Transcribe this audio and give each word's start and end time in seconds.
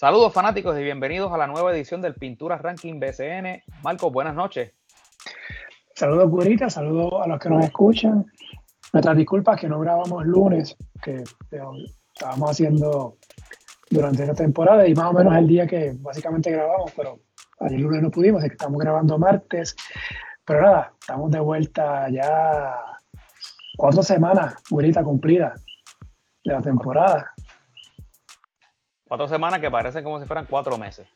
Saludos 0.00 0.32
fanáticos 0.32 0.78
y 0.78 0.84
bienvenidos 0.84 1.32
a 1.32 1.36
la 1.36 1.48
nueva 1.48 1.72
edición 1.72 2.00
del 2.00 2.14
Pinturas 2.14 2.62
Ranking 2.62 3.00
BCN. 3.00 3.64
Marcos, 3.82 4.12
buenas 4.12 4.32
noches. 4.32 4.72
Saludos, 5.92 6.30
Gurita, 6.30 6.70
saludos 6.70 7.14
a 7.20 7.26
los 7.26 7.40
que 7.40 7.50
nos 7.50 7.64
escuchan. 7.64 8.24
Nuestras 8.92 9.16
disculpas 9.16 9.60
que 9.60 9.68
no 9.68 9.80
grabamos 9.80 10.24
lunes, 10.24 10.76
que 11.02 11.24
estábamos 12.12 12.48
haciendo 12.48 13.16
durante 13.90 14.22
esta 14.22 14.36
temporada 14.36 14.86
y 14.86 14.94
más 14.94 15.06
o 15.06 15.14
menos 15.14 15.36
el 15.36 15.48
día 15.48 15.66
que 15.66 15.96
básicamente 15.98 16.52
grabamos, 16.52 16.92
pero 16.96 17.18
ayer 17.58 17.80
lunes 17.80 18.00
no 18.00 18.12
pudimos, 18.12 18.38
así 18.38 18.50
que 18.50 18.54
estamos 18.54 18.80
grabando 18.80 19.18
martes. 19.18 19.74
Pero 20.44 20.62
nada, 20.62 20.92
estamos 21.00 21.28
de 21.32 21.40
vuelta 21.40 22.08
ya 22.08 22.72
cuatro 23.76 24.04
semanas, 24.04 24.62
Gurita, 24.70 25.02
cumplida 25.02 25.54
de 26.44 26.52
la 26.52 26.62
temporada. 26.62 27.34
Cuatro 29.08 29.26
semanas 29.26 29.58
que 29.60 29.70
parecen 29.70 30.04
como 30.04 30.20
si 30.20 30.26
fueran 30.26 30.46
cuatro 30.46 30.76
meses. 30.76 31.08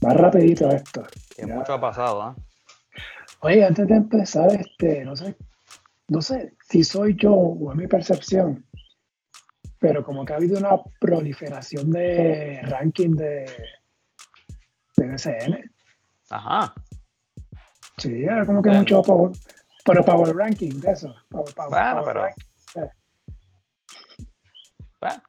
Más 0.00 0.16
rapidito 0.16 0.70
esto. 0.70 1.02
Que 1.36 1.46
mucho 1.46 1.74
ha 1.74 1.80
pasado, 1.80 2.22
¿ah? 2.22 2.36
Oye, 3.40 3.64
antes 3.64 3.86
de 3.86 3.94
empezar, 3.94 4.50
este, 4.54 5.04
no 5.04 5.14
sé, 5.14 5.36
no 6.08 6.22
sé 6.22 6.54
si 6.68 6.82
soy 6.82 7.16
yo 7.16 7.34
o 7.34 7.70
es 7.70 7.76
mi 7.76 7.86
percepción, 7.86 8.66
pero 9.78 10.02
como 10.04 10.24
que 10.24 10.32
ha 10.32 10.36
habido 10.36 10.58
una 10.58 10.70
proliferación 10.98 11.90
de 11.90 12.60
ranking 12.62 13.10
de, 13.10 13.46
de 14.96 15.06
BCN. 15.06 15.70
Ajá. 16.30 16.74
Sí, 17.98 18.24
era 18.24 18.46
como 18.46 18.62
que 18.62 18.70
mucho 18.70 19.02
power, 19.02 19.32
pero 19.84 20.04
power 20.04 20.34
ranking 20.34 20.80
de 20.80 20.92
eso. 20.92 21.14
bueno, 21.30 22.02
pero. 22.04 22.24
Bueno, 25.00 25.22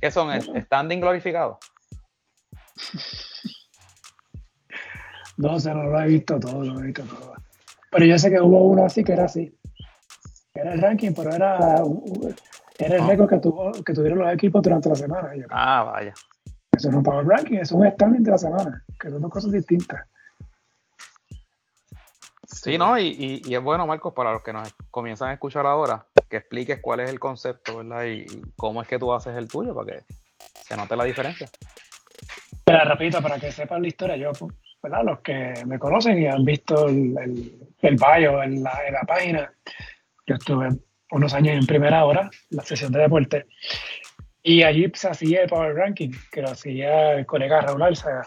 ¿Qué 0.00 0.10
son? 0.10 0.30
¿Standing 0.40 1.00
glorificado? 1.00 1.58
No 5.36 5.58
sé, 5.60 5.72
no 5.72 5.84
lo 5.84 6.00
he 6.00 6.06
visto 6.06 6.38
todo, 6.38 6.64
lo 6.64 6.80
he 6.80 6.86
visto 6.86 7.02
todo. 7.04 7.34
Pero 7.90 8.04
yo 8.04 8.18
sé 8.18 8.30
que 8.30 8.40
hubo 8.40 8.64
uno 8.64 8.84
así 8.84 9.04
que 9.04 9.12
era 9.12 9.24
así. 9.24 9.56
Era 10.54 10.74
el 10.74 10.80
ranking, 10.80 11.12
pero 11.14 11.32
era, 11.32 11.82
era 12.78 12.96
el 12.96 13.02
ah. 13.02 13.06
récord 13.06 13.28
que, 13.28 13.38
tuvo, 13.38 13.72
que 13.72 13.92
tuvieron 13.92 14.18
los 14.18 14.32
equipos 14.32 14.62
durante 14.62 14.88
la 14.88 14.94
semana. 14.96 15.30
ah, 15.50 15.84
vaya. 15.84 16.12
Eso 16.72 16.88
no 16.88 16.94
es 16.94 16.96
un 16.98 17.02
power 17.02 17.26
ranking, 17.26 17.58
es 17.58 17.72
un 17.72 17.88
standing 17.90 18.22
de 18.22 18.30
la 18.30 18.38
semana, 18.38 18.84
que 19.00 19.10
son 19.10 19.20
dos 19.20 19.30
cosas 19.30 19.52
distintas. 19.52 20.00
Sí, 22.44 22.78
¿no? 22.78 22.98
Y, 22.98 23.42
y, 23.44 23.54
es 23.54 23.62
bueno, 23.62 23.86
Marcos, 23.86 24.12
para 24.14 24.32
los 24.32 24.42
que 24.42 24.52
nos 24.52 24.72
comienzan 24.90 25.28
a 25.30 25.32
escuchar 25.34 25.66
ahora, 25.66 26.06
que 26.28 26.38
expliques 26.38 26.80
cuál 26.80 27.00
es 27.00 27.10
el 27.10 27.18
concepto, 27.18 27.78
¿verdad? 27.78 28.04
Y, 28.04 28.26
cómo 28.56 28.82
es 28.82 28.88
que 28.88 28.98
tú 28.98 29.12
haces 29.12 29.36
el 29.36 29.48
tuyo 29.48 29.74
para 29.74 29.92
que 29.92 30.04
se 30.62 30.76
note 30.76 30.96
la 30.96 31.04
diferencia. 31.04 31.48
Pero 32.64 32.84
repito, 32.84 33.22
para 33.22 33.38
que 33.38 33.50
sepan 33.50 33.82
la 33.82 33.88
historia, 33.88 34.16
yo, 34.16 34.32
¿verdad? 34.82 35.04
Los 35.04 35.20
que 35.20 35.54
me 35.66 35.78
conocen 35.78 36.20
y 36.20 36.26
han 36.26 36.44
visto 36.44 36.88
el, 36.88 37.16
el, 37.80 37.96
bio 37.96 38.42
en 38.42 38.62
la, 38.62 38.78
en 38.86 38.92
la, 38.92 39.02
página, 39.06 39.52
yo 40.26 40.34
estuve 40.34 40.68
unos 41.10 41.32
años 41.32 41.56
en 41.56 41.66
primera 41.66 42.04
hora, 42.04 42.30
la 42.50 42.62
sesión 42.62 42.92
de 42.92 43.00
deporte, 43.00 43.46
y 44.42 44.62
allí 44.62 44.90
se 44.94 45.08
hacía 45.08 45.42
el 45.42 45.48
Power 45.48 45.74
Ranking, 45.74 46.10
que 46.30 46.42
lo 46.42 46.50
hacía 46.50 47.12
el 47.12 47.26
colega 47.26 47.60
Raúl 47.60 47.82
Alzaga. 47.82 48.26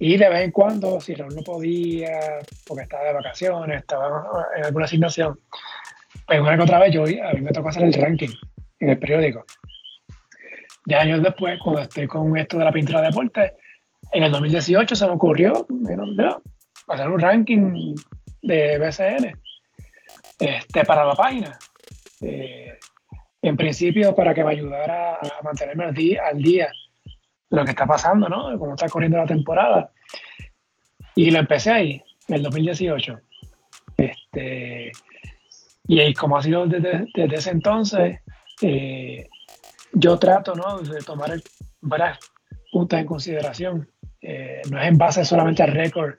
Y 0.00 0.16
de 0.16 0.28
vez 0.28 0.42
en 0.42 0.52
cuando, 0.52 1.00
si 1.00 1.14
Raúl 1.14 1.34
no 1.34 1.42
podía, 1.42 2.38
porque 2.66 2.84
estaba 2.84 3.04
de 3.04 3.12
vacaciones, 3.12 3.80
estaba 3.80 4.24
en 4.56 4.64
alguna 4.64 4.84
asignación, 4.84 5.38
pues 6.28 6.40
una 6.40 6.56
que 6.56 6.62
otra 6.62 6.78
vez 6.78 6.92
yo, 6.92 7.04
a 7.04 7.32
mí 7.32 7.40
me 7.40 7.52
tocó 7.52 7.70
hacer 7.70 7.84
el 7.84 7.94
ranking 7.94 8.28
en 8.80 8.90
el 8.90 8.98
periódico. 8.98 9.46
Ya 10.84 11.00
años 11.00 11.22
después, 11.22 11.58
cuando 11.58 11.80
estoy 11.80 12.06
con 12.06 12.36
esto 12.36 12.58
de 12.58 12.64
la 12.66 12.72
pintura 12.72 13.00
de 13.00 13.06
deporte, 13.06 13.54
en 14.12 14.22
el 14.22 14.30
2018 14.32 14.94
se 14.94 15.06
me 15.06 15.12
ocurrió 15.12 15.66
hacer 16.88 17.08
un 17.08 17.18
ranking 17.18 17.94
de 18.42 18.78
BCN 18.78 19.38
este, 20.38 20.84
para 20.84 21.06
la 21.06 21.14
página. 21.14 21.58
Eh, 22.20 22.78
en 23.40 23.56
principio, 23.56 24.14
para 24.14 24.34
que 24.34 24.44
me 24.44 24.52
ayudara 24.52 25.14
a 25.14 25.42
mantenerme 25.42 25.84
al 25.84 25.94
día, 25.94 26.22
al 26.30 26.42
día 26.42 26.70
lo 27.48 27.64
que 27.64 27.70
está 27.70 27.86
pasando, 27.86 28.28
¿no? 28.28 28.58
Cómo 28.58 28.74
está 28.74 28.88
corriendo 28.90 29.16
la 29.16 29.26
temporada. 29.26 29.92
Y 31.14 31.30
lo 31.30 31.38
empecé 31.38 31.70
ahí, 31.70 32.02
en 32.28 32.34
el 32.34 32.42
2018. 32.42 33.18
Este, 33.96 34.92
y 35.88 36.12
como 36.12 36.36
ha 36.36 36.42
sido 36.42 36.66
desde, 36.66 37.08
ese 37.14 37.50
entonces, 37.50 38.20
eh, 38.60 39.26
yo 39.92 40.18
trato, 40.18 40.54
¿no? 40.54 40.80
De 40.80 41.00
tomar 41.00 41.30
varias 41.80 42.18
puntas 42.70 43.00
en 43.00 43.06
consideración. 43.06 43.90
Eh, 44.20 44.60
no 44.70 44.78
es 44.78 44.86
en 44.86 44.98
base 44.98 45.24
solamente 45.24 45.62
al 45.62 45.72
récord 45.72 46.14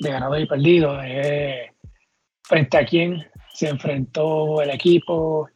de 0.00 0.10
ganado 0.10 0.38
y 0.38 0.46
perdido, 0.46 1.00
es 1.00 1.70
frente 2.42 2.76
a 2.76 2.84
quién 2.84 3.24
se 3.54 3.70
enfrentó 3.70 4.60
el 4.60 4.70
equipo, 4.70 5.48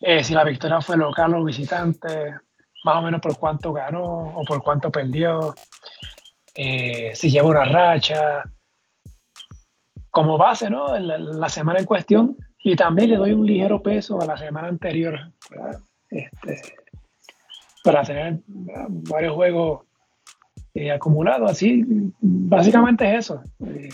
eh, 0.00 0.24
si 0.24 0.34
la 0.34 0.42
victoria 0.42 0.80
fue 0.80 0.96
local 0.96 1.34
o 1.34 1.44
visitante, 1.44 2.34
más 2.82 2.96
o 2.96 3.02
menos 3.02 3.20
por 3.20 3.38
cuánto 3.38 3.72
ganó 3.72 4.02
o 4.02 4.44
por 4.44 4.62
cuánto 4.64 4.90
perdió, 4.90 5.54
si 6.54 7.30
lleva 7.30 7.48
una 7.48 7.64
racha, 7.64 8.42
como 10.12 10.38
base, 10.38 10.70
¿no? 10.70 10.96
La, 10.96 11.48
semana 11.48 11.80
en 11.80 11.86
cuestión, 11.86 12.36
y 12.62 12.76
también 12.76 13.10
le 13.10 13.16
doy 13.16 13.32
un 13.32 13.44
ligero 13.44 13.82
peso 13.82 14.20
a 14.20 14.26
la 14.26 14.36
semana 14.36 14.68
anterior, 14.68 15.18
este, 16.08 16.62
para 17.82 18.04
tener 18.04 18.38
varios 18.46 19.34
juegos 19.34 19.86
eh, 20.74 20.92
acumulados, 20.92 21.50
así, 21.50 21.84
básicamente 22.20 23.10
es 23.10 23.18
eso. 23.20 23.42
Eh, 23.66 23.88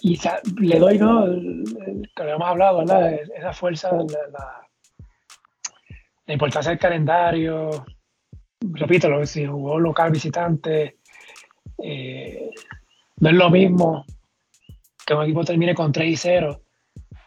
y 0.00 0.18
le 0.58 0.78
doy, 0.80 0.98
¿no? 0.98 1.24
que 1.24 2.22
habíamos 2.22 2.48
hablado, 2.48 2.78
¿verdad? 2.78 3.14
Esa 3.36 3.52
fuerza, 3.52 3.90
la 3.92 4.64
la 6.26 6.32
importancia 6.32 6.70
del 6.70 6.78
calendario, 6.78 7.84
repito, 8.60 9.24
si 9.26 9.46
jugó 9.46 9.78
local 9.78 10.10
visitante, 10.10 10.98
eh, 11.82 12.50
no 13.18 13.28
es 13.28 13.34
lo 13.34 13.50
mismo 13.50 14.04
que 15.04 15.14
un 15.14 15.22
equipo 15.22 15.44
termine 15.44 15.74
con 15.74 15.92
3 15.92 16.08
y 16.08 16.16
0, 16.16 16.60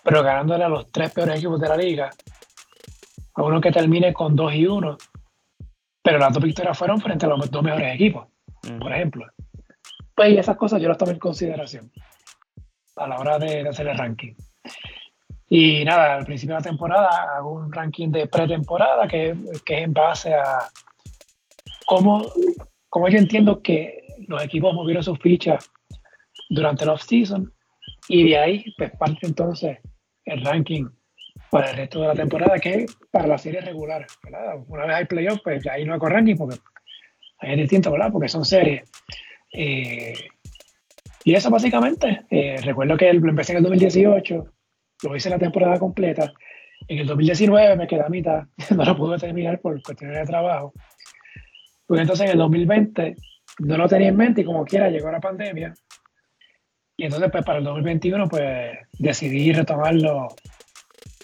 pero 0.03 0.23
ganándole 0.23 0.63
a 0.63 0.69
los 0.69 0.91
tres 0.91 1.11
peores 1.11 1.37
equipos 1.37 1.59
de 1.59 1.69
la 1.69 1.77
liga, 1.77 2.09
a 3.35 3.43
uno 3.43 3.61
que 3.61 3.71
termine 3.71 4.13
con 4.13 4.35
2 4.35 4.53
y 4.55 4.65
1, 4.65 4.97
pero 6.01 6.17
las 6.17 6.33
dos 6.33 6.43
victorias 6.43 6.77
fueron 6.77 7.01
frente 7.01 7.25
a 7.25 7.29
los 7.29 7.51
dos 7.51 7.63
mejores 7.63 7.93
equipos, 7.93 8.27
por 8.79 8.91
ejemplo. 8.93 9.25
Pues 10.15 10.37
esas 10.37 10.57
cosas 10.57 10.81
yo 10.81 10.87
las 10.87 10.97
tomo 10.97 11.11
en 11.11 11.19
consideración 11.19 11.91
a 12.95 13.07
la 13.07 13.19
hora 13.19 13.37
de 13.37 13.67
hacer 13.67 13.87
el 13.87 13.97
ranking. 13.97 14.33
Y 15.49 15.85
nada, 15.85 16.15
al 16.15 16.25
principio 16.25 16.55
de 16.55 16.61
la 16.61 16.69
temporada 16.69 17.35
hago 17.35 17.53
un 17.53 17.71
ranking 17.71 18.09
de 18.09 18.27
pretemporada 18.27 19.07
que, 19.07 19.35
que 19.65 19.77
es 19.77 19.83
en 19.83 19.93
base 19.93 20.33
a 20.33 20.67
cómo, 21.85 22.25
cómo 22.89 23.07
yo 23.07 23.17
entiendo 23.17 23.61
que 23.61 24.07
los 24.27 24.43
equipos 24.43 24.73
movieron 24.73 25.03
sus 25.03 25.19
fichas 25.19 25.71
durante 26.49 26.83
el 26.83 26.89
off-season 26.89 27.53
y 28.07 28.29
de 28.29 28.37
ahí 28.37 28.65
pues 28.77 28.91
parte 28.97 29.27
entonces 29.27 29.77
el 30.25 30.43
ranking 30.43 30.85
para 31.49 31.71
el 31.71 31.77
resto 31.77 32.01
de 32.01 32.07
la 32.07 32.15
temporada 32.15 32.59
que 32.59 32.73
es 32.83 32.97
para 33.11 33.27
la 33.27 33.37
serie 33.37 33.61
regular. 33.61 34.05
Una 34.67 34.85
vez 34.85 34.95
hay 34.95 35.05
playoffs, 35.05 35.41
pues 35.43 35.65
ahí 35.67 35.85
no 35.85 35.93
hago 35.93 36.09
ranking 36.09 36.35
porque 36.35 36.57
ahí 37.39 37.53
es 37.53 37.57
distinto, 37.57 37.91
¿verdad? 37.91 38.11
Porque 38.11 38.27
son 38.27 38.43
series. 38.43 38.89
Eh, 39.53 40.13
y 41.23 41.35
eso 41.35 41.49
básicamente, 41.49 42.25
eh, 42.29 42.57
recuerdo 42.63 42.97
que 42.97 43.11
lo 43.13 43.29
empecé 43.29 43.53
en 43.53 43.59
el 43.59 43.63
2018 43.63 44.53
lo 45.03 45.15
hice 45.15 45.29
la 45.29 45.39
temporada 45.39 45.77
completa. 45.77 46.33
En 46.87 46.99
el 46.99 47.07
2019 47.07 47.75
me 47.75 47.87
quedé 47.87 48.01
a 48.01 48.09
mitad, 48.09 48.43
no 48.75 48.83
lo 48.83 48.95
pude 48.95 49.17
terminar 49.17 49.59
por 49.59 49.81
cuestiones 49.81 50.17
de 50.17 50.25
trabajo. 50.25 50.73
Pues 51.85 52.01
entonces 52.01 52.25
en 52.25 52.31
el 52.33 52.37
2020 52.39 53.15
no 53.59 53.77
lo 53.77 53.87
tenía 53.87 54.09
en 54.09 54.17
mente 54.17 54.41
y 54.41 54.45
como 54.45 54.65
quiera 54.65 54.89
llegó 54.89 55.11
la 55.11 55.19
pandemia. 55.19 55.73
Y 56.97 57.05
entonces 57.05 57.29
pues 57.31 57.45
para 57.45 57.59
el 57.59 57.63
2021 57.63 58.27
pues 58.27 58.77
decidí 58.99 59.53
retomarlo 59.53 60.27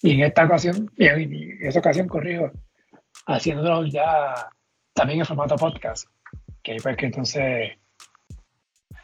y 0.03 0.11
en 0.11 0.23
esta 0.23 0.43
ocasión, 0.43 0.91
y 0.97 1.07
en 1.07 1.57
esa 1.61 1.79
ocasión 1.79 2.09
corrijo, 2.09 2.51
haciéndolo 3.25 3.85
ya 3.85 4.49
también 4.93 5.19
en 5.19 5.25
formato 5.25 5.55
podcast. 5.55 6.09
Que 6.61 6.75
pues 6.83 6.97
que 6.97 7.05
entonces 7.05 7.71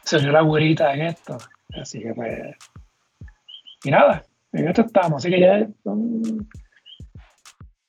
se 0.02 0.16
unió 0.18 0.30
la 0.30 0.42
güerita 0.42 0.92
en 0.92 1.02
esto. 1.02 1.38
Así 1.80 2.00
que 2.00 2.12
pues... 2.12 2.54
Y 3.82 3.90
nada, 3.90 4.22
en 4.52 4.68
esto 4.68 4.82
estamos, 4.82 5.22
así 5.24 5.30
que 5.30 5.40
ya 5.40 5.66
son, 5.82 6.46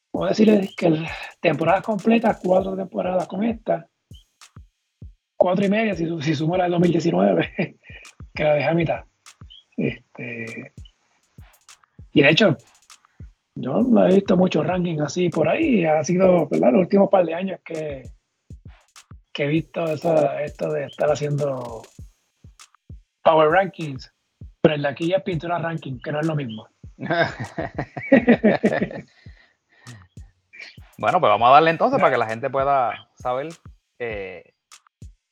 puedo 0.10 0.30
decirles 0.30 0.74
que 0.76 1.06
temporadas 1.42 1.84
completas, 1.84 2.40
cuatro 2.42 2.78
temporadas 2.78 3.28
con 3.28 3.44
esta, 3.44 3.90
cuatro 5.36 5.66
y 5.66 5.70
media 5.70 5.96
si, 5.96 6.08
si 6.22 6.34
sumo 6.34 6.56
la 6.56 6.66
de 6.66 6.70
2019, 6.70 7.78
que 8.34 8.44
la 8.44 8.54
dejé 8.56 8.68
a 8.68 8.74
mitad. 8.74 9.06
Este, 9.78 10.74
y 12.14 12.22
de 12.22 12.30
hecho, 12.30 12.58
yo 13.56 13.82
no 13.82 14.06
he 14.06 14.16
visto 14.16 14.38
muchos 14.38 14.66
rankings 14.66 15.02
así 15.02 15.30
por 15.30 15.48
ahí. 15.48 15.86
Ha 15.86 16.04
sido, 16.04 16.48
¿verdad? 16.48 16.72
Los 16.72 16.82
últimos 16.82 17.10
par 17.10 17.26
de 17.26 17.34
años 17.34 17.60
que, 17.64 18.04
que 19.34 19.44
he 19.44 19.48
visto 19.48 19.86
esto 19.86 20.72
de 20.72 20.86
estar 20.86 21.12
haciendo 21.12 21.82
Power 23.24 23.50
Rankings. 23.50 24.14
Pero 24.62 24.76
el 24.76 24.84
de 24.84 24.88
aquí 24.88 25.08
ya 25.08 25.18
es 25.18 25.24
pintura 25.24 25.58
ranking, 25.58 26.00
que 26.00 26.12
no 26.12 26.20
es 26.20 26.28
lo 26.28 26.36
mismo. 26.36 26.68
bueno, 30.98 31.20
pues 31.20 31.30
vamos 31.30 31.50
a 31.50 31.54
darle 31.54 31.72
entonces 31.72 32.00
para 32.00 32.12
que 32.12 32.20
la 32.20 32.28
gente 32.28 32.50
pueda 32.52 33.10
saber, 33.16 33.50
eh, 33.98 34.51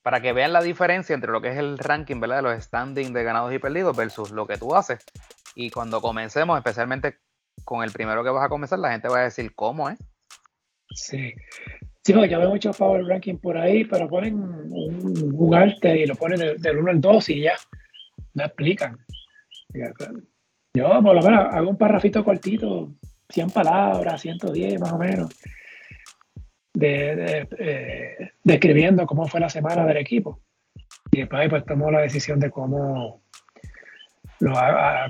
para 0.02 0.22
que 0.22 0.34
vean 0.34 0.54
la 0.54 0.62
diferencia 0.62 1.14
entre 1.14 1.32
lo 1.32 1.42
que 1.42 1.50
es 1.50 1.58
el 1.58 1.78
ranking, 1.78 2.20
¿verdad? 2.20 2.38
De 2.38 2.42
los 2.44 2.64
standings 2.64 3.14
de 3.14 3.24
ganados 3.24 3.54
y 3.54 3.60
perdidos 3.60 3.96
versus 3.96 4.32
lo 4.32 4.48
que 4.48 4.58
tú 4.58 4.76
haces. 4.76 5.00
Y 5.56 5.70
cuando 5.70 6.02
comencemos, 6.02 6.58
especialmente 6.58 7.18
con 7.66 7.84
el 7.84 7.92
primero 7.92 8.24
que 8.24 8.30
vas 8.30 8.46
a 8.46 8.50
comenzar, 8.50 8.80
la 8.80 8.92
gente 8.92 9.10
va 9.10 9.20
a 9.20 9.24
decir 9.24 9.54
cómo, 9.56 9.90
¿eh? 9.90 9.98
Sí. 10.92 11.34
Sí, 12.04 12.14
porque 12.14 12.30
yo 12.30 12.40
veo 12.40 12.50
muchos 12.50 12.78
power 12.78 13.06
ranking 13.06 13.36
por 13.36 13.58
ahí, 13.58 13.84
pero 13.84 14.08
ponen 14.08 14.36
un, 14.36 15.54
arte 15.54 16.00
y 16.00 16.06
lo 16.06 16.16
ponen 16.16 16.40
del, 16.58 16.78
1 16.78 16.92
al 16.92 17.02
2 17.02 17.30
y 17.30 17.42
ya. 17.42 17.54
No 18.34 18.46
explican. 18.46 18.98
Yo, 20.74 20.88
por 21.04 21.16
lo 21.16 21.22
menos, 21.22 21.54
hago 21.54 21.70
un 21.70 21.78
parrafito 21.78 22.24
cortito, 22.24 22.96
100 23.30 23.52
palabras, 23.52 24.22
110 24.22 24.80
más 24.80 24.94
o 24.94 24.98
menos, 24.98 25.30
de, 26.74 27.48
eh, 27.58 28.32
describiendo 28.44 29.06
cómo 29.06 29.28
fue 29.28 29.40
la 29.40 29.50
semana 29.50 29.86
del 29.86 29.98
equipo. 29.98 30.42
Y 31.12 31.20
después 31.20 31.50
pues 31.50 31.66
tomo 31.66 31.90
la 31.92 32.02
decisión 32.02 32.40
de 32.40 32.52
cómo 32.52 33.24
lo, 34.40 34.54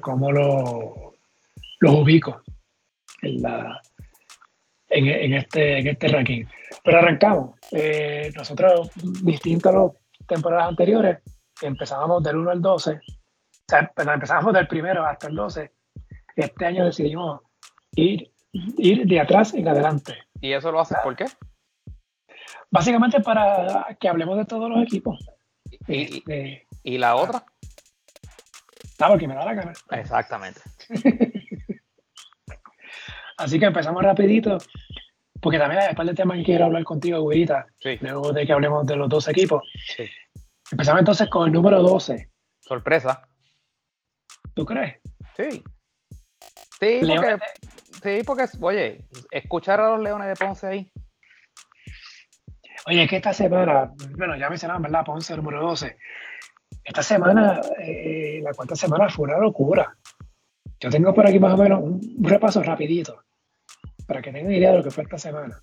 cómo 0.01 0.31
lo, 0.31 1.13
los 1.79 1.95
ubico 1.95 2.41
en, 3.21 3.41
la, 3.41 3.81
en, 4.89 5.33
este, 5.33 5.79
en 5.79 5.87
este 5.87 6.07
ranking. 6.07 6.45
Pero 6.83 6.99
arrancamos. 6.99 7.55
Eh, 7.71 8.31
nosotros, 8.35 8.91
distinto 9.23 9.69
a 9.69 9.73
las 9.73 9.91
temporadas 10.27 10.69
anteriores, 10.69 11.19
empezábamos 11.61 12.23
del 12.23 12.37
1 12.37 12.51
al 12.51 12.61
12, 12.61 12.91
o 12.91 12.99
sea, 13.67 13.91
empezábamos 14.13 14.53
del 14.53 14.67
primero 14.67 15.05
hasta 15.05 15.27
el 15.27 15.35
12. 15.35 15.71
Este 16.35 16.65
año 16.65 16.85
decidimos 16.85 17.41
ir, 17.95 18.31
ir 18.51 19.05
de 19.05 19.19
atrás 19.19 19.53
en 19.53 19.67
adelante. 19.67 20.15
¿Y 20.39 20.53
eso 20.53 20.71
lo 20.71 20.79
haces 20.79 20.97
por 21.03 21.15
qué? 21.15 21.25
Básicamente 22.71 23.19
para 23.21 23.97
que 23.99 24.07
hablemos 24.07 24.37
de 24.37 24.45
todos 24.45 24.69
los 24.69 24.81
equipos. 24.83 25.19
¿Y, 25.87 26.17
este, 26.17 26.67
¿y 26.83 26.97
la 26.97 27.15
otra? 27.15 27.43
Ah, 28.99 29.07
porque 29.07 29.27
me 29.27 29.35
da 29.35 29.45
la 29.45 29.53
gana. 29.53 29.73
Exactamente. 29.91 30.61
Así 33.37 33.57
que 33.57 33.65
empezamos 33.65 34.03
rapidito, 34.03 34.57
porque 35.41 35.57
también 35.57 35.81
hay 35.81 35.89
un 35.91 35.95
par 35.95 36.05
de 36.05 36.13
temas 36.13 36.37
que 36.37 36.43
quiero 36.43 36.65
hablar 36.65 36.83
contigo, 36.83 37.21
güerita, 37.21 37.67
luego 38.01 38.33
de 38.33 38.45
que 38.45 38.51
hablemos 38.51 38.85
de 38.85 38.97
los 38.97 39.07
dos 39.07 39.29
equipos. 39.29 39.63
Empezamos 40.71 40.99
entonces 40.99 41.29
con 41.29 41.47
el 41.47 41.53
número 41.53 41.81
12. 41.81 42.29
Sorpresa. 42.59 43.27
¿Tú 44.53 44.65
crees? 44.65 44.99
Sí. 45.37 45.63
Sí, 46.79 47.01
porque, 47.01 47.37
sí, 48.03 48.23
porque, 48.25 48.45
oye, 48.61 49.05
escuchar 49.31 49.79
a 49.79 49.91
los 49.91 50.01
Leones 50.01 50.27
de 50.27 50.35
Ponce 50.35 50.67
ahí. 50.67 50.91
Oye, 52.85 53.03
es 53.03 53.09
que 53.09 53.17
esta 53.17 53.33
semana, 53.33 53.91
bueno, 54.17 54.37
ya 54.37 54.49
mencionaban, 54.49 54.81
¿verdad? 54.81 55.05
Ponce 55.05 55.35
número 55.35 55.61
12. 55.61 55.97
Esta 56.83 57.03
semana, 57.03 57.61
eh, 57.79 58.41
la 58.43 58.53
cuarta 58.53 58.75
semana 58.75 59.09
fue 59.09 59.27
una 59.27 59.37
locura. 59.37 59.97
Yo 60.79 60.89
tengo 60.89 61.13
por 61.13 61.27
aquí 61.27 61.39
más 61.39 61.53
o 61.53 61.61
menos 61.61 61.81
un 61.81 62.01
repaso 62.21 62.63
rapidito 62.63 63.23
para 64.07 64.21
que 64.21 64.31
tengan 64.31 64.53
idea 64.53 64.71
de 64.71 64.77
lo 64.77 64.83
que 64.83 64.91
fue 64.91 65.03
esta 65.03 65.17
semana. 65.17 65.61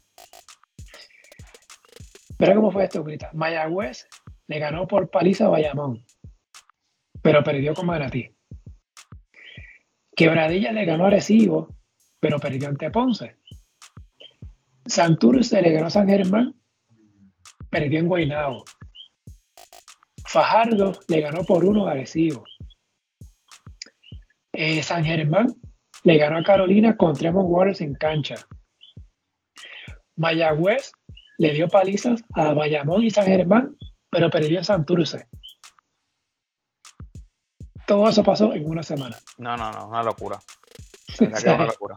Pero 2.39 2.55
cómo 2.55 2.71
fue 2.71 2.85
esto, 2.85 3.03
Grita. 3.03 3.31
Mayagüez 3.33 4.07
le 4.47 4.59
ganó 4.59 4.87
por 4.87 5.11
paliza 5.11 5.47
a 5.47 5.49
Bayamón, 5.49 6.05
pero 7.23 7.43
perdió 7.43 7.75
con 7.75 7.87
Manatí. 7.87 8.31
Quebradilla 10.15 10.73
le 10.73 10.85
ganó 10.85 11.05
a 11.05 11.07
Arecibo, 11.09 11.77
pero 12.21 12.39
perdió 12.39 12.69
ante 12.69 12.91
Ponce. 12.91 13.37
Santurce 14.85 15.63
le 15.63 15.73
ganó 15.73 15.87
a 15.87 15.91
San 15.91 16.09
Germán, 16.09 16.55
perdió 17.71 18.01
en 18.01 18.09
Guaynabo. 18.09 18.65
Fajardo 20.27 20.93
le 21.09 21.21
ganó 21.21 21.45
por 21.45 21.65
uno 21.65 21.87
a 21.87 21.93
Arecibo. 21.93 22.45
Eh, 24.53 24.83
San 24.83 25.05
Germán 25.05 25.49
le 26.03 26.19
ganó 26.19 26.39
a 26.39 26.43
Carolina 26.43 26.97
con 26.97 27.15
Tremont 27.15 27.49
Waters 27.49 27.81
en 27.81 27.95
cancha. 27.95 28.37
Mayagüez 30.17 30.93
le 31.39 31.53
dio 31.53 31.69
palizas 31.69 32.23
a 32.35 32.55
Bayamón 32.55 33.05
y 33.05 33.11
San 33.11 33.27
Germán, 33.27 33.77
pero 34.11 34.31
perdió 34.31 34.59
en 34.59 34.65
Santurce. 34.65 35.27
Todo 37.87 38.09
eso 38.09 38.25
pasó 38.25 38.53
en 38.53 38.69
una 38.69 38.83
semana. 38.83 39.17
No, 39.39 39.57
no, 39.57 39.71
no, 39.71 39.89
una 39.89 40.03
locura. 40.03 40.39
una 41.21 41.67
locura. 41.67 41.97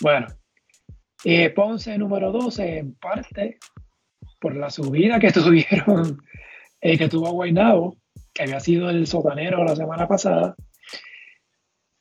Bueno, 0.00 0.26
eh, 1.24 1.50
Ponce 1.50 1.96
número 1.98 2.32
12, 2.32 2.78
en 2.78 2.94
parte 2.94 3.58
por 4.40 4.56
la 4.56 4.70
subida 4.70 5.20
que 5.20 5.32
tuvieron, 5.32 6.22
eh, 6.80 6.98
que 6.98 7.08
tuvo 7.08 7.30
Guaynabo, 7.30 7.96
que 8.34 8.42
había 8.42 8.60
sido 8.60 8.90
el 8.90 9.06
sotanero 9.06 9.64
la 9.64 9.76
semana 9.76 10.08
pasada, 10.08 10.54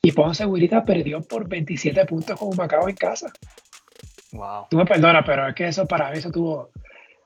y 0.01 0.11
Ponce 0.11 0.45
Guirita 0.45 0.83
perdió 0.83 1.21
por 1.21 1.47
27 1.47 2.05
puntos 2.05 2.39
con 2.39 2.55
Macao 2.57 2.89
en 2.89 2.95
casa. 2.95 3.31
Wow. 4.31 4.65
Tú 4.69 4.77
me 4.77 4.85
perdonas, 4.85 5.23
pero 5.25 5.47
es 5.47 5.53
que 5.53 5.67
eso 5.67 5.85
para 5.85 6.09
mí 6.09 6.17
eso 6.17 6.31
tuvo 6.31 6.71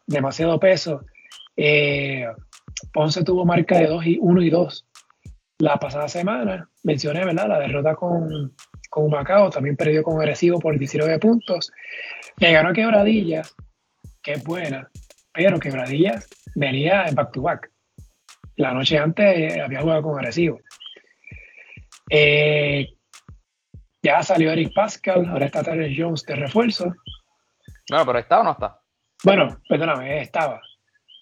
demasiado 0.05 0.59
peso. 0.59 1.05
Eh, 1.55 2.25
Ponce 2.91 3.23
tuvo 3.23 3.45
marca 3.45 3.77
de 3.77 3.87
2 3.87 4.05
y 4.05 4.17
1 4.19 4.41
y 4.41 4.49
2 4.49 4.87
la 5.59 5.77
pasada 5.77 6.09
semana. 6.09 6.69
Mencioné, 6.83 7.23
¿verdad? 7.23 7.47
La 7.47 7.59
derrota 7.59 7.95
con, 7.95 8.53
con 8.95 9.09
Macao, 9.09 9.49
también 9.49 9.75
perdió 9.75 10.03
con 10.03 10.21
Agresivo 10.21 10.57
por 10.57 10.79
19 10.79 11.19
puntos. 11.19 11.69
Le 12.37 12.53
ganó 12.53 12.69
a 12.69 12.73
Quebradillas, 12.73 13.53
que 14.23 14.33
es 14.33 14.43
buena, 14.43 14.89
pero 15.33 15.59
Quebradillas 15.59 16.29
venía 16.55 17.03
en 17.05 17.13
back 17.13 17.33
to 17.33 17.41
back. 17.41 17.69
La 18.55 18.73
noche 18.73 18.97
antes 18.97 19.59
había 19.59 19.81
jugado 19.81 20.01
con 20.01 20.17
Agresivo. 20.17 20.61
Eh, 22.09 22.87
ya 24.01 24.23
salió 24.23 24.53
Eric 24.53 24.73
Pascal, 24.73 25.25
ahora 25.25 25.47
está 25.47 25.61
Terry 25.61 25.93
Jones 25.97 26.23
de 26.23 26.35
refuerzo. 26.37 26.93
No, 27.91 28.05
pero 28.05 28.19
¿está 28.19 28.39
o 28.39 28.43
no 28.45 28.51
está? 28.51 28.79
Bueno, 29.25 29.59
perdóname, 29.67 30.21
estaba. 30.21 30.61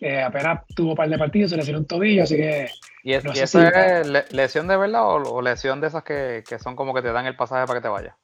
Eh, 0.06 0.22
apenas 0.22 0.68
tuvo 0.76 0.90
un 0.90 0.96
par 0.98 1.08
de 1.08 1.18
partidos, 1.18 1.52
se 1.52 1.56
lesionó 1.56 1.80
un 1.80 1.88
tobillo, 1.88 2.24
así 2.24 2.36
que. 2.36 2.70
¿Y, 3.04 3.14
es, 3.14 3.24
esa 3.24 4.02
es 4.02 4.34
lesión 4.34 4.68
de 4.68 4.76
verdad 4.76 5.08
o, 5.08 5.42
lesión 5.42 5.80
de 5.80 5.88
esas 5.88 6.04
que, 6.04 6.44
son 6.62 6.76
como 6.76 6.94
que 6.94 7.02
te 7.02 7.14
dan 7.14 7.26
el 7.26 7.38
pasaje 7.38 7.66
para 7.66 7.80
que 7.80 7.84
te 7.84 7.88
vayas? 7.88 8.16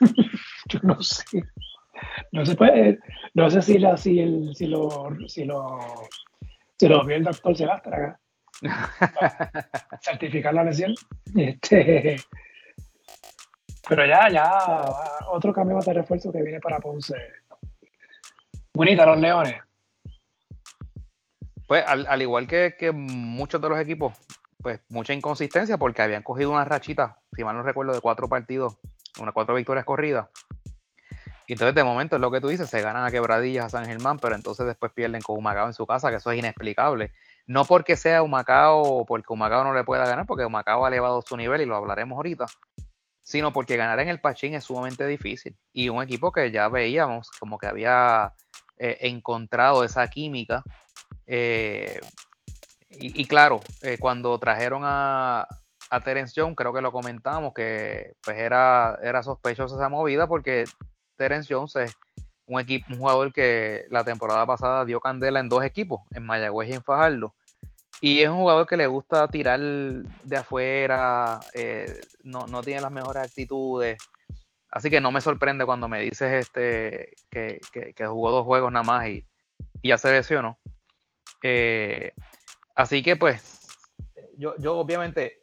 Yo 0.66 0.78
no 0.82 1.02
sé. 1.02 1.42
No 2.32 2.46
se 2.46 2.56
puede. 2.56 3.00
No 3.34 3.50
sé 3.50 3.60
si, 3.60 3.78
la, 3.78 3.98
si, 3.98 4.18
el, 4.18 4.54
si 4.54 4.66
lo. 4.66 5.14
Si 5.26 5.44
lo 5.44 5.78
si 6.78 6.88
lo 6.88 7.04
vio 7.04 7.16
el 7.16 7.24
doctor 7.24 7.54
Selastra 7.54 8.18
certificar 10.00 10.54
la 10.54 10.64
lesión. 10.64 10.94
Este, 11.36 12.16
pero 13.86 14.06
ya, 14.06 14.30
ya, 14.30 14.58
otro 15.30 15.52
cambio 15.52 15.78
de 15.80 15.92
refuerzo 15.92 16.32
que 16.32 16.42
viene 16.42 16.60
para 16.60 16.78
Ponce. 16.78 17.14
Bonita, 18.72 19.04
los 19.04 19.18
Leones. 19.18 19.69
Pues 21.70 21.84
al, 21.86 22.20
igual 22.20 22.48
que, 22.48 22.90
muchos 22.92 23.60
de 23.60 23.68
los 23.68 23.78
equipos, 23.78 24.12
pues 24.60 24.80
mucha 24.88 25.14
inconsistencia 25.14 25.78
porque 25.78 26.02
habían 26.02 26.24
cogido 26.24 26.50
una 26.50 26.64
rachita, 26.64 27.20
si 27.32 27.44
mal 27.44 27.54
no 27.54 27.62
recuerdo, 27.62 27.92
de 27.92 28.00
cuatro 28.00 28.28
partidos, 28.28 28.76
unas 29.20 29.32
cuatro 29.32 29.54
victorias 29.54 29.84
corridas. 29.84 30.26
Y 31.46 31.52
entonces 31.52 31.76
de 31.76 31.84
momento 31.84 32.16
es 32.16 32.20
lo 32.20 32.32
que 32.32 32.40
tú 32.40 32.48
dices, 32.48 32.68
se 32.68 32.82
ganan 32.82 33.04
a 33.04 33.12
quebradillas 33.12 33.66
a 33.66 33.68
San 33.68 33.86
Germán, 33.86 34.18
pero 34.18 34.34
entonces 34.34 34.66
después 34.66 34.90
pierden 34.90 35.22
con 35.22 35.38
Humacao 35.38 35.68
en 35.68 35.72
su 35.72 35.86
casa, 35.86 36.10
que 36.10 36.16
eso 36.16 36.32
es 36.32 36.40
inexplicable. 36.40 37.12
No 37.46 37.64
porque 37.64 37.94
sea 37.94 38.24
Humacao 38.24 38.82
o 38.82 39.06
porque 39.06 39.32
Humacao 39.32 39.62
no 39.62 39.72
le 39.72 39.84
pueda 39.84 40.04
ganar, 40.06 40.26
porque 40.26 40.44
Humacao 40.44 40.84
ha 40.84 40.88
elevado 40.88 41.22
su 41.22 41.36
nivel 41.36 41.60
y 41.60 41.66
lo 41.66 41.76
hablaremos 41.76 42.16
ahorita, 42.16 42.46
sino 43.22 43.52
porque 43.52 43.76
ganar 43.76 44.00
en 44.00 44.08
el 44.08 44.20
Pachín 44.20 44.54
es 44.54 44.64
sumamente 44.64 45.06
difícil. 45.06 45.56
Y 45.72 45.88
un 45.88 46.02
equipo 46.02 46.32
que 46.32 46.50
ya 46.50 46.68
veíamos 46.68 47.30
como 47.38 47.58
que 47.58 47.68
había 47.68 48.34
eh, 48.82 48.96
encontrado 49.02 49.84
esa 49.84 50.08
química. 50.08 50.64
Eh, 51.32 52.00
y, 52.90 53.24
claro, 53.26 53.60
eh, 53.82 53.98
cuando 54.00 54.36
trajeron 54.40 54.82
a, 54.84 55.46
Terence 56.04 56.34
Jones, 56.36 56.56
creo 56.56 56.72
que 56.72 56.80
lo 56.80 56.90
comentamos, 56.90 57.54
que 57.54 58.14
pues 58.22 58.36
era, 58.36 58.98
era 59.02 59.22
sospechosa 59.22 59.76
esa 59.76 59.88
movida 59.88 60.26
porque 60.26 60.64
Terence 61.16 61.52
Jones 61.52 61.76
es 61.76 61.96
un, 62.46 62.60
un 62.60 62.98
jugador 62.98 63.32
que 63.32 63.86
la 63.90 64.02
temporada 64.04 64.44
pasada 64.44 64.84
dio 64.84 65.00
candela 65.00 65.38
en 65.38 65.48
dos 65.48 65.64
equipos, 65.64 66.00
en 66.10 66.26
Mayagüez 66.26 66.68
y 66.70 66.72
en 66.74 66.82
Fajardo 66.82 67.34
Y 68.00 68.20
es 68.20 68.28
un 68.28 68.38
jugador 68.38 68.66
que 68.66 68.76
le 68.76 68.88
gusta 68.88 69.28
tirar 69.28 69.60
de 69.60 70.36
afuera, 70.36 71.40
eh, 71.54 72.00
no, 72.24 72.48
no, 72.48 72.60
tiene 72.62 72.80
las 72.80 72.92
mejores 72.92 73.22
actitudes. 73.22 73.98
Así 74.70 74.90
que 74.90 75.00
no 75.00 75.12
me 75.12 75.20
sorprende 75.20 75.64
cuando 75.64 75.88
me 75.88 76.00
dices 76.00 76.32
este 76.46 77.14
que, 77.30 77.60
que, 77.72 78.06
jugó 78.06 78.32
dos 78.32 78.44
juegos 78.44 78.72
nada 78.72 78.84
más 78.84 79.08
y, 79.08 79.24
y 79.80 79.88
ya 79.88 79.98
se 79.98 80.10
lesionó. 80.12 80.58
Eh, 81.42 82.12
así 82.74 83.02
que 83.02 83.16
pues, 83.16 83.60
yo, 84.36 84.54
obviamente, 84.76 85.42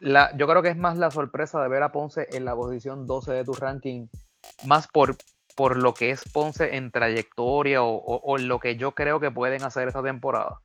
la, 0.00 0.36
yo 0.36 0.46
creo 0.46 0.62
que 0.62 0.70
es 0.70 0.76
más 0.76 0.96
la 0.96 1.10
sorpresa 1.10 1.62
de 1.62 1.68
ver 1.68 1.82
a 1.82 1.92
Ponce 1.92 2.28
en 2.32 2.44
la 2.44 2.54
posición 2.54 3.06
12 3.06 3.32
de 3.32 3.44
tu 3.44 3.52
ranking, 3.52 4.08
más 4.64 4.88
por, 4.88 5.16
por 5.56 5.76
lo 5.76 5.94
que 5.94 6.10
es 6.10 6.24
Ponce 6.32 6.76
en 6.76 6.90
trayectoria 6.90 7.82
o, 7.82 8.38
lo 8.38 8.58
que 8.58 8.76
yo 8.76 8.92
creo 8.92 9.20
que 9.20 9.30
pueden 9.30 9.62
hacer 9.62 9.88
esta 9.88 10.02
temporada 10.02 10.60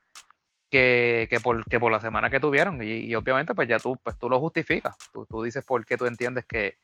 que, 0.69 1.39
por, 1.43 1.63
por 1.79 1.91
la 1.91 1.99
semana 1.99 2.31
que 2.31 2.39
tuvieron. 2.39 2.81
Y, 2.81 3.13
obviamente, 3.13 3.53
pues 3.53 3.67
ya 3.67 3.77
tú, 3.77 3.97
pues 4.03 4.17
tú 4.17 4.29
lo 4.29 4.39
justificas. 4.39 4.95
Tú, 5.11 5.43
dices 5.43 5.63
por 5.63 5.85
qué 5.85 5.97
tú 5.97 6.05
entiendes 6.05 6.45
que, 6.45 6.77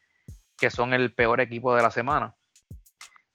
son 0.70 0.94
el 0.94 1.14
peor 1.14 1.42
equipo 1.42 1.76
de 1.76 1.82
la 1.82 1.90
semana. 1.90 2.36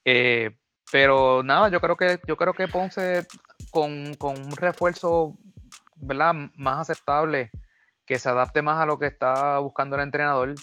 Eh, 0.04 0.56
pero 0.92 1.42
nada, 1.42 1.70
yo 1.70 1.80
creo 1.80 1.96
que, 1.96 2.20
yo 2.26 2.36
creo 2.36 2.52
que 2.52 2.68
Ponce 2.68 3.26
con, 3.74 4.16
un 4.20 4.56
refuerzo 4.56 5.36
¿verdad? 5.96 6.34
más 6.54 6.88
aceptable, 6.88 7.50
que 8.06 8.18
se 8.18 8.28
adapte 8.28 8.62
más 8.62 8.80
a 8.80 8.86
lo 8.86 8.98
que 8.98 9.06
está 9.06 9.58
buscando 9.58 9.96
el 9.96 10.02
entrenador, 10.02 10.54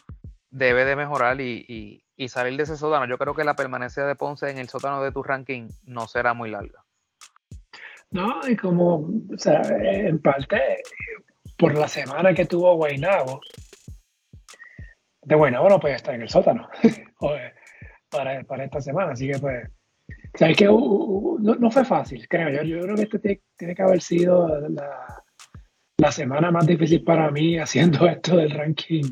debe 0.50 0.86
de 0.86 0.96
mejorar 0.96 1.40
y, 1.42 2.04
y 2.16 2.30
salir 2.30 2.56
de 2.56 2.64
ese 2.64 2.78
sótano. 2.78 3.08
Yo 3.08 3.18
creo 3.18 3.34
que 3.34 3.44
la 3.44 3.56
permanencia 3.56 4.06
de 4.06 4.16
Ponce 4.16 4.50
en 4.50 4.60
el 4.60 4.70
sótano 4.70 5.02
de 5.02 5.12
tu 5.12 5.24
ranking 5.24 5.68
no 5.84 6.08
será 6.08 6.34
muy 6.34 6.52
larga. 6.52 6.86
No, 8.12 8.48
y 8.48 8.56
como, 8.56 9.10
o 9.34 9.38
sea, 9.38 9.62
en 9.62 10.22
parte, 10.22 10.84
por 11.58 11.74
la 11.76 11.88
semana 11.88 12.34
que 12.34 12.46
tuvo 12.46 12.76
Guaynabo, 12.76 13.42
de 15.24 15.36
Guaynabo 15.36 15.70
no 15.70 15.80
puede 15.80 15.96
estar 15.96 16.14
en 16.14 16.24
el 16.24 16.30
sótano 16.30 16.70
para, 18.12 18.44
para 18.44 18.66
esta 18.66 18.82
semana, 18.82 19.14
así 19.14 19.32
que 19.32 19.40
pues, 19.40 19.68
o 20.34 20.38
sea, 20.38 20.50
es 20.50 20.58
que 20.58 20.66
no, 20.66 21.72
fue 21.72 21.86
fácil, 21.86 22.28
creo 22.28 22.50
yo. 22.50 22.64
Yo 22.64 22.82
creo 22.82 22.96
que 22.96 23.04
este 23.04 23.42
tiene, 23.58 23.76
que 23.76 23.82
haber 23.82 24.02
sido 24.02 24.48
la, 24.70 25.24
la, 25.98 26.12
semana 26.12 26.52
más 26.52 26.66
difícil 26.66 27.04
para 27.04 27.30
mí 27.32 27.58
haciendo 27.60 28.08
esto 28.08 28.38
del 28.38 28.52
ranking 28.52 29.04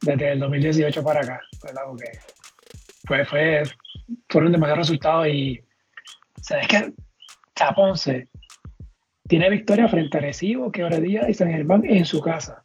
desde 0.00 0.32
el 0.32 0.38
2018 0.40 1.02
para 1.02 1.20
acá, 1.20 1.40
¿verdad? 1.62 1.82
Porque 1.86 2.10
fue, 3.06 3.24
fue, 3.24 3.62
fueron 4.28 4.52
demasiados 4.52 4.86
resultados 4.86 5.28
y, 5.28 5.58
o 5.58 6.42
sea, 6.42 6.60
es 6.60 6.68
que 6.68 6.92
tiene 9.28 9.50
victoria 9.50 9.88
frente 9.88 10.16
a 10.16 10.20
Recibo, 10.20 10.72
Quebradilla 10.72 11.28
y 11.28 11.34
San 11.34 11.50
Germán 11.50 11.84
en 11.84 12.04
su 12.04 12.20
casa. 12.20 12.64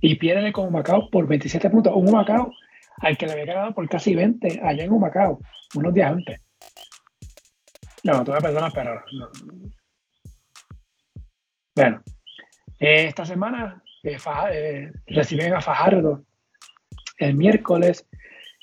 Y 0.00 0.14
pierde 0.14 0.52
con 0.52 0.72
Macao 0.72 1.10
por 1.10 1.26
27 1.26 1.70
puntos. 1.70 1.92
Un 1.96 2.12
Macao 2.12 2.52
al 3.00 3.16
que 3.16 3.26
le 3.26 3.32
había 3.32 3.46
ganado 3.46 3.74
por 3.74 3.88
casi 3.88 4.14
20 4.14 4.60
allá 4.62 4.84
en 4.84 4.98
Macao, 4.98 5.40
unos 5.74 5.94
días 5.94 6.12
antes. 6.12 6.40
No, 8.04 8.24
tuve 8.24 8.40
personas, 8.40 8.72
pero 8.72 9.02
Bueno, 11.74 12.02
eh, 12.78 13.06
esta 13.06 13.24
semana 13.24 13.82
eh, 14.02 14.18
eh, 14.52 14.92
reciben 15.06 15.54
a 15.54 15.60
Fajardo 15.60 16.24
el 17.18 17.34
miércoles, 17.34 18.06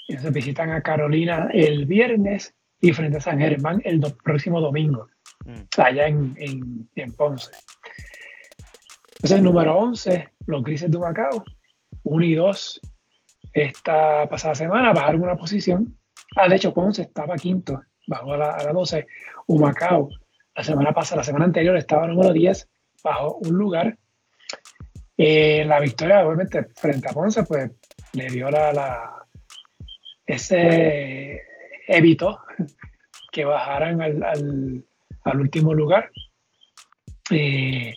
se 0.08 0.30
visitan 0.30 0.72
a 0.72 0.82
Carolina 0.82 1.50
el 1.52 1.86
viernes 1.86 2.56
y 2.80 2.94
frente 2.94 3.18
a 3.18 3.22
San 3.22 3.40
Germán 3.40 3.82
el 3.84 4.02
próximo 4.24 4.62
domingo. 4.62 5.08
Mm. 5.46 5.62
allá 5.78 6.08
en, 6.08 6.90
en, 6.96 7.14
Ponce. 7.14 7.52
Entonces, 9.18 9.42
número 9.44 9.78
11, 9.78 10.30
los 10.48 10.64
Grises 10.64 10.90
de 10.90 10.98
Humacao, 10.98 11.44
1 12.04 12.26
y 12.26 12.36
2 12.36 12.82
esta 13.56 14.28
pasada 14.28 14.54
semana 14.54 14.92
bajaron 14.92 15.24
una 15.24 15.38
posición. 15.38 15.98
Ah, 16.36 16.50
de 16.50 16.58
hecho, 16.58 16.74
Ponce 16.74 17.04
estaba 17.04 17.38
quinto, 17.38 17.82
bajó 18.06 18.34
a 18.34 18.38
la, 18.38 18.52
a 18.52 18.64
la 18.66 18.74
12. 18.74 19.08
Humacao, 19.48 20.10
la 20.54 20.64
semana 20.64 20.92
pasada, 20.92 21.22
la 21.22 21.24
semana 21.24 21.46
anterior 21.46 21.78
estaba 21.78 22.06
número 22.06 22.34
10, 22.34 22.70
bajó 23.02 23.38
un 23.38 23.58
lugar. 23.58 23.98
Eh, 25.18 25.64
la 25.66 25.80
victoria, 25.80 26.28
obviamente, 26.28 26.66
frente 26.76 27.08
a 27.08 27.14
Ponce, 27.14 27.44
pues 27.44 27.72
le 28.12 28.28
dio 28.28 28.52
la, 28.52 28.74
la 28.74 29.26
ese 30.26 31.42
evitó 31.88 32.42
que 33.32 33.46
bajaran 33.46 34.02
al, 34.02 34.84
al 35.24 35.40
último 35.40 35.74
lugar. 35.74 36.12
Eh, 37.32 37.96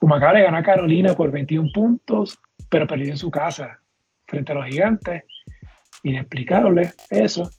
Humacao 0.00 0.32
le 0.32 0.42
ganó 0.42 0.58
a 0.58 0.62
Carolina 0.62 1.14
por 1.14 1.32
21 1.32 1.70
puntos, 1.74 2.38
pero 2.70 2.86
perdió 2.86 3.10
en 3.10 3.18
su 3.18 3.28
casa 3.28 3.81
frente 4.32 4.52
a 4.52 4.54
los 4.54 4.66
gigantes. 4.66 5.24
Inexplicable 6.02 6.92
eso. 7.10 7.50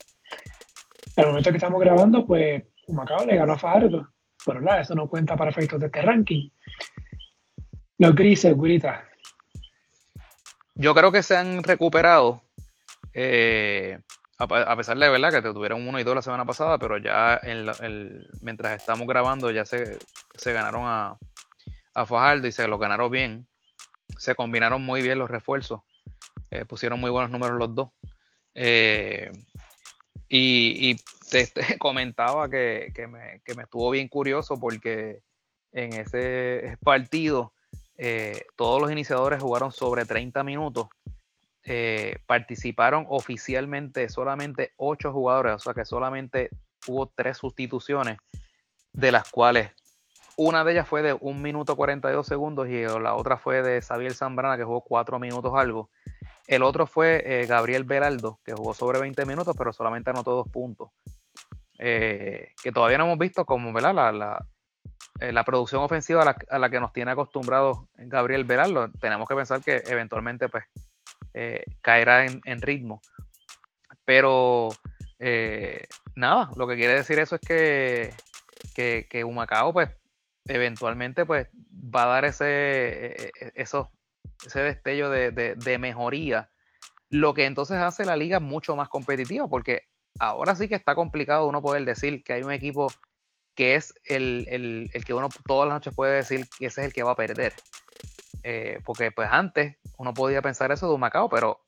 Al 1.15 1.27
momento 1.27 1.51
que 1.51 1.57
estamos 1.57 1.79
grabando, 1.79 2.25
pues 2.25 2.63
Humacao 2.87 3.25
le 3.25 3.37
ganó 3.37 3.53
a 3.53 3.59
Fajardo. 3.59 4.09
Pero 4.43 4.59
nada, 4.59 4.81
eso 4.81 4.95
no 4.95 5.07
cuenta 5.07 5.37
para 5.37 5.51
efectos 5.51 5.79
de 5.79 5.85
este 5.85 6.01
ranking. 6.01 6.49
Los 7.99 8.15
grises, 8.15 8.55
Gurita. 8.55 9.07
Yo 10.73 10.95
creo 10.95 11.11
que 11.11 11.21
se 11.21 11.37
han 11.37 11.63
recuperado. 11.63 12.41
Eh, 13.13 13.99
a, 14.39 14.75
pesar 14.75 14.97
de 14.97 15.09
verdad 15.09 15.29
que 15.29 15.43
te 15.43 15.53
tuvieron 15.53 15.87
uno 15.87 15.99
y 15.99 16.03
dos 16.03 16.15
la 16.15 16.23
semana 16.23 16.43
pasada, 16.43 16.79
pero 16.79 16.97
ya 16.97 17.39
mientras 18.41 18.81
estamos 18.81 19.07
grabando 19.07 19.51
ya 19.51 19.63
se, 19.63 19.99
ganaron 20.43 20.83
a, 20.85 21.17
Fajardo 22.07 22.47
y 22.47 22.51
se 22.51 22.67
lo 22.67 22.79
ganaron 22.79 23.11
bien. 23.11 23.47
Se 24.17 24.33
combinaron 24.33 24.83
muy 24.83 25.03
bien 25.03 25.19
los 25.19 25.29
refuerzos. 25.29 25.81
Eh, 26.53 26.65
pusieron 26.65 26.99
muy 26.99 27.09
buenos 27.09 27.31
números 27.31 27.57
los 27.57 27.73
dos. 27.73 27.89
Eh, 28.53 29.31
y, 30.29 30.95
te, 31.31 31.49
comentaba 31.79 32.47
que, 32.47 32.93
me, 33.09 33.41
estuvo 33.61 33.89
bien 33.89 34.07
curioso 34.07 34.59
porque 34.59 35.23
en 35.71 35.93
ese 35.93 36.77
partido 36.83 37.53
eh, 37.97 38.45
todos 38.55 38.79
los 38.79 38.91
iniciadores 38.91 39.41
jugaron 39.41 39.71
sobre 39.71 40.05
30 40.05 40.43
minutos 40.43 40.87
participaron 42.27 43.05
oficialmente 43.07 44.09
solamente 44.09 44.73
ocho 44.75 45.13
jugadores, 45.13 45.53
o 45.53 45.59
sea 45.59 45.73
que 45.73 45.85
solamente 45.85 46.49
hubo 46.87 47.07
tres 47.07 47.37
sustituciones, 47.37 48.17
de 48.91 49.13
las 49.13 49.31
cuales 49.31 49.71
una 50.35 50.63
de 50.63 50.71
ellas 50.73 50.87
fue 50.87 51.01
de 51.01 51.13
un 51.13 51.41
minuto 51.41 51.75
42 51.75 52.25
segundos 52.25 52.67
y 52.67 52.83
la 52.83 53.15
otra 53.15 53.37
fue 53.37 53.61
de 53.61 53.81
Xavier 53.81 54.13
Zambrana 54.13 54.57
que 54.57 54.63
jugó 54.63 54.81
cuatro 54.81 55.19
minutos 55.19 55.53
algo. 55.55 55.89
El 56.47 56.63
otro 56.63 56.87
fue 56.87 57.23
eh, 57.25 57.45
Gabriel 57.45 57.83
Beraldo, 57.83 58.39
que 58.43 58.53
jugó 58.53 58.73
sobre 58.73 58.99
20 58.99 59.25
minutos, 59.25 59.55
pero 59.57 59.71
solamente 59.71 60.09
anotó 60.09 60.31
dos 60.31 60.49
puntos. 60.49 60.89
Eh, 61.79 62.53
que 62.61 62.71
todavía 62.71 62.97
no 62.97 63.05
hemos 63.05 63.17
visto 63.17 63.45
como. 63.45 63.77
La, 63.79 63.93
la, 63.93 64.45
la 65.19 65.43
producción 65.43 65.83
ofensiva 65.83 66.21
a 66.21 66.25
la, 66.25 66.37
a 66.49 66.59
la, 66.59 66.69
que 66.69 66.79
nos 66.79 66.91
tiene 66.91 67.11
acostumbrados 67.11 67.79
Gabriel 67.95 68.43
Beraldo. 68.43 68.91
Tenemos 68.99 69.27
que 69.27 69.35
pensar 69.35 69.61
que 69.61 69.83
eventualmente 69.87 70.49
pues, 70.49 70.65
eh, 71.33 71.63
caerá 71.81 72.25
en, 72.25 72.61
ritmo. 72.61 73.01
Pero 74.05 74.69
eh, 75.19 75.85
nada, 76.15 76.51
lo 76.55 76.67
que 76.67 76.75
quiere 76.75 76.93
decir 76.93 77.19
eso 77.19 77.35
es 77.35 77.41
que, 77.41 79.05
que, 79.09 79.23
Humacao, 79.23 79.73
pues, 79.73 79.89
eventualmente, 80.45 81.25
pues, 81.25 81.47
va 81.53 82.03
a 82.03 82.07
dar 82.07 82.25
ese, 82.25 82.45
e, 82.45 83.31
e, 83.39 83.51
eso, 83.55 83.91
ese 84.45 84.61
destello 84.61 85.09
de, 85.09 85.77
mejoría. 85.79 86.49
Lo 87.09 87.33
que 87.33 87.45
entonces 87.45 87.77
hace 87.77 88.05
la 88.05 88.15
liga 88.15 88.39
mucho 88.39 88.75
más 88.75 88.89
competitiva, 88.89 89.47
porque 89.47 89.83
ahora 90.19 90.55
sí 90.55 90.67
que 90.67 90.75
está 90.75 90.95
complicado 90.95 91.47
uno 91.47 91.61
poder 91.61 91.85
decir 91.85 92.23
que 92.23 92.33
hay 92.33 92.43
un 92.43 92.51
equipo 92.51 92.87
que 93.55 93.75
es 93.75 93.93
el, 94.05 94.47
el, 94.49 95.05
que 95.05 95.13
uno 95.13 95.29
todas 95.45 95.67
las 95.67 95.75
noches 95.75 95.93
puede 95.93 96.15
decir 96.15 96.47
que 96.57 96.67
ese 96.67 96.81
es 96.81 96.87
el 96.87 96.93
que 96.93 97.03
va 97.03 97.11
a 97.11 97.15
perder. 97.15 97.53
Eh, 98.41 98.79
porque 98.83 99.11
pues 99.11 99.29
antes 99.31 99.77
uno 99.97 100.13
podía 100.13 100.41
pensar 100.41 100.71
eso 100.71 100.87
de 100.87 100.93
Humacao, 100.93 101.29
pero 101.29 101.61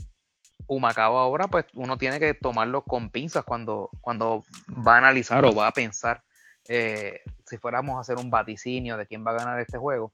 Humacao 0.67 1.17
ahora 1.17 1.47
pues 1.47 1.65
uno 1.73 1.97
tiene 1.97 2.19
que 2.19 2.33
tomarlo 2.33 2.83
con 2.83 3.09
pinzas 3.09 3.43
cuando, 3.43 3.89
cuando 4.01 4.43
va 4.85 4.95
a 4.95 4.97
analizar 4.97 5.45
o 5.45 5.53
va 5.53 5.67
a 5.67 5.71
pensar 5.71 6.23
eh, 6.67 7.21
si 7.45 7.57
fuéramos 7.57 7.97
a 7.97 8.01
hacer 8.01 8.17
un 8.17 8.31
vaticinio 8.31 8.97
de 8.97 9.05
quién 9.05 9.25
va 9.25 9.31
a 9.31 9.35
ganar 9.35 9.59
este 9.59 9.77
juego. 9.77 10.11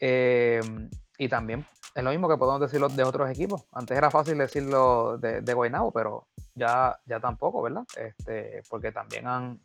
Eh, 0.00 0.60
y 1.18 1.28
también 1.28 1.64
es 1.94 2.04
lo 2.04 2.10
mismo 2.10 2.28
que 2.28 2.36
podemos 2.36 2.60
decirlo 2.60 2.88
de 2.88 3.02
otros 3.02 3.30
equipos. 3.30 3.64
Antes 3.72 3.96
era 3.96 4.10
fácil 4.10 4.36
decirlo 4.36 5.16
de, 5.18 5.40
de 5.40 5.54
Guaynabo, 5.54 5.92
pero 5.92 6.26
ya, 6.54 6.98
ya 7.06 7.20
tampoco, 7.20 7.62
¿verdad? 7.62 7.84
Este, 7.96 8.62
porque 8.68 8.92
también 8.92 9.26
han, 9.26 9.58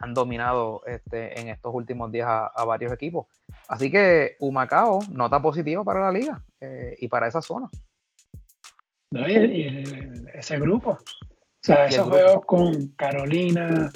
han 0.00 0.14
dominado 0.14 0.82
este, 0.86 1.40
en 1.40 1.48
estos 1.48 1.74
últimos 1.74 2.12
días 2.12 2.28
a, 2.28 2.64
varios 2.64 2.92
equipos. 2.92 3.26
Así 3.68 3.90
que 3.90 4.36
Humacao, 4.40 5.00
nota 5.10 5.40
positiva 5.40 5.82
para 5.84 6.00
la 6.00 6.12
liga 6.12 6.44
eh, 6.60 6.96
y 6.98 7.08
para 7.08 7.28
esa 7.28 7.40
zona. 7.40 7.70
y, 9.12 9.82
ese 10.34 10.58
grupo. 10.58 10.90
O 10.90 11.62
sea, 11.62 11.86
esos 11.86 12.08
juegos 12.08 12.44
con 12.46 12.88
Carolina, 12.88 13.90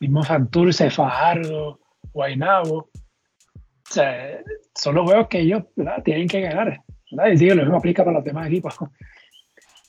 mismo 0.00 0.22
Santurce, 0.22 0.90
Fajardo, 0.90 1.80
Son 3.94 4.94
los 4.94 5.04
juegos 5.04 5.28
que 5.28 5.40
ellos 5.40 5.64
tienen 6.04 6.28
que 6.28 6.40
ganar. 6.40 6.82
¿verdad? 7.10 7.32
Y 7.32 7.36
digo, 7.36 7.54
lo 7.54 7.62
mismo 7.62 7.78
aplica 7.78 8.04
para 8.04 8.16
los 8.16 8.24
demás 8.24 8.46
equipos. 8.46 8.74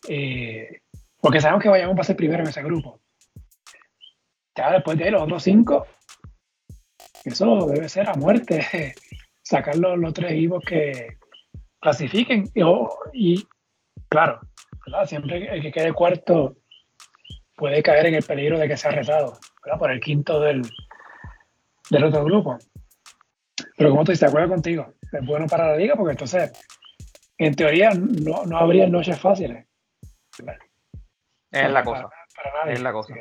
Eh, 0.10 0.81
porque 1.22 1.39
sabemos 1.39 1.63
que 1.63 1.69
vayamos 1.69 1.98
a 2.00 2.03
ser 2.03 2.15
primero 2.15 2.43
en 2.43 2.50
ese 2.50 2.62
grupo. 2.63 3.00
Ya 4.55 4.72
después 4.72 4.98
de 4.98 5.10
los 5.10 5.22
otros 5.22 5.43
cinco, 5.43 5.88
eso 7.24 7.67
debe 7.67 7.88
ser 7.89 8.10
a 8.10 8.15
muerte. 8.15 8.93
Sacar 9.41 9.77
los, 9.77 10.13
tres 10.13 10.31
equipos 10.31 10.63
que 10.65 11.17
clasifiquen. 11.79 12.50
Y, 13.13 13.45
claro, 14.10 14.39
siempre 15.05 15.53
el 15.53 15.62
que 15.62 15.72
quede 15.72 15.93
cuarto 15.93 16.57
puede 17.55 17.83
caer 17.83 18.07
en 18.07 18.15
el 18.15 18.24
peligro 18.24 18.57
de 18.57 18.67
que 18.67 18.77
sea 18.77 18.91
retado 18.91 19.38
por 19.79 19.91
el 19.91 20.00
quinto 20.00 20.39
del, 20.39 20.62
del 21.89 22.03
otro 22.03 22.24
grupo. 22.25 22.57
Pero 23.77 23.89
como 23.89 24.03
tú 24.03 24.12
dices, 24.12 24.22
de 24.22 24.27
acuerdo 24.27 24.50
contigo, 24.50 24.94
es 25.12 25.25
bueno 25.25 25.48
para 25.48 25.72
la 25.72 25.77
liga 25.77 25.96
porque 25.96 26.12
entonces, 26.12 26.51
en 27.38 27.56
teoría, 27.56 27.92
no, 27.92 28.46
no 28.46 28.58
habría 28.58 28.88
noches 28.88 29.20
fáciles. 29.20 29.65
Es 31.51 31.72
la 31.72 31.84
cosa. 31.84 32.10
es 32.68 32.82
la 32.82 32.92
cosa. 32.92 33.13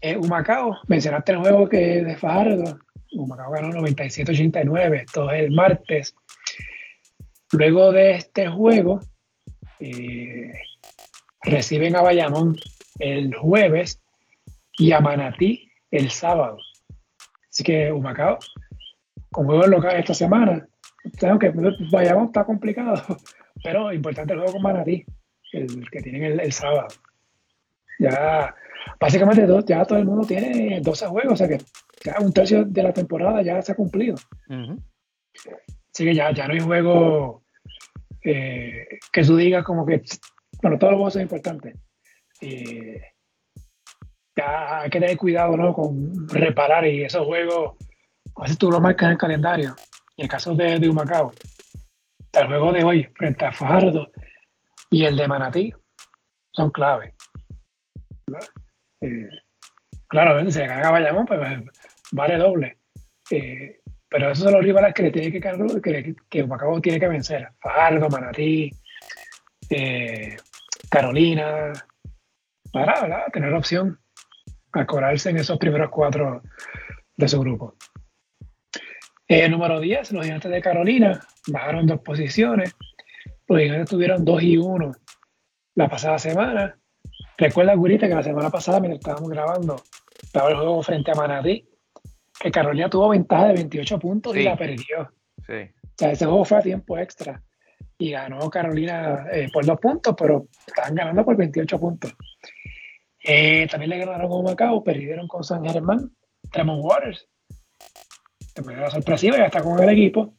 Eh, 0.00 0.16
Humacao, 0.16 0.76
mencionaste 0.86 1.32
el 1.32 1.38
juego 1.38 1.68
que 1.68 2.02
de 2.04 2.16
Fajardo. 2.16 2.78
Humacao 3.12 3.50
ganó 3.50 3.70
97-89, 3.70 5.00
esto 5.00 5.30
es 5.30 5.44
el 5.44 5.50
martes. 5.50 6.14
Luego 7.52 7.92
de 7.92 8.12
este 8.12 8.48
juego, 8.48 9.00
eh, 9.80 10.52
reciben 11.42 11.96
a 11.96 12.02
Bayamón 12.02 12.56
el 12.98 13.34
jueves 13.34 14.00
y 14.76 14.92
a 14.92 15.00
Manatí 15.00 15.70
el 15.90 16.10
sábado. 16.10 16.58
Así 17.50 17.64
que 17.64 17.90
Humacao, 17.90 18.38
con 19.30 19.46
juegos 19.46 19.68
locales 19.68 20.00
esta 20.00 20.14
semana, 20.14 20.66
tengo 21.18 21.38
que 21.38 21.52
Bayamón 21.90 22.26
está 22.26 22.44
complicado, 22.44 22.94
pero 23.62 23.92
importante 23.92 24.32
el 24.32 24.40
juego 24.40 24.54
con 24.54 24.62
Manatí, 24.62 25.04
el 25.52 25.90
que 25.90 26.00
tienen 26.00 26.40
el, 26.40 26.52
sábado. 26.52 26.88
Ya, 27.98 28.54
básicamente 29.00 29.46
ya 29.66 29.84
todo 29.84 29.98
el 29.98 30.04
mundo 30.04 30.26
tiene 30.26 30.80
12 30.80 31.06
juegos, 31.06 31.32
o 31.32 31.36
sea 31.36 31.48
que 31.48 31.58
ya 32.04 32.16
un 32.20 32.32
tercio 32.32 32.64
de 32.64 32.82
la 32.82 32.92
temporada 32.92 33.42
ya 33.42 33.60
se 33.62 33.72
ha 33.72 33.76
cumplido. 33.76 34.16
Así 35.92 36.04
que 36.04 36.14
ya, 36.14 36.32
ya 36.32 36.46
no 36.46 36.54
hay 36.54 36.60
juego 36.60 37.42
eh, 38.22 38.86
que 39.12 39.22
tú 39.22 39.36
digas 39.36 39.64
como 39.64 39.84
que 39.84 40.02
bueno, 40.62 40.78
todos 40.78 40.92
los 40.92 40.98
juegos 40.98 41.12
son 41.14 41.22
importantes. 41.22 41.76
Eh, 42.40 43.00
ya 44.36 44.80
hay 44.80 44.90
que 44.90 45.00
tener 45.00 45.16
cuidado 45.16 45.56
¿no? 45.56 45.72
con 45.72 46.28
reparar 46.28 46.86
y 46.86 47.04
esos 47.04 47.26
juegos, 47.26 47.76
a 48.38 48.42
veces 48.42 48.56
tú 48.56 48.70
lo 48.70 48.80
marcas 48.80 49.06
en 49.06 49.12
el 49.12 49.18
calendario. 49.18 49.74
En 50.16 50.24
el 50.24 50.28
caso 50.28 50.54
de, 50.54 50.78
de 50.78 50.88
Humacao, 50.88 51.32
el 52.32 52.46
juego 52.46 52.72
de 52.72 52.84
hoy 52.84 53.04
frente 53.16 53.44
a 53.44 53.52
Fajardo 53.52 54.10
y 54.90 55.04
el 55.04 55.16
de 55.16 55.28
Manatí 55.28 55.72
son 56.52 56.70
clave. 56.70 57.14
Eh, 59.00 59.28
claro, 60.06 60.44
si 60.44 60.52
se 60.52 60.66
gana 60.66 60.90
Bayamón, 60.90 61.26
pues 61.26 61.40
vale 62.12 62.36
doble. 62.36 62.78
Eh, 63.30 63.80
pero 64.08 64.30
esos 64.30 64.44
son 64.44 64.54
los 64.54 64.62
rivales 64.62 64.94
que 64.94 65.02
le 65.02 65.10
tiene 65.10 65.32
que, 65.32 65.40
que, 65.82 66.16
que 66.28 66.42
Humacao 66.42 66.80
tiene 66.80 67.00
que 67.00 67.08
vencer. 67.08 67.48
Fajardo, 67.60 68.08
Manatí, 68.08 68.70
eh, 69.68 70.36
Carolina, 70.88 71.72
para 72.72 73.26
tener 73.32 73.52
opción 73.52 73.98
a 74.72 74.86
colarse 74.86 75.30
en 75.30 75.38
esos 75.38 75.58
primeros 75.58 75.90
cuatro 75.90 76.40
de 77.16 77.28
su 77.28 77.40
grupo. 77.40 77.74
El 79.28 79.50
número 79.50 79.78
10, 79.78 80.12
los 80.12 80.24
gigantes 80.24 80.50
de 80.50 80.62
Carolina 80.62 81.20
bajaron 81.48 81.86
dos 81.86 82.00
posiciones. 82.00 82.74
Los 83.46 83.60
gigantes 83.60 83.90
tuvieron 83.90 84.24
2 84.24 84.42
y 84.42 84.56
1 84.56 84.92
la 85.74 85.88
pasada 85.88 86.18
semana. 86.18 86.78
Recuerda, 87.36 87.74
Gurita, 87.74 88.08
que 88.08 88.14
la 88.14 88.22
semana 88.22 88.50
pasada, 88.50 88.80
mientras 88.80 89.00
estábamos 89.00 89.28
grabando, 89.28 89.76
estaba 90.22 90.48
el 90.48 90.56
juego 90.56 90.82
frente 90.82 91.10
a 91.10 91.14
Manatí, 91.14 91.68
que 92.40 92.50
Carolina 92.50 92.88
tuvo 92.88 93.10
ventaja 93.10 93.48
de 93.48 93.54
28 93.54 93.98
puntos 93.98 94.34
y 94.34 94.44
la 94.44 94.56
perdió. 94.56 95.12
Sí. 95.46 95.70
O 95.82 95.94
sea, 95.98 96.10
ese 96.12 96.24
juego 96.24 96.44
fue 96.46 96.58
a 96.58 96.62
tiempo 96.62 96.96
extra 96.96 97.42
y 97.98 98.12
ganó 98.12 98.48
Carolina 98.48 99.26
eh, 99.30 99.48
por 99.52 99.66
dos 99.66 99.78
puntos, 99.78 100.14
pero 100.16 100.46
estaban 100.66 100.94
ganando 100.94 101.24
por 101.24 101.36
28 101.36 101.78
puntos. 101.78 102.14
Eh, 103.22 103.66
también 103.70 103.90
le 103.90 103.98
ganaron 103.98 104.30
con 104.30 104.44
Macao, 104.44 104.82
perdieron 104.82 105.28
con 105.28 105.44
San 105.44 105.64
Germán, 105.64 106.10
Tremont 106.50 106.82
Waters, 106.82 107.28
de 108.60 108.66
manera 108.66 108.90
sorpresiva, 108.90 109.36
ya 109.36 109.46
está 109.46 109.62
con 109.62 109.82
el 109.82 109.88
equipo. 109.88 110.34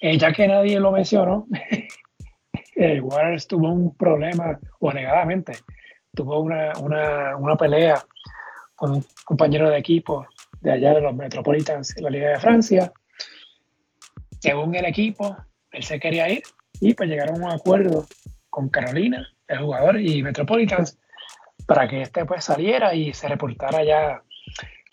Eh, 0.00 0.18
ya 0.18 0.32
que 0.32 0.48
nadie 0.48 0.80
lo 0.80 0.90
mencionó, 0.90 1.46
Waters 3.02 3.46
tuvo 3.46 3.70
un 3.70 3.96
problema, 3.96 4.58
o 4.80 4.90
alegadamente, 4.90 5.52
tuvo 6.14 6.40
una, 6.40 6.72
una, 6.80 7.36
una 7.36 7.56
pelea 7.56 8.02
con 8.74 8.92
un 8.92 9.04
compañero 9.24 9.70
de 9.70 9.78
equipo 9.78 10.26
de 10.60 10.72
allá 10.72 10.94
de 10.94 11.00
los 11.00 11.14
Metropolitans 11.14 11.96
en 11.96 12.04
la 12.04 12.10
Liga 12.10 12.30
de 12.30 12.40
Francia. 12.40 12.92
Según 14.40 14.74
el 14.74 14.86
equipo, 14.86 15.36
él 15.70 15.82
se 15.82 16.00
quería 16.00 16.28
ir, 16.28 16.42
y 16.80 16.94
pues 16.94 17.08
llegaron 17.08 17.42
a 17.42 17.46
un 17.46 17.52
acuerdo 17.52 18.06
con 18.50 18.68
Carolina, 18.68 19.28
el 19.46 19.58
jugador, 19.58 20.00
y 20.00 20.22
Metropolitans 20.22 20.98
para 21.66 21.88
que 21.88 22.02
este 22.02 22.24
pues 22.24 22.44
saliera 22.44 22.94
y 22.94 23.14
se 23.14 23.28
reportara 23.28 23.84
ya 23.84 24.22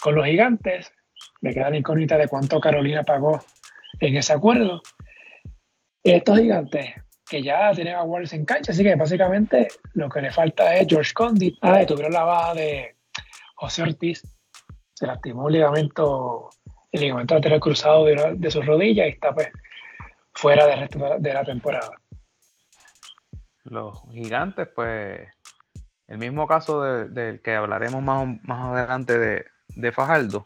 con 0.02 0.16
los 0.16 0.26
gigantes. 0.26 0.92
Me 1.42 1.54
queda 1.54 1.70
la 1.70 1.78
incógnita 1.78 2.18
de 2.18 2.28
cuánto 2.28 2.60
Carolina 2.60 3.04
pagó 3.04 3.42
en 4.00 4.18
ese 4.18 4.34
acuerdo. 4.34 4.82
Estos 6.04 6.40
gigantes 6.40 6.94
que 7.30 7.44
ya 7.44 7.72
tienen 7.74 7.96
a 7.96 8.04
Wallace 8.04 8.36
en 8.36 8.46
cancha, 8.46 8.72
así 8.72 8.84
que 8.84 8.96
básicamente 8.96 9.68
lo 9.94 10.10
que 10.10 10.22
le 10.22 10.32
falta 10.32 10.76
es 10.76 10.88
George 10.88 11.14
Condit. 11.14 11.58
Ah, 11.62 11.86
tuvieron 11.86 12.14
la 12.14 12.24
baja 12.24 12.54
de 12.56 12.96
José 13.56 13.84
Ortiz, 13.84 14.24
se 14.94 15.06
lastimó 15.06 15.48
el 15.48 15.54
ligamento, 15.54 16.50
el 16.92 17.02
ligamento 17.02 17.36
lateral 17.36 17.60
cruzado 17.60 18.06
de, 18.06 18.36
de 18.36 18.52
su 18.52 18.62
rodilla 18.62 19.06
y 19.06 19.12
está 19.12 19.34
pues 19.34 19.50
fuera 20.34 20.66
del 20.66 20.80
resto 20.80 21.00
de 21.20 21.34
la 21.34 21.44
temporada. 21.44 21.92
Los 23.66 24.02
gigantes, 24.12 24.68
pues, 24.74 25.28
el 26.08 26.18
mismo 26.18 26.48
caso 26.48 26.82
del 26.82 27.42
que 27.42 27.54
hablaremos 27.54 28.02
más, 28.02 28.28
más 28.44 28.74
adelante 28.74 29.20
de, 29.20 29.46
de 29.76 29.92
Fajardo, 29.92 30.44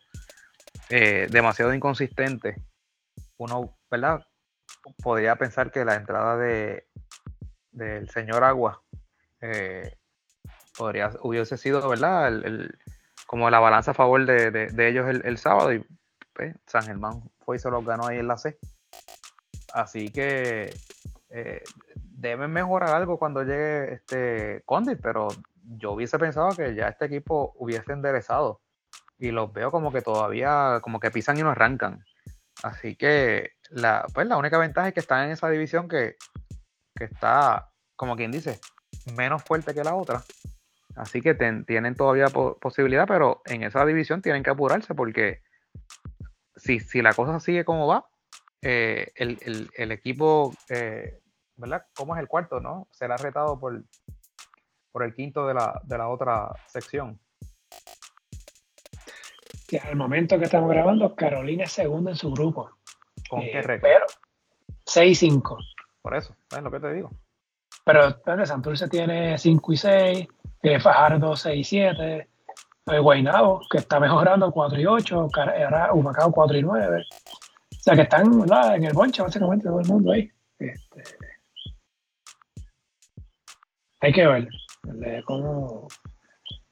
eh, 0.90 1.28
demasiado 1.30 1.74
inconsistente. 1.74 2.62
Uno, 3.38 3.78
¿verdad? 3.90 4.26
Podría 5.02 5.36
pensar 5.36 5.72
que 5.72 5.86
la 5.86 5.96
entrada 5.96 6.38
de 6.38 6.88
del 7.74 8.10
señor 8.10 8.44
Agua 8.44 8.84
eh, 9.42 9.98
podría 10.78 11.12
hubiese 11.22 11.58
sido, 11.58 11.88
¿verdad? 11.90 12.28
El, 12.28 12.78
como 13.26 13.50
la 13.50 13.60
balanza 13.60 13.92
a 13.92 13.96
favor 13.96 14.26
de, 14.26 14.88
ellos 14.88 15.10
el, 15.10 15.38
sábado 15.38 15.74
y 15.74 15.84
pues, 16.34 16.56
San 16.68 16.84
Germán 16.84 17.24
fue 17.40 17.56
y 17.56 17.60
se 17.60 17.70
los 17.70 17.84
ganó 17.84 18.08
ahí 18.08 18.20
en 18.20 18.28
la 18.28 18.38
C. 18.38 18.58
Así 19.74 20.10
que 20.10 20.72
eh, 21.30 21.64
deben 21.96 22.52
mejorar 22.52 22.90
algo 22.90 23.18
cuando 23.18 23.42
llegue 23.42 23.94
este 23.94 24.62
Condit, 24.66 25.00
pero 25.02 25.30
yo 25.64 25.94
hubiese 25.94 26.20
pensado 26.20 26.56
que 26.56 26.76
ya 26.76 26.90
este 26.90 27.06
equipo 27.06 27.54
hubiese 27.58 27.92
enderezado 27.92 28.62
y 29.24 29.32
los 29.32 29.54
veo 29.54 29.72
como 29.72 29.94
que 29.94 30.02
todavía 30.02 30.82
como 30.82 31.00
que 31.00 31.10
pisan 31.10 31.38
y 31.38 31.44
no 31.44 31.50
arrancan. 31.50 32.04
Así 32.62 32.98
que 32.98 33.52
la, 33.70 34.06
pues 34.14 34.28
la 34.28 34.36
única 34.36 34.58
ventaja 34.58 34.90
es 34.90 34.94
que 34.94 35.00
están 35.00 35.24
en 35.24 35.32
esa 35.32 35.50
división 35.50 35.88
que, 35.88 36.18
está, 37.00 37.72
como 37.96 38.18
quien 38.18 38.34
dice, 38.34 38.60
menos 39.16 39.42
fuerte 39.42 39.74
que 39.74 39.86
la 39.86 39.96
otra. 39.96 40.24
Así 40.98 41.22
que 41.22 41.36
tienen 41.36 41.96
todavía 41.96 42.28
posibilidad, 42.28 43.08
pero 43.08 43.42
en 43.46 43.64
esa 43.64 43.86
división 43.86 44.22
tienen 44.22 44.44
que 44.44 44.50
apurarse 44.50 44.94
porque 44.94 45.42
si, 46.58 46.82
si 46.82 47.02
la 47.02 47.14
cosa 47.14 47.40
sigue 47.40 47.64
como 47.64 47.88
va, 47.88 48.06
eh, 48.62 49.14
el, 49.16 49.92
equipo, 49.94 50.54
eh, 50.68 51.22
¿verdad? 51.56 51.86
¿Cómo 51.96 52.14
es 52.14 52.20
el 52.20 52.28
cuarto, 52.28 52.60
no? 52.60 52.90
Será 52.92 53.16
retado 53.16 53.58
por, 53.58 53.86
por 54.92 55.04
el 55.04 55.14
quinto 55.14 55.48
de 55.48 55.54
la, 55.54 55.82
de 55.86 55.98
la 55.98 56.10
otra 56.10 56.52
sección. 56.68 57.22
Al 59.78 59.96
momento 59.96 60.38
que 60.38 60.46
estamos 60.46 60.70
grabando, 60.70 61.16
Carolina 61.16 61.64
es 61.64 61.72
segunda 61.72 62.12
en 62.12 62.18
su 62.18 62.32
grupo. 62.32 62.70
¿Con 63.30 63.42
qué 63.42 63.60
eh, 63.60 63.62
récord? 63.62 63.90
Pero 63.90 64.06
6-5. 64.86 65.58
Por 66.02 66.16
eso, 66.16 66.36
es 66.52 66.62
lo 66.62 66.72
que 66.72 66.80
te 66.80 66.94
digo. 66.94 67.12
Pero 67.86 68.46
Santurce 68.46 68.88
tiene 68.88 69.38
5 69.38 69.74
y 69.74 69.78
6, 69.78 70.28
Fajardo 70.82 71.36
6 71.36 71.60
y 71.60 71.64
7, 71.64 72.28
Guaynabo, 72.86 73.62
que 73.70 73.80
está 73.80 74.00
mejorando 74.00 74.52
4 74.52 74.80
y 74.80 74.86
8, 74.86 75.28
Humacao 75.94 76.32
4 76.32 76.58
y 76.58 76.62
9. 76.62 77.02
O 77.02 77.76
sea, 77.84 77.96
que 77.96 78.04
están 78.04 78.32
en 78.76 78.84
el 78.84 78.94
bonche 78.94 79.22
básicamente 79.22 79.66
todo 79.66 79.80
el 79.82 79.88
mundo 79.88 80.12
ahí. 80.12 80.32
Este, 80.60 81.04
hay 84.00 84.14
que 84.14 84.28
ver 84.28 84.50
cómo... 85.26 85.88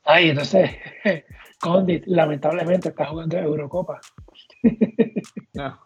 Ay, 0.04 0.30
entonces, 0.30 0.72
Condit 1.62 2.04
lamentablemente 2.08 2.90
está 2.90 3.06
jugando 3.06 3.38
Eurocopa. 3.38 4.00
No. 5.54 5.80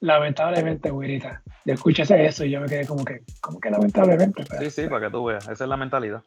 Lamentablemente, 0.00 0.90
güerita. 0.90 1.42
Yo 1.64 1.74
escuché 1.74 2.02
eso 2.26 2.44
y 2.44 2.50
yo 2.50 2.60
me 2.60 2.66
quedé 2.66 2.86
como 2.86 3.04
que, 3.04 3.20
como 3.40 3.60
que 3.60 3.70
lamentablemente. 3.70 4.44
sí, 4.58 4.70
sí, 4.70 4.88
para 4.88 5.06
que 5.06 5.12
tú 5.12 5.26
veas. 5.26 5.46
Esa 5.46 5.64
es 5.64 5.68
la 5.68 5.76
mentalidad. 5.76 6.22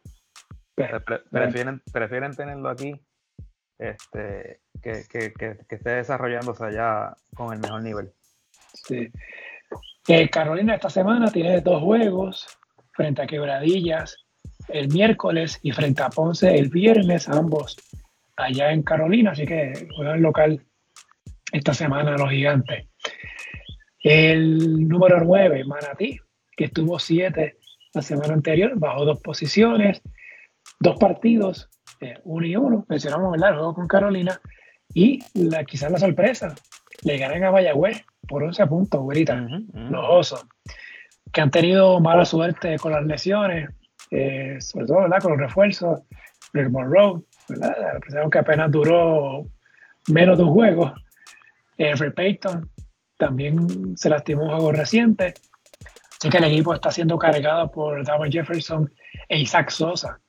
prefieren, 1.30 1.82
prefieren 1.92 2.34
tenerlo 2.34 2.68
aquí 2.68 2.94
este, 3.78 4.60
que, 4.80 5.04
que, 5.10 5.32
que, 5.32 5.74
esté 5.74 5.90
desarrollándose 5.90 6.64
allá 6.64 7.14
con 7.34 7.52
el 7.52 7.58
mejor 7.58 7.82
nivel. 7.82 8.12
Sí. 8.72 9.10
Eh, 10.06 10.30
Carolina 10.30 10.74
esta 10.76 10.90
semana 10.90 11.30
tiene 11.30 11.60
dos 11.60 11.82
juegos 11.82 12.46
frente 12.92 13.22
a 13.22 13.26
Quebradillas 13.26 14.16
el 14.68 14.88
miércoles 14.88 15.58
y 15.62 15.72
frente 15.72 16.02
a 16.02 16.10
Ponce 16.10 16.56
el 16.56 16.68
viernes, 16.68 17.28
ambos 17.28 17.76
allá 18.36 18.72
en 18.72 18.82
Carolina, 18.82 19.32
así 19.32 19.46
que 19.46 19.88
juegan 19.94 20.22
local 20.22 20.64
esta 21.52 21.74
semana 21.74 22.16
los 22.16 22.30
gigantes. 22.30 22.88
El 24.02 24.88
número 24.88 25.20
9, 25.20 25.64
Manatí, 25.64 26.18
que 26.56 26.64
estuvo 26.64 26.98
7 26.98 27.56
la 27.94 28.02
semana 28.02 28.34
anterior, 28.34 28.72
bajó 28.76 29.04
dos 29.04 29.20
posiciones, 29.20 30.02
dos 30.80 30.98
partidos, 30.98 31.70
eh, 32.00 32.18
uno 32.24 32.46
y 32.46 32.56
uno, 32.56 32.84
mencionamos 32.88 33.32
¿verdad? 33.32 33.50
el 33.50 33.56
juego 33.56 33.74
con 33.74 33.86
Carolina, 33.86 34.40
y 34.92 35.20
la, 35.34 35.64
quizás 35.64 35.90
la 35.90 35.98
sorpresa, 35.98 36.54
le 37.02 37.18
ganan 37.18 37.44
a 37.44 37.52
Mayagüez 37.52 38.04
por 38.26 38.42
11 38.42 38.66
puntos, 38.66 39.00
güerita, 39.00 39.46
los 39.72 40.04
osos, 40.08 40.46
que 41.32 41.40
han 41.40 41.50
tenido 41.50 42.00
mala 42.00 42.24
suerte 42.24 42.78
con 42.78 42.92
las 42.92 43.04
lesiones, 43.04 43.70
eh, 44.10 44.56
sobre 44.60 44.86
todo 44.86 45.00
¿verdad? 45.02 45.20
con 45.20 45.32
los 45.32 45.40
refuerzos, 45.40 46.02
Rick 46.52 46.70
Monroe, 46.70 47.22
¿verdad? 47.48 48.30
que 48.30 48.38
apenas 48.38 48.70
duró 48.70 49.46
menos 50.08 50.38
de 50.38 50.44
un 50.44 50.52
juego, 50.52 50.94
eh, 51.78 51.94
Payton 52.10 52.70
también 53.16 53.96
se 53.96 54.10
lastimó 54.10 54.44
un 54.44 54.50
juego 54.50 54.72
reciente. 54.72 55.34
Así 56.18 56.28
que 56.30 56.38
el 56.38 56.44
equipo 56.44 56.74
está 56.74 56.90
siendo 56.90 57.18
cargado 57.18 57.70
por 57.70 58.04
Darwin 58.04 58.32
Jefferson 58.32 58.90
e 59.28 59.40
Isaac 59.40 59.70
Sosa, 59.70 60.20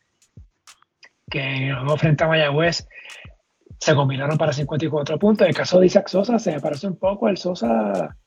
que 1.29 1.39
en 1.39 1.63
el 1.63 1.75
juego 1.75 1.97
frente 1.97 2.23
a 2.23 2.27
Mayagüez 2.27 2.87
se 3.79 3.95
combinaron 3.95 4.37
para 4.37 4.53
54 4.53 5.19
puntos. 5.19 5.45
En 5.45 5.49
el 5.49 5.55
caso 5.55 5.79
de 5.79 5.87
Isaac 5.87 6.07
Sosa 6.07 6.39
se 6.39 6.59
parece 6.59 6.87
un 6.87 6.97
poco 6.97 7.27
al 7.27 7.37
Sosa 7.37 8.17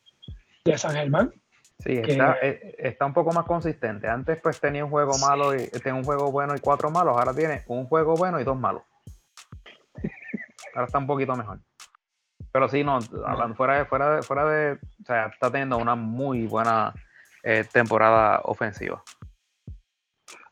de 0.64 0.79
San 0.79 0.94
Germán. 0.94 1.33
Sí, 1.78 1.92
eh, 1.92 2.74
está, 2.78 3.06
un 3.06 3.12
poco 3.12 3.32
más 3.32 3.44
consistente. 3.44 4.08
Antes 4.08 4.40
pues 4.40 4.60
tenía 4.60 4.84
un 4.84 4.90
juego 4.90 5.16
malo 5.18 5.54
y 5.54 5.68
tenía 5.68 5.94
un 5.94 6.04
juego 6.04 6.32
bueno 6.32 6.54
y 6.56 6.60
cuatro 6.60 6.90
malos. 6.90 7.16
Ahora 7.16 7.32
tiene 7.32 7.62
un 7.68 7.86
juego 7.86 8.16
bueno 8.16 8.40
y 8.40 8.44
dos 8.44 8.58
malos. 8.58 8.82
Ahora 10.74 10.86
está 10.86 10.98
un 10.98 11.06
poquito 11.06 11.36
mejor. 11.36 11.60
Pero 12.50 12.68
sí, 12.68 12.82
no, 12.82 12.98
hablando 13.26 13.54
fuera 13.54 13.78
de, 13.78 13.84
fuera 13.84 14.16
de, 14.16 14.22
fuera 14.22 14.44
de, 14.44 14.72
o 14.72 15.04
sea, 15.04 15.26
está 15.26 15.50
teniendo 15.50 15.76
una 15.76 15.94
muy 15.94 16.46
buena 16.46 16.92
eh, 17.44 17.64
temporada 17.72 18.40
ofensiva. 18.44 19.02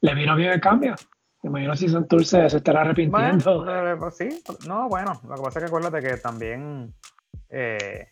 ¿Le 0.02 0.14
vino 0.14 0.36
bien 0.36 0.52
el 0.52 0.60
cambio? 0.60 0.94
Me 1.42 1.50
imagino 1.50 1.76
si 1.76 1.88
son 1.88 2.06
se, 2.24 2.48
se 2.50 2.56
estará 2.56 2.82
arrepintiendo. 2.82 3.64
Bueno, 3.64 3.92
eh, 3.92 3.96
pues 3.96 4.16
sí, 4.16 4.42
no, 4.66 4.88
bueno, 4.88 5.20
lo 5.28 5.36
que 5.36 5.42
pasa 5.42 5.58
es 5.58 5.64
que 5.64 5.68
acuérdate 5.68 6.00
que 6.00 6.16
también 6.18 6.94
eh, 7.48 8.08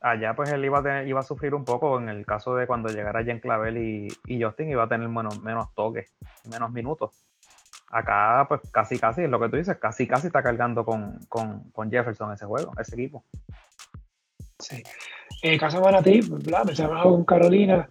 allá 0.00 0.34
pues 0.34 0.50
él 0.50 0.64
iba 0.64 0.78
a, 0.78 1.04
iba 1.04 1.20
a 1.20 1.24
sufrir 1.24 1.54
un 1.54 1.64
poco 1.64 1.98
en 1.98 2.08
el 2.08 2.24
caso 2.26 2.54
de 2.54 2.66
cuando 2.66 2.88
llegara 2.88 3.24
Jen 3.24 3.40
Clavel 3.40 3.76
y, 3.78 4.08
y 4.26 4.42
Justin 4.42 4.70
iba 4.70 4.84
a 4.84 4.88
tener 4.88 5.08
menos, 5.08 5.42
menos 5.42 5.74
toques, 5.74 6.14
menos 6.50 6.70
minutos 6.70 7.26
acá 7.90 8.46
pues 8.48 8.60
casi 8.70 8.98
casi, 8.98 9.22
es 9.22 9.30
lo 9.30 9.40
que 9.40 9.48
tú 9.48 9.56
dices, 9.56 9.76
casi 9.78 10.06
casi 10.06 10.28
está 10.28 10.42
cargando 10.42 10.84
con, 10.84 11.18
con, 11.28 11.70
con 11.70 11.90
Jefferson 11.90 12.32
ese 12.32 12.46
juego, 12.46 12.72
ese 12.78 12.94
equipo. 12.94 13.24
Sí. 14.58 14.82
El 15.42 15.58
caso 15.58 15.78
de 15.78 15.84
Manatí, 15.84 16.20
mencionamos 16.30 17.02
con 17.02 17.24
Carolina 17.24 17.88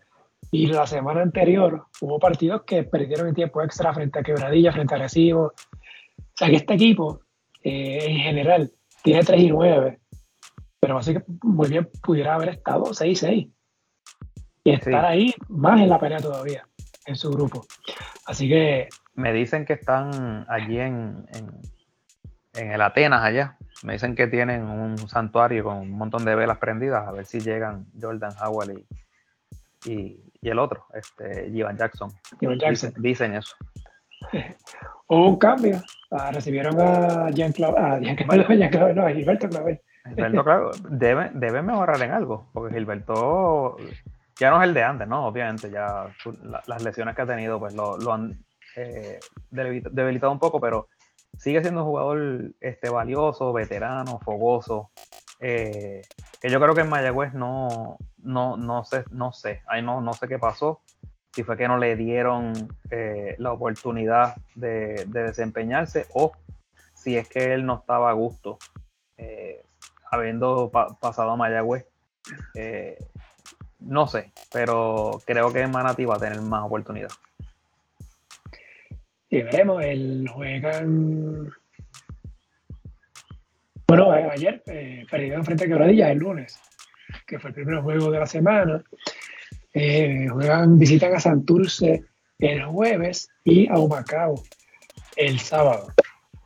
y 0.52 0.68
la 0.68 0.88
semana 0.88 1.22
anterior 1.22 1.86
hubo 2.02 2.20
partidos 2.20 2.64
que 2.64 2.84
perdieron 2.84 3.28
en 3.28 3.36
tiempo 3.36 3.62
extra 3.62 3.94
frente 3.94 4.20
a 4.20 4.24
Quebradilla, 4.24 4.72
frente 4.72 4.96
a 4.96 4.98
Recibo. 4.98 5.48
O 5.48 6.38
sea 6.38 6.50
que 6.50 6.58
este 6.58 6.74
equipo 6.74 7.22
eh, 7.64 8.00
en 8.02 8.18
general 8.18 8.72
tiene 9.04 9.24
3 9.24 9.42
y 9.42 9.50
9, 9.50 10.00
pero 10.86 11.00
así 11.00 11.14
que 11.14 11.24
muy 11.42 11.68
bien 11.68 11.90
pudiera 12.04 12.36
haber 12.36 12.50
estado 12.50 12.84
6-6 12.84 13.52
y 14.64 14.72
estar 14.72 15.04
ahí 15.04 15.34
más 15.50 15.82
en 15.82 15.90
la 15.90 16.00
pelea 16.00 16.20
todavía 16.20 16.68
en 17.08 17.16
su 17.16 17.32
grupo. 17.32 17.66
Así 18.28 18.48
que 18.48 18.90
me 19.16 19.34
dicen 19.34 19.66
que 19.66 19.74
están 19.74 20.46
allí 20.48 20.80
en, 20.80 21.26
en, 22.54 22.72
el 22.72 22.82
Atenas, 22.82 23.24
allá. 23.24 23.58
Me 23.82 23.94
dicen 23.94 24.14
que 24.14 24.28
tienen 24.28 24.64
un 24.64 24.96
santuario 25.10 25.64
con 25.64 25.78
un 25.78 25.92
montón 25.92 26.24
de 26.24 26.36
velas 26.36 26.60
prendidas, 26.60 27.08
a 27.08 27.12
ver 27.12 27.26
si 27.26 27.40
llegan 27.40 27.88
Jordan 28.00 28.34
Howell 28.40 28.86
y, 29.86 30.22
el 30.44 30.60
otro, 30.60 30.86
este, 30.94 31.52
Jackson. 31.52 32.12
Jackson. 32.60 32.94
Dicen, 32.98 33.34
eso. 33.34 33.56
Hubo 35.08 35.30
un 35.30 35.38
cambio. 35.38 35.82
Ah, 36.12 36.32
recibieron 36.32 36.80
a 36.80 37.32
Jean 37.32 37.52
Clavel, 37.52 37.84
a 37.84 38.00
no, 38.94 39.06
a 39.08 39.12
Gilberto 39.12 39.50
Clavel. 39.50 39.82
Gilberto 40.06 40.44
Clavel 40.44 40.72
debe, 40.90 41.32
debe 41.34 41.62
mejorar 41.62 42.02
en 42.02 42.12
algo, 42.12 42.48
porque 42.54 42.76
Gilberto 42.76 43.78
ya 44.38 44.52
no 44.52 44.62
es 44.62 44.68
el 44.68 44.74
de 44.74 44.84
antes, 44.84 45.08
¿no? 45.08 45.28
Obviamente, 45.28 45.70
ya 45.70 46.14
las 46.68 46.84
lesiones 46.84 47.16
que 47.16 47.22
ha 47.22 47.26
tenido, 47.26 47.60
pues 47.60 47.74
lo, 47.74 47.98
lo 47.98 48.14
han 48.14 48.46
eh, 48.76 49.20
debilitado 49.50 50.32
un 50.32 50.40
poco, 50.40 50.60
pero 50.60 50.88
sigue 51.38 51.62
siendo 51.62 51.82
un 51.82 51.88
jugador 51.88 52.52
este, 52.60 52.90
valioso, 52.90 53.54
veterano, 53.54 54.20
fogoso. 54.20 54.92
Eh, 55.40 56.02
que 56.42 56.50
yo 56.50 56.60
creo 56.60 56.76
que 56.76 56.82
en 56.82 56.90
Mayagüez 56.90 57.34
no, 57.34 57.98
no, 58.18 58.58
no 58.58 58.84
sé, 58.84 59.06
no 59.12 59.32
sé, 59.32 59.62
ahí 59.68 59.82
no, 59.82 60.02
no 60.02 60.14
sé 60.14 60.28
qué 60.28 60.38
pasó. 60.38 60.82
Si 61.34 61.44
fue 61.44 61.58
que 61.58 61.68
no 61.68 61.78
le 61.78 61.96
dieron 61.96 62.54
eh, 62.90 63.36
la 63.40 63.52
oportunidad 63.52 64.36
de, 64.56 65.06
desempeñarse 65.08 66.08
o 66.14 66.32
si 66.94 67.18
es 67.18 67.28
que 67.28 67.54
él 67.54 67.66
no 67.66 67.80
estaba 67.80 68.10
a 68.10 68.14
gusto 68.14 68.58
habiendo 70.12 70.72
pasado 71.00 71.32
a 71.32 71.36
Mayagüez. 71.36 71.86
no 73.80 74.08
sé, 74.08 74.32
pero 74.52 75.22
creo 75.26 75.52
que 75.52 75.62
en 75.62 75.72
Manati 75.72 76.06
va 76.06 76.16
a 76.16 76.20
tener 76.20 76.42
más 76.42 76.64
oportunidad. 76.64 77.10
Y 79.30 79.42
veremos, 79.42 79.84
el 79.84 80.30
juegan. 80.32 81.52
Bueno, 83.88 84.12
ayer 84.12 84.64
eh, 84.68 85.06
perdieron 85.10 85.44
frente 85.44 85.66
a 85.66 85.68
Quebradilla 85.68 86.12
el 86.12 86.20
lunes, 86.20 86.58
que 87.28 87.38
fue 87.40 87.50
el 87.50 87.54
primer 87.54 87.82
juego 87.82 88.12
de 88.12 88.20
la 88.20 88.28
semana. 88.28 88.84
Eh, 89.74 90.28
juegan, 90.32 90.80
visitan 90.80 91.14
a 91.14 91.20
Santurce 91.20 92.06
el 92.40 92.64
jueves 92.64 93.30
y 93.44 93.68
a 93.68 93.78
Humacao 93.78 94.42
el 95.18 95.40
sábado. 95.40 95.88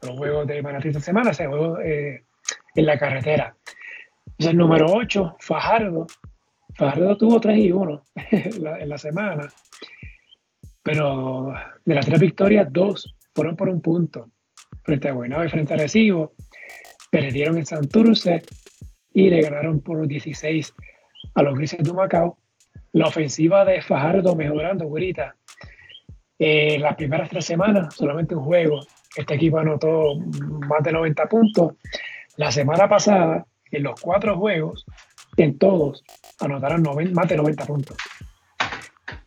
Los 0.01 0.17
juegos 0.17 0.47
de 0.47 0.63
Manatí 0.63 0.87
esta 0.87 0.99
semana, 0.99 1.31
ese 1.31 1.45
juego 1.45 1.79
eh, 1.81 2.23
en 2.75 2.85
la 2.85 2.97
carretera. 2.97 3.55
Es 4.37 4.47
el 4.47 4.57
número 4.57 4.87
8, 4.87 5.37
Fajardo. 5.39 6.07
Fajardo 6.75 7.17
tuvo 7.17 7.39
3 7.39 7.57
y 7.57 7.71
1 7.71 8.03
en 8.31 8.89
la 8.89 8.97
semana 8.97 9.49
pero 10.89 11.53
de 11.85 11.93
las 11.93 12.05
tres 12.05 12.19
victorias, 12.19 12.67
dos 12.71 13.15
fueron 13.35 13.55
por 13.55 13.69
un 13.69 13.79
punto. 13.79 14.31
Frente 14.83 15.09
a 15.09 15.11
Guaynabo 15.11 15.43
y 15.43 15.49
frente 15.49 15.75
a 15.75 15.77
Recibo, 15.77 16.33
perdieron 17.11 17.57
en 17.57 17.65
Santurce 17.67 18.41
y 19.13 19.29
le 19.29 19.41
ganaron 19.41 19.81
por 19.81 20.07
16 20.07 20.73
a 21.35 21.43
los 21.43 21.55
Grises 21.55 21.83
de 21.83 21.93
Macao. 21.93 22.39
La 22.93 23.05
ofensiva 23.05 23.65
de 23.65 23.83
Fajardo 23.83 24.35
mejorando, 24.35 24.85
güerita. 24.85 25.35
Eh, 26.39 26.79
las 26.79 26.95
primeras 26.95 27.29
tres 27.29 27.45
semanas, 27.45 27.93
solamente 27.93 28.33
un 28.33 28.43
juego, 28.43 28.79
este 29.15 29.35
equipo 29.35 29.59
anotó 29.59 30.15
más 30.15 30.81
de 30.83 30.91
90 30.91 31.27
puntos. 31.27 31.73
La 32.39 32.53
semana 32.53 32.87
pasada, 32.87 33.45
en 33.69 33.83
los 33.83 33.99
cuatro 33.99 34.37
juegos, 34.37 34.85
en 35.35 35.57
todos, 35.57 36.05
anotaron 36.39 36.83
más 37.11 37.27
de 37.27 37.35
90 37.35 37.65
puntos. 37.65 37.97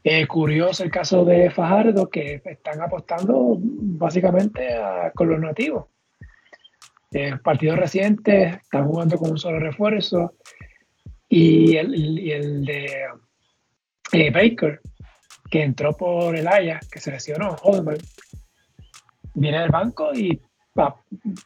Eh, 0.03 0.27
curioso 0.27 0.83
el 0.83 0.91
caso 0.91 1.23
de 1.23 1.51
Fajardo, 1.51 2.09
que 2.09 2.41
están 2.43 2.81
apostando 2.81 3.59
básicamente 3.61 4.67
con 5.15 5.29
los 5.29 5.39
nativos. 5.41 5.89
En 7.11 7.39
partidos 7.41 7.79
recientes 7.79 8.57
están 8.57 8.87
jugando 8.87 9.19
con 9.19 9.33
un 9.33 9.39
solo 9.39 9.61
refuerzo 9.61 10.33
y 11.29 11.77
el, 11.77 12.65
de 12.65 13.09
eh, 14.13 14.31
Baker, 14.31 14.81
que 15.51 15.63
entró 15.63 15.95
por 15.95 16.35
el 16.35 16.49
Haya, 16.49 16.81
que 16.91 16.99
se 16.99 17.11
lesionó, 17.11 17.57
viene 19.35 19.61
del 19.61 19.71
banco 19.71 20.15
y 20.15 20.41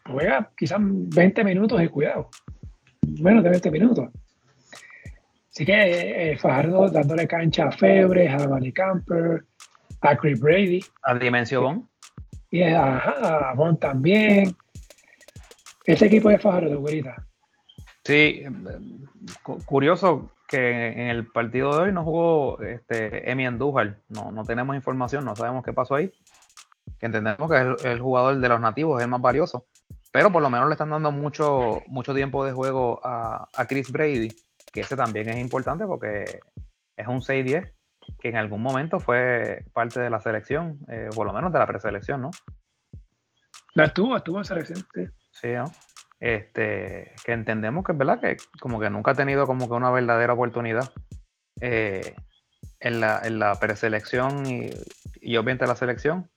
juega 0.05 0.51
quizás 0.57 0.79
20 0.81 1.45
minutos 1.45 1.83
y 1.83 1.89
cuidado, 1.89 2.29
menos 3.21 3.43
de 3.43 3.51
20 3.51 3.71
minutos. 3.71 4.09
Así 5.51 5.65
que 5.65 6.33
eh, 6.33 6.37
Fajardo 6.37 6.89
dándole 6.91 7.27
cancha 7.27 7.69
a 7.69 7.73
Febre, 7.73 8.29
a 8.29 8.47
Manny 8.47 8.73
Camper, 8.73 9.45
a 10.03 10.17
Chris 10.17 10.39
Brady. 10.39 10.81
A 11.03 11.15
Dimensión 11.15 11.89
Y 12.51 12.63
a, 12.63 12.99
a 12.99 13.55
Bon 13.55 13.79
también. 13.79 14.55
Ese 15.87 16.07
equipo 16.07 16.29
de 16.29 16.39
Fajardo, 16.39 16.79
güerita. 16.81 17.27
Sí, 18.05 18.45
curioso 19.65 20.31
que 20.47 20.89
en 20.89 21.09
el 21.09 21.27
partido 21.27 21.77
de 21.77 21.85
hoy 21.85 21.93
no 21.93 22.05
jugó 22.05 22.61
este, 22.61 23.31
Emi 23.31 23.47
Andújar. 23.47 23.99
No, 24.09 24.31
no 24.31 24.45
tenemos 24.45 24.77
información, 24.77 25.25
no 25.25 25.35
sabemos 25.35 25.65
qué 25.65 25.73
pasó 25.73 25.95
ahí. 25.97 26.13
Que 26.99 27.07
entendemos 27.07 27.51
que 27.51 27.57
es 27.57 27.85
el, 27.85 28.01
jugador 28.01 28.39
de 28.39 28.49
los 28.49 28.61
nativos, 28.61 28.99
es 28.99 29.05
el 29.05 29.11
más 29.11 29.21
valioso. 29.21 29.67
Pero 30.13 30.33
por 30.33 30.43
lo 30.43 30.51
menos 30.51 30.69
le 30.69 30.73
están 30.73 30.91
dando 30.91 31.13
mucho, 31.13 31.83
mucho 31.89 32.15
tiempo 32.15 32.45
de 32.45 32.53
juego 32.53 33.01
a, 33.05 33.49
Chris 33.69 33.93
Brady, 33.93 34.35
que 34.73 34.81
ese 34.81 34.97
también 34.97 35.29
es 35.29 35.37
importante 35.37 35.85
porque 35.87 36.41
es 36.97 37.07
un 37.07 37.21
6-10 37.21 37.73
que 38.21 38.29
en 38.29 38.37
algún 38.37 38.63
momento 38.63 39.01
fue 39.01 39.65
parte 39.73 40.01
de 40.01 40.11
la 40.11 40.21
selección, 40.21 40.79
eh, 40.89 41.11
por 41.15 41.27
lo 41.27 41.33
menos 41.33 41.53
de 41.53 41.59
la 41.59 41.67
preselección, 41.67 42.23
¿no? 42.23 42.31
La 43.75 43.87
estuvo, 43.87 44.17
estuvo 44.17 44.39
en 44.39 44.45
selección, 44.45 44.87
sí. 44.95 45.07
Sí, 45.33 45.49
¿no? 45.49 45.65
Este, 46.19 47.13
que 47.25 47.33
entendemos 47.33 47.85
que 47.85 47.93
es 47.93 47.99
verdad 47.99 48.21
que 48.21 48.39
como 48.59 48.81
que 48.81 48.89
nunca 48.89 49.11
ha 49.11 49.15
tenido 49.15 49.47
como 49.47 49.69
que 49.69 49.75
una 49.75 49.91
verdadera 49.91 50.33
oportunidad 50.33 50.91
eh, 51.61 52.15
en, 52.81 53.01
la, 53.01 53.21
en, 53.23 53.39
la, 53.39 53.55
preselección 53.57 54.47
y, 54.47 54.71
y 55.21 55.37
obviamente 55.37 55.67
la 55.67 55.77
selección. 55.77 56.31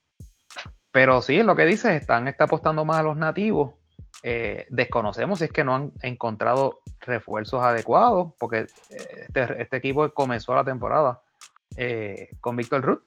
Pero 0.91 1.21
sí, 1.21 1.43
lo 1.43 1.56
que 1.56 1.65
dice, 1.65 1.95
están 1.95 2.28
está 2.28 2.45
apostando 2.45 2.86
más 2.86 2.99
a 2.99 3.04
los 3.04 3.17
nativos. 3.17 3.75
Eh, 4.23 4.65
desconocemos 4.69 5.39
si 5.39 5.45
es 5.45 5.52
que 5.52 5.63
no 5.63 5.75
han 5.75 5.93
encontrado 6.02 6.82
refuerzos 6.99 7.63
adecuados, 7.63 8.34
porque 8.39 8.67
eh, 8.89 9.25
este, 9.28 9.62
este 9.62 9.78
equipo 9.78 10.12
comenzó 10.13 10.56
la 10.56 10.63
temporada 10.63 11.21
con 12.41 12.58
Víctor 12.58 12.82
Ruth 12.82 13.04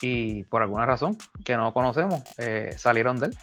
y 0.00 0.42
por 0.44 0.62
alguna 0.62 0.84
razón 0.84 1.16
que 1.44 1.56
no 1.56 1.72
conocemos 1.72 2.24
salieron 2.76 3.20
de 3.20 3.26
él. 3.26 3.38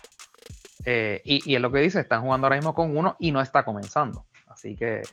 Eh, 0.85 1.21
y, 1.23 1.55
es 1.55 1.61
lo 1.61 1.71
que 1.71 1.79
dice, 1.79 1.99
están 1.99 2.21
jugando 2.21 2.47
ahora 2.47 2.55
mismo 2.55 2.73
con 2.73 2.95
uno 2.95 3.15
y 3.19 3.31
no 3.31 3.41
está 3.41 3.63
comenzando. 3.63 4.25
Así 4.47 4.75
que 4.75 5.03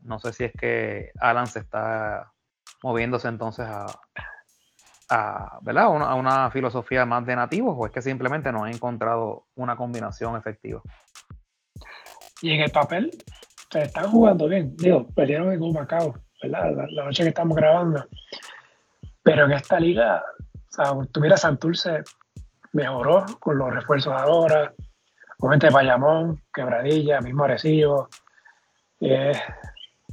no 0.00 0.18
sé 0.18 0.32
si 0.32 0.44
es 0.44 0.52
que 0.52 1.10
Alan 1.20 1.46
se 1.46 1.60
está 1.60 2.32
moviéndose 2.82 3.28
entonces 3.28 3.66
a, 3.66 3.86
a, 5.10 5.58
¿verdad? 5.62 5.84
a 5.84 6.14
una 6.14 6.50
filosofía 6.50 7.04
más 7.04 7.26
de 7.26 7.36
nativos 7.36 7.74
o 7.76 7.86
es 7.86 7.92
que 7.92 8.00
simplemente 8.00 8.52
no 8.52 8.64
ha 8.64 8.70
encontrado 8.70 9.46
una 9.56 9.76
combinación 9.76 10.36
efectiva. 10.36 10.80
Y 12.42 12.52
en 12.52 12.60
el 12.60 12.70
papel 12.70 13.10
se 13.70 13.82
están 13.82 14.10
jugando 14.10 14.48
bien. 14.48 14.76
Digo, 14.76 15.06
perdieron 15.08 15.52
en 15.52 15.72
Macao, 15.72 16.14
¿verdad? 16.42 16.88
La, 16.90 17.04
noche 17.04 17.24
que 17.24 17.28
estamos 17.30 17.56
grabando. 17.56 18.04
Pero 19.22 19.44
en 19.44 19.52
esta 19.52 19.78
liga, 19.78 20.22
o 20.54 20.72
sea, 20.72 20.92
tuviera 21.12 21.36
Santurce 21.36 22.02
mejoró 22.72 23.26
con 23.40 23.58
los 23.58 23.74
refuerzos 23.74 24.14
ahora. 24.14 24.72
Obviamente 25.38 25.70
Bayamón, 25.70 26.42
Quebradilla, 26.52 27.20
mismo 27.20 27.44
Arecibo, 27.44 28.08
eh, 29.00 29.32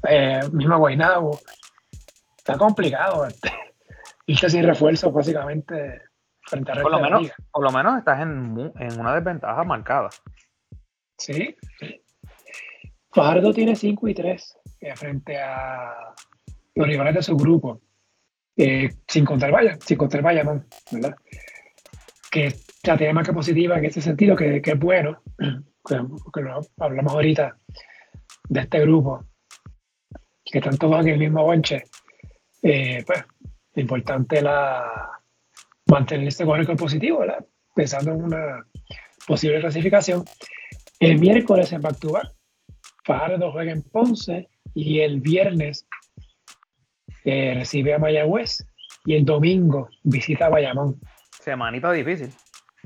eh, 0.07 0.41
mismo 0.51 0.77
Guaynabo. 0.77 1.39
Está 2.37 2.57
complicado 2.57 3.25
este, 3.25 3.51
irse 4.27 4.49
sin 4.49 4.63
refuerzos 4.63 5.11
básicamente 5.13 6.01
frente 6.41 6.71
a 6.71 6.81
por 6.81 6.91
lo 6.91 6.99
menos 6.99 7.31
Por 7.51 7.63
lo 7.63 7.71
menos 7.71 7.97
estás 7.97 8.21
en, 8.21 8.71
en 8.79 8.99
una 8.99 9.15
desventaja 9.15 9.63
marcada. 9.63 10.09
Sí. 11.17 11.55
Fajardo 13.11 13.51
tiene 13.51 13.75
5 13.75 14.07
y 14.07 14.13
3 14.13 14.57
eh, 14.81 14.95
frente 14.95 15.39
a 15.39 16.13
los 16.75 16.87
rivales 16.87 17.15
de 17.15 17.23
su 17.23 17.35
grupo. 17.35 17.81
sin 18.55 19.25
contar 19.25 19.51
Bayamón, 19.51 19.81
sin 19.81 19.97
contar 19.97 20.21
Bayamón, 20.21 20.67
¿verdad? 20.91 21.15
que 22.29 22.53
ya 22.83 22.97
tiene 22.97 23.13
marca 23.13 23.33
positiva 23.33 23.77
en 23.77 23.85
ese 23.85 24.01
sentido, 24.01 24.35
que, 24.35 24.61
que 24.61 24.71
es 24.71 24.79
bueno, 24.79 25.21
que, 25.85 26.41
lo 26.41 26.61
hablamos 26.79 27.13
ahorita 27.13 27.57
de 28.49 28.59
este 28.59 28.79
grupo, 28.81 29.25
que 30.43 30.59
están 30.59 30.77
todos 30.77 31.05
en 31.05 31.13
el 31.13 31.19
mismo 31.19 31.43
bonche, 31.43 31.83
eh, 32.61 33.03
pues 33.05 33.23
importante 33.81 34.41
la 34.41 35.11
mantenerse 35.87 36.45
con 36.45 36.59
el 36.59 36.65
positivo, 36.77 37.23
pensando 37.75 38.11
en 38.11 38.23
una 38.23 38.65
posible 39.25 39.59
clasificación. 39.59 40.23
El 40.99 41.19
miércoles 41.19 41.71
en 41.71 41.81
back 41.81 41.99
to 41.99 42.11
back, 42.11 42.33
Fajardo 43.03 43.51
juega 43.51 43.71
en 43.71 43.83
Ponce 43.83 44.49
y 44.73 44.99
el 44.99 45.21
viernes 45.21 45.87
eh, 47.23 47.53
recibe 47.55 47.93
a 47.93 47.99
Mayagüez 47.99 48.65
y 49.05 49.15
el 49.15 49.25
domingo 49.25 49.89
visita 50.03 50.47
a 50.47 50.49
Bayamón 50.49 50.99
semanita 51.29 51.91
difícil. 51.91 52.29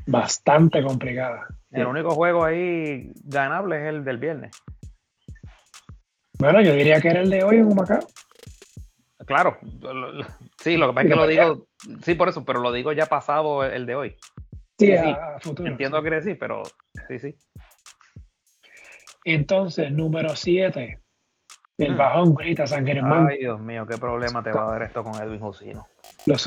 Bastante 0.05 0.83
complicada. 0.83 1.47
El 1.71 1.87
único 1.87 2.11
juego 2.11 2.43
ahí 2.43 3.11
ganable 3.23 3.77
es 3.77 3.93
el 3.93 4.03
del 4.03 4.17
viernes. 4.17 4.51
Bueno, 6.37 6.61
yo 6.61 6.73
diría 6.73 6.99
que 6.99 7.09
era 7.09 7.21
el 7.21 7.29
de 7.29 7.43
hoy 7.43 7.57
en 7.57 7.65
Humacao. 7.65 8.05
Claro, 9.25 9.57
sí, 10.61 10.77
lo 10.77 10.87
que 10.87 10.93
pasa 10.93 11.07
es 11.07 11.13
que 11.13 11.19
lo 11.19 11.27
digo, 11.27 11.67
sí, 12.03 12.15
por 12.15 12.29
eso, 12.29 12.45
pero 12.45 12.59
lo 12.59 12.71
digo 12.71 12.91
ya 12.93 13.05
pasado 13.05 13.63
el 13.63 13.85
de 13.85 13.95
hoy. 13.95 14.15
Sí, 14.77 14.91
a, 14.93 15.39
futuro. 15.39 15.69
Entiendo 15.69 16.01
que 16.01 16.09
que 16.09 16.15
decir, 16.15 16.37
pero 16.39 16.63
sí, 17.07 17.19
sí. 17.19 17.35
Entonces, 19.23 19.91
número 19.91 20.35
7, 20.35 20.99
el 21.77 21.93
mm. 21.93 21.97
bajón 21.97 22.35
grita 22.35 22.67
San 22.67 22.85
Germán. 22.85 23.27
Ay, 23.29 23.39
Dios 23.39 23.59
mío, 23.59 23.85
qué 23.87 23.97
problema 23.97 24.41
te 24.41 24.51
va 24.51 24.67
a 24.67 24.71
dar 24.71 24.83
esto 24.83 25.03
con 25.03 25.15
Edwin 25.21 25.39
Josino. 25.39 25.87
Los 26.25 26.41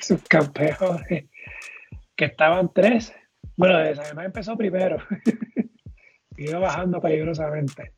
subcampeones 0.00 1.24
que 2.16 2.24
estaban 2.24 2.72
tres. 2.72 3.14
Bueno, 3.56 3.76
además 3.76 4.26
empezó 4.26 4.56
primero. 4.56 4.98
Iba 6.36 6.58
bajando 6.58 7.00
peligrosamente. 7.00 7.92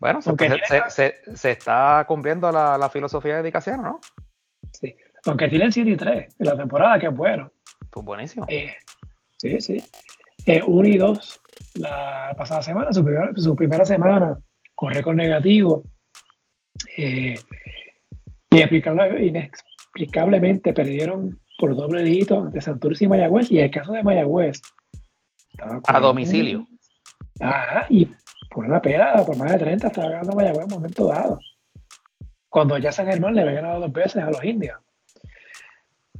Bueno, 0.00 0.20
se, 0.20 1.14
se, 1.34 1.50
está 1.50 2.04
cumpliendo 2.06 2.50
la, 2.52 2.90
filosofía 2.90 3.36
de 3.36 3.42
dedicación, 3.42 3.82
¿no? 3.82 4.00
Sí, 4.78 4.94
aunque 5.24 5.48
tienen 5.48 5.72
7 5.72 5.90
y 5.90 5.96
3 5.96 6.36
en 6.38 6.46
la 6.46 6.56
temporada, 6.56 6.98
que 6.98 7.06
es 7.06 7.14
bueno. 7.14 7.50
Pues 7.90 8.04
buenísimo. 8.04 8.44
Eh, 8.48 8.74
sí, 9.38 9.60
sí. 9.60 9.82
Eh, 10.44 10.62
1 10.64 10.88
y 10.88 10.98
2 10.98 11.40
la 11.76 12.34
pasada 12.36 12.62
semana, 12.62 12.92
su 12.92 13.02
primera, 13.02 13.30
su 13.36 13.56
primera 13.56 13.84
semana, 13.86 14.38
con 14.74 14.92
récord 14.92 15.16
negativo. 15.16 15.82
Eh, 16.96 17.36
y 18.50 19.26
inexplicablemente 19.26 20.72
perdieron 20.72 21.40
por 21.58 21.74
doble 21.74 22.02
dígito 22.02 22.44
de 22.50 22.60
Santurce 22.60 23.04
y 23.04 23.08
Mayagüez, 23.08 23.50
y 23.50 23.60
el 23.60 23.70
caso 23.70 23.92
de 23.92 24.02
Mayagüez. 24.02 24.60
A 25.86 26.00
domicilio. 26.00 26.66
Ajá, 27.40 27.86
y 27.88 28.08
por 28.50 28.66
una 28.66 28.80
pera, 28.80 29.24
por 29.24 29.36
más 29.38 29.52
de 29.52 29.58
30, 29.58 29.86
estaba 29.86 30.10
ganando 30.10 30.36
Mayagüez 30.36 30.66
en 30.66 30.72
un 30.72 30.78
momento 30.78 31.06
dado. 31.06 31.38
Cuando 32.56 32.78
ya 32.78 32.90
San 32.90 33.04
Germán 33.04 33.34
le 33.34 33.42
había 33.42 33.60
ganado 33.60 33.80
dos 33.80 33.92
veces 33.92 34.22
a 34.22 34.30
los 34.30 34.42
indios. 34.42 34.80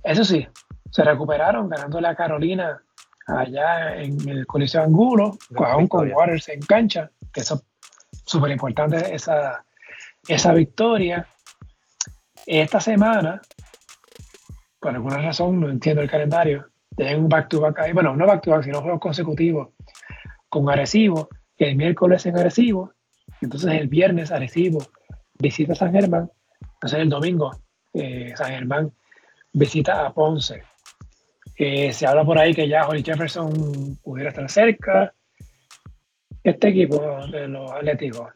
Eso 0.03 0.23
sí, 0.23 0.47
se 0.91 1.03
recuperaron 1.03 1.67
ganándole 1.67 2.09
a 2.09 2.15
Carolina 2.15 2.79
allá 3.27 3.97
en 3.97 4.29
el 4.29 4.47
Coliseo 4.47 4.83
Angulo, 4.83 5.39
aún 5.57 5.89
con 5.89 6.13
Waters 6.13 6.51
en 6.51 6.61
cancha, 6.61 7.11
que 7.33 7.41
eso 7.41 7.55
es 8.13 8.23
súper 8.27 8.51
importante 8.51 9.15
esa, 9.15 9.65
esa 10.29 10.53
victoria. 10.53 11.27
Esta 12.45 12.81
semana 12.81 13.41
por 14.79 14.95
alguna 14.95 15.17
razón, 15.17 15.59
no 15.59 15.71
entiendo 15.71 16.03
el 16.03 16.11
calendario, 16.11 16.67
tienen 16.95 17.21
un 17.21 17.31
back-to-back 17.31 17.79
ahí, 17.79 17.93
bueno, 17.95 18.15
no 18.15 18.27
back-to-back, 18.27 18.65
sino 18.65 18.83
juegos 18.83 19.01
consecutivos 19.01 19.71
con 20.51 20.69
Arecibo, 20.69 21.31
el 21.57 21.77
miércoles 21.77 22.27
en 22.27 22.37
Arecibo, 22.37 22.93
entonces 23.41 23.73
el 23.73 23.89
viernes 23.89 24.31
Arecibo 24.31 24.81
visita 25.39 25.75
San 25.75 25.93
Germán, 25.93 26.31
entonces 26.61 26.99
el 27.01 27.09
domingo 27.09 27.51
eh, 27.95 28.33
San 28.37 28.51
Germán 28.51 28.93
visita 29.53 30.07
a 30.07 30.13
Ponce. 30.13 30.63
Eh, 31.57 31.93
se 31.93 32.07
habla 32.07 32.25
por 32.25 32.39
ahí 32.39 32.55
que 32.55 32.69
ya 32.69 32.87
Holly 32.87 33.03
Jefferson 33.03 33.97
pudiera 34.03 34.31
estar 34.31 34.49
cerca. 34.51 35.15
Este 36.43 36.69
equipo 36.69 37.01
de 37.29 37.49
los 37.49 37.73
Atléticos. 37.73 38.29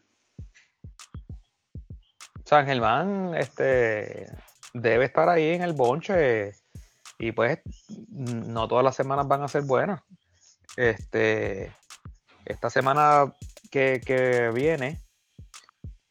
San 2.43 2.65
Germán, 2.65 3.33
este, 3.37 4.25
debe 4.73 5.05
estar 5.05 5.29
ahí 5.29 5.51
en 5.51 5.61
el 5.61 5.73
bonche 5.73 6.51
y 7.17 7.31
pues 7.31 7.59
no 8.09 8.67
todas 8.67 8.83
las 8.83 8.95
semanas 8.95 9.27
van 9.27 9.43
a 9.43 9.47
ser 9.47 9.61
buenas. 9.61 10.01
Este, 10.75 11.71
esta 12.45 12.69
semana 12.69 13.31
que, 13.69 14.51
viene, 14.53 14.99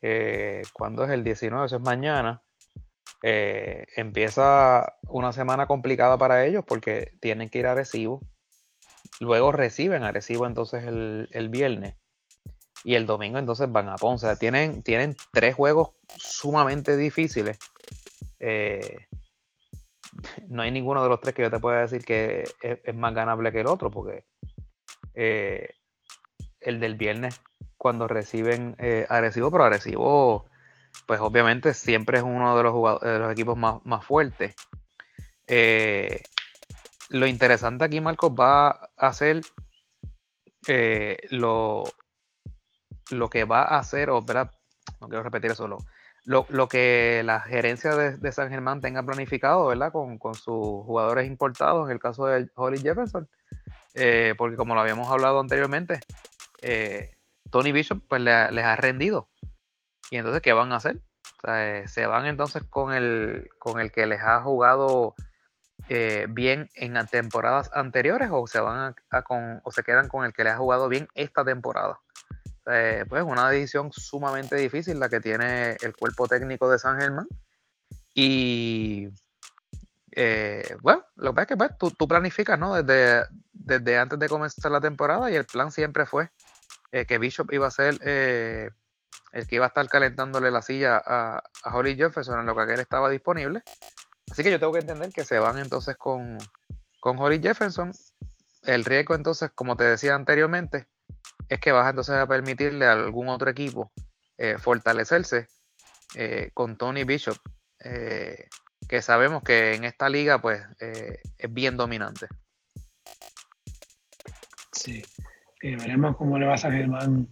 eh, 0.03 0.63
cuando 0.73 1.05
es 1.05 1.11
el 1.11 1.25
19, 1.25 1.67
eso 1.67 1.77
es 1.77 1.83
mañana, 1.83 2.43
eh, 3.23 3.87
empieza 3.97 4.97
una 5.09 5.33
semana 5.33 5.67
complicada 5.67 6.17
para 6.19 6.45
ellos 6.47 6.65
porque 6.67 7.13
tienen 7.21 7.49
que 7.49 7.59
ir 7.59 7.67
a 7.67 7.75
Recibo. 7.75 8.21
Luego 9.21 9.53
reciben 9.53 10.03
a 10.03 10.13
Recibo 10.13 10.47
entonces 10.47 10.85
el, 10.85 11.29
el 11.33 11.49
viernes 11.49 11.97
y 12.85 12.95
el 12.95 13.07
domingo 13.07 13.39
entonces 13.39 13.71
van 13.71 13.89
a 13.89 13.97
Ponce. 13.97 14.35
tienen, 14.37 14.83
tienen 14.83 15.17
tres 15.33 15.55
juegos 15.55 15.91
sumamente 16.17 16.97
difíciles 16.97 17.59
eh, 18.41 19.07
no 20.49 20.63
hay 20.63 20.71
ninguno 20.71 21.03
de 21.03 21.09
los 21.09 21.21
tres 21.21 21.35
que 21.35 21.43
yo 21.43 21.51
te 21.51 21.61
pueda 21.61 21.83
decir 21.83 22.05
que 22.05 22.45
es, 22.63 22.95
más 22.95 23.15
ganable 23.15 23.53
que 23.53 23.61
el 23.61 23.67
otro, 23.67 23.91
porque 23.91 24.25
eh, 25.15 25.75
el 26.61 26.81
del 26.81 26.97
viernes 26.97 27.41
cuando 27.81 28.07
reciben 28.07 28.77
eh, 28.79 29.07
agresivo, 29.09 29.51
pero 29.51 29.65
agresivo, 29.65 30.45
pues 31.07 31.19
obviamente 31.19 31.73
siempre 31.73 32.19
es 32.19 32.23
uno 32.23 32.55
de 32.55 32.63
los, 32.63 33.01
de 33.01 33.19
los 33.19 33.33
equipos 33.33 33.57
más, 33.57 33.77
más 33.85 34.05
fuertes. 34.05 34.55
Eh, 35.47 36.23
lo 37.09 37.27
interesante 37.27 37.83
aquí, 37.83 38.03
Marcos, 38.03 38.33
va 38.39 38.91
a 38.99 39.13
ser 39.15 39.41
eh, 40.69 41.17
lo, 41.31 41.85
lo 43.13 43.31
que 43.31 43.45
va 43.45 43.63
a 43.63 43.79
hacer, 43.79 44.11
o 44.11 44.21
¿verdad? 44.21 44.51
no 45.01 45.09
quiero 45.09 45.23
repetir 45.23 45.53
eso, 45.53 45.67
lo, 45.67 45.79
lo, 46.27 46.69
que 46.69 47.23
la 47.25 47.41
gerencia 47.41 47.97
de, 47.97 48.33
San 48.33 48.51
Germán 48.51 48.83
tenga 48.83 49.03
planificado, 49.03 49.69
¿verdad? 49.69 49.91
Con, 49.91 50.19
con, 50.19 50.35
sus 50.35 50.85
jugadores 50.85 51.27
importados, 51.27 51.87
en 51.87 51.93
el 51.93 51.99
caso 51.99 52.27
de 52.27 52.47
Holly 52.57 52.79
Jefferson, 52.79 53.27
porque 54.37 54.57
como 54.59 54.75
lo 54.75 54.83
habíamos 54.83 55.09
hablado 55.09 55.41
anteriormente, 55.41 56.01
Tony 57.51 57.73
Bishop 57.73 58.03
pues 58.09 58.21
les 58.23 58.65
ha 58.65 58.77
rendido. 58.77 59.29
Y 60.11 60.17
entonces, 60.17 60.43
¿qué 60.43 60.53
van 60.53 60.73
a 60.73 60.77
hacer? 60.77 61.01
Eh, 61.47 61.85
se 61.87 62.07
van 62.07 62.27
entonces 62.27 62.63
con 62.69 62.93
el, 62.93 63.49
con 63.59 63.81
el 63.81 63.93
que 63.93 64.07
les 64.07 64.21
ha 64.21 64.43
jugado 64.43 65.15
bien 66.29 66.71
en 66.75 66.95
temporadas 67.09 67.71
anteriores 67.75 68.29
o 68.31 68.47
se 68.47 68.61
van 68.61 68.95
con, 69.25 69.61
o 69.65 69.73
se 69.73 69.83
quedan 69.83 70.07
con 70.07 70.25
el 70.25 70.33
que 70.33 70.45
les 70.45 70.53
ha 70.53 70.59
jugado 70.59 70.89
bien 70.89 71.09
esta 71.15 71.45
temporada. 71.45 71.99
pues 72.65 73.25
una 73.25 73.51
decisión 73.51 73.91
sumamente 73.91 74.55
difícil 74.55 75.01
la 75.01 75.09
que 75.09 75.21
tiene 75.21 75.77
el 75.81 75.97
cuerpo 75.97 76.29
técnico 76.29 76.71
de 76.71 76.79
San 76.79 77.01
Germán. 77.01 77.27
Y 78.15 79.09
eh, 80.13 80.77
bueno, 80.83 81.05
lo 81.17 81.31
que 81.31 81.35
pasa 81.35 81.43
es 81.43 81.49
que 81.49 81.57
pues, 81.57 81.79
tú, 81.79 81.91
tú, 81.93 82.09
planificas, 82.09 82.59
¿no? 82.59 82.83
Desde, 82.83 83.27
desde 83.53 83.99
antes 83.99 84.19
de 84.19 84.29
comenzar 84.29 84.73
la 84.73 84.81
temporada 84.81 85.31
y 85.31 85.37
el 85.37 85.45
plan 85.45 85.71
siempre 85.71 86.07
fue 86.07 86.31
eh, 86.93 87.07
que 87.07 87.19
Bishop 87.19 87.53
iba 87.53 87.67
a 87.67 87.71
ser 87.71 87.99
eh, 88.05 88.71
el 89.33 89.47
que 89.47 89.57
iba 89.57 89.67
a 89.67 89.69
estar 89.69 89.89
calentándole 89.89 90.51
la 90.51 90.63
silla 90.63 91.03
a, 91.05 91.43
a 91.63 91.77
Holly 91.77 91.97
Jefferson 91.97 92.41
en 92.41 92.47
lo 92.47 92.55
que 92.55 92.63
aquel 92.63 92.81
estaba 92.81 93.09
disponible. 93.11 93.63
Así 94.31 94.43
que 94.43 94.51
yo 94.51 94.61
tengo 94.61 94.73
que 94.73 94.81
entender 94.81 95.13
que 95.13 95.25
se 95.25 95.39
van 95.39 95.59
entonces 95.59 95.97
con, 95.97 96.39
con 97.01 97.19
Holly 97.19 97.41
Jefferson. 97.41 97.93
El 98.63 98.85
riesgo 98.85 99.15
entonces, 99.15 99.51
como 99.55 99.77
te 99.77 99.85
decía 99.85 100.15
anteriormente, 100.15 100.87
es 101.49 101.61
que 101.61 101.73
vas 101.73 101.89
entonces 101.89 102.17
a 102.17 102.27
permitirle 102.27 102.87
a 102.87 102.93
algún 102.93 103.29
otro 103.29 103.51
equipo 103.51 103.93
fortalecerse 104.59 105.49
con 106.55 106.77
Tony 106.79 107.05
Bishop 107.05 107.37
que 108.91 109.03
sabemos 109.03 109.45
que 109.45 109.75
en 109.75 109.85
esta 109.85 110.09
liga 110.09 110.41
pues 110.41 110.61
eh, 110.81 111.21
es 111.39 111.55
bien 111.55 111.77
dominante. 111.77 112.27
Sí, 114.73 115.01
eh, 115.63 115.77
veremos 115.77 116.17
cómo 116.17 116.39
le 116.39 116.47
va 116.47 116.55
a 116.55 116.59
San 116.59 116.73
Germán 116.73 117.29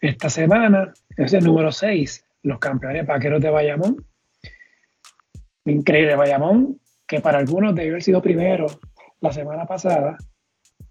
esta 0.00 0.30
semana. 0.30 0.92
Es 1.16 1.32
el 1.32 1.44
número 1.44 1.72
6, 1.72 2.24
los 2.42 2.58
campeones 2.58 3.06
vaqueros 3.06 3.42
de 3.42 3.50
Bayamón. 3.50 4.06
Increíble 5.64 6.16
Bayamón, 6.16 6.80
que 7.06 7.20
para 7.20 7.38
algunos 7.38 7.74
debió 7.74 7.92
haber 7.92 8.02
sido 8.02 8.22
primero 8.22 8.66
la 9.20 9.32
semana 9.32 9.66
pasada, 9.66 10.16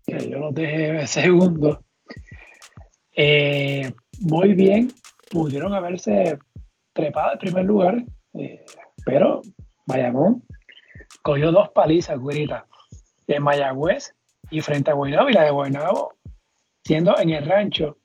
que 0.06 0.30
yo 0.30 0.40
los 0.40 0.54
dejé 0.54 1.08
segundo. 1.08 1.84
Eh, 3.16 3.92
muy 4.20 4.54
bien, 4.54 4.92
pudieron 5.32 5.74
haberse 5.74 6.38
trepado 6.94 7.32
al 7.32 7.40
primer 7.40 7.66
lugar, 7.66 8.04
pero 9.06 9.42
Bayamón 9.86 10.44
cogió 11.22 11.52
dos 11.52 11.70
palizas, 11.70 12.20
güerita, 12.20 12.68
de 13.26 13.40
Mayagüez 13.40 14.14
y 14.50 14.62
frente 14.62 14.92
a 14.92 14.94
Guaynabo 14.94 15.30
y 15.30 15.34
la 15.34 15.44
de 15.44 15.52
Guaynabo 15.52 16.17
siendo 16.88 17.20
en 17.20 17.32
el 17.32 17.46
rancho. 17.46 17.98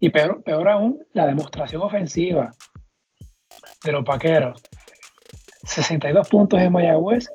Y 0.00 0.10
peor, 0.10 0.42
peor 0.42 0.68
aún, 0.68 1.06
la 1.12 1.26
demostración 1.26 1.80
ofensiva 1.80 2.52
de 3.84 3.92
los 3.92 4.04
paqueros. 4.04 4.60
62 5.62 6.28
puntos 6.28 6.60
en 6.60 6.72
Mayagüez, 6.72 7.28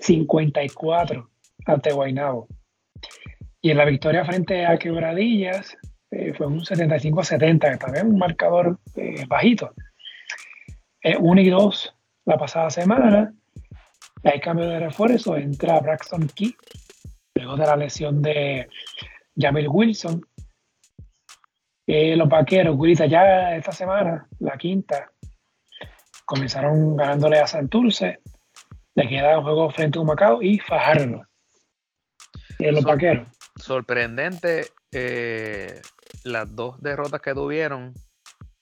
54 0.00 1.30
ante 1.64 1.92
Guaynabo. 1.92 2.46
Y 3.62 3.70
en 3.70 3.78
la 3.78 3.86
victoria 3.86 4.24
frente 4.26 4.66
a 4.66 4.78
Quebradillas 4.78 5.76
eh, 6.10 6.34
fue 6.34 6.46
un 6.46 6.60
75-70, 6.60 7.72
que 7.72 7.78
también 7.78 8.08
un 8.08 8.18
marcador 8.18 8.78
eh, 8.96 9.24
bajito. 9.26 9.72
1 11.18 11.40
eh, 11.40 11.44
y 11.44 11.48
2 11.48 11.96
la 12.26 12.36
pasada 12.36 12.68
semana. 12.68 13.32
Hay 14.24 14.40
cambio 14.40 14.66
de 14.66 14.80
refuerzo, 14.80 15.38
entra 15.38 15.80
Braxton 15.80 16.28
Key, 16.34 16.54
luego 17.34 17.56
de 17.56 17.66
la 17.66 17.76
lesión 17.76 18.20
de 18.20 18.68
Jamil 19.38 19.68
Wilson. 19.68 20.20
Eh, 21.86 22.16
los 22.16 22.28
vaqueros, 22.28 22.76
Gurita, 22.76 23.06
ya 23.06 23.56
esta 23.56 23.72
semana, 23.72 24.28
la 24.40 24.58
quinta, 24.58 25.10
comenzaron 26.24 26.96
ganándole 26.96 27.38
a 27.38 27.46
Santurce. 27.46 28.20
Le 28.94 29.08
queda 29.08 29.38
un 29.38 29.44
juego 29.44 29.70
frente 29.70 29.98
a 29.98 30.02
un 30.02 30.08
Macao 30.08 30.42
y 30.42 30.58
Fajardo. 30.58 31.22
Eh, 32.58 32.72
los 32.72 32.84
vaqueros. 32.84 33.28
Sorprendente 33.56 34.66
eh, 34.92 35.80
las 36.24 36.54
dos 36.54 36.80
derrotas 36.82 37.20
que 37.20 37.32
tuvieron 37.32 37.94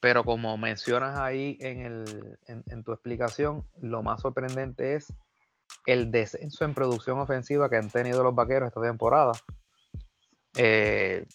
pero 0.06 0.22
como 0.22 0.56
mencionas 0.56 1.18
ahí 1.18 1.58
en, 1.60 1.80
el, 1.80 2.38
en, 2.46 2.84
tu 2.84 2.92
explicación, 2.92 3.66
lo 3.80 4.04
más 4.04 4.20
sorprendente 4.20 4.94
es 4.94 5.12
el 5.86 6.12
descenso 6.12 6.64
en 6.64 6.74
producción 6.74 7.18
ofensiva 7.18 7.68
que 7.68 7.76
han 7.76 7.90
tenido 7.90 8.22
los 8.22 8.32
vaqueros 8.32 8.68
esta 8.68 8.80
temporada. 8.80 9.32
Eh, 10.56 11.26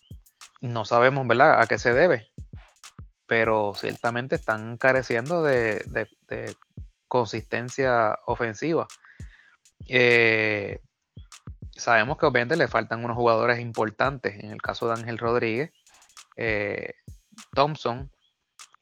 no 0.61 0.85
sabemos, 0.85 1.27
¿verdad?, 1.27 1.61
a 1.61 1.67
qué 1.67 1.77
se 1.77 1.93
debe, 1.93 2.31
pero 3.27 3.73
ciertamente 3.75 4.35
están 4.35 4.77
careciendo 4.77 5.43
de, 5.43 5.83
consistencia 7.07 8.17
ofensiva. 8.25 8.87
Eh, 9.87 10.79
sabemos 11.75 12.17
que 12.17 12.25
obviamente 12.25 12.55
le 12.55 12.67
faltan 12.67 13.03
unos 13.03 13.17
jugadores 13.17 13.59
importantes, 13.59 14.41
en 14.41 14.51
el 14.51 14.61
caso 14.61 14.87
de 14.87 14.93
Ángel 14.93 15.17
Rodríguez, 15.17 15.71
eh, 16.37 16.93
Thompson, 17.53 18.09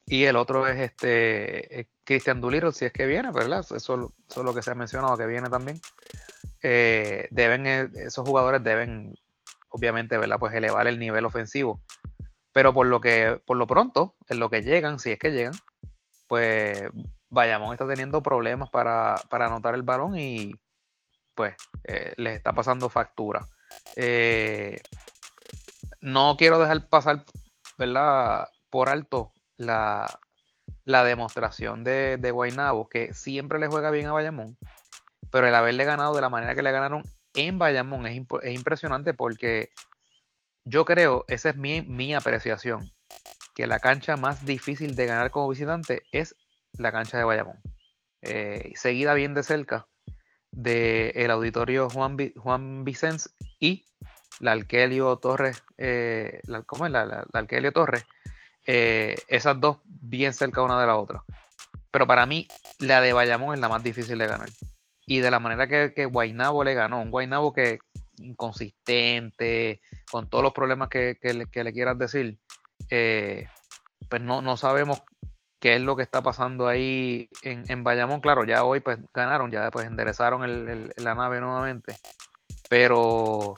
y 0.06 0.26
el 0.26 0.36
otro 0.36 0.68
es 0.68 0.80
este 0.80 1.88
Christian 2.04 2.42
Doolittle, 2.42 2.72
si 2.72 2.86
es 2.86 2.94
que 2.94 3.06
viene, 3.06 3.32
¿verdad? 3.32 3.66
Eso, 3.76 4.14
es 4.28 4.38
lo 4.38 4.54
que 4.54 4.62
se 4.62 4.72
ha 4.72 4.76
mencionado 4.76 5.18
que 5.18 5.28
viene 5.28 5.50
también. 5.50 5.80
Deben, 6.62 7.66
esos 7.68 8.28
jugadores 8.28 8.64
deben, 8.64 9.16
obviamente, 9.70 10.18
¿verdad? 10.18 10.38
Pues 10.40 10.54
elevar 10.54 10.88
el 10.88 11.00
nivel 11.00 11.26
ofensivo. 11.26 11.82
Pero 12.52 12.74
por 12.74 12.88
lo 12.88 13.00
que, 13.02 13.42
por 13.46 13.58
lo 13.58 13.68
pronto, 13.68 14.16
en 14.28 14.40
lo 14.40 14.50
que 14.50 14.62
llegan, 14.64 15.00
si 15.00 15.12
es 15.12 15.20
que 15.20 15.32
llegan, 15.32 15.54
pues 16.28 16.84
Bayamón 17.30 17.74
está 17.74 17.88
teniendo 17.88 18.24
problemas 18.24 18.70
para, 18.70 19.16
para 19.30 19.46
anotar 19.46 19.76
el 19.76 19.84
balón 19.84 20.18
y 20.18 20.54
pues 21.36 21.56
les 22.18 22.36
está 22.36 22.54
pasando 22.54 22.90
factura. 22.90 23.48
no 26.02 26.36
quiero 26.38 26.60
dejar 26.60 26.90
pasar, 26.90 27.24
¿verdad? 27.78 28.48
Por 28.70 28.90
alto 28.90 29.32
la, 29.58 30.20
demostración 30.86 31.84
de, 31.84 32.18
de 32.18 32.32
Guaynabo, 32.32 32.90
que 32.90 33.14
siempre 33.14 33.60
le 33.60 33.68
juega 33.68 33.92
bien 33.92 34.08
a 34.08 34.12
Bayamón, 34.12 34.58
pero 35.32 35.48
el 35.48 35.56
haberle 35.56 35.86
ganado 35.86 36.14
de 36.14 36.22
la 36.22 36.30
manera 36.30 36.56
que 36.56 36.62
le 36.62 36.72
ganaron 36.72 37.04
en 37.34 37.60
Bayamón 37.60 38.06
es, 38.08 38.16
impresionante 38.16 39.14
porque 39.14 39.72
yo 40.66 40.86
creo, 40.86 41.26
esa 41.28 41.50
es 41.50 41.56
mi, 41.56 42.14
apreciación, 42.14 42.92
que 43.56 43.68
la 43.68 43.80
cancha 43.80 44.18
más 44.18 44.46
difícil 44.46 44.96
de 44.96 45.06
ganar 45.06 45.32
como 45.32 45.50
visitante 45.50 46.04
es 46.12 46.36
la 46.74 46.92
cancha 46.92 47.18
de 47.18 47.24
Bayamón. 47.24 47.60
Eh, 48.22 48.74
seguida 48.76 49.14
bien 49.14 49.34
de 49.34 49.44
cerca 49.44 49.88
del 50.52 51.32
auditorio 51.32 51.90
Juan, 51.90 52.18
Juan 52.36 52.86
y 53.60 53.86
la 54.40 54.52
Alquelio 54.54 55.18
Torres, 55.18 55.64
eh, 55.78 56.42
¿cómo 56.66 56.86
es? 56.86 56.92
La, 56.92 57.06
la, 57.06 57.26
la 57.32 57.72
Torres, 57.72 58.06
eh, 58.66 59.16
esas 59.28 59.60
dos 59.60 59.80
bien 59.86 60.34
cerca 60.34 60.62
una 60.62 60.80
de 60.80 60.88
la 60.88 60.98
otra. 60.98 61.24
Pero 61.92 62.06
para 62.06 62.26
mí, 62.26 62.48
la 62.80 63.02
de 63.02 63.14
Bayamón 63.14 63.56
es 63.56 63.60
la 63.60 63.70
más 63.70 63.84
difícil 63.84 64.18
de 64.18 64.28
ganar. 64.28 64.50
Y 65.10 65.22
de 65.22 65.32
la 65.32 65.40
manera 65.40 65.68
que, 65.68 65.92
que 65.96 66.06
Guaynabo 66.06 66.64
le 66.64 66.76
ganó, 66.76 67.02
un 67.02 67.10
Guaynabo 67.10 67.52
que 67.52 67.80
inconsistente, 68.18 69.82
con 70.12 70.30
todos 70.30 70.44
los 70.44 70.54
problemas 70.54 70.88
que, 70.88 71.18
le, 71.24 71.48
quieras 71.48 71.98
decir, 71.98 72.38
eh, 72.92 73.48
pues 74.08 74.22
no, 74.22 74.44
no 74.44 74.56
sabemos 74.56 75.02
qué 75.60 75.78
es 75.78 75.82
lo 75.82 75.96
que 75.96 76.04
está 76.04 76.22
pasando 76.22 76.68
ahí 76.68 77.28
en, 77.42 77.64
en 77.70 77.84
Bayamón. 77.84 78.22
Claro, 78.22 78.44
ya 78.44 78.64
hoy 78.64 78.82
pues 78.82 79.00
ganaron, 79.12 79.50
ya 79.50 79.64
después 79.64 79.88
enderezaron 79.88 80.92
la 80.96 81.16
nave 81.16 81.42
nuevamente. 81.42 81.96
Pero 82.70 83.58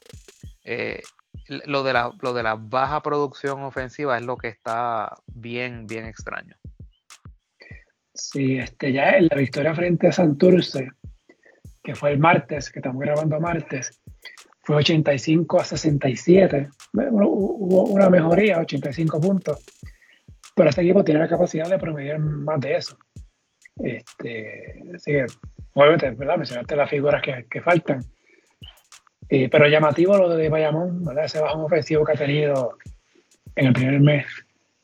eh, 0.63 1.01
lo 1.47 1.83
de, 1.83 1.91
la, 1.91 2.13
lo 2.21 2.31
de 2.31 2.43
la 2.43 2.55
baja 2.55 3.01
producción 3.01 3.61
ofensiva 3.63 4.17
es 4.17 4.23
lo 4.23 4.37
que 4.37 4.47
está 4.47 5.17
bien, 5.27 5.85
bien 5.85 6.05
extraño. 6.05 6.55
Sí, 8.13 8.57
este, 8.57 8.93
ya 8.93 9.17
en 9.17 9.27
la 9.27 9.35
victoria 9.35 9.75
frente 9.75 10.07
a 10.07 10.11
Santurce, 10.11 10.91
que 11.83 11.95
fue 11.95 12.11
el 12.11 12.19
martes, 12.19 12.71
que 12.71 12.79
estamos 12.79 13.01
grabando 13.01 13.39
martes, 13.39 14.01
fue 14.63 14.75
85 14.77 15.59
a 15.59 15.65
67. 15.65 16.69
Hubo 16.93 17.83
una 17.85 18.09
mejoría, 18.09 18.59
85 18.59 19.19
puntos. 19.19 19.59
Pero 20.55 20.69
este 20.69 20.81
equipo 20.81 21.03
tiene 21.03 21.21
la 21.21 21.29
capacidad 21.29 21.67
de 21.67 21.79
promediar 21.79 22.19
más 22.19 22.59
de 22.59 22.75
eso. 22.75 22.97
Este, 23.77 24.83
así 24.95 25.11
que, 25.11 25.25
obviamente, 25.73 26.11
¿verdad? 26.11 26.37
Mencionaste 26.37 26.75
las 26.75 26.89
figuras 26.89 27.21
que, 27.21 27.61
faltan. 27.61 28.03
Eh, 29.29 29.49
pero 29.49 29.67
llamativo 29.67 30.17
lo 30.17 30.29
de 30.29 30.49
Bayamón, 30.49 31.03
¿verdad? 31.03 31.25
Ese 31.25 31.39
bajón 31.39 31.61
ofensivo 31.61 32.05
que 32.05 32.11
ha 32.11 32.15
tenido 32.15 32.77
en 33.55 33.67
el 33.67 33.73
primer 33.73 33.99
mes 34.01 34.25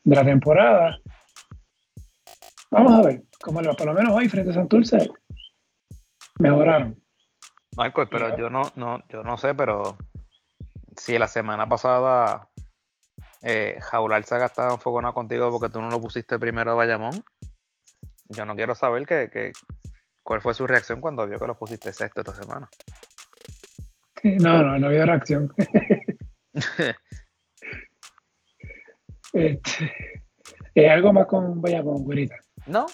de 0.02 0.16
la 0.16 0.24
temporada. 0.24 0.98
Vamos 2.70 2.92
a 2.92 3.06
ver 3.06 3.22
cómo 3.40 3.62
lo, 3.62 3.76
por 3.76 3.86
lo 3.86 3.94
menos 3.94 4.12
hoy 4.14 4.28
frente 4.28 4.50
a 4.50 4.54
Santurce 4.54 5.08
mejoraron. 6.38 7.02
Michael, 7.76 8.08
pero 8.10 8.36
yo 8.36 8.50
no, 8.50 8.62
no, 8.76 9.02
yo 9.08 9.22
no 9.22 9.36
sé, 9.36 9.54
pero 9.54 9.96
si 10.96 11.18
la 11.18 11.28
semana 11.28 11.68
pasada 11.68 12.48
eh, 13.42 13.78
Jaular 13.80 14.24
se 14.24 14.34
ha 14.34 14.38
gastado 14.38 14.74
enfoconado 14.74 15.14
contigo 15.14 15.50
porque 15.50 15.72
tú 15.72 15.80
no 15.80 15.88
lo 15.90 16.00
pusiste 16.00 16.38
primero 16.38 16.72
a 16.72 16.74
Bayamón, 16.74 17.22
yo 18.28 18.44
no 18.44 18.56
quiero 18.56 18.74
saber 18.74 19.06
que, 19.06 19.52
cuál 20.22 20.40
fue 20.40 20.54
su 20.54 20.66
reacción 20.66 21.00
cuando 21.00 21.26
vio 21.26 21.38
que 21.38 21.46
lo 21.46 21.56
pusiste 21.56 21.92
sexto 21.92 22.22
esta 22.22 22.34
semana. 22.34 22.68
No, 24.24 24.62
no, 24.62 24.78
no 24.78 24.86
había 24.88 25.06
reacción. 25.06 25.52
este, 29.32 29.92
¿Es 30.74 30.90
algo 30.90 31.12
más 31.12 31.26
con 31.26 31.60
Bayamón, 31.60 32.04
güerita? 32.04 32.36
No. 32.66 32.86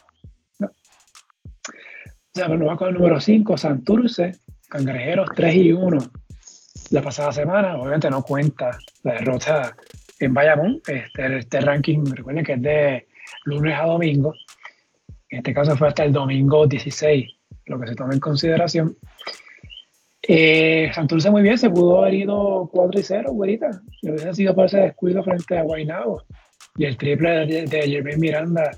O 2.34 2.38
sea, 2.40 2.48
nos 2.48 2.68
va 2.68 2.76
con 2.76 2.88
el 2.88 2.94
número 2.94 3.20
5, 3.20 3.56
Santurce, 3.56 4.32
Cangrejeros 4.68 5.28
3 5.36 5.54
y 5.54 5.72
1 5.72 5.98
la 6.90 7.00
pasada 7.00 7.30
semana. 7.30 7.76
Obviamente 7.76 8.10
no 8.10 8.24
cuenta 8.24 8.76
la 9.04 9.12
derrota 9.12 9.76
en 10.18 10.34
Bayamón. 10.34 10.80
Este, 10.84 11.38
este 11.38 11.60
ranking, 11.60 12.04
recuerden 12.12 12.44
que 12.44 12.54
es 12.54 12.62
de 12.62 13.06
lunes 13.44 13.78
a 13.78 13.86
domingo. 13.86 14.34
En 15.28 15.38
este 15.38 15.54
caso 15.54 15.76
fue 15.76 15.86
hasta 15.86 16.04
el 16.04 16.12
domingo 16.12 16.66
16, 16.66 17.24
lo 17.66 17.78
que 17.78 17.86
se 17.86 17.94
toma 17.94 18.14
en 18.14 18.20
consideración. 18.20 18.96
Eh, 20.20 20.90
Santurce 20.92 21.30
muy 21.30 21.42
bien, 21.42 21.56
se 21.56 21.70
pudo 21.70 22.00
haber 22.00 22.14
ido 22.14 22.68
4 22.72 22.98
y 22.98 23.02
0, 23.04 23.32
güerita. 23.32 23.70
Si 24.00 24.10
hubiese 24.10 24.34
sido 24.34 24.56
por 24.56 24.66
ese 24.66 24.78
descuido 24.78 25.22
frente 25.22 25.56
a 25.56 25.62
Guaynabo 25.62 26.24
y 26.76 26.86
el 26.86 26.96
triple 26.96 27.46
de, 27.46 27.66
de 27.66 28.16
Miranda 28.18 28.72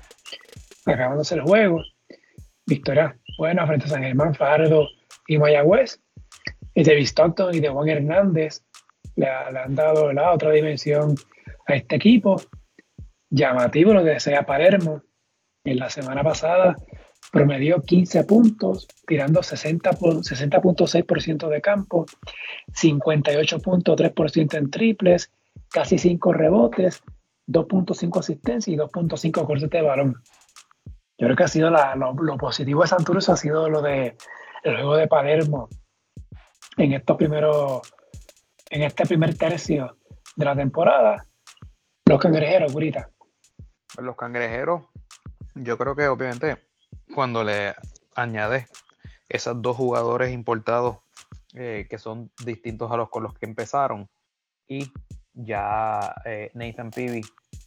acabándose 0.85 1.33
el 1.33 1.41
juego. 1.41 1.81
Victoria 2.67 3.17
buena 3.37 3.65
frente 3.65 3.85
a 3.85 3.89
San 3.89 4.03
Germán, 4.03 4.35
Fardo 4.35 4.89
y 5.27 5.37
Mayagüez. 5.37 6.01
Y 6.73 6.83
de 6.83 6.99
Stockton 7.01 7.55
y 7.55 7.61
de 7.61 7.69
Juan 7.69 7.87
Hernández 7.89 8.63
le, 9.15 9.29
han 9.29 9.73
dado 9.73 10.11
la 10.13 10.33
otra 10.33 10.51
dimensión 10.51 11.15
a 11.65 11.75
este 11.75 11.95
equipo. 11.95 12.41
Llamativo 13.29 13.93
lo 13.93 14.03
de 14.03 14.19
Sea 14.19 14.45
Palermo. 14.45 15.01
En 15.63 15.79
la 15.79 15.89
semana 15.89 16.23
pasada 16.23 16.75
promedió 17.31 17.81
15 17.81 18.25
puntos, 18.25 18.87
tirando 19.07 19.39
60.6% 19.41 21.49
de 21.49 21.61
campo, 21.61 22.05
58.3% 22.73 24.57
en 24.57 24.69
triples, 24.69 25.31
casi 25.69 25.97
5 25.97 26.33
rebotes, 26.33 27.01
2.5 27.47 28.19
asistencias 28.19 28.67
y 28.67 28.75
2.5 28.77 29.45
cortes 29.45 29.69
de 29.69 29.81
balón. 29.81 30.17
Yo 31.19 31.25
creo 31.25 31.35
que 31.35 31.43
ha 31.43 31.47
sido 31.47 31.71
lo, 31.71 32.37
positivo 32.37 32.83
de 32.83 32.87
Santurce 32.87 33.31
ha 33.31 33.35
sido 33.35 33.69
lo 33.69 33.81
de 33.81 34.15
el 34.63 34.75
juego 34.75 34.97
de 34.97 35.07
Palermo 35.07 35.67
en 36.77 36.93
estos 36.93 37.17
primeros, 37.17 37.81
en 38.69 38.83
este 38.83 39.05
primer 39.05 39.35
tercio 39.35 39.97
de 40.35 40.45
la 40.45 40.55
temporada. 40.55 41.25
Los 42.05 42.19
cangrejeros, 42.19 42.71
Gurita. 42.71 43.09
Los 43.97 44.15
cangrejeros, 44.15 44.83
yo 45.55 45.77
creo 45.77 45.95
que 45.95 46.07
obviamente 46.07 46.57
cuando 47.15 47.43
le 47.43 47.73
añades 48.15 48.67
esos 49.27 49.59
dos 49.59 49.75
jugadores 49.75 50.31
importados 50.31 50.99
eh, 51.55 51.87
que 51.89 51.97
son 51.97 52.31
distintos 52.45 52.91
a 52.91 52.97
los 52.97 53.09
con 53.09 53.23
los 53.23 53.33
que 53.33 53.47
empezaron 53.47 54.07
y 54.67 54.91
ya 55.33 56.13
eh, 56.25 56.51
Nathan 56.53 56.91
Peavy 56.91 57.21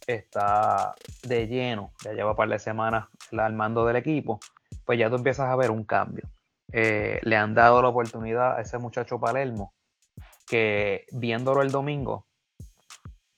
está 0.07 0.95
de 1.23 1.47
lleno, 1.47 1.91
ya 2.03 2.13
lleva 2.13 2.31
un 2.31 2.37
par 2.37 2.49
de 2.49 2.59
semanas 2.59 3.07
al 3.39 3.53
mando 3.53 3.85
del 3.85 3.95
equipo, 3.95 4.39
pues 4.85 4.99
ya 4.99 5.09
tú 5.09 5.15
empiezas 5.15 5.47
a 5.49 5.55
ver 5.55 5.71
un 5.71 5.83
cambio. 5.83 6.29
Eh, 6.71 7.19
le 7.23 7.35
han 7.35 7.53
dado 7.53 7.81
la 7.81 7.89
oportunidad 7.89 8.57
a 8.57 8.61
ese 8.61 8.77
muchacho 8.77 9.19
Palermo 9.19 9.73
que 10.47 11.05
viéndolo 11.11 11.61
el 11.61 11.71
domingo, 11.71 12.27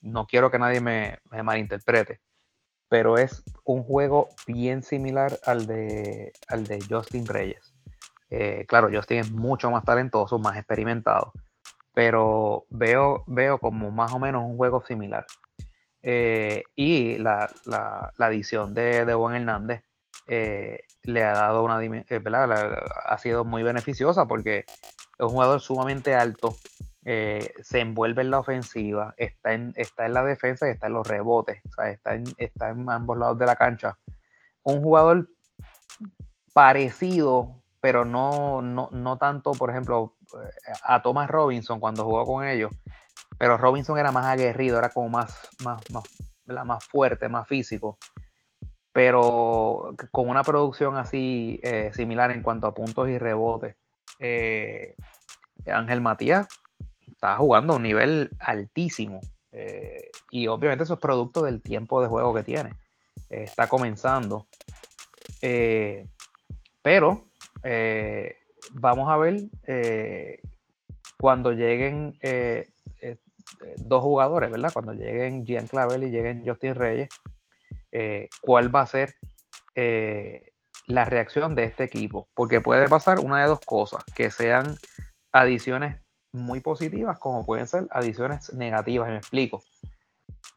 no 0.00 0.26
quiero 0.26 0.50
que 0.50 0.58
nadie 0.58 0.80
me, 0.80 1.18
malinterprete, 1.42 2.20
pero 2.88 3.18
es 3.18 3.42
un 3.64 3.82
juego 3.84 4.28
bien 4.46 4.82
similar 4.82 5.38
al 5.46 5.66
de, 5.66 6.32
al 6.48 6.66
de 6.66 6.84
Justin 6.88 7.26
Reyes. 7.26 7.74
Eh, 8.30 8.64
claro, 8.66 8.88
Justin 8.92 9.18
es 9.18 9.30
mucho 9.30 9.70
más 9.70 9.84
talentoso, 9.84 10.38
más 10.38 10.56
experimentado, 10.56 11.32
pero 11.92 12.66
veo, 12.68 13.22
veo 13.26 13.58
como 13.58 13.90
más 13.90 14.12
o 14.12 14.18
menos 14.18 14.42
un 14.44 14.56
juego 14.56 14.84
similar. 14.84 15.24
Eh, 16.06 16.64
y 16.76 17.16
la, 17.16 17.50
la, 17.64 18.12
adición 18.18 18.74
de, 18.74 19.06
de 19.06 19.14
Juan 19.14 19.36
Hernández 19.36 19.84
eh, 20.26 20.80
le 21.02 21.24
ha 21.24 21.32
dado 21.32 21.64
una 21.64 21.82
eh, 21.82 22.22
ha 23.06 23.16
sido 23.16 23.46
muy 23.46 23.62
beneficiosa 23.62 24.26
porque 24.26 24.58
es 24.58 25.20
un 25.20 25.30
jugador 25.30 25.62
sumamente 25.62 26.14
alto, 26.14 26.56
se 27.02 27.80
envuelve 27.80 28.20
en 28.20 28.30
la 28.30 28.40
ofensiva, 28.40 29.14
está 29.16 29.54
en, 29.54 29.72
está 29.76 30.04
en 30.04 30.12
la 30.12 30.24
defensa 30.24 30.68
y 30.68 30.72
está 30.72 30.88
en 30.88 30.92
los 30.92 31.08
rebotes, 31.08 31.62
está, 31.64 32.14
en, 32.14 32.24
está 32.36 32.68
en 32.68 32.90
ambos 32.90 33.16
lados 33.16 33.38
de 33.38 33.46
la 33.46 33.56
cancha. 33.56 33.96
Un 34.62 34.82
jugador 34.82 35.30
parecido, 36.52 37.62
pero 37.80 38.04
no, 38.04 38.60
no, 38.60 38.90
no 38.92 39.16
tanto, 39.16 39.52
por 39.52 39.70
ejemplo, 39.70 40.16
a 40.82 41.00
Thomas 41.00 41.30
Robinson 41.30 41.80
cuando 41.80 42.04
jugó 42.04 42.26
con 42.26 42.46
ellos, 42.46 42.72
pero 43.38 43.56
Robinson 43.56 43.98
era 43.98 44.12
más 44.12 44.26
aguerrido, 44.26 44.78
era 44.78 44.90
como 44.90 45.08
más, 45.08 45.48
más, 45.64 45.80
más, 46.46 46.84
fuerte, 46.84 47.28
más 47.28 47.46
físico. 47.48 47.98
Pero 48.92 49.94
con 50.12 50.28
una 50.28 50.44
producción 50.44 50.96
así 50.96 51.58
eh, 51.62 51.90
similar 51.94 52.30
en 52.30 52.42
cuanto 52.42 52.66
a 52.66 52.74
puntos 52.74 53.08
y 53.08 53.18
rebotes. 53.18 53.76
Eh, 54.20 54.94
Ángel 55.66 56.00
Matías 56.00 56.46
está 57.08 57.36
jugando 57.36 57.72
a 57.72 57.76
un 57.76 57.82
nivel 57.82 58.30
altísimo. 58.38 59.20
Eh, 59.50 60.10
y 60.30 60.46
obviamente 60.46 60.84
eso 60.84 60.94
es 60.94 61.00
producto 61.00 61.42
del 61.42 61.60
tiempo 61.60 62.00
de 62.00 62.08
juego 62.08 62.34
que 62.34 62.44
tiene. 62.44 62.74
está 63.28 63.68
comenzando. 63.68 64.46
pero 66.82 67.24
vamos 68.74 69.10
a 69.10 69.16
ver 69.16 70.40
cuando 71.18 71.52
lleguen 71.52 72.16
dos 73.76 74.02
jugadores, 74.02 74.50
¿verdad? 74.50 74.72
Cuando 74.72 74.92
lleguen 74.92 75.44
Gian 75.44 75.66
Clavel 75.66 76.04
y 76.04 76.10
lleguen 76.10 76.42
Justin 76.46 76.74
Reyes, 76.74 77.08
eh, 77.92 78.28
¿cuál 78.40 78.74
va 78.74 78.82
a 78.82 78.86
ser 78.86 79.14
eh, 79.74 80.52
la 80.86 81.04
reacción 81.04 81.54
de 81.54 81.64
este 81.64 81.84
equipo? 81.84 82.28
Porque 82.34 82.60
puede 82.60 82.88
pasar 82.88 83.20
una 83.20 83.40
de 83.40 83.48
dos 83.48 83.60
cosas, 83.60 84.04
que 84.14 84.30
sean 84.30 84.76
adiciones 85.32 86.00
muy 86.32 86.60
positivas 86.60 87.18
como 87.18 87.46
pueden 87.46 87.66
ser 87.66 87.86
adiciones 87.90 88.52
negativas, 88.52 89.08
me 89.08 89.16
explico. 89.16 89.62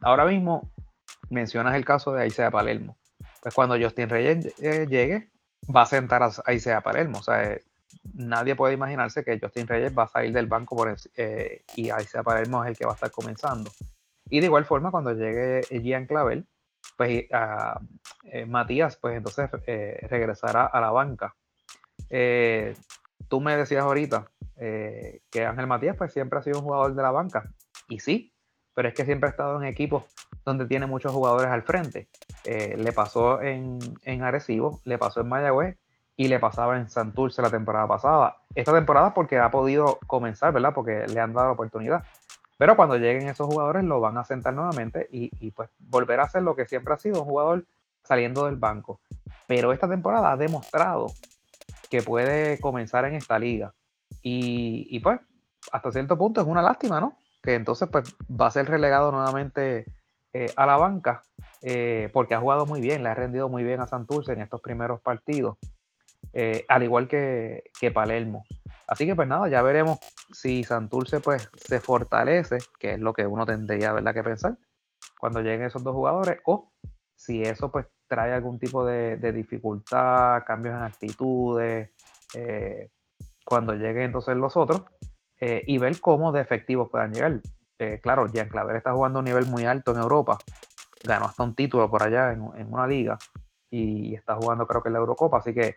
Ahora 0.01 0.25
mismo 0.25 0.71
mencionas 1.29 1.75
el 1.75 1.85
caso 1.85 2.11
de 2.13 2.23
Aisea 2.23 2.51
Palermo. 2.51 2.97
Pues 3.41 3.53
cuando 3.53 3.79
Justin 3.79 4.09
Reyes 4.09 4.55
llegue, 4.57 5.29
va 5.73 5.83
a 5.83 5.85
sentar 5.85 6.23
a 6.23 6.31
Aisea 6.45 6.81
Palermo. 6.81 7.19
O 7.19 7.23
sea, 7.23 7.57
nadie 8.13 8.55
puede 8.55 8.73
imaginarse 8.73 9.23
que 9.23 9.39
Justin 9.39 9.67
Reyes 9.67 9.97
va 9.97 10.03
a 10.03 10.07
salir 10.07 10.33
del 10.33 10.47
banco 10.47 10.75
por, 10.75 10.95
eh, 11.15 11.63
y 11.75 11.89
ahí 11.89 12.05
se 12.05 12.23
Palermo 12.23 12.63
es 12.63 12.69
el 12.69 12.77
que 12.77 12.85
va 12.85 12.91
a 12.91 12.95
estar 12.95 13.11
comenzando. 13.11 13.71
Y 14.29 14.39
de 14.39 14.47
igual 14.47 14.65
forma, 14.65 14.91
cuando 14.91 15.13
llegue 15.13 15.61
Gian 15.81 16.05
Clavel, 16.05 16.47
pues 16.97 17.25
eh, 18.23 18.45
Matías, 18.45 18.97
pues 18.97 19.17
entonces 19.17 19.49
eh, 19.67 20.05
regresará 20.09 20.65
a 20.65 20.81
la 20.81 20.91
banca. 20.91 21.35
tú 23.27 23.41
me 23.41 23.55
decías 23.55 23.83
ahorita 23.83 24.27
que 24.57 25.45
Ángel 25.45 25.67
Matías, 25.67 25.95
pues 25.95 26.11
siempre 26.11 26.39
ha 26.39 26.41
sido 26.41 26.59
un 26.59 26.65
jugador 26.65 26.95
de 26.95 27.03
la 27.03 27.11
banca. 27.11 27.51
Y 27.87 27.99
sí, 27.99 28.33
pero 28.73 28.89
es 28.89 28.93
que 28.93 29.05
siempre 29.05 29.27
ha 29.27 29.31
estado 29.31 29.61
en 29.61 29.67
equipos 29.67 30.03
donde 30.43 30.65
tiene 30.65 30.87
muchos 30.87 31.11
jugadores 31.13 31.49
al 31.49 31.63
frente. 31.63 32.09
le 32.45 32.91
pasó 32.91 33.41
en, 33.41 33.79
en 34.03 34.23
Arecibo, 34.23 34.81
le 34.83 34.97
pasó 34.97 35.21
en 35.21 35.29
Mayagüez 35.29 35.77
y 36.17 36.27
le 36.27 36.39
pasaba 36.39 36.77
en 36.77 36.89
Santurce 36.89 37.43
la 37.43 37.51
temporada 37.51 37.87
pasada. 37.87 38.37
Esta 38.55 38.73
temporada 38.73 39.13
porque 39.13 39.37
ha 39.37 39.51
podido 39.51 39.99
comenzar, 40.07 40.51
¿verdad? 40.51 40.73
Porque 40.73 41.05
le 41.07 41.19
han 41.19 41.31
dado 41.31 41.47
la 41.47 41.53
oportunidad. 41.53 42.03
Pero 42.57 42.75
cuando 42.75 42.97
lleguen 42.97 43.29
esos 43.29 43.45
jugadores 43.45 43.83
lo 43.83 44.01
van 44.01 44.17
a 44.17 44.23
sentar 44.23 44.55
nuevamente 44.55 45.07
y, 45.11 45.51
pues 45.51 45.69
volver 45.77 46.19
a 46.19 46.27
ser 46.27 46.41
lo 46.41 46.55
que 46.55 46.65
siempre 46.65 46.95
ha 46.95 46.97
sido 46.97 47.21
un 47.21 47.29
jugador 47.29 47.65
saliendo 48.03 48.45
del 48.45 48.55
banco. 48.55 48.99
Pero 49.45 49.71
esta 49.71 49.87
temporada 49.87 50.31
ha 50.31 50.37
demostrado 50.37 51.05
que 51.91 52.01
puede 52.01 52.59
comenzar 52.59 53.05
en 53.05 53.13
esta 53.13 53.37
liga. 53.37 53.75
Y, 54.23 54.99
pues 55.01 55.19
hasta 55.71 55.91
cierto 55.91 56.17
punto 56.17 56.41
es 56.41 56.47
una 56.47 56.63
lástima, 56.63 56.99
¿no? 56.99 57.15
Que 57.43 57.53
entonces 57.53 57.87
pues 57.91 58.15
va 58.29 58.47
a 58.47 58.51
ser 58.51 58.67
relegado 58.67 59.11
nuevamente 59.11 59.85
eh, 60.33 60.51
a 60.55 60.65
la 60.65 60.77
banca 60.77 61.21
eh, 61.61 62.09
porque 62.13 62.33
ha 62.33 62.39
jugado 62.39 62.65
muy 62.65 62.81
bien, 62.81 63.03
le 63.03 63.09
ha 63.09 63.13
rendido 63.13 63.49
muy 63.49 63.63
bien 63.63 63.81
a 63.81 63.87
Santurce 63.87 64.33
en 64.33 64.41
estos 64.41 64.61
primeros 64.61 65.01
partidos, 65.01 65.57
eh, 66.39 66.65
al 66.67 66.83
igual 66.83 67.07
que, 67.07 67.63
que, 67.79 67.89
Palermo. 67.89 68.45
Así 68.87 69.07
que 69.07 69.15
pues 69.15 69.27
nada, 69.27 69.49
ya 69.49 69.63
veremos 69.63 69.97
si 70.31 70.63
Santurce 70.63 71.19
pues 71.19 71.49
se 71.55 71.79
fortalece, 71.79 72.59
que 72.77 72.93
es 72.93 72.99
lo 72.99 73.11
que 73.11 73.25
uno 73.25 73.43
tendría 73.43 73.91
¿verdad? 73.91 74.13
que 74.13 74.21
pensar 74.21 74.55
cuando 75.19 75.41
lleguen 75.41 75.63
esos 75.63 75.83
dos 75.83 75.95
jugadores, 75.95 76.37
o 76.45 76.71
si 77.15 77.41
eso 77.41 77.71
pues 77.71 77.87
trae 78.07 78.33
algún 78.33 78.59
tipo 78.59 78.85
de, 78.85 79.17
dificultad, 79.33 80.43
cambios 80.45 80.75
en 80.75 80.83
actitudes, 80.83 81.89
eh, 82.35 82.91
cuando 83.43 83.73
lleguen 83.73 84.03
entonces 84.03 84.37
los 84.37 84.55
otros, 84.55 84.83
eh, 85.39 85.63
y 85.65 85.79
ver 85.79 85.99
cómo 85.99 86.31
de 86.31 86.41
efectivos 86.41 86.87
puedan 86.91 87.13
llegar. 87.13 87.41
Claro, 88.01 88.27
Jean 88.27 88.49
Claver 88.49 88.75
está 88.75 88.93
jugando 88.93 89.17
a 89.17 89.21
un 89.21 89.25
nivel 89.25 89.47
muy 89.47 89.65
alto 89.65 89.91
en 89.91 89.97
Europa, 89.97 90.37
ganó 91.03 91.25
hasta 91.25 91.41
un 91.41 91.55
título 91.55 91.89
por 91.89 92.03
allá 92.03 92.31
en, 92.31 92.41
una 92.71 92.85
liga 92.85 93.17
y 93.71 94.13
está 94.13 94.35
jugando 94.35 94.67
creo 94.67 94.83
que 94.83 94.89
en 94.89 94.93
la 94.93 94.99
Eurocopa, 94.99 95.39
así 95.39 95.53
que 95.53 95.75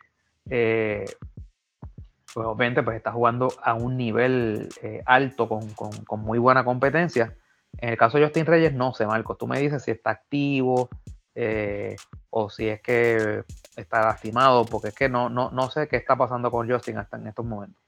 pues 0.51 2.47
obviamente 2.47 2.83
pues 2.83 2.97
está 2.97 3.13
jugando 3.13 3.49
a 3.63 3.75
un 3.75 3.97
nivel 3.97 4.69
alto 5.07 5.49
con, 5.49 5.69
con, 5.71 6.21
muy 6.21 6.39
buena 6.39 6.65
competencia. 6.65 7.35
En 7.79 7.91
el 7.91 7.97
caso 7.97 8.19
de 8.19 8.25
Justin 8.25 8.47
Reyes, 8.47 8.75
no 8.75 8.93
sé, 8.93 9.07
Marcos, 9.07 9.39
tú 9.39 9.47
me 9.47 9.61
dices 9.61 9.83
si 9.85 9.93
está 9.93 10.11
activo, 10.11 10.91
eh, 11.35 11.97
o 12.31 12.51
si 12.51 12.69
es 12.69 12.81
que 12.81 13.45
está 13.77 14.03
lastimado, 14.03 14.65
porque 14.65 14.89
es 14.89 14.95
que 14.95 15.09
no, 15.09 15.29
no, 15.29 15.51
no 15.51 15.71
sé 15.71 15.89
qué 15.89 15.97
está 15.97 16.17
pasando 16.17 16.51
con 16.51 16.69
Justin 16.69 16.99
hasta 16.99 17.17
en 17.17 17.29
estos 17.29 17.45
momentos. 17.45 17.81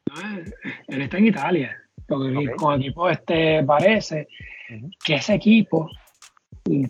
él 0.89 1.03
está 1.03 1.19
en 1.19 1.27
Italia, 1.27 1.77
porque 2.07 2.53
con 2.57 2.75
el 2.75 2.81
equipo 2.81 3.11
este 3.11 3.63
parece 3.65 4.29
que 5.05 5.15
ese 5.17 5.35
equipo, 5.35 5.91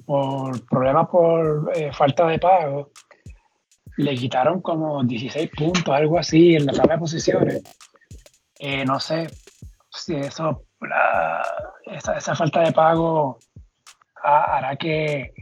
por 0.07 0.65
problemas 0.67 1.09
por 1.09 1.73
eh, 1.75 1.93
falta 1.93 2.27
de 2.27 2.39
pago, 2.39 2.91
le 3.97 4.15
quitaron 4.15 4.61
como 4.61 5.03
16 5.03 5.51
puntos, 5.51 5.95
algo 5.95 6.19
así, 6.19 6.57
en 6.57 6.67
la 6.67 6.73
tabla 6.73 6.95
de 6.95 7.01
posiciones. 7.01 7.63
Eh, 8.59 8.85
no 8.85 9.01
sé 9.01 9.27
si 9.91 10.15
eso, 10.15 10.65
esa, 11.87 12.35
falta 12.35 12.61
de 12.61 12.73
pago 12.73 13.39
hará 14.23 14.77
que 14.77 15.33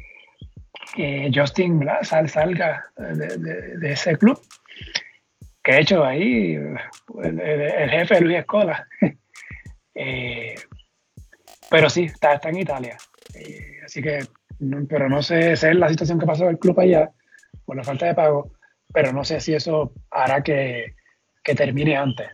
que 0.94 1.30
Justin 1.34 1.86
Sal, 2.02 2.28
salga 2.28 2.84
de, 2.96 3.92
ese 3.92 4.16
club. 4.16 4.40
Que 5.62 5.72
de 5.72 5.80
hecho 5.80 6.04
ahí 6.04 6.54
el, 7.22 7.90
jefe 7.90 8.20
Luis 8.20 8.38
Escola. 8.38 8.86
Eh, 10.02 10.54
pero 11.68 11.90
sí, 11.90 12.04
está, 12.04 12.34
está 12.34 12.48
en 12.48 12.60
Italia. 12.60 12.96
Eh, 13.34 13.80
así 13.84 14.00
que, 14.00 14.20
pero 14.88 15.10
no 15.10 15.20
sé, 15.20 15.56
la 15.74 15.90
situación 15.90 16.18
que 16.18 16.24
pasó 16.24 16.48
el 16.48 16.58
club 16.58 16.80
allá 16.80 17.10
por 17.70 17.76
la 17.76 17.84
falta 17.84 18.06
de 18.06 18.16
pago, 18.16 18.50
pero 18.92 19.12
no 19.12 19.22
sé 19.22 19.40
si 19.40 19.54
eso 19.54 19.92
hará 20.10 20.42
que, 20.42 20.96
termine 21.44 21.96
antes. 21.96 22.30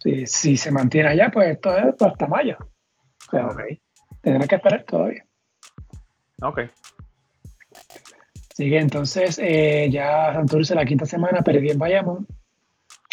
Si, 0.00 0.26
si, 0.26 0.56
se 0.56 0.72
mantiene 0.72 1.10
allá, 1.10 1.30
pues 1.32 1.50
esto 1.50 1.76
es 1.76 1.94
hasta 2.02 2.26
mayo. 2.26 2.56
Tendrá 4.20 4.48
que 4.48 4.56
esperar 4.56 4.82
todavía. 4.82 5.24
Ok. 6.42 6.62
Sigue 8.52 8.80
entonces 8.80 9.38
eh, 9.38 9.88
ya 9.92 10.32
Santurce 10.32 10.74
la 10.74 10.84
quinta 10.84 11.06
semana 11.06 11.42
perdió 11.42 11.70
en 11.70 11.78
Bayamón. 11.78 12.26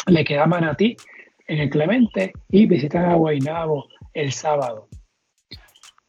Le 0.08 0.24
queda 0.24 0.48
Manatí 0.48 0.98
en 1.46 1.60
el 1.60 1.70
Clemente 1.70 2.34
y 2.50 2.66
visitan 2.66 3.06
a 3.06 3.14
Guaynabo 3.14 3.86
el 4.16 4.32
sábado. 4.32 4.88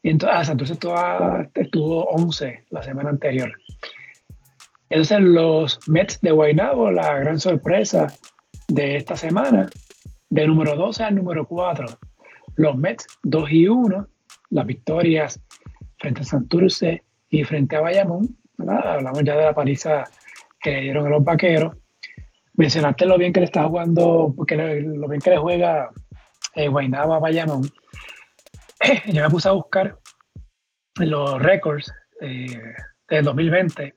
Y 0.01 0.09
entonces, 0.09 0.35
ah, 0.35 0.43
Santurce 0.43 0.73
estuvo, 0.73 2.05
11 2.05 2.65
la 2.71 2.81
semana 2.81 3.11
anterior. 3.11 3.51
Entonces 4.89 5.19
los 5.21 5.79
Mets 5.87 6.21
de 6.21 6.31
Guaynabo, 6.31 6.91
la 6.91 7.19
gran 7.19 7.39
sorpresa 7.39 8.07
de 8.67 8.97
esta 8.97 9.15
semana, 9.15 9.69
de 10.29 10.47
número 10.47 10.75
12 10.75 11.03
al 11.03 11.15
número 11.15 11.47
4. 11.47 11.87
Los 12.55 12.75
Mets 12.77 13.07
2 13.23 13.51
y 13.51 13.67
1, 13.67 14.07
las 14.51 14.65
victorias 14.65 15.41
frente 15.99 16.21
a 16.21 16.25
Santurce 16.25 17.03
y 17.29 17.43
frente 17.43 17.75
a 17.75 17.81
Bayamón 17.81 18.37
hablamos 18.65 19.23
ya 19.23 19.35
de 19.35 19.43
la 19.43 19.53
paliza 19.53 20.03
que 20.59 20.71
le 20.71 20.81
dieron 20.81 21.07
a 21.07 21.09
los 21.09 21.23
vaqueros. 21.23 21.75
Mencionaste 22.53 23.05
lo 23.05 23.17
bien 23.17 23.31
que 23.31 23.39
le 23.39 23.45
está 23.45 23.65
jugando, 23.65 24.33
porque 24.35 24.55
lo 24.55 25.07
bien 25.07 25.21
que 25.21 25.29
le 25.29 25.37
juega 25.37 25.91
eh, 26.55 26.67
Guaynaba 26.67 27.19
Bayamón. 27.19 27.69
yo 29.07 29.23
me 29.23 29.29
puse 29.29 29.49
a 29.49 29.53
buscar 29.53 29.97
los 30.95 31.39
récords 31.41 31.91
eh, 32.21 32.59
del 33.09 33.25
2020, 33.25 33.95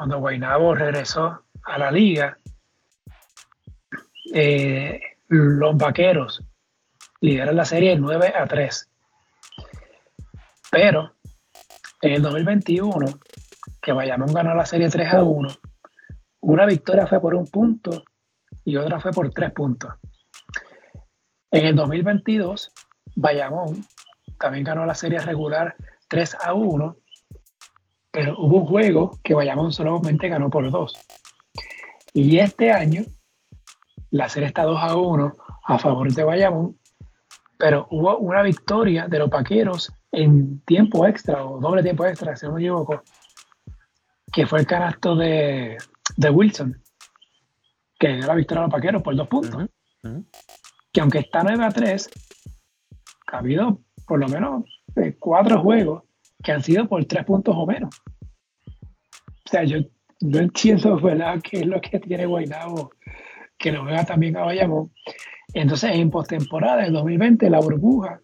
cuando 0.00 0.18
Guaynabo 0.18 0.74
regresó 0.74 1.44
a 1.62 1.76
la 1.76 1.90
liga. 1.90 2.38
Eh, 4.32 4.98
los 5.28 5.76
vaqueros 5.76 6.42
lideran 7.20 7.54
la 7.54 7.66
serie 7.66 7.94
9 7.96 8.32
a 8.34 8.46
3. 8.46 8.88
Pero 10.70 11.16
en 12.00 12.12
el 12.14 12.22
2021, 12.22 13.20
que 13.82 13.92
Bayamón 13.92 14.32
ganó 14.32 14.54
la 14.54 14.64
serie 14.64 14.88
3 14.88 15.12
a 15.12 15.22
1, 15.22 15.48
una 16.40 16.64
victoria 16.64 17.06
fue 17.06 17.20
por 17.20 17.34
un 17.34 17.46
punto 17.48 18.02
y 18.64 18.76
otra 18.76 19.00
fue 19.00 19.10
por 19.10 19.30
tres 19.34 19.52
puntos. 19.52 19.92
En 21.50 21.66
el 21.66 21.76
2022, 21.76 22.72
Bayamón 23.16 23.84
también 24.38 24.64
ganó 24.64 24.86
la 24.86 24.94
serie 24.94 25.18
regular 25.18 25.76
3 26.08 26.38
a 26.40 26.54
1, 26.54 26.96
pero 28.10 28.36
hubo 28.38 28.58
un 28.58 28.66
juego 28.66 29.18
que 29.22 29.34
Bayamón 29.34 29.72
solamente 29.72 30.28
ganó 30.28 30.50
por 30.50 30.70
dos. 30.70 30.94
Y 32.12 32.38
este 32.38 32.72
año, 32.72 33.02
la 34.10 34.28
serie 34.28 34.48
está 34.48 34.64
2 34.64 34.78
a 34.80 34.96
1 34.96 35.36
a 35.64 35.78
favor 35.78 36.12
de 36.12 36.24
Bayamón, 36.24 36.78
pero 37.56 37.86
hubo 37.90 38.18
una 38.18 38.42
victoria 38.42 39.06
de 39.06 39.18
los 39.18 39.30
Paqueros 39.30 39.92
en 40.12 40.60
tiempo 40.62 41.06
extra 41.06 41.44
o 41.44 41.60
doble 41.60 41.82
tiempo 41.82 42.04
extra, 42.04 42.34
si 42.34 42.46
no 42.46 42.54
me 42.54 42.60
equivoco, 42.60 43.02
que 44.32 44.46
fue 44.46 44.60
el 44.60 44.66
canasto 44.66 45.14
de, 45.14 45.78
Wilson, 46.32 46.82
que 47.98 48.08
dio 48.14 48.26
la 48.26 48.34
victoria 48.34 48.62
a 48.62 48.66
los 48.66 48.72
paqueros 48.72 49.02
por 49.02 49.14
dos 49.14 49.28
puntos. 49.28 49.66
Que 50.92 51.00
aunque 51.00 51.18
está 51.18 51.42
9 51.42 51.64
a 51.64 51.70
3, 51.70 52.10
ha 53.28 53.38
habido 53.38 53.80
por 54.06 54.18
lo 54.18 54.28
menos 54.28 54.64
eh, 54.96 55.16
cuatro 55.18 55.60
juegos 55.60 56.02
que 56.42 56.52
han 56.52 56.62
sido 56.62 56.88
por 56.88 57.04
tres 57.04 57.24
puntos 57.24 57.54
o 57.56 57.66
menos. 57.66 57.90
O 59.46 59.50
sea, 59.50 59.64
yo 59.64 59.78
no 60.20 60.38
entiendo, 60.38 60.98
¿verdad?, 61.00 61.40
qué 61.42 61.60
es 61.60 61.66
lo 61.66 61.80
que 61.80 61.98
tiene 61.98 62.26
Guaynabo, 62.26 62.92
que 63.58 63.72
lo 63.72 63.84
vea 63.84 64.04
también 64.04 64.36
a 64.36 64.42
Bayamón. 64.42 64.92
Entonces, 65.54 65.90
en 65.94 66.10
postemporada 66.10 66.82
del 66.82 66.92
2020, 66.92 67.50
la 67.50 67.60
burbuja 67.60 68.20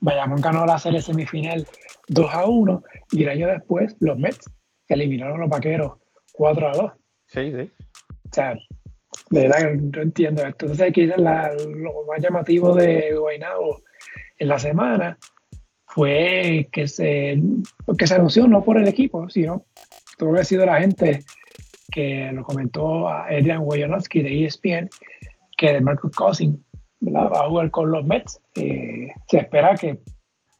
Bayamón 0.00 0.40
ganó 0.40 0.66
la 0.66 0.78
serie 0.78 1.00
semifinal 1.00 1.66
2 2.08 2.34
a 2.34 2.46
1 2.46 2.82
y 3.12 3.22
el 3.22 3.28
año 3.30 3.46
después 3.48 3.96
los 4.00 4.18
Mets 4.18 4.50
eliminaron 4.88 5.36
a 5.36 5.40
los 5.40 5.48
vaqueros 5.48 5.94
4 6.32 6.68
a 6.68 6.72
2. 6.72 6.92
Sí, 7.26 7.52
sí. 7.52 7.70
O 8.30 8.34
sea, 8.34 8.54
de 9.30 9.48
verdad 9.48 9.72
no 9.74 10.02
entiendo 10.02 10.42
esto. 10.42 10.66
Entonces, 10.66 10.92
quizás 10.92 11.18
lo 11.18 12.04
más 12.06 12.20
llamativo 12.20 12.74
de 12.74 13.14
Guaynabo 13.16 13.82
en 14.38 14.48
la 14.48 14.58
semana 14.58 15.18
fue 15.94 16.68
que 16.72 16.88
se, 16.88 17.40
que 17.96 18.06
se 18.08 18.14
anunció 18.16 18.48
no 18.48 18.64
por 18.64 18.78
el 18.78 18.88
equipo, 18.88 19.28
sino 19.30 19.64
tuvo 20.18 20.30
que 20.30 20.38
haber 20.38 20.44
sido 20.44 20.66
la 20.66 20.80
gente 20.80 21.20
que 21.92 22.32
lo 22.32 22.42
comentó 22.42 23.08
a 23.08 23.26
Adrian 23.26 23.60
Wojnarowski 23.60 24.20
de 24.20 24.44
ESPN, 24.44 24.90
que 25.56 25.80
Marcus 25.80 26.10
Cousins 26.10 26.58
va 27.00 27.26
a 27.26 27.48
jugar 27.48 27.70
con 27.70 27.92
los 27.92 28.04
Mets. 28.04 28.40
Eh, 28.56 29.06
se 29.28 29.38
espera 29.38 29.76
que 29.76 30.00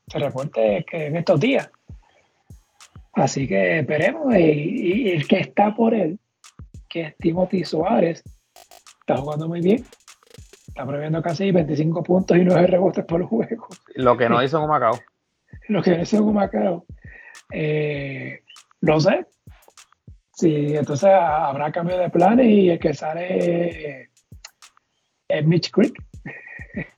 se 0.07 0.19
reporte 0.21 0.85
que 0.89 1.07
en 1.07 1.17
estos 1.17 1.41
días. 1.41 1.69
Así 3.15 3.49
que 3.49 3.81
esperemos. 3.81 4.33
Y, 4.37 5.11
el 5.11 5.27
que 5.27 5.41
está 5.41 5.75
por 5.75 5.95
él, 5.95 6.21
que 6.89 7.01
es 7.01 7.17
Timothy 7.17 7.65
Suárez, 7.65 8.23
está 9.01 9.17
jugando 9.17 9.49
muy 9.49 9.61
bien. 9.61 9.85
Está 10.69 10.87
previendo 10.87 11.21
casi 11.23 11.51
25 11.51 12.05
puntos 12.05 12.37
y 12.37 12.45
9 12.45 12.69
rebotes 12.69 13.05
por 13.05 13.25
juego. 13.25 13.67
Lo 13.97 14.17
que 14.17 14.29
no 14.29 14.41
hizo 14.41 14.63
en 14.63 14.69
Macao. 14.69 15.01
Lo 15.69 15.83
que 15.83 16.01
hizo 16.01 16.19
en 16.19 16.35
Macao. 16.35 16.87
Eh, 17.53 18.43
no 18.81 19.01
sé. 19.01 19.27
Sí, 20.33 20.77
entonces 20.77 21.11
habrá 21.11 21.71
cambio 21.71 21.97
de 21.97 22.11
planes 22.11 22.47
y 22.47 22.71
el 22.71 22.79
que 22.79 22.93
sale 22.93 24.11
es 25.29 25.47
Mitch 25.47 25.71
Creek. 25.71 25.95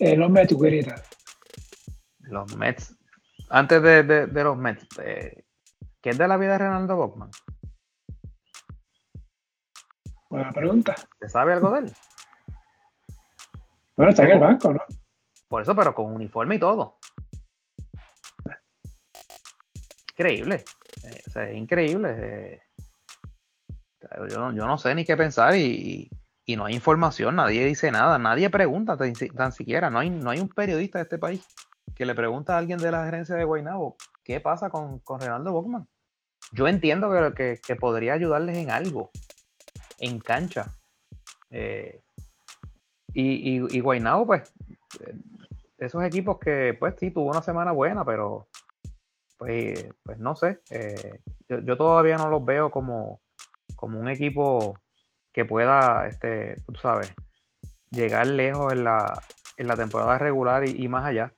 Eh, 0.00 0.16
los 0.16 0.28
Mets, 0.28 0.52
querida. 0.60 0.96
Los 2.18 2.56
Mets. 2.56 2.96
Antes 3.48 3.80
de, 3.80 4.02
de, 4.02 4.44
los 4.44 4.56
Mets, 4.56 4.86
eh, 4.98 5.44
¿qué 6.02 6.10
es 6.10 6.18
de 6.18 6.26
la 6.26 6.36
vida 6.36 6.52
de 6.52 6.58
Ronaldo 6.58 6.96
Bockman? 6.96 7.30
Buena 10.28 10.50
pregunta. 10.50 10.96
¿Se 11.20 11.28
sabe 11.28 11.52
algo 11.52 11.70
de 11.70 11.78
él? 11.78 11.92
Bueno, 13.96 14.10
está 14.10 14.24
en 14.24 14.32
el 14.32 14.40
banco, 14.40 14.72
¿no? 14.72 14.80
Por 15.46 15.62
eso, 15.62 15.76
pero 15.76 15.94
con 15.94 16.12
uniforme 16.12 16.56
y 16.56 16.58
todo. 16.58 16.98
Increíble. 20.16 20.64
Eh, 21.02 21.22
o 21.26 21.30
sea, 21.30 21.50
es 21.50 21.56
increíble. 21.56 22.14
eh. 22.16 22.60
Yo, 24.30 24.38
no- 24.38 24.52
yo 24.52 24.66
no 24.66 24.78
sé 24.78 24.94
ni 24.94 25.04
qué 25.04 25.16
pensar 25.16 25.56
y, 25.56 26.08
y 26.44 26.56
no 26.56 26.66
hay 26.66 26.74
información, 26.74 27.36
nadie 27.36 27.64
dice 27.64 27.90
nada, 27.90 28.18
nadie 28.18 28.50
pregunta 28.50 28.96
tan, 28.96 29.12
tan 29.12 29.52
siquiera. 29.52 29.90
No 29.90 29.98
hay, 29.98 30.10
no 30.10 30.30
hay 30.30 30.40
un 30.40 30.48
periodista 30.48 30.98
de 30.98 31.04
este 31.04 31.18
país 31.18 31.44
que 31.94 32.06
le 32.06 32.14
pregunta 32.14 32.54
a 32.54 32.58
alguien 32.58 32.78
de 32.78 32.90
la 32.90 33.04
gerencia 33.04 33.34
de 33.34 33.44
Guaynabo 33.44 33.96
qué 34.22 34.40
pasa 34.40 34.70
con, 34.70 34.98
con 35.00 35.20
Reinaldo 35.20 35.52
Bockman. 35.52 35.88
Yo 36.52 36.68
entiendo 36.68 37.10
que, 37.34 37.58
que, 37.64 37.76
podría 37.76 38.12
ayudarles 38.12 38.56
en 38.58 38.70
algo, 38.70 39.10
en 39.98 40.20
cancha. 40.20 40.66
Eh, 41.50 42.02
y, 43.14 43.58
y, 43.58 43.66
y 43.70 43.80
Guaynabo, 43.80 44.26
pues, 44.26 44.52
esos 45.78 46.04
equipos 46.04 46.38
que, 46.38 46.76
pues 46.78 46.94
sí, 46.98 47.10
tuvo 47.10 47.30
una 47.30 47.42
semana 47.42 47.72
buena, 47.72 48.04
pero 48.04 48.48
pues, 49.36 49.86
pues 50.02 50.18
no 50.18 50.36
sé. 50.36 50.60
eh, 50.70 51.20
yo, 51.48 51.76
todavía 51.76 52.16
no 52.16 52.28
los 52.28 52.44
veo 52.44 52.70
como, 52.70 53.20
como 53.76 53.98
un 53.98 54.08
equipo 54.08 54.78
que 55.32 55.44
pueda, 55.44 56.06
este, 56.06 56.56
tú 56.66 56.74
sabes, 56.76 57.12
llegar 57.90 58.26
lejos 58.26 58.72
en 58.72 58.84
la, 58.84 59.20
en 59.56 59.66
la 59.66 59.76
temporada 59.76 60.18
regular 60.18 60.66
y, 60.68 60.88
más 60.88 61.04
allá. 61.04 61.32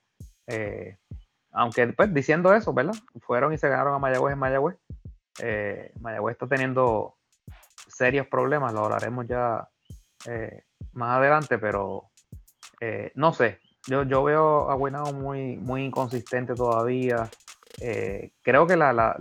Eh, 0.47 0.97
aunque, 1.51 1.87
pues, 1.87 2.13
diciendo 2.13 2.53
eso, 2.53 2.73
¿verdad? 2.73 2.93
Fueron 3.21 3.53
y 3.53 3.57
se 3.57 3.69
ganaron 3.69 3.95
a 3.95 3.99
Mayagüez 3.99 4.33
en 4.33 4.39
Mayagüez. 4.39 4.77
Eh, 5.39 5.91
Mayagüez 5.99 6.33
está 6.33 6.47
teniendo 6.47 7.15
serios 7.87 8.27
problemas, 8.27 8.73
lo 8.73 8.85
hablaremos 8.85 9.27
ya 9.27 9.67
eh, 10.27 10.63
más 10.93 11.17
adelante, 11.17 11.57
pero 11.57 12.11
no 13.15 13.33
sé. 13.33 13.59
Yo, 13.87 14.03
yo 14.03 14.23
veo 14.23 14.69
a 14.69 14.75
Guaynabo 14.75 15.13
muy, 15.13 15.57
muy 15.57 15.85
inconsistente 15.85 16.53
todavía. 16.53 17.29
Eh, 17.79 18.31
creo 18.41 18.65
que 18.65 18.75
la, 18.75 18.91
la, 18.91 19.15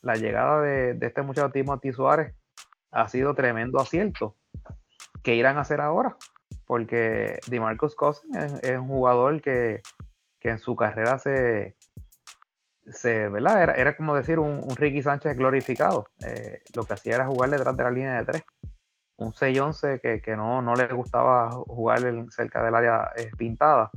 la, 0.00 0.14
llegada 0.16 0.60
de, 0.60 0.98
este 1.00 1.22
muchacho 1.22 1.50
Timothy 1.50 1.92
Suárez 1.92 2.34
ha 2.90 3.08
sido 3.08 3.34
tremendo 3.34 3.78
acierto. 3.80 4.36
¿Qué 5.22 5.36
irán 5.36 5.56
a 5.56 5.60
hacer 5.60 5.80
ahora? 5.80 6.16
Porque 6.66 7.38
DeMarcus 7.46 7.94
Cousins 7.94 8.36
es, 8.36 8.64
es 8.64 8.78
un 8.78 8.88
jugador 8.88 9.40
que, 9.40 9.82
que 10.40 10.50
en 10.50 10.58
su 10.58 10.74
carrera 10.74 11.18
se, 11.18 11.76
se 12.86 13.28
¿verdad? 13.28 13.62
Era, 13.62 13.74
era 13.74 13.96
como 13.96 14.16
decir 14.16 14.40
un, 14.40 14.68
Ricky 14.74 15.02
Sánchez 15.02 15.36
glorificado. 15.36 16.08
Eh, 16.26 16.60
lo 16.74 16.84
que 16.84 16.94
hacía 16.94 17.14
era 17.14 17.26
jugar 17.26 17.50
detrás 17.50 17.76
de 17.76 17.84
la 17.84 17.90
línea 17.90 18.18
de 18.18 18.24
tres. 18.24 18.42
Un 19.16 19.32
6-11 19.32 20.00
que, 20.00 20.20
que 20.20 20.34
no, 20.34 20.60
no 20.60 20.74
le 20.74 20.88
gustaba 20.88 21.52
jugar 21.52 22.00
cerca 22.30 22.64
del 22.64 22.74
área 22.74 23.12
eh, 23.16 23.30
pintada. 23.38 23.92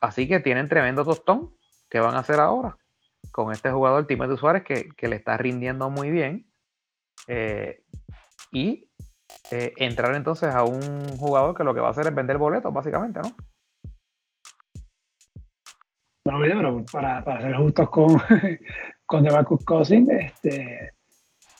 Así 0.00 0.26
que 0.26 0.40
tienen 0.40 0.68
tremendo 0.68 1.04
tostón 1.04 1.54
que 1.92 2.00
van 2.00 2.14
a 2.14 2.20
hacer 2.20 2.40
ahora 2.40 2.78
con 3.32 3.52
este 3.52 3.70
jugador 3.70 4.06
Timothy 4.06 4.38
Suárez 4.38 4.64
que, 4.64 4.88
que 4.96 5.08
le 5.08 5.16
está 5.16 5.36
rindiendo 5.36 5.90
muy 5.90 6.10
bien. 6.10 6.50
Eh, 7.28 7.82
y 8.50 8.88
eh, 9.50 9.74
entrar 9.76 10.14
entonces 10.14 10.54
a 10.54 10.64
un 10.64 10.80
jugador 11.18 11.54
que 11.54 11.64
lo 11.64 11.74
que 11.74 11.80
va 11.80 11.88
a 11.88 11.90
hacer 11.90 12.06
es 12.06 12.14
vender 12.14 12.38
boletos, 12.38 12.72
básicamente, 12.72 13.20
¿no? 13.20 13.30
Bueno, 16.24 16.38
mira, 16.40 16.56
pero 16.56 16.84
para, 16.90 17.22
para 17.24 17.42
ser 17.42 17.56
justos 17.56 17.90
con, 17.90 18.06
con 19.06 19.22
DeMarcus 19.24 19.62
Cousins, 19.64 20.08
este, 20.08 20.92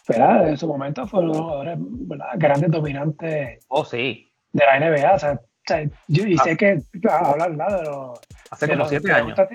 ¿verdad? 0.09 0.49
en 0.49 0.57
su 0.57 0.67
momento 0.67 1.07
fueron 1.07 1.31
unos 1.31 1.43
jugadores 1.43 1.77
¿verdad? 1.79 2.27
grandes 2.37 2.71
dominantes 2.71 3.67
Oh, 3.69 3.85
sí. 3.85 4.33
de 4.53 4.65
la 4.65 4.81
NBA. 4.81 5.15
O 5.15 5.19
sea, 5.19 5.33
o 5.35 5.39
sea, 5.67 5.85
yo, 6.09 6.27
y 6.27 6.37
Ah. 6.39 6.45
sé 6.45 6.57
que 6.57 6.79
hablar 7.11 7.51
¿verdad? 7.55 7.79
de 7.81 7.85
los. 7.85 8.21
Hace 8.51 8.67
de 8.67 8.73
como 8.73 8.79
los 8.81 8.89
siete 8.89 9.13
años. 9.13 9.27
gusta 9.39 9.49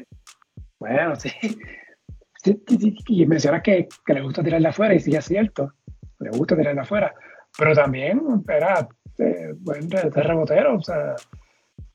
Bueno, 0.79 1.15
sí. 1.15 1.31
Sí, 2.43 2.63
Y 3.07 3.25
mencionas 3.25 3.61
que, 3.63 3.87
le 4.07 4.21
gusta 4.21 4.43
tirar 4.43 4.61
de 4.61 4.67
afuera, 4.67 4.93
y 4.93 4.99
sí 4.99 5.15
es 5.15 5.25
cierto, 5.25 5.73
le 6.19 6.29
gusta 6.29 6.55
tirar 6.55 6.75
de 6.75 6.81
afuera. 6.81 7.13
Pero 7.57 7.73
también 7.73 8.21
era 8.47 8.87
eh, 9.17 9.53
buen 9.57 9.89
rebotero, 9.89 10.75
o 10.75 10.81
sea, 10.81 11.15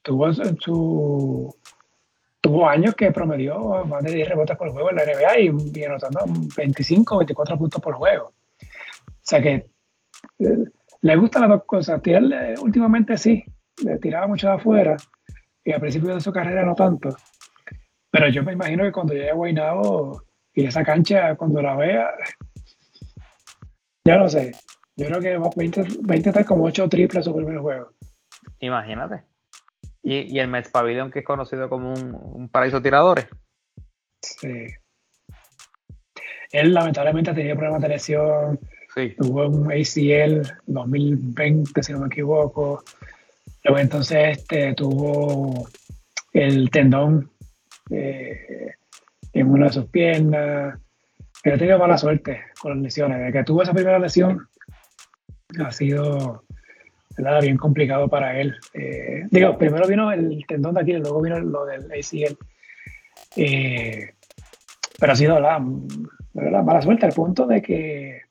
tuvo 0.03 0.33
su. 0.33 1.55
Tuvo 2.41 2.69
años 2.69 2.97
que 2.97 3.13
promedió 3.13 3.85
más 3.85 4.03
de 4.03 4.15
10 4.15 4.31
rebotes 4.31 4.57
por 4.57 4.73
juego 4.73 4.91
en 4.91 4.97
la 4.97 5.05
NBA 5.05 5.39
y, 5.39 5.79
y 5.79 5.85
anotando 5.85 6.25
25 6.57 7.19
24 7.19 7.57
puntos 7.57 7.81
por 7.81 7.95
juego. 7.95 8.33
O 9.23 9.25
sea 9.25 9.41
que 9.41 9.71
eh, 10.41 10.65
le 11.03 11.17
gustan 11.17 11.43
las 11.43 11.51
dos 11.51 11.65
cosas. 11.65 12.03
Tirarle, 12.03 12.55
últimamente 12.61 13.17
sí, 13.17 13.45
le 13.85 13.99
tiraba 13.99 14.27
mucho 14.27 14.49
de 14.49 14.55
afuera 14.55 14.97
y 15.65 15.71
al 15.71 15.81
principio 15.81 16.15
de 16.15 16.21
su 16.21 16.33
carrera 16.33 16.65
no 16.65 16.75
tanto. 16.75 17.17
Pero 18.13 18.29
yo 18.29 18.43
me 18.45 18.53
imagino 18.53 18.85
que 18.85 18.93
cuando 18.93 19.15
llegue 19.15 19.31
a 19.31 19.35
Guaynabo 19.35 20.23
y 20.55 20.67
esa 20.67 20.85
cancha, 20.85 21.35
cuando 21.35 21.61
la 21.63 21.75
vea, 21.75 22.11
ya 24.05 24.19
no 24.19 24.29
sé. 24.29 24.53
Yo 24.97 25.07
creo 25.07 25.21
que 25.21 25.37
va 25.39 25.49
a 25.57 26.17
intentar 26.17 26.45
como 26.45 26.65
8 26.65 26.89
triples 26.89 27.25
su 27.25 27.35
primer 27.35 27.59
juego. 27.59 27.91
Imagínate. 28.61 29.25
Y, 30.03 30.35
y 30.35 30.39
el 30.39 30.49
Mets 30.49 30.69
Pavilion, 30.71 31.11
que 31.11 31.21
es 31.21 31.25
conocido 31.25 31.69
como 31.71 31.93
un, 31.95 32.15
un 32.15 32.49
paraíso 32.49 32.77
de 32.77 32.83
tiradores. 32.83 33.27
Sí. 34.21 34.67
Él 36.51 36.75
lamentablemente 36.75 37.31
ha 37.31 37.35
tenido 37.35 37.57
problemas 37.57 37.81
de 37.83 37.89
lesión, 37.89 38.61
Sí. 38.95 39.15
tuvo 39.17 39.49
un 39.49 39.73
ACL 39.73 40.43
2020, 40.67 41.83
si 41.83 41.93
no 41.95 42.01
me 42.01 42.09
equivoco. 42.09 42.85
Luego 43.65 43.79
entonces 43.79 44.37
este, 44.39 44.75
tuvo 44.75 45.67
el 46.35 46.69
tendón 46.71 47.31
eh, 47.93 48.75
en 49.33 49.51
una 49.51 49.67
de 49.67 49.73
sus 49.73 49.87
piernas. 49.87 50.79
Pero 51.43 51.57
ha 51.57 51.59
tenido 51.59 51.79
mala 51.79 51.99
suerte 51.99 52.41
con 52.61 52.73
las 52.73 52.83
lesiones. 52.83 53.19
Desde 53.19 53.33
que 53.33 53.45
tuvo 53.45 53.63
esa 53.63 53.73
primera 53.73 53.99
lesión, 53.99 54.49
ha 55.59 55.73
sido 55.73 56.45
¿verdad? 57.17 57.41
bien 57.43 57.57
complicado 57.57 58.09
para 58.09 58.41
él. 58.41 58.55
Eh, 58.75 59.27
digo, 59.31 59.59
primero 59.59 59.87
vino 59.87 60.13
el 60.13 60.45
tendón 60.47 60.75
de 60.75 60.81
aquí, 60.83 60.93
luego 60.93 61.21
vino 61.21 61.41
lo 61.41 61.65
del 61.67 61.85
ACL. 61.87 62.37
Eh, 63.37 64.15
pero 64.99 65.13
ha 65.13 65.17
sido 65.17 65.41
la, 65.41 65.61
¿verdad? 66.33 66.63
mala 66.63 66.83
suerte 66.83 67.07
al 67.07 67.13
punto 67.13 67.47
de 67.47 67.61
que 67.61 68.23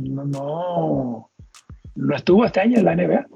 no, 0.00 0.24
no, 0.24 1.30
no 1.96 2.16
estuvo 2.16 2.44
este 2.44 2.60
año 2.60 2.78
en 2.78 2.84
la 2.84 2.94
NBA. 2.94 3.26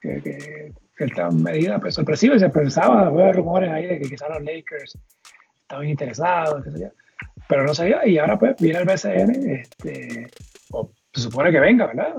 Que, 0.00 0.22
que, 0.22 0.72
que 0.96 1.04
esta 1.04 1.30
medida 1.30 1.78
pues, 1.78 1.94
sorpresiva 1.94 2.38
se 2.38 2.48
pensaba, 2.48 3.06
había 3.06 3.32
rumores 3.32 3.70
ahí 3.70 3.86
de 3.86 3.98
que 3.98 4.08
quizás 4.08 4.28
los 4.30 4.42
Lakers 4.42 4.98
estaban 5.62 5.88
interesados, 5.88 6.64
pero 7.48 7.64
no 7.64 7.72
dio 7.72 8.06
y 8.06 8.18
ahora 8.18 8.38
pues 8.38 8.56
viene 8.60 8.80
el 8.80 8.84
BCN, 8.84 9.50
este, 9.50 10.26
o 10.70 10.90
se 11.12 11.20
supone 11.22 11.50
que 11.50 11.60
venga, 11.60 11.86
¿verdad? 11.86 12.14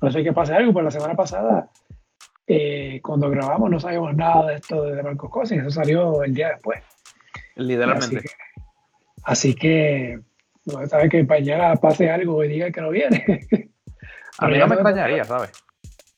No 0.00 0.10
sé 0.10 0.22
qué 0.22 0.32
pase 0.32 0.54
algo, 0.54 0.72
pero 0.72 0.84
la 0.84 0.90
semana 0.90 1.14
pasada, 1.14 1.70
eh, 2.46 3.00
cuando 3.02 3.30
grabamos, 3.30 3.70
no 3.70 3.80
sabíamos 3.80 4.14
nada 4.16 4.46
de 4.46 4.54
esto 4.56 4.82
de 4.82 5.02
Marcos 5.02 5.30
Cousins, 5.30 5.62
eso 5.62 5.70
salió 5.70 6.22
el 6.22 6.34
día 6.34 6.48
después. 6.50 6.82
Literalmente. 7.56 8.16
Así 8.16 8.16
que, 8.16 8.30
así 9.24 9.54
que 9.54 10.20
no 10.66 10.86
sabe 10.86 11.08
que 11.08 11.24
mañana 11.24 11.76
pase 11.76 12.10
algo 12.10 12.42
y 12.44 12.48
diga 12.48 12.70
que 12.70 12.80
no 12.80 12.90
viene. 12.90 13.24
A 14.38 14.48
mí 14.48 14.58
no 14.58 14.66
me 14.66 14.74
extrañaría, 14.74 15.24
¿sabes? 15.24 15.52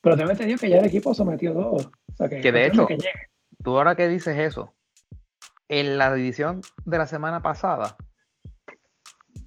Pero 0.02 0.16
tengo 0.16 0.30
entendido 0.30 0.58
que 0.58 0.68
ya 0.68 0.78
el 0.78 0.84
equipo 0.86 1.14
sometió 1.14 1.52
todo. 1.52 1.72
O 1.76 2.16
sea, 2.16 2.28
que, 2.28 2.40
Que 2.40 2.52
de 2.52 2.66
hecho- 2.66 2.86
que. 2.86 2.98
Tú 3.62 3.76
ahora 3.78 3.94
que 3.94 4.08
dices 4.08 4.36
eso, 4.38 4.74
en 5.68 5.96
la 5.96 6.12
división 6.12 6.60
de 6.84 6.98
la 6.98 7.06
semana 7.06 7.40
pasada, 7.40 7.96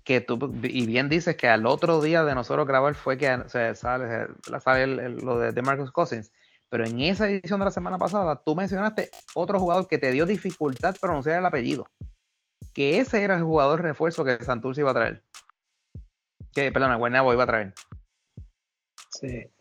que 0.05 0.21
tú, 0.21 0.53
y 0.63 0.85
bien 0.85 1.09
dices 1.09 1.35
que 1.35 1.49
al 1.49 1.65
otro 1.65 1.99
día 2.01 2.23
de 2.23 2.33
nosotros 2.35 2.65
grabar 2.67 2.95
fue 2.95 3.17
que 3.17 3.37
se 3.47 3.75
sale, 3.75 4.27
se- 4.43 4.59
sale 4.59 4.83
el- 4.83 4.99
el- 4.99 5.15
lo 5.17 5.37
de, 5.39 5.51
de 5.51 5.61
Marcus 5.61 5.91
Cousins, 5.91 6.31
pero 6.69 6.85
en 6.85 7.01
esa 7.01 7.27
edición 7.29 7.59
de 7.59 7.65
la 7.65 7.71
semana 7.71 7.97
pasada 7.97 8.41
tú 8.43 8.55
mencionaste 8.55 9.09
otro 9.33 9.59
jugador 9.59 9.87
que 9.87 9.97
te 9.97 10.11
dio 10.11 10.25
dificultad 10.25 10.95
pronunciar 11.01 11.39
el 11.39 11.45
apellido, 11.45 11.87
que 12.73 12.99
ese 12.99 13.23
era 13.23 13.35
el 13.35 13.43
jugador 13.43 13.81
refuerzo 13.81 14.23
que 14.23 14.41
Santurce 14.43 14.81
iba 14.81 14.91
a 14.91 14.95
traer. 14.95 15.23
Que, 16.53 16.71
perdón, 16.71 16.97
Guaynabo 16.99 17.33
iba 17.33 17.43
a 17.43 17.47
traer. 17.47 17.73
Sí. 19.09 19.51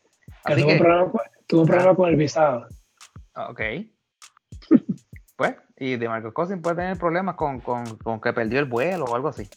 Así 0.45 0.61
tuvo, 0.62 0.72
un 0.72 0.78
problema, 0.78 1.11
con- 1.11 1.20
tuvo 1.47 1.61
un 1.62 1.66
problema 1.66 1.95
con 1.95 2.09
el 2.11 2.16
visado. 2.16 2.66
ok. 3.34 3.61
Pues, 5.36 5.57
y 5.76 5.97
de 5.97 6.09
Marcus 6.09 6.32
Cousins 6.32 6.62
puede 6.62 6.76
tener 6.76 6.97
problemas 6.97 7.34
con, 7.34 7.59
con, 7.61 7.84
con 7.99 8.20
que 8.20 8.32
perdió 8.32 8.61
el 8.61 8.66
vuelo 8.66 9.05
o 9.07 9.16
algo 9.16 9.26
así. 9.28 9.49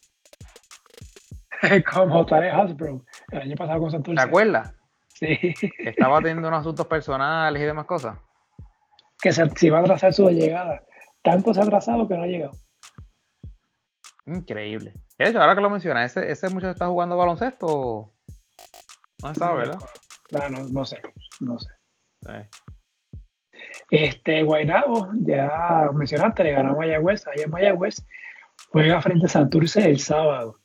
Como 1.93 2.25
Tarek 2.25 2.51
Hasbro 2.51 3.05
el 3.31 3.41
año 3.41 3.55
pasado 3.55 3.79
con 3.81 3.89
¿Te 3.89 3.91
Santurce. 3.91 4.21
acuerdas? 4.23 4.73
Sí. 5.09 5.37
Estaba 5.79 6.17
teniendo 6.19 6.47
unos 6.47 6.61
asuntos 6.61 6.87
personales 6.87 7.61
y 7.61 7.65
demás 7.65 7.85
cosas. 7.85 8.17
Que 9.21 9.31
se, 9.31 9.47
se 9.51 9.67
iba 9.67 9.77
a 9.77 9.81
atrasar 9.81 10.11
su 10.13 10.27
llegada. 10.29 10.81
Tanto 11.21 11.53
se 11.53 11.59
ha 11.59 11.63
atrasado 11.63 12.07
que 12.07 12.15
no 12.17 12.23
ha 12.23 12.27
llegado. 12.27 12.53
Increíble. 14.25 14.93
De 15.17 15.29
hecho, 15.29 15.39
ahora 15.39 15.55
que 15.55 15.61
lo 15.61 15.69
mencionas, 15.69 16.15
¿ese, 16.17 16.31
ese 16.31 16.49
muchacho 16.49 16.71
está 16.71 16.87
jugando 16.87 17.17
baloncesto? 17.17 17.65
o- 17.67 18.13
No 19.23 19.33
sabe, 19.35 19.59
¿verdad? 19.59 19.79
No, 20.31 20.49
no, 20.49 20.67
no 20.69 20.85
sé. 20.85 21.01
No 21.39 21.57
sé. 21.59 21.69
Este, 23.89 24.43
Guaynabo, 24.43 25.09
ya 25.21 25.89
mencionaste, 25.93 26.43
le 26.43 26.51
ganó 26.51 26.71
a 26.71 26.75
Mayagüez, 26.75 27.25
ahí 27.27 27.43
en 27.43 27.51
Mayagüez, 27.51 28.05
juega 28.69 29.01
frente 29.01 29.25
a 29.25 29.29
Santurce 29.29 29.85
el 29.85 29.99
sábado. 29.99 30.59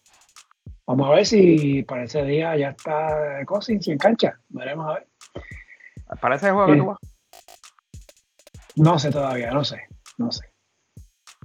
Vamos 0.86 1.08
a 1.08 1.14
ver 1.14 1.26
si 1.26 1.82
para 1.84 2.04
ese 2.04 2.24
día 2.24 2.56
ya 2.56 2.70
está 2.70 3.44
Cousins 3.46 3.86
en 3.88 3.98
cancha. 3.98 4.40
Veremos 4.48 4.90
a 4.90 4.94
ver. 4.94 5.08
¿Para 6.20 6.36
ese 6.36 6.50
juego 6.50 6.66
que 6.66 6.78
tú 6.78 6.86
vas? 6.86 6.98
No 8.76 8.98
sé 8.98 9.10
todavía, 9.10 9.50
no 9.52 9.64
sé, 9.64 9.86
no 10.18 10.32
sé. 10.32 10.50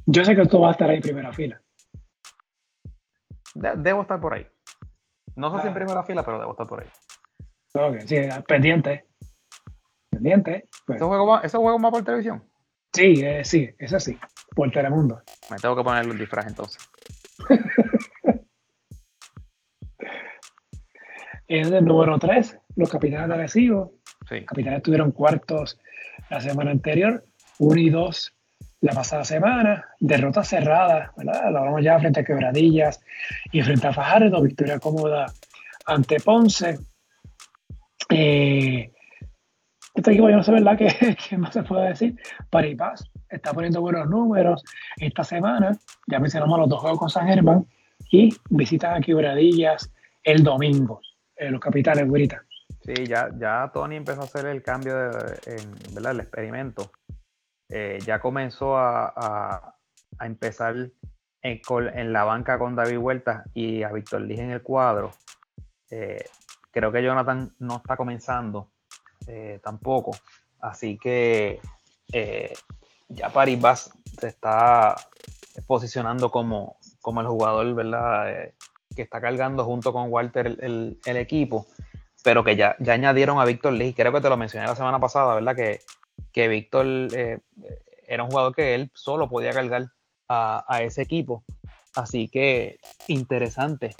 Yo 0.05 0.23
sé 0.25 0.35
que 0.35 0.45
tú 0.45 0.59
vas 0.59 0.69
a 0.69 0.71
estar 0.71 0.89
ahí 0.89 0.97
en 0.97 1.01
primera 1.01 1.33
fila. 1.33 1.61
debo 3.53 4.01
estar 4.01 4.19
por 4.19 4.33
ahí. 4.33 4.47
No 5.35 5.51
sé 5.51 5.61
si 5.61 5.67
en 5.67 5.73
ah. 5.73 5.75
primera 5.75 6.03
fila, 6.03 6.23
pero 6.23 6.39
debo 6.39 6.51
estar 6.51 6.67
por 6.67 6.81
ahí. 6.81 6.89
Sí, 8.05 8.17
pendiente. 8.47 9.05
Pendiente. 10.09 10.65
Pues. 10.85 10.97
¿Eso 10.97 11.07
juego, 11.07 11.41
¿Eso 11.41 11.59
juego 11.59 11.79
más 11.79 11.91
por 11.91 12.03
televisión? 12.03 12.43
Sí, 12.93 13.21
eh, 13.23 13.43
sí, 13.43 13.69
eso 13.77 13.99
sí, 13.99 14.17
por 14.55 14.71
Telemundo. 14.71 15.21
Me 15.51 15.57
tengo 15.57 15.75
que 15.75 15.83
poner 15.83 16.05
el 16.05 16.17
disfraz 16.17 16.47
entonces. 16.47 16.89
es 21.47 21.71
el 21.71 21.85
número 21.85 22.17
3, 22.17 22.57
los 22.75 22.89
capitanes 22.89 23.27
de 23.27 23.33
Arecibo. 23.35 23.93
Sí. 24.27 24.43
Capitanes 24.45 24.81
tuvieron 24.81 25.11
cuartos 25.11 25.79
la 26.29 26.41
semana 26.41 26.71
anterior, 26.71 27.23
1 27.59 27.79
y 27.79 27.89
2 27.89 28.33
la 28.81 28.93
pasada 28.93 29.23
semana, 29.23 29.85
derrota 29.99 30.43
cerrada, 30.43 31.11
¿verdad? 31.17 31.51
Lo 31.51 31.59
hablamos 31.59 31.83
ya 31.83 31.99
frente 31.99 32.19
a 32.19 32.23
Quebradillas 32.23 33.01
y 33.51 33.61
frente 33.61 33.87
a 33.87 33.93
Fajardo, 33.93 34.41
victoria 34.41 34.79
cómoda 34.79 35.31
ante 35.85 36.19
Ponce. 36.19 36.77
Eh, 38.09 38.91
este 39.97 40.11
equipo, 40.11 40.29
yo 40.29 40.35
no 40.35 40.43
sé, 40.43 40.51
¿verdad?, 40.51 40.77
¿Qué, 41.29 41.37
más 41.37 41.53
se 41.53 41.63
puede 41.63 41.89
decir. 41.89 42.15
Paripaz 42.49 43.03
está 43.29 43.53
poniendo 43.53 43.81
buenos 43.81 44.07
números 44.07 44.63
esta 44.97 45.23
semana. 45.23 45.77
Ya 46.07 46.19
mencionamos 46.19 46.59
los 46.59 46.69
dos 46.69 46.81
juegos 46.81 46.99
con 46.99 47.09
San 47.09 47.27
Germán 47.27 47.65
y 48.11 48.29
visitan 48.49 48.95
a 48.95 49.01
Quebradillas 49.01 49.91
el 50.23 50.43
domingo, 50.43 51.01
eh, 51.35 51.49
los 51.49 51.59
capitales, 51.59 52.07
güerita. 52.07 52.43
Sí, 52.81 53.05
ya, 53.05 53.29
ya 53.37 53.71
Tony 53.73 53.95
empezó 53.95 54.21
a 54.21 54.25
hacer 54.25 54.45
el 54.45 54.61
cambio, 54.61 54.95
de, 54.95 55.39
en, 55.45 55.95
¿verdad? 55.95 56.11
El 56.11 56.19
experimento. 56.19 56.91
Eh, 57.69 57.97
ya 58.05 58.19
comenzó 58.19 58.77
a, 58.77 59.75
empezar 60.21 60.91
en, 61.41 62.13
la 62.13 62.23
banca 62.23 62.57
con 62.57 62.75
David 62.75 62.97
Huerta 62.97 63.43
y 63.53 63.83
a 63.83 63.91
Víctor 63.91 64.21
Lige 64.21 64.43
en 64.43 64.51
el 64.51 64.61
cuadro. 64.61 65.11
Eh, 65.89 66.23
creo 66.71 66.91
que 66.91 67.03
Jonathan 67.03 67.53
no 67.59 67.77
está 67.77 67.97
comenzando 67.97 68.71
eh, 69.27 69.59
tampoco. 69.63 70.11
Así 70.59 70.97
que 70.97 71.59
ya 73.09 73.29
Paribas 73.29 73.91
se 74.19 74.27
está 74.27 74.95
posicionando 75.65 76.31
como, 76.31 76.77
como 77.01 77.21
el 77.21 77.27
jugador, 77.27 77.73
¿verdad? 77.73 78.51
que 78.97 79.03
está 79.03 79.21
cargando 79.21 79.63
junto 79.63 79.93
con 79.93 80.11
Walter 80.11 80.57
el, 80.59 80.99
equipo, 81.05 81.67
pero 82.23 82.43
que 82.43 82.57
ya, 82.57 82.75
ya 82.79 82.93
añadieron 82.93 83.39
a 83.39 83.45
Víctor 83.45 83.73
Lee. 83.73 83.93
Creo 83.93 84.11
que 84.11 84.19
te 84.19 84.27
lo 84.27 84.35
mencioné 84.35 84.67
la 84.67 84.75
semana 84.75 84.99
pasada, 84.99 85.35
¿verdad? 85.35 85.55
Que, 85.55 85.79
que 86.33 86.49
Víctor 86.49 86.85
eh, 87.15 87.39
era 88.07 88.23
un 88.23 88.31
jugador 88.31 88.53
que 88.53 88.75
él 88.75 88.91
solo 88.93 89.29
podía 89.29 89.51
cargar 89.51 89.87
a, 90.27 90.81
ese 90.81 91.03
equipo. 91.03 91.45
Así 91.95 92.27
que 92.27 92.79
interesante 93.07 93.95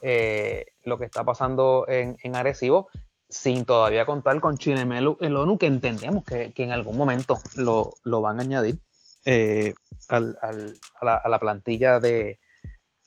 eh, 0.00 0.66
lo 0.84 0.98
que 0.98 1.04
está 1.04 1.24
pasando 1.24 1.84
en, 1.88 2.16
en, 2.22 2.36
Arecibo, 2.36 2.88
sin 3.28 3.64
todavía 3.64 4.06
contar 4.06 4.40
con 4.40 4.58
Chinemelu, 4.58 5.16
el 5.20 5.36
ONU, 5.36 5.58
que 5.58 5.66
entendemos 5.66 6.24
que, 6.24 6.52
en 6.56 6.72
algún 6.72 6.96
momento 6.96 7.38
lo, 7.56 7.94
van 8.04 8.38
a 8.38 8.42
añadir 8.42 8.78
eh, 9.24 9.74
a, 10.08 10.20
la, 10.20 11.38
plantilla 11.38 12.00
de, 12.00 12.38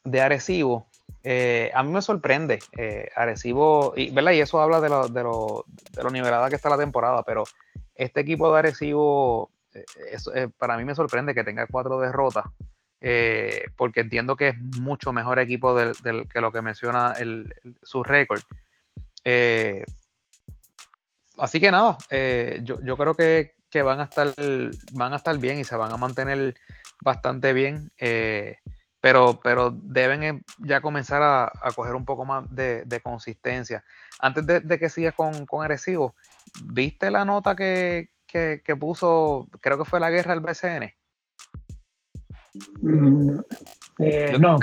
de 0.03 0.21
Arecibo. 0.21 0.87
a 1.73 1.83
mí 1.83 1.91
me 1.91 2.01
sorprende 2.01 2.59
Arecibo, 3.15 3.93
y, 3.95 4.09
¿verdad? 4.11 4.31
y 4.31 4.39
eso 4.39 4.59
habla 4.59 4.81
de 4.81 4.89
lo, 4.89 5.07
de, 5.07 5.23
lo, 5.23 5.65
de 5.91 6.03
lo 6.03 6.09
nivelada 6.09 6.49
que 6.49 6.55
está 6.55 6.69
la 6.69 6.77
temporada, 6.77 7.23
pero 7.23 7.43
este 7.95 8.21
equipo 8.21 8.51
de 8.51 8.59
Arecibo, 8.59 9.51
eh, 9.73 9.85
eh, 10.35 10.47
para 10.57 10.77
mí 10.77 10.85
me 10.85 10.95
sorprende 10.95 11.33
que 11.33 11.43
tenga 11.43 11.65
cuatro 11.67 11.99
derrotas, 11.99 12.45
eh, 13.01 13.65
porque 13.75 14.01
entiendo 14.01 14.35
que 14.35 14.49
es 14.49 14.57
mucho 14.79 15.13
mejor 15.13 15.39
equipo 15.39 15.75
del, 15.75 15.93
que 16.27 16.41
lo 16.41 16.51
que 16.51 16.61
menciona 16.61 17.13
el, 17.13 17.53
su 17.83 18.03
récord. 18.03 18.41
así 21.37 21.59
que 21.59 21.71
nada, 21.71 21.97
yo, 22.61 22.97
creo 22.97 23.15
que, 23.15 23.53
van, 23.83 23.99
a 23.99 24.03
estar, 24.03 24.33
van 24.93 25.13
a 25.13 25.17
estar 25.17 25.37
bien 25.37 25.59
y 25.59 25.63
se 25.63 25.75
van 25.75 25.91
a 25.91 25.97
mantener 25.97 26.55
bastante 27.01 27.53
bien. 27.53 27.91
pero, 29.01 29.39
pero 29.43 29.71
deben 29.71 30.43
ya 30.59 30.81
comenzar 30.81 31.21
a, 31.21 31.51
coger 31.75 31.95
un 31.95 32.05
poco 32.05 32.25
más 32.25 32.45
de, 32.49 33.01
consistencia. 33.03 33.83
Antes 34.19 34.45
de, 34.45 34.79
que 34.79 34.89
sigas 34.89 35.13
con, 35.13 35.45
con 35.45 35.67
¿Viste 36.63 37.11
la 37.11 37.25
nota 37.25 37.55
que, 37.55 38.09
puso, 38.79 39.47
creo 39.61 39.77
que 39.77 39.85
fue 39.85 39.99
la 39.99 40.09
guerra 40.09 40.33
del 40.33 40.43
BCN? 40.43 40.93
Mm, 42.81 43.39
eh, 43.99 44.37
no, 44.39 44.57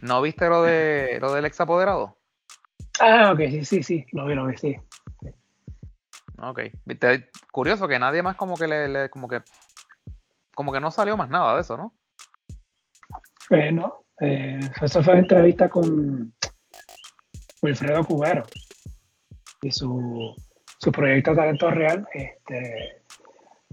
¿No 0.00 0.22
viste 0.22 0.48
lo 0.48 0.62
de 0.62 1.18
lo 1.20 1.32
del 1.32 1.44
ex 1.44 1.60
apoderado? 1.60 2.16
Ah, 3.00 3.32
ok, 3.32 3.40
sí, 3.50 3.64
sí, 3.64 3.82
sí, 3.82 4.06
lo 4.12 4.26
vi, 4.26 4.34
lo 4.34 4.46
vi, 4.46 4.56
sí. 4.56 4.76
Ok, 6.40 6.60
curioso 7.50 7.88
que 7.88 7.98
nadie 7.98 8.22
más 8.22 8.36
como 8.36 8.56
que 8.56 8.68
le, 8.68 9.10
como 9.10 9.28
que 9.28 9.42
como 10.54 10.72
que 10.72 10.80
no 10.80 10.90
salió 10.90 11.16
más 11.16 11.28
nada 11.28 11.54
de 11.54 11.60
eso, 11.62 11.76
¿no? 11.76 11.94
Eh, 13.50 13.72
no, 13.72 14.04
eh, 14.20 14.60
eso 14.80 15.02
fue 15.02 15.18
entrevista 15.18 15.68
con 15.68 16.34
Wilfredo 17.62 18.04
Cubero 18.04 18.44
y 19.62 19.70
su, 19.70 20.34
su 20.78 20.92
proyecto 20.92 21.34
Talento 21.34 21.70
Real. 21.70 22.06
Este, 22.12 23.02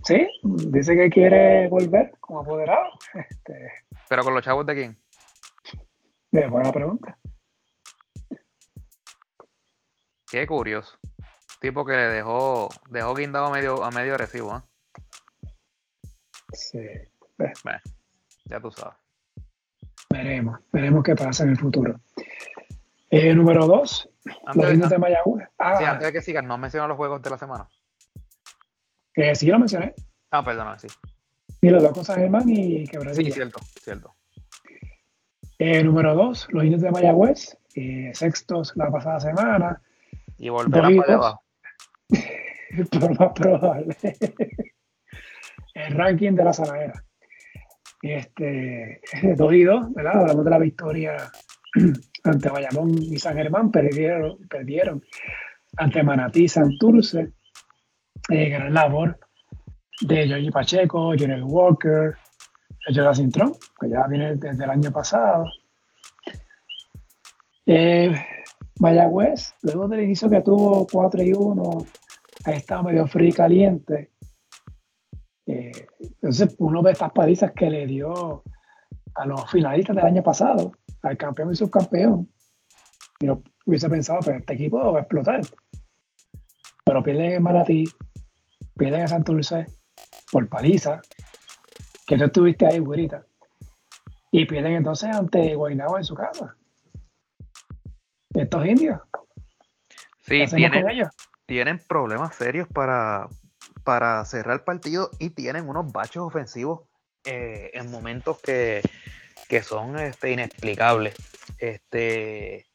sí, 0.06 0.28
dice 0.44 0.96
que 0.96 1.10
quiere 1.10 1.68
volver 1.68 2.14
como 2.20 2.42
apoderado. 2.42 2.92
Este, 3.14 3.72
¿Pero 4.08 4.24
con 4.24 4.34
los 4.34 4.44
chavos 4.44 4.66
de 4.66 4.76
quién? 4.76 4.98
Buena 6.32 6.72
pregunta. 6.72 7.18
Qué 10.30 10.46
curioso. 10.46 10.98
Tipo 11.62 11.86
que 11.86 11.94
le 11.94 12.08
dejó, 12.08 12.70
dejó 12.90 13.16
guindado 13.16 13.46
a 13.46 13.52
medio, 13.52 13.84
a 13.84 13.92
medio 13.92 14.18
recibo, 14.18 14.58
¿eh? 14.58 14.62
Sí. 16.52 16.80
ya 18.46 18.60
tú 18.60 18.72
sabes. 18.72 18.98
Veremos, 20.10 20.60
veremos 20.72 21.04
qué 21.04 21.16
pasa 21.16 21.44
en 21.44 21.50
el 21.50 21.58
futuro. 21.58 22.00
Eh, 23.10 23.34
número 23.34 23.66
dos, 23.66 24.10
antes, 24.46 24.90
de 24.90 24.98
Mayagüez. 24.98 25.48
Ah, 25.58 25.78
sí, 25.78 25.84
antes 25.84 26.08
de 26.08 26.14
que 26.14 26.22
sigas, 26.22 26.44
no 26.44 26.58
mencionas 26.58 26.90
los 26.90 26.98
juegos 26.98 27.22
de 27.22 27.30
la 27.30 27.38
semana. 27.38 27.68
Que 29.16 29.34
sí 29.34 29.48
lo 29.48 29.60
mencioné. 29.60 29.94
Ah, 30.32 30.44
perdona, 30.44 30.78
sí. 30.78 30.88
Y 31.62 31.70
los 31.70 31.82
dos 31.82 31.94
con 31.94 32.06
San 32.06 32.18
Germán 32.20 32.44
y 32.48 32.86
Quebradilla. 32.86 33.30
Sí, 33.30 33.32
cierto, 33.32 33.60
cierto. 33.82 34.14
Eh, 35.58 35.84
número 35.84 36.14
dos, 36.14 36.48
los 36.52 36.64
indios 36.66 36.82
de 36.82 36.92
Mayagüez, 36.92 37.58
eh, 37.76 38.12
sextos 38.14 38.74
la 38.76 38.92
pasada 38.92 39.22
semana. 39.22 39.82
Y 40.38 40.50
volverán 40.50 40.98
para 40.98 41.14
abajo. 41.14 41.44
Por 42.92 43.20
más 43.20 43.32
probable. 43.34 43.96
el 45.74 45.94
ranking 45.94 46.34
de 46.34 46.44
la 46.44 46.54
Sanadera. 46.54 47.06
Este, 48.02 49.02
2 49.36 49.54
y 49.54 49.64
2, 49.64 49.94
¿verdad? 49.94 50.22
Hablamos 50.22 50.44
de 50.44 50.52
la 50.52 50.60
victoria 50.60 51.16
ante 52.24 52.50
Bayamón 52.50 53.02
y 53.02 53.18
San 53.18 53.36
Germán, 53.36 53.72
perdieron, 53.72 54.38
perdieron 54.48 55.04
ante 55.78 56.04
Manatí 56.04 56.44
y 56.44 56.48
Santurce. 56.50 57.32
Eh, 58.30 58.50
gran 58.50 58.74
labor 58.74 59.20
de 60.02 60.28
Yogi 60.28 60.50
Pacheco, 60.50 61.14
Jonel 61.18 61.44
Walker, 61.44 62.16
Jonathan 62.90 63.16
Cintrón, 63.16 63.54
que 63.80 63.90
ya 63.90 64.08
viene 64.08 64.36
desde 64.36 64.64
el 64.64 64.70
año 64.70 64.92
pasado. 64.92 65.46
Eh, 67.68 68.16
Mayagüez, 68.80 69.54
luego 69.62 69.88
del 69.88 70.04
inicio 70.04 70.30
que 70.30 70.42
tuvo 70.42 70.88
4 70.92 71.24
y 71.24 71.34
1, 71.34 71.86
ha 72.46 72.52
estado 72.52 72.84
medio 72.84 73.08
frío 73.08 73.30
y 73.30 73.34
caliente. 73.34 74.12
Eh, 75.48 75.88
entonces 76.00 76.56
uno 76.58 76.82
ve 76.82 76.92
estas 76.92 77.12
palizas 77.12 77.52
que 77.52 77.70
le 77.70 77.86
dio 77.86 78.44
a 79.14 79.26
los 79.26 79.50
finalistas 79.52 79.96
del 79.96 80.06
año 80.06 80.24
pasado 80.24 80.72
al 81.04 81.18
campeón 81.18 81.52
y 81.52 81.56
subcampeón. 81.56 82.30
Yo 83.20 83.42
hubiese 83.66 83.90
pensado, 83.90 84.20
pero 84.26 84.40
este 84.40 84.54
equipo 84.54 84.92
va 84.92 85.00
a 85.00 85.02
explotar. 85.02 85.42
Pero 86.84 87.04
pierden 87.04 87.32
en 87.34 87.44
Maratí, 87.44 87.86
pierden 88.78 89.02
en 89.02 89.08
Santurce, 89.08 89.66
por 90.32 90.48
paliza, 90.50 91.02
que 92.08 92.18
tú 92.18 92.26
estuviste 92.26 92.66
ahí, 92.68 92.80
güerita. 92.80 93.26
Y 94.32 94.46
pierden 94.46 94.74
entonces 94.74 95.16
ante 95.16 95.56
Guaynabo 95.56 95.98
en 95.98 96.04
su 96.04 96.16
casa. 96.16 96.56
Estos 98.34 98.66
indios. 98.66 99.00
Sí, 100.24 100.44
tienen, 100.48 101.08
tienen 101.46 101.80
problemas 101.88 102.36
serios 102.36 102.68
para, 102.68 103.30
para 103.84 104.26
cerrar 104.26 104.56
el 104.56 104.64
partido 104.64 105.10
y 105.20 105.30
tienen 105.30 105.70
unos 105.70 105.92
baches 105.92 106.18
ofensivos 106.18 106.82
eh, 107.24 107.72
en 107.74 107.90
momentos 107.90 108.40
que, 108.42 108.82
son 109.64 109.98
este, 110.00 110.32
inexplicables. 110.32 111.16
Este, 111.60 112.66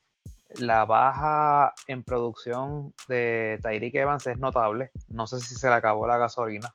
la 0.59 0.85
baja 0.85 1.75
en 1.87 2.03
producción 2.03 2.95
de 3.09 3.59
Tyreek 3.63 3.95
Evans 3.95 4.27
es 4.27 4.39
notable. 4.39 4.91
No 5.09 5.27
sé 5.27 5.41
si 5.41 5.55
se 5.55 5.69
le 5.69 5.75
acabó 5.75 6.07
la 6.07 6.19
gasolina, 6.19 6.75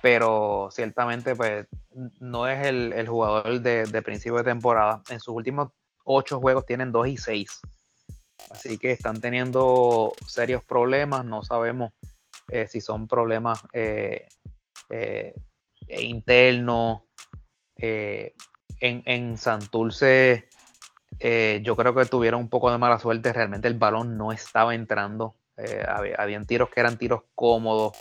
pero 0.00 0.68
ciertamente 0.70 1.34
pues, 1.36 1.66
no 2.20 2.48
es 2.48 2.66
el, 2.66 3.06
jugador 3.06 3.60
de, 3.60 3.84
de, 3.84 4.02
principio 4.02 4.38
de 4.38 4.44
temporada. 4.44 5.02
En 5.10 5.20
sus 5.20 5.34
últimos 5.34 5.70
ocho 6.04 6.40
juegos 6.40 6.66
tienen 6.66 6.92
dos 6.92 7.06
y 7.08 7.16
seis. 7.16 7.60
Así 8.50 8.78
que 8.78 8.92
están 8.92 9.20
teniendo 9.20 10.12
serios 10.26 10.64
problemas. 10.64 11.24
No 11.24 11.42
sabemos 11.42 11.92
eh, 12.50 12.66
si 12.66 12.80
son 12.80 13.06
problemas 13.06 13.60
eh, 13.72 14.26
eh, 14.90 15.34
internos. 15.88 17.02
en, 17.76 18.32
en 18.80 19.36
Santurce 19.36 20.48
yo 21.20 21.76
creo 21.76 21.94
que 21.94 22.04
tuvieron 22.06 22.40
un 22.40 22.48
poco 22.48 22.70
de 22.70 22.78
mala 22.78 22.98
suerte. 22.98 23.32
Realmente 23.32 23.68
el 23.68 23.74
balón 23.74 24.16
no 24.16 24.32
estaba 24.32 24.74
entrando. 24.74 25.34
habían 26.16 26.46
tiros 26.46 26.70
que 26.70 26.80
eran 26.80 26.96
tiros 26.96 27.22
cómodos. 27.34 27.96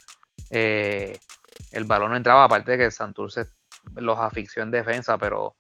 el 0.49 1.84
balón 1.86 2.11
no 2.11 2.18
entraba, 2.18 2.43
aparte 2.43 2.72
de 2.72 2.78
que 2.78 2.91
Santurce 2.91 3.45
los 3.95 4.20
asfixió 4.20 4.63
en 4.63 4.72
defensa, 4.72 5.18
pero 5.18 5.55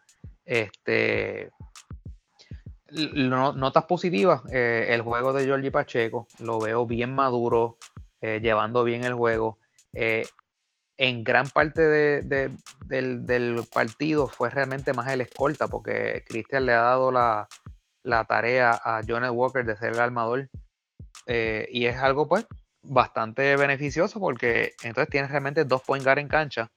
este 0.45 1.51
notas 2.91 3.83
positivas, 3.85 4.41
el 4.49 5.01
juego 5.01 5.33
de 5.33 5.45
Giorgi 5.45 5.69
Pacheco, 5.71 6.27
lo 6.39 6.59
veo 6.59 6.85
bien 6.85 7.13
maduro, 7.13 7.77
eh, 8.21 8.39
llevando 8.41 8.83
bien 8.83 9.03
el 9.03 9.13
juego. 9.13 9.59
Eh, 10.97 11.09
en 11.09 11.23
gran 11.23 11.49
parte 11.49 11.81
del, 11.81 13.63
partido 13.73 14.27
fue 14.27 14.49
realmente 14.49 14.93
más 14.93 15.11
el 15.11 15.21
escolta, 15.21 15.67
porque 15.67 16.23
Cristian 16.27 16.65
le 16.65 16.73
ha 16.73 16.81
dado 16.81 17.11
la, 17.11 17.47
tarea 18.27 18.71
a 18.71 19.01
Johnny 19.07 19.29
Walker 19.29 19.65
de 19.65 19.77
ser 19.77 19.93
el 19.93 19.99
armador. 19.99 20.49
Eh, 21.27 21.67
y 21.71 21.85
es 21.85 21.97
algo, 21.97 22.27
pues, 22.27 22.45
bastante 22.81 23.55
beneficioso, 23.57 24.19
porque 24.19 24.73
entonces 24.83 25.09
tienes 25.09 25.29
realmente 25.29 25.65
dos 25.65 25.81
point 25.83 26.03
guard 26.03 26.19
en 26.19 26.27
cancha. 26.27 26.71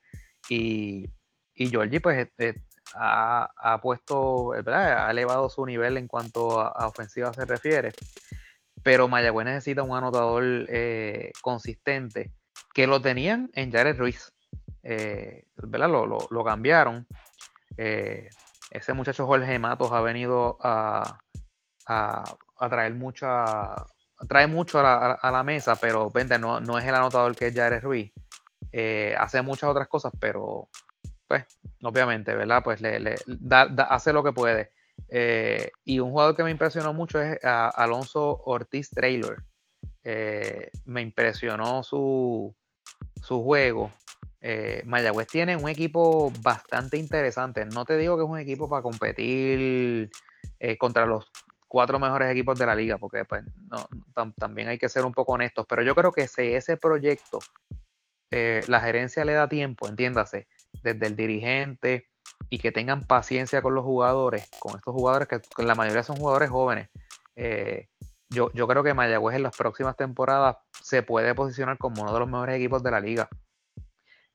Y, 0.49 1.11
y 1.55 1.69
Georgie, 1.69 2.01
pues, 2.01 2.29
ha, 2.95 3.81
puesto, 3.83 4.53
ha 4.53 5.11
elevado 5.11 5.49
su 5.49 5.65
nivel 5.65 5.97
en 5.97 6.09
cuanto 6.09 6.61
a 6.61 6.87
ofensiva 6.89 7.33
se 7.33 7.45
refiere 7.45 7.93
pero 8.83 9.09
Mayagüez 9.09 9.47
necesita 9.47 9.83
un 9.83 9.97
anotador 9.97 10.67
eh, 10.69 11.33
consistente, 11.43 12.33
que 12.73 12.87
lo 12.87 13.01
tenían 13.01 13.51
en 13.55 13.73
Jared 13.73 13.99
Ruiz, 13.99 14.33
eh, 14.83 15.45
¿verdad? 15.57 15.89
Lo, 15.89 16.45
cambiaron. 16.45 17.07
Eh, 17.77 18.29
ese 18.71 18.93
muchacho 18.93 19.27
Jorge 19.27 19.59
Matos 19.59 19.93
ha 19.93 20.01
venido 20.01 20.59
a, 20.61 21.19
traer 22.69 22.95
mucha, 22.95 23.75
trae 24.29 24.47
mucho 24.47 24.79
a 24.81 25.31
la, 25.31 25.43
mesa, 25.43 25.77
pero 25.77 26.11
vente, 26.11 26.39
no, 26.39 26.61
no, 26.61 26.79
es 26.79 26.85
el 26.85 26.95
anotador 26.95 27.35
que 27.35 27.49
es 27.49 27.55
Jared 27.55 27.83
Ruiz. 27.83 28.13
hace 29.19 29.43
muchas 29.43 29.71
otras 29.71 29.89
cosas, 29.89 30.13
pero 30.21 30.69
pues, 31.31 31.45
obviamente, 31.85 32.35
¿verdad? 32.35 32.61
Pues 32.65 32.81
le, 32.81 33.15
hace 33.89 34.13
lo 34.13 34.25
que 34.25 34.33
puede. 34.33 34.73
Eh, 35.09 35.71
y 35.85 36.01
un 36.01 36.11
jugador 36.11 36.35
que 36.35 36.43
me 36.43 36.51
impresionó 36.51 36.93
mucho 36.93 37.21
es 37.23 37.39
Alonso 37.45 38.43
Ortiz 38.47 38.91
Trailer. 38.91 39.37
Eh, 40.03 40.71
me 40.87 41.03
impresionó 41.03 41.85
su, 41.85 42.53
su 43.21 43.43
juego. 43.43 43.93
Eh, 44.41 44.83
Mayagüez 44.87 45.27
tiene 45.29 45.57
un 45.57 45.69
equipo 45.69 46.33
bastante 46.41 46.97
interesante. 46.97 47.65
No 47.67 47.85
te 47.85 47.97
digo 47.97 48.17
que 48.17 48.25
es 48.25 48.29
un 48.29 48.39
equipo 48.39 48.69
para 48.69 48.83
competir 48.83 50.11
contra 50.79 51.07
los 51.07 51.31
cuatro 51.69 51.99
mejores 51.99 52.31
equipos 52.31 52.59
de 52.59 52.67
la 52.67 52.75
liga, 52.75 52.99
porque 52.99 53.25
pues, 53.25 53.45
también 54.37 54.69
hay 54.69 54.79
que 54.79 54.89
ser 54.89 55.05
un 55.05 55.13
poco 55.13 55.33
honestos. 55.33 55.67
Pero 55.69 55.83
yo 55.83 55.95
creo 55.95 56.13
que 56.13 56.29
si 56.29 56.43
ese 56.55 56.77
proyecto 56.77 57.39
la 58.31 58.81
gerencia 58.81 59.25
le 59.25 59.33
da 59.33 59.49
tiempo, 59.49 59.89
entiéndase, 59.89 60.47
desde 60.83 61.07
el 61.07 61.17
dirigente, 61.17 62.11
y 62.49 62.59
que 62.59 62.73
tengan 62.73 63.05
paciencia 63.05 63.63
con 63.63 63.75
los 63.75 63.85
jugadores, 63.85 64.49
con 64.59 64.77
estos 64.77 64.95
jugadores 64.95 65.29
que, 65.29 65.63
la 65.63 65.75
mayoría 65.75 66.03
son 66.03 66.17
jugadores 66.17 66.51
jóvenes. 66.51 66.89
Eh, 67.37 67.89
yo, 68.31 68.51
yo 68.53 68.67
creo 68.69 68.83
que 68.83 68.95
Mayagüez 68.95 69.37
en 69.37 69.43
las 69.43 69.57
próximas 69.57 69.97
temporadas 69.97 70.57
se 70.83 71.03
puede 71.03 71.35
posicionar 71.35 71.79
como 71.79 72.03
uno 72.03 72.13
de 72.13 72.21
los 72.21 72.29
mejores 72.29 72.57
equipos 72.57 72.83
de 72.83 72.91
la 72.91 73.01
liga. 73.01 73.29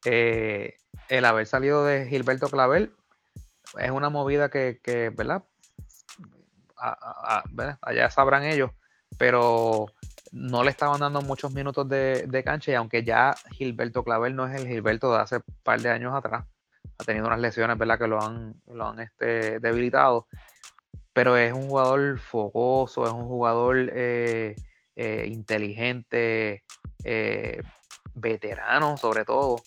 Eh, 0.05 0.75
el 1.09 1.25
haber 1.25 1.47
salido 1.47 1.85
de 1.85 2.07
Gilberto 2.07 2.47
Clavel 2.49 2.93
es 3.79 3.91
una 3.91 4.09
movida 4.09 4.49
que, 4.49 4.79
¿verdad? 5.15 5.43
Allá 7.81 8.09
sabrán 8.11 8.43
ellos, 8.43 8.71
pero 9.17 9.87
no 10.31 10.63
le 10.63 10.71
estaban 10.71 10.99
dando 10.99 11.21
muchos 11.21 11.53
minutos 11.53 11.87
de, 11.87 12.25
de, 12.27 12.43
cancha 12.43 12.71
y 12.71 12.75
aunque 12.75 13.03
ya 13.03 13.33
Gilberto 13.51 14.03
Clavel 14.03 14.35
no 14.35 14.45
es 14.47 14.61
el 14.61 14.67
Gilberto 14.67 15.11
de 15.13 15.21
hace 15.21 15.37
un 15.37 15.43
par 15.63 15.81
de 15.81 15.89
años 15.89 16.13
atrás, 16.13 16.45
ha 16.97 17.03
tenido 17.03 17.27
unas 17.27 17.39
lesiones, 17.39 17.77
¿verdad? 17.77 17.97
Que 17.97 18.07
lo 18.07 18.21
han, 18.21 18.55
lo 18.67 18.87
han 18.87 18.99
este, 18.99 19.59
debilitado. 19.59 20.27
Pero 21.16 21.38
es 21.38 21.53
un 21.53 21.70
jugador 21.70 22.20
fogoso, 22.20 23.05
es 23.05 23.13
un 23.13 23.26
jugador 23.26 23.89
eh, 23.93 24.55
eh, 24.95 25.26
inteligente, 25.28 26.63
eh, 27.05 27.61
veterano 28.13 28.97
sobre 28.97 29.26
todo. 29.26 29.57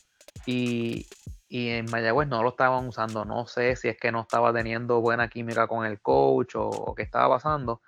Y, 0.47 1.07
en 1.51 1.87
Mayagüez 1.91 2.29
no 2.29 2.43
lo 2.43 2.51
estaban 2.51 2.87
usando. 2.87 3.25
No 3.25 3.47
sé 3.47 3.77
si 3.77 3.89
es 3.89 3.97
que 3.97 4.13
no 4.13 4.21
estaba 4.23 4.53
teniendo 4.53 5.01
buena 5.01 5.29
química 5.29 5.67
con 5.67 5.87
el 5.87 6.01
coach 6.03 6.55
o, 6.57 6.95
qué 6.95 7.03
estaba 7.03 7.37
pasando. 7.37 7.81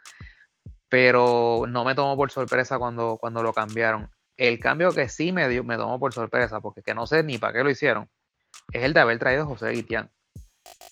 Pero 0.89 1.65
no 1.69 1.85
me 1.85 1.95
tomó 1.95 2.17
por 2.17 2.31
sorpresa 2.31 2.79
cuando, 2.79 3.19
cuando 3.19 3.43
lo 3.43 3.53
cambiaron. 3.53 4.11
El 4.37 4.59
cambio 4.59 4.93
que 4.93 5.09
sí 5.09 5.33
me 5.33 5.49
dio, 5.49 5.65
me 5.65 5.77
tomó 5.77 6.01
por 6.01 6.15
sorpresa, 6.15 6.61
porque 6.61 6.83
que 6.83 6.95
no 6.95 7.07
sé 7.07 7.23
ni 7.23 7.39
para 7.39 7.53
qué 7.53 7.65
lo 7.65 7.71
hicieron 7.71 8.09
es 8.73 8.85
el 8.85 8.93
de 8.93 9.01
haber 9.01 9.19
traído 9.19 9.43
a 9.43 9.47
José 9.47 9.71
Guitián. 9.71 10.11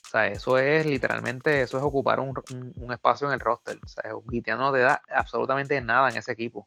O 0.08 0.10
sea, 0.10 0.26
eso 0.28 0.56
es 0.56 0.86
literalmente, 0.86 1.60
eso 1.60 1.76
es 1.76 1.84
ocupar 1.84 2.18
un, 2.18 2.32
espacio 2.90 3.26
en 3.26 3.34
el 3.34 3.40
roster. 3.40 3.78
O 3.84 3.86
sea, 3.86 4.10
Guitián 4.24 4.58
no 4.58 4.72
te 4.72 4.78
da 4.78 5.02
absolutamente 5.14 5.78
nada 5.82 6.08
en 6.08 6.16
ese 6.16 6.32
equipo. 6.32 6.66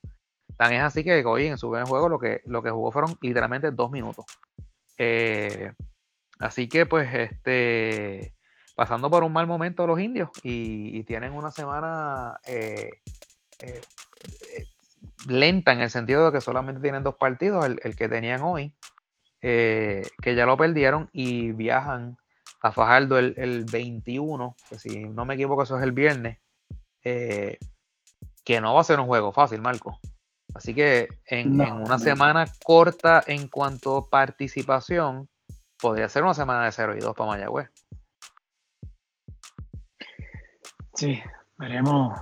Tan 0.57 0.73
es 0.73 0.83
así 0.83 1.03
que 1.03 1.25
hoy 1.25 1.47
en 1.47 1.57
su 1.57 1.69
buen 1.69 1.87
juego 1.87 2.07
lo 2.07 2.19
que, 2.19 2.41
lo 2.45 2.61
que 2.61 2.69
jugó 2.69 2.91
fueron 2.91 3.17
literalmente 3.19 3.71
dos 3.71 3.89
minutos. 3.89 4.25
Eh, 4.95 5.73
así 6.37 6.69
que 6.69 6.85
pues 6.85 7.11
este 7.15 8.35
pasando 8.75 9.09
por 9.09 9.23
un 9.23 9.33
mal 9.33 9.47
momento 9.47 9.87
los 9.87 9.99
indios 9.99 10.29
y, 10.43 11.03
tienen 11.05 11.33
una 11.33 11.49
semana 11.49 12.39
eh, 12.45 12.91
eh, 13.59 13.81
lenta 15.27 15.73
en 15.73 15.81
el 15.81 15.89
sentido 15.89 16.27
de 16.27 16.33
que 16.33 16.41
solamente 16.41 16.79
tienen 16.79 17.01
dos 17.01 17.15
partidos, 17.15 17.65
el 17.65 17.95
que 17.95 18.07
tenían 18.07 18.41
hoy 18.43 18.75
que 19.41 20.35
ya 20.35 20.45
lo 20.45 20.55
perdieron 20.55 21.09
y 21.11 21.53
viajan 21.53 22.17
a 22.62 22.72
Fajardo 22.72 23.18
el, 23.18 23.66
21, 23.72 24.55
que 24.70 24.80
si 24.80 25.05
no 25.05 25.26
me 25.26 25.34
equivoco 25.34 25.64
eso 25.64 25.78
es 25.78 25.84
el 25.84 25.91
viernes, 25.91 26.39
eh, 27.03 27.57
que 28.43 28.62
no 28.62 28.74
va 28.74 28.82
a 28.82 28.86
ser 28.86 28.99
un 28.99 29.07
juego 29.07 29.32
fácil, 29.32 29.62
Marco. 29.62 29.99
Así 30.53 30.76
que 30.76 31.07
en, 31.26 31.59
una 31.59 31.97
semana 31.97 32.45
corta 32.64 33.24
en 33.26 33.47
cuanto 33.47 33.97
a 33.97 34.09
participación, 34.09 35.30
podría 35.80 36.09
ser 36.09 36.24
una 36.24 36.34
semana 36.34 36.66
de 36.66 36.72
0 36.72 36.97
y 36.97 36.99
2 36.99 37.16
para 37.16 37.32
Mayagüez. 37.32 37.70
Sí, 40.93 41.20
veremos 41.57 42.20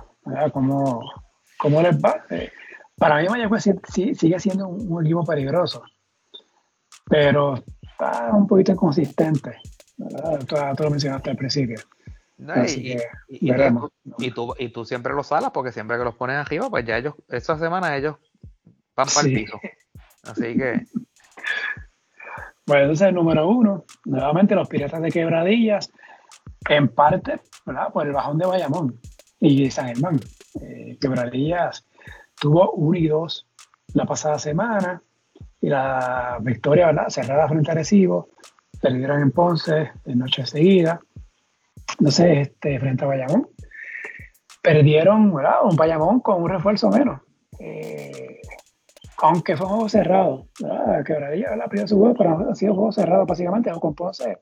cómo, 0.52 1.00
cómo 1.58 1.82
les 1.82 1.98
va. 1.98 2.24
Eh, 2.30 2.50
para 2.96 3.20
mí 3.20 3.28
Mayagüez 3.28 3.64
sigue 3.92 4.38
siendo 4.38 4.68
un 4.68 5.04
equipo 5.04 5.24
peligroso 5.24 5.82
pero 7.10 7.56
está 7.82 8.30
un 8.32 8.46
poquito 8.46 8.72
inconsistente. 8.72 9.58
Tú, 10.46 10.84
lo 10.84 10.90
mencionaste 10.90 11.30
al 11.30 11.36
principio. 11.36 11.78
y, 13.28 14.30
tú, 14.32 14.54
y, 14.58 14.68
tú, 14.70 14.84
siempre 14.84 15.12
los 15.12 15.26
salas 15.26 15.50
porque 15.50 15.72
siempre 15.72 15.98
que 15.98 16.04
los 16.04 16.14
pones 16.14 16.36
arriba, 16.36 16.70
pues 16.70 16.84
ya 16.86 16.96
ellos, 16.96 17.14
esta 17.28 17.58
semana 17.58 17.96
ellos 17.96 18.16
van 18.96 19.08
para 19.14 19.28
el 19.28 19.34
piso. 19.34 19.60
Así 20.22 20.56
que. 20.56 20.86
Bueno, 22.66 22.82
entonces 22.82 23.08
el 23.08 23.14
número 23.14 23.48
uno, 23.48 23.84
nuevamente 24.04 24.54
los 24.54 24.68
Piratas 24.68 25.02
de 25.02 25.10
Quebradillas, 25.10 25.90
en 26.68 26.88
parte, 26.88 27.40
¿verdad? 27.66 27.92
Por 27.92 28.06
el 28.06 28.12
bajón 28.12 28.38
de 28.38 28.46
Bayamón 28.46 29.00
y 29.40 29.70
San 29.70 29.88
Germán. 29.88 30.20
Eh, 30.60 30.96
Quebradillas 31.00 31.86
tuvo 32.38 32.72
uno 32.72 32.96
y 32.96 33.08
dos 33.08 33.46
la 33.94 34.06
pasada 34.06 34.38
semana, 34.38 35.02
y 35.60 35.68
la 35.68 36.38
victoria, 36.40 36.86
¿verdad? 36.86 37.08
Cerrada 37.08 37.48
frente 37.48 37.70
a 37.70 37.74
Recibo, 37.74 38.30
perdieron 38.80 39.22
en 39.22 39.30
Ponce 39.30 39.90
en 40.04 40.18
noche 40.18 40.46
seguida, 40.46 41.00
entonces 41.98 42.48
este, 42.48 42.78
frente 42.80 43.04
a 43.04 43.08
Bayamón. 43.08 43.48
Perdieron, 44.62 45.34
¿verdad? 45.34 45.64
Un 45.64 45.76
Bayamón 45.76 46.20
con 46.20 46.42
un 46.42 46.48
refuerzo 46.48 46.90
menos. 46.90 47.20
Eh, 47.58 48.40
aunque 49.22 49.56
fue 49.56 49.66
un 49.66 49.72
juego 49.72 49.88
cerrado, 49.88 50.46
¿verdad? 50.60 51.04
Quebradilla 51.04 51.56
la 51.56 51.68
primera 51.68 51.88
su 51.88 51.98
juego, 51.98 52.14
pero 52.14 52.50
ha 52.50 52.54
sido 52.54 52.72
un 52.72 52.78
juego 52.78 52.92
cerrado 52.92 53.26
básicamente, 53.26 53.70
con 53.80 53.94
Ponce. 53.94 54.38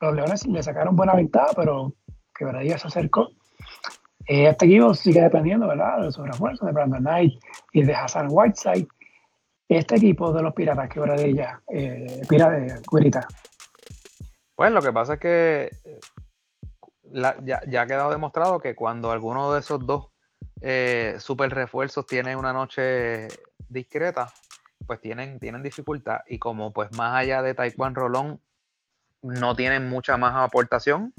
Los 0.00 0.14
Leones 0.14 0.46
le 0.46 0.62
sacaron 0.62 0.94
buena 0.94 1.14
ventaja, 1.14 1.48
pero 1.56 1.94
Quebradilla 2.36 2.78
se 2.78 2.88
acercó. 2.88 3.30
Eh, 4.26 4.48
este 4.48 4.66
equipo 4.66 4.94
sigue 4.94 5.22
dependiendo, 5.22 5.68
¿verdad? 5.68 6.02
De 6.02 6.12
sus 6.12 6.26
refuerzos, 6.26 6.66
de 6.66 6.72
Brandon 6.72 7.00
Knight 7.00 7.34
y 7.72 7.82
de 7.82 7.94
Hassan 7.94 8.28
Whiteside. 8.30 8.88
Este 9.68 9.96
equipo 9.96 10.32
de 10.32 10.42
los 10.42 10.54
Piratas, 10.54 10.88
Quebradilla, 10.88 11.60
eh, 11.68 12.22
Pirata, 12.28 12.80
Curita. 12.86 13.26
Pues 14.56 14.72
lo 14.72 14.80
que 14.80 14.92
pasa 14.92 15.14
es 15.14 15.20
que 15.20 15.70
eh, 15.84 16.00
ya, 17.12 17.60
ya, 17.68 17.82
ha 17.82 17.86
quedado 17.86 18.10
demostrado 18.10 18.58
que 18.58 18.74
cuando 18.74 19.10
alguno 19.10 19.52
de 19.52 19.60
esos 19.60 19.86
dos 19.86 20.08
eh, 20.62 21.16
super 21.20 21.54
refuerzos 21.54 22.06
tiene 22.06 22.34
una 22.34 22.54
noche 22.54 23.28
discreta, 23.68 24.32
pues 24.86 24.98
tienen, 25.02 25.38
tienen 25.38 25.62
dificultad. 25.62 26.20
Y 26.26 26.38
como 26.38 26.72
pues 26.72 26.90
más 26.96 27.14
allá 27.14 27.42
de 27.42 27.54
Taekwondo 27.54 28.00
Rolón 28.00 28.40
no 29.22 29.54
tienen 29.54 29.90
mucha 29.90 30.16
más 30.16 30.34
aportación, 30.34 31.12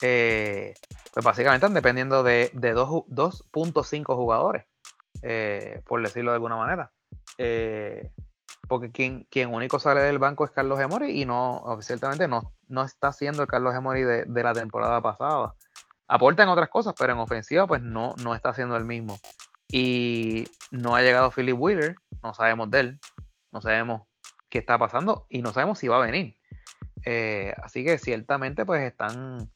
eh, 0.00 0.74
pues 1.12 1.24
básicamente 1.24 1.66
están 1.66 1.74
dependiendo 1.74 2.22
de, 2.22 2.52
de 2.54 2.76
2.5 2.76 4.14
jugadores, 4.14 4.66
por 5.84 6.00
decirlo 6.00 6.30
de 6.30 6.36
alguna 6.36 6.56
manera. 6.56 6.92
Porque 8.68 8.92
quien, 8.92 9.26
quien 9.30 9.52
único 9.52 9.80
sale 9.80 10.00
del 10.02 10.20
banco 10.20 10.44
es 10.44 10.52
Carlos 10.52 10.78
Gemori 10.78 11.20
y 11.20 11.24
no, 11.24 11.64
ciertamente 11.80 12.28
no, 12.28 12.52
no 12.68 12.84
está 12.84 13.12
siendo 13.12 13.42
el 13.42 13.48
Carlos 13.48 13.74
Gemori 13.74 14.02
de, 14.02 14.24
de 14.24 14.42
la 14.42 14.52
temporada 14.52 15.00
pasada. 15.00 15.54
Aporta 16.06 16.42
en 16.42 16.48
otras 16.48 16.68
cosas, 16.68 16.94
pero 16.98 17.12
en 17.12 17.18
ofensiva 17.18 17.66
pues 17.66 17.82
no, 17.82 18.14
no 18.22 18.34
está 18.34 18.54
siendo 18.54 18.76
el 18.76 18.84
mismo. 18.84 19.18
Y 19.70 20.46
no 20.70 20.96
ha 20.96 21.02
llegado 21.02 21.30
Philip 21.30 21.56
Wheeler, 21.58 21.96
no 22.22 22.32
sabemos 22.32 22.70
de 22.70 22.80
él, 22.80 23.00
no 23.52 23.60
sabemos 23.60 24.02
qué 24.48 24.58
está 24.58 24.78
pasando 24.78 25.26
y 25.28 25.42
no 25.42 25.52
sabemos 25.52 25.78
si 25.78 25.88
va 25.88 25.96
a 25.96 26.06
venir. 26.06 26.36
Eh, 27.04 27.54
así 27.62 27.84
que 27.84 27.98
ciertamente 27.98 28.64
pues 28.64 28.82
están, 28.82 29.50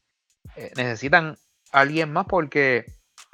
eh, 0.55 0.71
necesitan 0.75 1.37
alguien 1.71 2.13
más 2.13 2.25
porque 2.27 2.85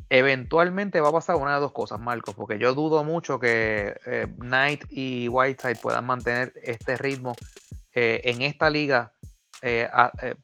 eventualmente 0.10 1.02
va 1.02 1.10
a 1.10 1.14
pasar 1.14 1.36
una 1.36 1.56
de 1.56 1.60
dos 1.60 1.74
cosas, 1.74 2.00
Marcos, 2.00 2.36
porque 2.36 2.58
yo 2.58 2.74
dudo 2.74 3.04
mucho 3.04 3.40
que 3.40 3.96
eh, 4.06 4.28
Knight 4.40 4.86
y 4.90 5.28
Whiteside 5.28 5.80
puedan 5.82 6.06
mantener 6.06 6.54
este 6.64 6.98
ritmo 6.98 7.36
en 7.92 8.44
esta 8.44 8.70
liga 8.70 9.12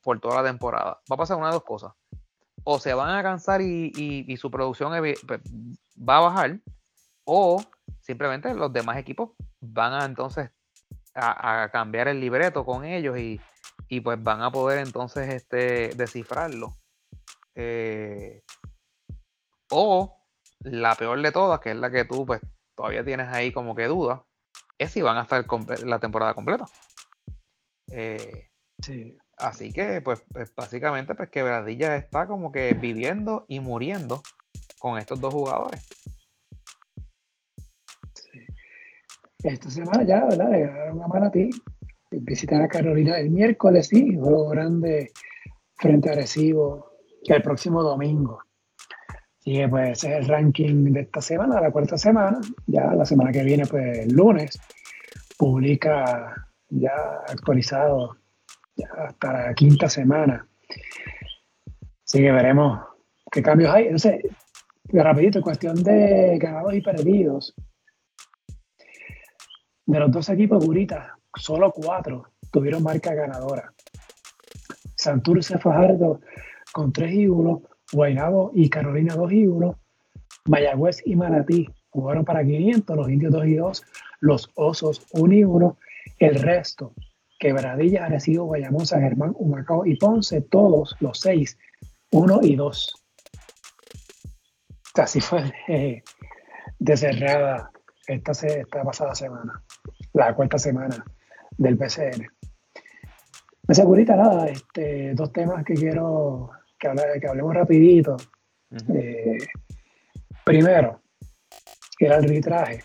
por 0.02 0.20
toda 0.20 0.42
la 0.42 0.48
temporada. 0.48 1.02
Va 1.12 1.16
a 1.16 1.18
pasar 1.18 1.38
una 1.38 1.48
de 1.48 1.54
dos 1.54 1.64
cosas. 1.64 1.94
O 2.64 2.80
se 2.80 2.94
van 2.94 3.16
a 3.16 3.24
cansar 3.24 3.62
y, 3.62 4.38
su 4.38 4.50
producción 4.50 4.92
pues, 5.28 5.42
va 5.98 6.18
a 6.18 6.22
bajar, 6.22 6.60
o 7.26 7.62
simplemente 8.00 8.54
los 8.54 8.72
demás 8.74 8.98
equipos 8.98 9.32
van 9.62 9.94
a 9.94 10.06
entonces 10.06 10.50
a, 11.14 11.70
cambiar 11.72 12.08
el 12.08 12.20
libreto 12.20 12.66
con 12.66 12.86
ellos 12.86 13.18
y, 13.18 13.40
pues 14.02 14.22
van 14.22 14.42
a 14.42 14.52
poder 14.52 14.80
entonces 14.80 15.34
este, 15.34 15.90
descifrarlo. 15.96 16.74
Eh, 17.56 18.44
o 19.72 20.18
la 20.60 20.96
peor 20.96 21.22
de 21.22 21.32
todas, 21.32 21.60
que 21.60 21.72
es 21.72 21.78
la 21.78 21.90
que 21.90 22.06
tú 22.06 22.26
pues 22.26 22.42
todavía 22.76 23.06
tienes 23.06 23.30
ahí 23.30 23.52
como 23.52 23.76
que 23.76 23.86
duda, 23.86 24.26
es 24.78 24.92
si 24.92 25.02
van 25.02 25.18
a 25.18 25.24
estar 25.24 25.46
la 25.84 26.00
temporada 26.00 26.34
completa. 26.34 26.66
Eh, 27.92 28.50
así 29.38 29.72
que 29.72 30.02
pues, 30.02 30.24
pues, 30.32 30.54
básicamente 30.56 31.16
pues 31.16 31.30
Quebradilla 31.30 31.96
está 31.96 32.28
como 32.28 32.52
que 32.52 32.74
viviendo 32.74 33.46
y 33.48 33.60
muriendo 33.60 34.22
con 34.80 34.98
estos 34.98 35.20
dos 35.20 35.34
jugadores. 35.34 35.88
Esta 39.44 39.70
semana 39.70 40.04
ya, 40.04 40.26
¿verdad? 40.26 40.50
Le 40.50 40.66
ganaron 40.66 41.24
a 41.24 41.32
ti 41.32 41.50
Visitar 42.12 42.62
a 42.62 42.68
Carolina 42.68 43.18
el 43.18 43.30
miércoles, 43.30 43.88
sí, 43.88 44.16
juego 44.16 44.50
grande 44.50 45.12
frente 45.76 46.10
a 46.10 46.14
Recibo 46.14 46.96
el 47.34 47.42
próximo 47.42 47.82
domingo. 47.82 48.40
Así 49.40 49.54
que 49.54 49.68
pues 49.68 49.98
ese 49.98 50.12
es 50.12 50.24
el 50.24 50.28
ranking 50.28 50.94
de 50.94 51.02
esta 51.02 51.22
semana, 51.22 51.62
la 51.62 51.72
cuarta 51.72 51.98
semana. 51.98 52.40
Ya 52.68 52.94
la 52.94 53.06
semana 53.06 53.32
que 53.32 53.44
viene, 53.44 53.66
pues 53.66 54.00
el 54.00 54.14
lunes, 54.14 54.60
publica 55.38 56.34
ya 56.70 56.94
actualizado 57.28 58.18
hasta 58.98 59.34
la 59.34 59.54
quinta 59.54 59.90
semana. 59.90 60.48
Así 62.06 62.20
que 62.20 62.32
veremos 62.32 62.80
qué 63.32 63.42
cambios 63.42 63.74
hay. 63.74 63.98
Sé, 63.98 64.22
rapidito, 64.92 65.42
cuestión 65.42 65.84
de 65.84 66.38
ganados 66.40 66.74
y 66.74 66.82
perdidos. 66.82 67.56
De 69.86 70.00
los 70.00 70.12
dos 70.12 70.30
equipos, 70.30 70.66
Guritas, 70.66 71.08
solo 71.36 71.72
cuatro 71.72 72.32
tuvieron 72.52 72.84
marca 72.84 73.14
ganadora. 73.14 73.74
Santurce 74.96 75.58
Fajardo 75.58 76.22
con 76.72 76.92
3 76.92 77.14
y 77.14 77.28
1, 77.28 77.62
Guaynabo 77.94 78.52
y 78.54 78.70
Carolina 78.70 79.16
2 79.16 79.32
y 79.34 79.48
1, 79.48 79.80
Mayagüez 80.46 81.02
y 81.06 81.16
Manatí 81.16 81.68
jugaron 81.90 82.26
para 82.26 82.44
500, 82.44 82.98
los 82.98 83.10
indios 83.10 83.32
2 83.32 83.46
y 83.46 83.56
2, 83.56 83.84
los 84.22 84.50
osos 84.56 85.06
1 85.14 85.34
y 85.34 85.44
1, 85.44 85.78
el 86.20 86.36
resto, 86.36 86.94
Quebradilla, 87.46 88.06
Arecibo, 88.06 88.48
Bayamón, 88.48 88.88
San 88.88 89.02
Germán, 89.02 89.36
Humacao 89.38 89.86
y 89.86 89.96
Ponce, 89.98 90.42
todos 90.42 90.96
los 91.00 91.20
6, 91.20 91.56
1 92.12 92.40
y 92.42 92.56
2. 92.56 93.06
Así 94.96 95.22
fue 95.22 95.54
de, 95.68 96.98
cerrada 96.98 97.70
esta, 98.08 98.32
esta 98.32 98.84
pasada 98.84 99.14
semana, 99.14 99.64
la 100.14 100.34
cuarta 100.34 100.58
semana 100.58 101.06
del 101.56 101.78
PCN. 101.78 102.28
Me 103.68 103.76
segurita 103.76 104.16
nada, 104.16 104.48
este, 104.48 105.14
dos 105.14 105.32
temas 105.32 105.64
que 105.64 105.76
quiero 105.76 106.50
que, 106.80 106.90
que 107.22 107.28
hablemos 107.28 107.54
rapidito. 107.54 108.18
Eh, 108.92 109.38
primero, 110.44 111.00
el 112.00 112.12
arbitraje. 112.12 112.84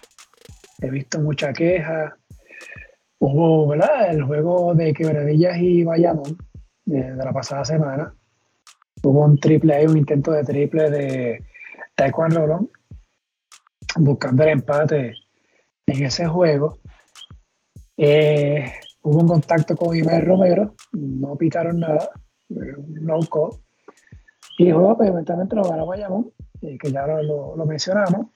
He 0.82 0.90
visto 0.90 1.18
mucha 1.18 1.50
queja. 1.50 2.14
Hubo, 3.20 3.68
¿verdad? 3.68 4.10
El 4.10 4.24
juego 4.24 4.74
de 4.74 4.92
Quebradillas 4.92 5.58
y 5.58 5.84
Bayamón 5.84 6.36
de, 6.84 7.12
de 7.12 7.24
la 7.24 7.32
pasada 7.32 7.64
semana. 7.64 8.14
Hubo 9.02 9.24
un 9.24 9.38
triple 9.38 9.86
un 9.86 9.96
intento 9.96 10.32
de 10.32 10.42
triple 10.42 10.90
de 10.90 11.44
Taekwondo 11.94 12.40
Rolón, 12.40 12.70
buscando 13.96 14.42
el 14.42 14.50
empate 14.50 15.14
en 15.86 16.04
ese 16.04 16.26
juego. 16.26 16.78
Eh, 17.96 18.72
hubo 19.02 19.20
un 19.20 19.28
contacto 19.28 19.76
con 19.76 19.96
Iber 19.96 20.24
Romero, 20.24 20.74
no 20.92 21.36
pitaron 21.36 21.80
nada, 21.80 22.10
no 22.48 23.20
call. 23.20 23.60
Y 24.58 24.68
el 24.68 24.74
juego, 24.74 24.96
pues, 24.96 25.08
eventualmente 25.08 25.56
lo 25.56 25.64
ganó 25.64 25.86
Bayamón, 25.86 26.32
eh, 26.62 26.76
que 26.78 26.92
ya 26.92 27.06
lo, 27.06 27.56
lo, 27.56 27.66
mencionamos. 27.66 28.26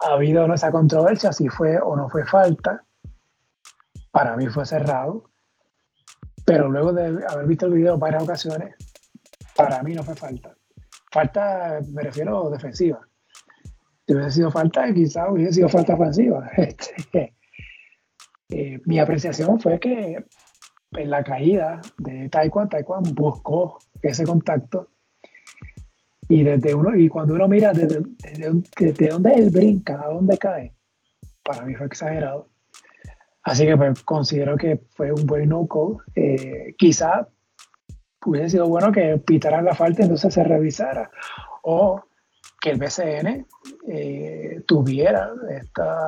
Ha 0.00 0.12
habido 0.12 0.52
esa 0.52 0.70
controversia, 0.70 1.32
si 1.32 1.48
fue 1.48 1.78
o 1.78 1.96
no 1.96 2.08
fue 2.08 2.24
falta. 2.24 2.83
Para 4.14 4.36
mí 4.36 4.46
fue 4.46 4.64
cerrado. 4.64 5.28
Pero 6.46 6.70
luego 6.70 6.92
de 6.92 7.24
haber 7.28 7.46
visto 7.48 7.66
el 7.66 7.72
video 7.72 7.98
varias 7.98 8.22
ocasiones, 8.22 8.76
para 9.56 9.82
mí 9.82 9.92
no 9.92 10.04
fue 10.04 10.14
falta. 10.14 10.54
Falta, 11.10 11.80
me 11.92 12.02
refiero 12.02 12.48
defensiva. 12.48 13.00
Si 14.06 14.14
hubiese 14.14 14.30
sido 14.30 14.52
falta, 14.52 14.92
quizás 14.94 15.28
hubiese 15.30 15.54
sido 15.54 15.68
falta 15.68 15.94
ofensiva. 15.94 16.48
Este, 16.56 17.34
eh, 18.50 18.80
mi 18.84 19.00
apreciación 19.00 19.58
fue 19.58 19.80
que 19.80 20.24
en 20.92 21.10
la 21.10 21.24
caída 21.24 21.80
de 21.98 22.28
Taekwondo, 22.28 22.68
Taekwondo 22.68 23.10
buscó 23.14 23.78
ese 24.00 24.24
contacto 24.24 24.90
y 26.28 26.44
desde 26.44 26.72
uno 26.72 26.94
y 26.94 27.08
cuando 27.08 27.34
uno 27.34 27.48
mira 27.48 27.72
desde, 27.72 28.02
desde, 28.78 29.08
dónde 29.08 29.34
él 29.34 29.50
brinca 29.50 30.00
a 30.00 30.08
dónde 30.08 30.38
cae 30.38 30.72
para 31.42 31.64
mí 31.66 31.74
fue 31.74 31.86
exagerado 31.86 32.53
así 33.44 33.66
que 33.66 33.76
pues, 33.76 34.02
considero 34.02 34.56
que 34.56 34.80
fue 34.90 35.12
un 35.12 35.26
buen 35.26 35.48
no 35.48 35.66
call 35.66 35.98
eh, 36.14 36.74
quizá 36.76 37.28
hubiese 38.24 38.50
sido 38.50 38.68
bueno 38.68 38.90
que 38.90 39.18
pitaran 39.18 39.64
la 39.64 39.74
falta 39.74 40.02
y 40.02 40.04
entonces 40.04 40.32
se 40.32 40.44
revisara 40.44 41.10
o 41.62 42.02
que 42.60 42.70
el 42.70 42.78
BCN 42.78 43.46
eh, 43.88 44.62
tuviera 44.66 45.30
esta, 45.50 46.06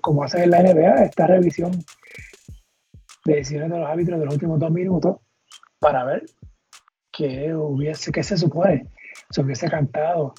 como 0.00 0.24
hace 0.24 0.42
en 0.42 0.50
la 0.50 0.62
NBA, 0.62 1.04
esta 1.04 1.28
revisión 1.28 1.72
de 3.24 3.34
decisiones 3.36 3.70
de 3.70 3.78
los 3.78 3.88
árbitros 3.88 4.18
de 4.18 4.24
los 4.24 4.34
últimos 4.34 4.58
dos 4.58 4.70
minutos 4.72 5.16
para 5.78 6.04
ver 6.04 6.24
qué 7.12 7.54
hubiese, 7.54 8.10
qué 8.10 8.22
se 8.24 8.36
supone, 8.36 8.88
se 9.30 9.42
hubiese 9.42 9.68
cantado 9.68 10.34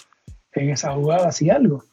en 0.52 0.72
esa 0.72 0.94
jugada, 0.94 1.32
si 1.32 1.50
algo. 1.50 1.84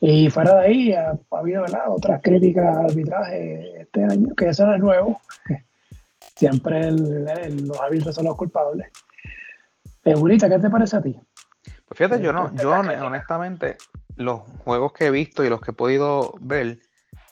Y 0.00 0.30
fuera 0.30 0.60
de 0.60 0.66
ahí 0.66 0.92
ha, 0.92 1.18
habido 1.30 1.64
otras 1.88 2.22
críticas 2.22 2.76
al 2.76 2.84
arbitraje 2.86 3.80
este 3.80 4.04
año, 4.04 4.34
que 4.36 4.48
eso 4.48 4.66
no 4.66 4.74
es 4.74 4.80
nuevo. 4.80 5.20
Siempre 6.36 6.92
los 6.92 7.80
árbitros 7.80 8.14
son 8.14 8.26
los 8.26 8.36
culpables. 8.36 8.88
Eh, 10.04 10.14
¿qué 10.14 10.58
te 10.58 10.70
parece 10.70 10.96
a 10.96 11.02
ti? 11.02 11.18
Pues 11.86 11.98
fíjate, 11.98 12.22
yo 12.22 12.32
no, 12.32 12.54
yo 12.54 12.70
honestamente 12.70 13.76
los 14.16 14.40
juegos 14.64 14.92
que 14.92 15.06
he 15.06 15.10
visto 15.10 15.44
y 15.44 15.48
los 15.48 15.60
que 15.60 15.72
he 15.72 15.74
podido 15.74 16.34
ver, 16.40 16.78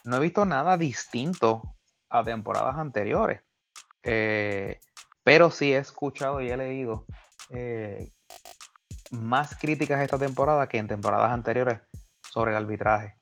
no 0.03 0.17
he 0.17 0.19
visto 0.19 0.45
nada 0.45 0.77
distinto 0.77 1.75
a 2.09 2.23
temporadas 2.23 2.77
anteriores. 2.77 3.41
Eh, 4.03 4.79
pero 5.23 5.51
sí 5.51 5.73
he 5.73 5.77
escuchado 5.77 6.41
y 6.41 6.49
he 6.49 6.57
leído 6.57 7.05
eh, 7.49 8.11
más 9.11 9.57
críticas 9.57 10.01
esta 10.01 10.17
temporada 10.17 10.67
que 10.67 10.77
en 10.77 10.87
temporadas 10.87 11.31
anteriores 11.31 11.79
sobre 12.37 12.51
el 12.51 12.57
arbitraje. 12.57 13.15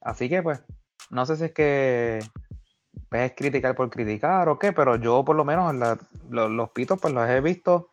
Así 0.00 0.28
que 0.28 0.44
pues, 0.44 0.62
no 1.10 1.26
sé 1.26 1.36
si 1.36 1.46
es 1.46 1.52
que 1.52 2.20
es 3.10 3.32
criticar 3.32 3.74
por 3.74 3.90
criticar 3.90 4.48
o 4.48 4.60
qué, 4.60 4.72
pero 4.72 4.94
yo 4.94 5.24
por 5.24 5.34
lo 5.34 5.44
menos 5.44 5.74
los, 6.28 6.70
pitos 6.70 7.00
pues 7.00 7.12
los 7.12 7.28
he 7.28 7.40
visto 7.40 7.90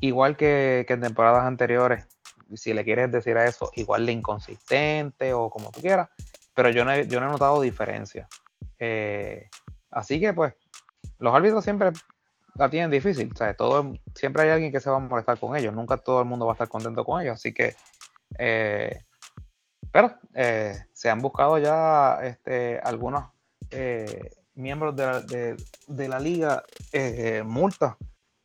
igual 0.00 0.36
que, 0.36 0.84
en 0.88 1.00
temporadas 1.00 1.44
anteriores. 1.44 2.08
Si 2.54 2.74
le 2.74 2.82
quieres 2.82 3.12
decir 3.12 3.36
a 3.36 3.46
eso, 3.46 3.70
igual 3.76 4.04
de 4.04 4.12
inconsistente 4.12 5.32
o 5.32 5.48
como 5.48 5.70
tú 5.70 5.80
quieras, 5.80 6.08
pero 6.54 6.70
yo 6.70 6.84
no 6.84 6.90
he, 6.90 7.06
yo 7.06 7.20
no 7.20 7.28
he 7.28 7.30
notado 7.30 7.60
diferencia. 7.60 8.26
Eh, 8.80 9.48
así 9.92 10.18
que 10.18 10.32
pues, 10.32 10.54
los 11.20 11.32
árbitros 11.32 11.62
siempre 11.62 11.92
la 12.56 12.68
tienen 12.68 12.90
difícil. 12.90 13.30
O 13.32 13.36
sea, 13.36 13.54
todo, 13.54 13.94
siempre 14.16 14.42
hay 14.42 14.50
alguien 14.50 14.72
que 14.72 14.80
se 14.80 14.90
va 14.90 14.96
a 14.96 15.00
molestar 15.00 15.38
con 15.38 15.54
ellos. 15.54 15.72
Nunca 15.72 15.98
todo 15.98 16.18
el 16.20 16.26
mundo 16.26 16.46
va 16.46 16.52
a 16.52 16.54
estar 16.54 16.68
contento 16.68 17.04
con 17.04 17.22
ellos. 17.22 17.34
Así 17.34 17.54
que, 17.54 17.76
eh, 18.38 19.02
pero 19.96 20.12
eh, 20.34 20.84
se 20.92 21.08
han 21.08 21.22
buscado 21.22 21.56
ya 21.56 22.18
este, 22.22 22.78
algunos 22.80 23.30
eh, 23.70 24.28
miembros 24.54 24.94
de 24.94 26.08
la, 26.08 26.18
liga 26.18 26.62
multas. 27.46 27.94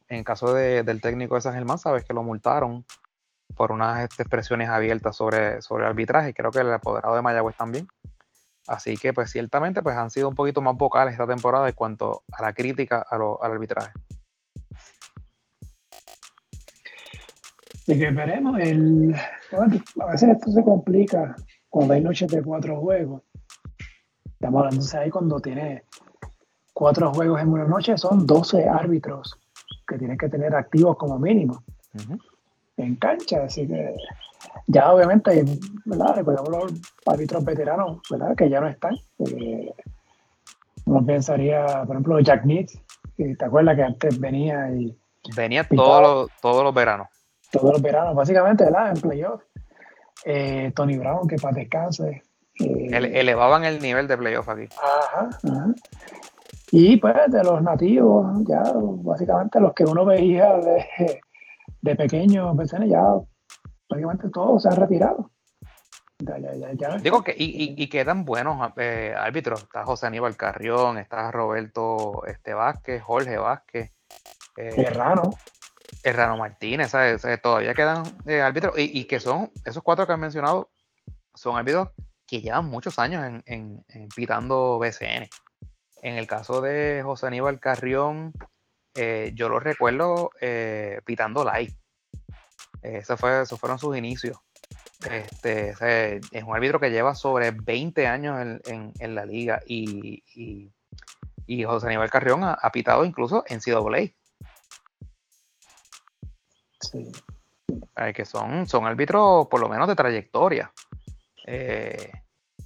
En 0.08 0.24
caso 0.24 0.54
del 0.54 1.02
técnico 1.02 1.36
de 1.36 1.42
San 1.42 1.54
Germán, 1.54 1.78
sabes 1.78 2.06
que 2.06 2.14
lo 2.14 2.24
multaron 2.24 2.86
por 3.54 3.74
unas 3.74 4.02
este, 4.02 4.24
expresiones 4.24 4.70
abiertas 4.70 5.14
sobre, 5.18 5.62
sobre 5.62 5.86
arbitraje. 5.86 6.34
Creo 6.34 6.52
que 6.52 6.60
el 6.60 6.72
apoderado 6.72 7.16
de 7.16 7.22
Mayagüez 7.22 7.58
también. 7.58 7.86
Así 8.66 8.96
que, 8.96 9.12
pues 9.12 9.30
ciertamente, 9.30 9.82
pues 9.82 9.98
han 9.98 10.10
sido 10.10 10.30
un 10.30 10.36
poquito 10.36 10.62
más 10.62 10.78
vocales 10.78 11.12
esta 11.16 11.28
temporada 11.28 11.68
en 11.68 11.76
cuanto 11.76 12.24
a 12.32 12.44
la 12.44 12.54
crítica 12.54 13.06
al 13.10 13.52
arbitraje. 13.52 13.92
Así 17.92 18.00
que 18.00 18.10
veremos. 18.10 18.58
El, 18.58 19.14
a 20.00 20.06
veces 20.06 20.30
esto 20.30 20.50
se 20.50 20.64
complica 20.64 21.36
cuando 21.70 21.94
hay 21.94 22.00
noches 22.00 22.32
de 22.32 22.42
cuatro 22.42 22.80
juegos. 22.80 23.22
Estamos 24.24 24.64
hablando, 24.64 24.86
de 24.86 24.98
ahí 24.98 25.10
cuando 25.10 25.40
tiene 25.42 25.84
cuatro 26.74 27.14
juegos 27.14 27.42
en 27.42 27.50
una 27.50 27.66
noche, 27.66 27.98
son 27.98 28.26
12 28.26 28.70
árbitros 28.70 29.38
que 29.86 29.98
tienes 29.98 30.18
que 30.18 30.30
tener 30.30 30.56
activos 30.56 30.96
como 30.96 31.20
mínimo 31.20 31.66
en 32.78 32.96
cancha. 32.96 33.44
Así 33.44 33.68
que 33.68 33.94
ya 34.68 34.94
obviamente, 34.94 35.44
¿verdad? 35.84 36.24
Los 36.26 36.72
árbitros 37.06 37.44
veteranos, 37.44 38.00
¿verdad? 38.10 38.38
Que 38.38 38.50
ya 38.50 38.62
no 38.62 38.70
están. 38.70 38.96
Eh, 39.20 39.74
uno 40.86 41.06
pensaría, 41.06 41.84
por 41.86 41.98
ejemplo, 41.98 42.20
Jack 42.22 42.46
Nitz, 42.46 42.82
¿te 43.18 43.36
acuerdas 43.44 43.76
que 43.76 43.84
antes 43.84 44.18
venía 44.18 44.72
y... 44.72 44.98
Venía 45.36 45.68
todos 45.68 46.02
los, 46.02 46.32
todos 46.42 46.64
los 46.64 46.74
veranos. 46.74 47.10
Todos 47.52 47.74
los 47.74 47.82
veranos, 47.82 48.16
básicamente, 48.16 48.64
¿verdad? 48.66 48.90
En 48.96 49.02
playoff. 49.02 49.42
Eh, 50.26 50.72
Tony 50.76 50.98
Brown, 50.98 51.28
que 51.28 51.36
para 51.36 51.56
descanse. 51.56 52.22
Eh, 52.60 52.90
elevaban 52.92 53.64
el 53.64 53.82
nivel 53.82 54.08
de 54.08 54.18
playoff 54.18 54.50
aquí. 54.50 54.68
Ajá, 54.82 55.30
Y 56.72 56.98
pues 56.98 57.16
de 57.28 57.44
los 57.44 57.62
nativos, 57.62 58.28
ya 58.48 58.62
básicamente 58.76 59.60
los 59.60 59.74
que 59.74 59.84
uno 59.84 60.06
veía 60.06 60.58
de, 60.58 61.22
de 61.82 61.96
pequeños, 61.96 62.56
pues, 62.56 62.72
ya 62.72 63.04
prácticamente 63.88 64.30
todos 64.30 64.64
se 64.64 64.70
han 64.70 64.76
retirado. 64.76 65.32
Digo 67.02 67.24
que 67.24 67.34
y, 67.38 67.90
quedan 67.90 68.26
buenos 68.26 68.72
eh, 68.78 69.14
árbitros. 69.18 69.64
Está 69.64 69.86
José 69.86 70.08
Aníbal 70.08 70.38
Carrión, 70.38 70.98
está 70.98 71.32
Roberto 71.32 72.26
este, 72.26 72.54
Vázquez, 72.54 73.02
Jorge 73.02 73.38
Vázquez. 73.38 73.92
Eh, 74.58 74.74
Herrano. 74.78 75.32
Herrano 76.04 76.38
Martínez, 76.38 76.92
todavía 77.42 77.74
quedan 77.74 78.04
eh, 78.26 78.42
árbitros 78.42 78.76
y, 78.78 79.06
que 79.06 79.20
son, 79.20 79.52
esos 79.66 79.84
cuatro 79.84 80.08
que 80.08 80.14
han 80.14 80.20
mencionado, 80.20 80.72
son 81.36 81.58
árbitros 81.58 81.90
que 82.28 82.42
llevan 82.42 82.66
muchos 82.66 82.98
años 83.00 83.44
pitando 84.16 84.80
BCN. 84.80 85.30
En 86.02 86.18
el 86.18 86.28
caso 86.28 86.62
de 86.62 87.02
José 87.04 87.28
Aníbal 87.28 87.60
Carrión, 87.60 88.34
yo 88.96 89.50
lo 89.50 89.60
recuerdo 89.60 90.32
pitando 91.06 91.44
live 91.44 91.76
ese 92.82 93.16
fue, 93.18 93.42
esos 93.42 93.60
fueron 93.60 93.80
sus 93.80 93.96
inicios. 93.96 94.38
Este, 95.10 95.70
es 95.70 96.44
un 96.44 96.56
árbitro 96.56 96.80
que 96.80 96.92
lleva 96.92 97.16
sobre 97.16 97.52
20 97.52 98.08
años 98.08 98.60
en, 98.66 99.16
la 99.16 99.26
liga 99.26 99.62
y, 99.66 100.24
José 101.66 101.88
Aníbal 101.88 102.10
Carrión 102.10 102.44
ha, 102.44 102.72
pitado 102.72 103.06
incluso 103.06 103.44
en 103.48 103.60
CWA. 103.60 104.00
Sí. 106.92 107.12
que 108.16 108.26
son, 108.26 108.68
son 108.68 108.86
árbitros 108.86 109.48
por 109.48 109.60
lo 109.60 109.70
menos 109.70 109.88
de 109.88 109.96
trayectoria. 109.96 110.72
Eh, 111.46 112.12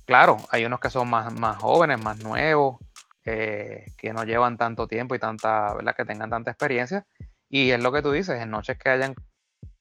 claro, 0.06 0.38
hay 0.50 0.66
unos 0.66 0.80
que 0.80 0.90
son 0.90 1.10
más, 1.10 1.34
más 1.34 1.58
jóvenes, 1.58 2.02
más 2.02 2.24
nuevos, 2.24 2.78
eh, 3.26 3.86
que 3.98 4.14
no 4.14 4.24
llevan 4.24 4.58
tanto 4.58 4.88
tiempo 4.88 5.16
y 5.16 5.20
tanta, 5.20 5.74
¿verdad? 5.74 5.96
que 5.96 6.06
tengan 6.06 6.30
tanta 6.30 6.52
experiencia. 6.52 7.06
Y 7.50 7.72
es 7.72 7.82
lo 7.82 7.92
que 7.92 8.02
tú 8.02 8.12
dices, 8.12 8.42
en 8.42 8.50
noches 8.50 8.78
que 8.78 8.90
hayan 8.90 9.16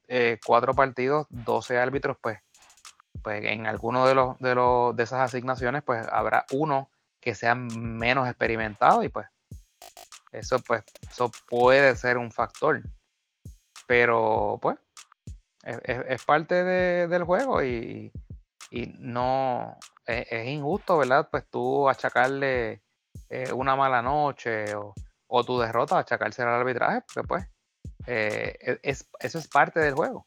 eh, 0.08 0.38
cuatro 0.44 0.74
partidos, 0.74 1.26
12 1.30 1.78
árbitros, 1.78 2.16
pues, 2.20 2.38
pues 3.22 3.44
en 3.44 3.66
alguno 3.66 4.06
de 4.06 4.14
los, 4.14 4.38
de 4.38 4.54
los 4.54 4.94
de 4.94 5.02
esas 5.02 5.20
asignaciones, 5.20 5.82
pues 5.82 6.06
habrá 6.10 6.44
uno 6.52 6.90
que 7.20 7.34
sea 7.34 7.54
menos 7.54 8.28
experimentado 8.28 9.02
y 9.02 9.08
pues 9.08 9.26
eso 10.30 10.58
pues 10.58 10.84
eso 11.10 11.30
puede 11.48 11.96
ser 11.96 12.18
un 12.18 12.30
factor. 12.30 12.82
Pero 13.86 14.58
pues 14.60 14.78
es, 15.62 16.24
parte 16.24 16.64
del 16.64 17.24
juego 17.24 17.62
y, 17.62 18.12
no 18.98 19.76
es, 20.06 20.46
injusto, 20.46 20.98
¿verdad? 20.98 21.28
Pues 21.30 21.44
tú 21.50 21.88
achacarle 21.88 22.82
eh, 23.28 23.52
una 23.52 23.76
mala 23.76 24.02
noche 24.02 24.74
o, 24.74 24.94
o 25.26 25.44
tu 25.44 25.58
derrota, 25.58 25.98
achacarse 25.98 26.42
al 26.42 26.48
arbitraje, 26.48 27.02
porque 27.02 27.26
pues 27.26 27.46
eh, 28.06 28.56
e, 28.60 28.78
es, 28.82 29.08
eso 29.18 29.38
es 29.38 29.48
parte 29.48 29.80
del 29.80 29.94
juego. 29.94 30.24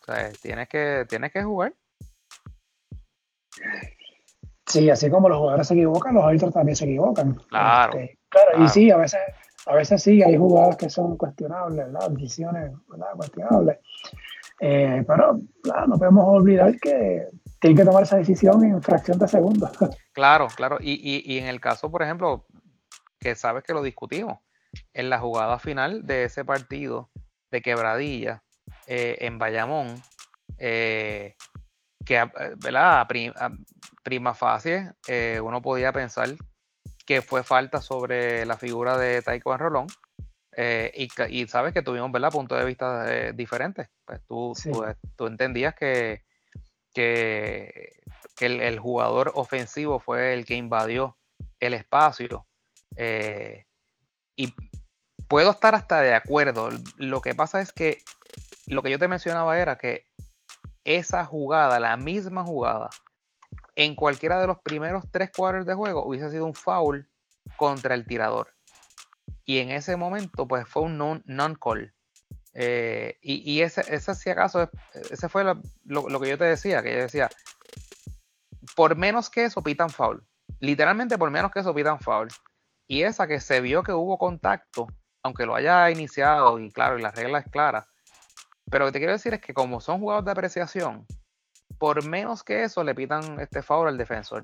O 0.00 0.04
sea, 0.04 0.30
tienes 0.42 0.68
que, 0.68 1.06
tienes 1.08 1.32
que 1.32 1.42
jugar. 1.42 1.74
Sí, 4.66 4.88
así 4.88 5.10
como 5.10 5.28
los 5.28 5.38
jugadores 5.38 5.66
se 5.66 5.74
equivocan, 5.74 6.14
los 6.14 6.24
árbitros 6.24 6.54
también 6.54 6.76
se 6.76 6.84
equivocan. 6.84 7.34
Claro. 7.48 7.98
Este, 7.98 8.18
claro, 8.28 8.64
y 8.64 8.68
sí, 8.68 8.90
a 8.90 8.96
veces, 8.96 9.20
a 9.66 9.74
veces 9.74 10.02
sí, 10.02 10.22
hay 10.22 10.36
jugadas 10.36 10.76
que 10.76 10.88
son 10.88 11.16
cuestionables, 11.16 11.86
Decisiones, 12.10 12.72
Cuestionables. 13.16 13.78
Eh, 14.60 15.04
pero 15.06 15.38
no 15.86 15.98
podemos 15.98 16.24
olvidar 16.26 16.78
que 16.78 17.26
tienen 17.60 17.78
que 17.78 17.84
tomar 17.84 18.02
esa 18.02 18.18
decisión 18.18 18.62
en 18.64 18.82
fracción 18.82 19.18
de 19.18 19.28
segundos. 19.28 19.70
Claro, 20.12 20.48
claro. 20.54 20.76
Y, 20.80 21.38
en 21.38 21.46
el 21.46 21.60
caso, 21.60 21.90
por 21.90 22.02
ejemplo, 22.02 22.44
que 23.18 23.34
sabes 23.34 23.62
que 23.64 23.72
lo 23.72 23.82
discutimos, 23.82 24.38
en 24.92 25.08
la 25.08 25.18
jugada 25.18 25.58
final 25.58 26.04
de 26.04 26.24
ese 26.24 26.44
partido 26.44 27.10
de 27.50 27.62
quebradilla 27.62 28.42
eh, 28.86 29.16
en 29.20 29.38
Bayamón, 29.38 30.02
eh, 30.58 31.36
que 32.04 32.30
¿verdad? 32.58 33.00
A, 33.00 33.50
prima 34.02 34.34
facie 34.34 34.92
uno 35.42 35.62
podía 35.62 35.92
pensar 35.92 36.28
que 37.10 37.22
fue 37.22 37.42
falta 37.42 37.82
sobre 37.82 38.46
la 38.46 38.56
figura 38.56 38.96
de 38.96 39.20
Taiko 39.20 39.56
Rolón. 39.56 39.88
y, 40.56 41.48
sabes 41.48 41.74
que 41.74 41.82
tuvimos 41.82 42.12
¿verdad? 42.12 42.30
puntos 42.30 42.56
de 42.56 42.64
vista 42.64 43.32
diferentes. 43.32 43.88
Pues 44.04 44.20
tú, 44.28 44.52
tú, 45.16 45.26
entendías 45.26 45.74
que, 45.74 46.22
que, 46.94 47.94
el, 48.38 48.78
jugador 48.78 49.32
ofensivo 49.34 49.98
fue 49.98 50.34
el 50.34 50.44
que 50.44 50.54
invadió 50.54 51.18
el 51.58 51.74
espacio. 51.74 52.46
Y 52.96 54.54
puedo 55.26 55.50
estar 55.50 55.74
hasta 55.74 56.02
de 56.02 56.14
acuerdo. 56.14 56.68
Lo 56.96 57.22
que 57.22 57.34
pasa 57.34 57.60
es 57.60 57.72
que 57.72 57.98
lo 58.68 58.84
que 58.84 58.90
yo 58.92 59.00
te 59.00 59.08
mencionaba 59.08 59.58
era 59.58 59.76
que 59.78 60.06
esa 60.84 61.24
jugada, 61.24 61.80
la 61.80 61.96
misma 61.96 62.44
jugada, 62.44 62.88
en 63.84 63.94
cualquiera 63.94 64.40
de 64.40 64.46
los 64.46 64.58
primeros 64.58 65.04
tres 65.10 65.30
cuadros 65.34 65.66
de 65.66 65.74
juego 65.74 66.04
hubiese 66.04 66.30
sido 66.30 66.46
un 66.46 66.54
foul 66.54 67.08
contra 67.56 67.94
el 67.94 68.06
tirador. 68.06 68.54
Y 69.44 69.58
en 69.58 69.70
ese 69.70 69.96
momento, 69.96 70.46
pues 70.46 70.68
fue 70.68 70.82
un 70.82 71.22
non-call. 71.24 71.94
Eh, 72.52 73.18
y, 73.22 73.60
ese, 73.60 73.82
ese, 73.88 74.14
si 74.14 74.30
acaso, 74.30 74.70
ese 75.10 75.28
fue 75.28 75.44
lo, 75.44 75.60
lo, 75.84 76.20
que 76.20 76.28
yo 76.28 76.38
te 76.38 76.44
decía, 76.44 76.82
que 76.82 76.92
yo 76.92 76.98
decía, 76.98 77.30
por 78.76 78.96
menos 78.96 79.30
que 79.30 79.44
eso 79.44 79.62
pitan 79.62 79.90
foul. 79.90 80.24
Literalmente 80.58 81.16
por 81.16 81.30
menos 81.30 81.50
que 81.50 81.60
eso 81.60 81.74
pitan 81.74 82.00
foul 82.00 82.28
y 82.90 83.04
esa 83.04 83.28
que 83.28 83.40
se 83.40 83.60
vio 83.60 83.84
que 83.84 83.92
hubo 83.92 84.18
contacto, 84.18 84.88
aunque 85.22 85.46
lo 85.46 85.54
haya 85.54 85.88
iniciado, 85.90 86.58
y 86.58 86.72
claro, 86.72 86.98
y 86.98 87.02
la 87.02 87.12
regla 87.12 87.38
es 87.38 87.48
clara, 87.48 87.86
pero 88.68 88.84
lo 88.84 88.88
que 88.88 88.94
te 88.94 88.98
quiero 88.98 89.12
decir 89.12 89.32
es 89.32 89.40
que 89.40 89.54
como 89.54 89.80
son 89.80 90.00
jugadores 90.00 90.24
de 90.24 90.32
apreciación, 90.32 91.06
por 91.80 92.06
menos 92.06 92.44
que 92.44 92.62
eso 92.62 92.84
le 92.84 92.94
pitan 92.94 93.40
este 93.40 93.62
favor 93.62 93.88
al 93.88 93.96
defensor. 93.96 94.42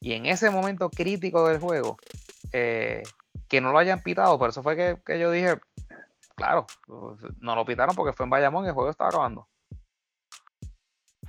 Y 0.00 0.12
en 0.12 0.26
ese 0.26 0.48
momento 0.48 0.88
crítico 0.88 1.48
del 1.48 1.58
juego, 1.58 1.96
eh, 2.52 3.02
que 3.48 3.60
no 3.60 3.72
lo 3.72 3.78
hayan 3.78 4.00
pitado, 4.00 4.38
por 4.38 4.50
eso 4.50 4.62
fue 4.62 4.76
que, 5.04 5.18
yo 5.18 5.32
dije, 5.32 5.58
claro, 6.36 6.66
no 7.40 7.56
lo 7.56 7.64
pitaron 7.64 7.96
porque 7.96 8.12
fue 8.12 8.24
en 8.24 8.30
Bayamón 8.30 8.64
y 8.64 8.68
el 8.68 8.74
juego 8.74 8.90
estaba 8.90 9.10
acabando. 9.10 9.48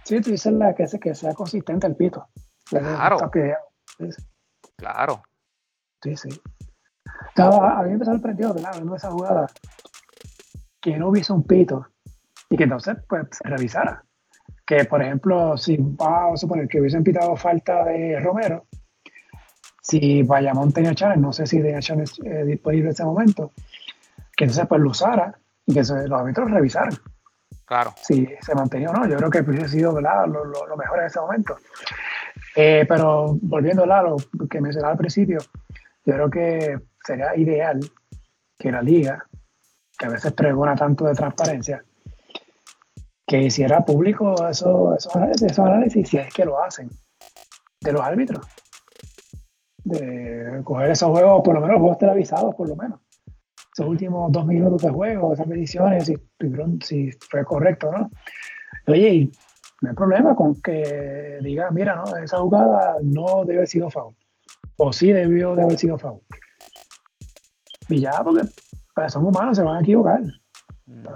Sí, 0.03 0.21
tú 0.21 0.30
dices 0.30 0.53
la, 0.53 0.76
que, 0.76 0.85
que 1.01 1.15
sea 1.15 1.34
consistente 1.34 1.88
el 1.88 1.95
pito. 1.95 2.27
Claro. 2.65 3.17
Claro. 4.77 5.23
Sí, 6.03 6.15
sí. 6.15 6.30
Estaba, 7.27 7.80
a 7.80 7.84
mí 7.84 7.97
me 7.97 8.05
sorprendido, 8.05 8.53
¿verdad? 8.53 8.77
En 8.77 8.93
esa 8.93 9.09
jugada, 9.09 9.47
que 10.80 10.95
no 10.97 11.09
hubiese 11.09 11.34
un 11.34 11.43
pito 11.43 11.88
y 12.49 12.55
que 12.55 12.63
entonces 12.65 12.97
pues 13.07 13.27
se 13.31 13.49
revisara. 13.49 14.03
Que 14.69 14.85
por 14.85 15.01
ejemplo, 15.01 15.57
si 15.57 15.77
vamos 15.79 16.33
a 16.33 16.37
suponer 16.37 16.67
que 16.67 16.79
hubiesen 16.79 17.03
pitado 17.03 17.35
falta 17.35 17.83
de 17.85 18.19
Romero, 18.19 18.67
si 19.81 20.21
Bayamón 20.21 20.71
tenía 20.71 20.93
chance, 20.93 21.19
no 21.19 21.33
sé 21.33 21.47
si 21.47 21.59
tenía 21.59 21.79
chance 21.79 22.21
eh, 22.23 22.45
disponible 22.45 22.85
en 22.85 22.91
ese 22.91 23.03
momento, 23.03 23.51
que 24.37 24.43
entonces 24.43 24.67
pues 24.67 24.79
lo 24.79 24.91
usara 24.91 25.35
y 25.65 25.73
que 25.73 25.79
los 25.79 25.89
árbitros 25.89 26.51
revisaran. 26.51 26.93
Claro. 27.65 27.95
Si 27.99 28.27
se 28.41 28.53
mantenía 28.53 28.91
o 28.91 28.93
no. 28.93 29.07
Yo 29.07 29.17
creo 29.17 29.31
que 29.31 29.39
hubiese 29.39 29.69
sido 29.69 29.91
¿verdad? 29.91 30.27
Lo, 30.27 30.45
lo, 30.45 30.77
mejor 30.77 30.99
en 30.99 31.05
ese 31.07 31.19
momento. 31.19 31.57
Eh, 32.55 32.85
pero 32.87 33.39
volviendo 33.41 33.91
a 33.91 34.03
lo 34.03 34.17
que 34.47 34.61
mencionaba 34.61 34.91
al 34.91 34.99
principio, 34.99 35.39
yo 36.05 36.13
creo 36.13 36.29
que 36.29 36.79
sería 37.03 37.35
ideal 37.35 37.79
que 38.55 38.71
la 38.71 38.83
liga, 38.83 39.25
que 39.97 40.05
a 40.05 40.09
veces 40.09 40.31
pregona 40.33 40.75
tanto 40.75 41.05
de 41.05 41.15
transparencia, 41.15 41.83
que 43.30 43.43
hiciera 43.43 43.85
público 43.85 44.34
esos, 44.49 45.06
esos, 45.06 45.60
análisis, 45.60 46.10
si 46.10 46.18
es 46.18 46.34
que 46.34 46.45
lo 46.45 46.64
hacen, 46.64 46.89
de 47.80 47.93
los 47.93 48.01
árbitros. 48.01 48.43
De 49.84 50.61
coger 50.64 50.89
esos 50.89 51.11
juegos, 51.11 51.43
por 51.43 51.53
lo 51.53 51.61
menos 51.61 51.77
juegos 51.77 51.99
televisados, 51.99 52.56
por 52.56 52.68
lo 52.68 52.76
menos. 52.76 52.99
Esos 53.72 53.85
últimos 53.85 54.31
dos 54.31 54.47
minutos 54.47 54.81
de 54.81 54.89
juego, 54.89 55.31
esas 55.31 55.45
mediciones, 55.45 56.06
si, 56.06 56.18
si 56.84 57.11
fue 57.30 57.45
correcto, 57.45 57.91
¿no? 57.91 58.10
Oye, 58.88 59.30
no 59.81 59.89
hay 59.89 59.95
problema 59.95 60.35
con 60.35 60.60
que 60.60 61.38
diga, 61.43 61.69
mira, 61.69 61.97
no, 61.97 62.18
esa 62.18 62.39
jugada 62.39 62.95
no 63.03 63.45
debe 63.45 63.60
haber 63.60 63.68
sido 63.68 63.91
foul. 63.91 64.15
O 64.77 64.91
sí 64.91 65.11
debió 65.11 65.56
de 65.56 65.61
haber 65.61 65.77
sido 65.77 65.99
foul. 65.99 66.22
Y 67.89 68.01
ya, 68.01 68.23
porque 68.23 68.47
pues, 68.95 69.14
son 69.14 69.27
humanos, 69.27 69.56
se 69.56 69.64
van 69.64 69.77
a 69.77 69.81
equivocar. 69.81 70.19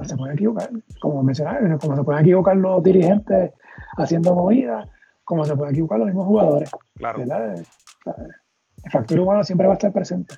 Se 0.03 0.15
pueden 0.15 0.35
equivocar, 0.35 0.69
como 1.01 1.23
mencionaba, 1.23 1.77
como 1.79 1.95
se 1.95 2.03
pueden 2.03 2.21
equivocar 2.21 2.55
los 2.57 2.83
dirigentes 2.83 3.53
haciendo 3.97 4.35
movidas, 4.35 4.87
como 5.23 5.45
se 5.45 5.55
pueden 5.55 5.73
equivocar 5.73 5.99
los 5.99 6.07
mismos 6.07 6.27
jugadores. 6.27 6.71
Claro. 6.95 7.23
El 7.23 8.91
factor 8.91 9.19
humano 9.19 9.43
siempre 9.43 9.65
va 9.65 9.73
a 9.73 9.75
estar 9.75 9.91
presente. 9.91 10.35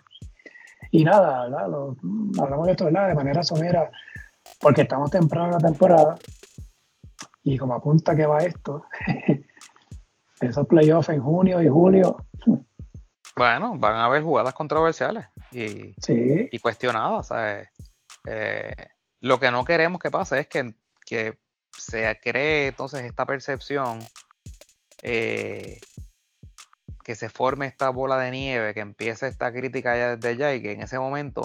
Y 0.92 1.04
nada, 1.04 1.44
hablamos 1.44 2.66
de 2.66 2.72
esto 2.72 2.86
¿verdad? 2.86 3.10
de 3.10 3.16
manera 3.16 3.44
somera, 3.44 3.90
porque 4.62 4.84
estamos 4.84 5.12
temprano 5.12 5.48
en 5.48 5.52
la 5.52 5.58
temporada 5.58 6.16
y 7.44 7.58
como 7.58 7.74
apunta 7.74 8.16
que 8.16 8.26
va 8.26 8.40
esto, 8.40 8.86
esos 10.40 10.68
playoffs 10.68 11.10
en 11.10 11.22
junio 11.22 11.62
y 11.62 11.68
julio. 11.68 12.18
Bueno, 13.36 13.78
van 13.78 13.96
a 13.96 14.06
haber 14.06 14.24
jugadas 14.24 14.54
controversiales 14.54 15.26
y, 15.52 15.94
y 16.08 16.60
cuestionadas. 16.60 17.32
Eh, 18.28 18.88
lo 19.26 19.40
que 19.40 19.50
no 19.50 19.66
queremos 19.66 20.00
que 20.00 20.12
pase 20.12 20.42
es 20.42 20.48
que, 20.48 20.76
que 21.04 21.40
se 21.76 22.20
cree 22.22 22.68
entonces 22.68 23.02
esta 23.02 23.26
percepción, 23.26 23.98
eh, 25.02 25.80
que 27.04 27.16
se 27.16 27.30
forme 27.30 27.66
esta 27.66 27.90
bola 27.90 28.20
de 28.20 28.30
nieve, 28.30 28.76
que 28.76 28.82
empiece 28.82 29.28
esta 29.28 29.52
crítica 29.52 29.98
ya 29.98 30.16
desde 30.16 30.38
ya 30.38 30.54
y 30.54 30.62
que 30.62 30.74
en 30.74 30.84
ese 30.84 31.00
momento 31.00 31.42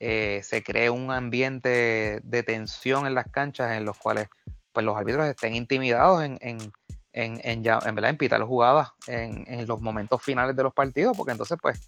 eh, 0.00 0.40
se 0.42 0.64
cree 0.64 0.90
un 0.90 1.12
ambiente 1.12 2.20
de 2.24 2.42
tensión 2.42 3.06
en 3.06 3.14
las 3.14 3.30
canchas 3.30 3.76
en 3.76 3.84
los 3.84 3.96
cuales 3.96 4.26
pues, 4.72 4.84
los 4.84 4.96
árbitros 4.96 5.24
estén 5.28 5.54
intimidados 5.54 6.24
en, 6.24 6.36
en, 6.40 6.72
en, 7.12 7.40
en, 7.44 7.62
ya, 7.62 7.78
en, 7.86 8.04
en 8.04 8.16
pitar 8.16 8.42
jugadas 8.42 8.88
en, 9.06 9.44
en 9.46 9.68
los 9.68 9.80
momentos 9.80 10.20
finales 10.20 10.56
de 10.56 10.64
los 10.64 10.74
partidos, 10.74 11.16
porque 11.16 11.30
entonces, 11.30 11.58
pues, 11.62 11.80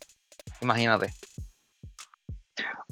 imagínate, 0.61 1.13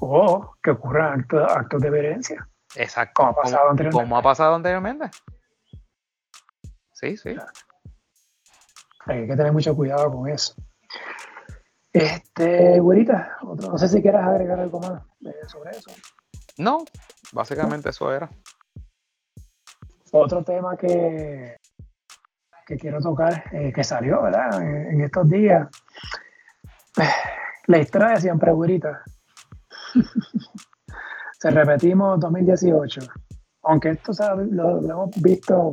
o 0.01 0.55
que 0.63 0.71
ocurran 0.71 1.27
actos, 1.31 1.83
de 1.83 1.91
violencia. 1.91 2.49
Exacto. 2.77 3.15
Como 3.15 3.31
ha 3.31 3.35
pasado 3.35 3.71
anteriormente. 3.71 4.05
Como 4.05 4.19
ha 4.19 4.23
pasado 4.23 4.55
anteriormente. 4.55 5.11
Sí, 6.93 7.17
sí. 7.17 7.37
Hay 9.07 9.27
que 9.27 9.37
tener 9.37 9.53
mucho 9.53 9.75
cuidado 9.77 10.11
con 10.11 10.29
eso. 10.29 10.55
Este, 11.93 12.81
güerita, 12.81 13.37
no 13.43 13.79
sé 13.79 13.89
si 13.89 14.03
quieras 14.03 14.27
agregar 14.27 14.59
algo 14.59 14.81
más 14.81 15.03
sobre 15.47 15.71
eso. 15.71 15.93
No, 16.59 16.85
básicamente 17.33 17.91
eso 17.91 18.13
era. 18.13 18.29
Otro 20.11 20.43
tema 20.43 20.77
que, 20.77 21.57
que 22.67 22.77
quiero 22.77 23.01
tocar, 23.01 23.45
eh, 23.53 23.73
que 23.73 23.85
salió, 23.85 24.23
¿verdad? 24.23 24.63
En, 24.63 25.01
estos 25.01 25.29
días. 25.29 25.69
La 27.67 27.79
historia 27.79 28.09
de 28.09 28.21
siempre, 28.21 28.53
güerita. 28.53 29.03
Se 31.39 31.51
repetimos 31.51 32.19
2018, 32.21 33.01
aunque 33.63 33.91
esto 33.91 34.13
lo, 34.51 34.79
hemos 34.79 35.11
visto 35.23 35.71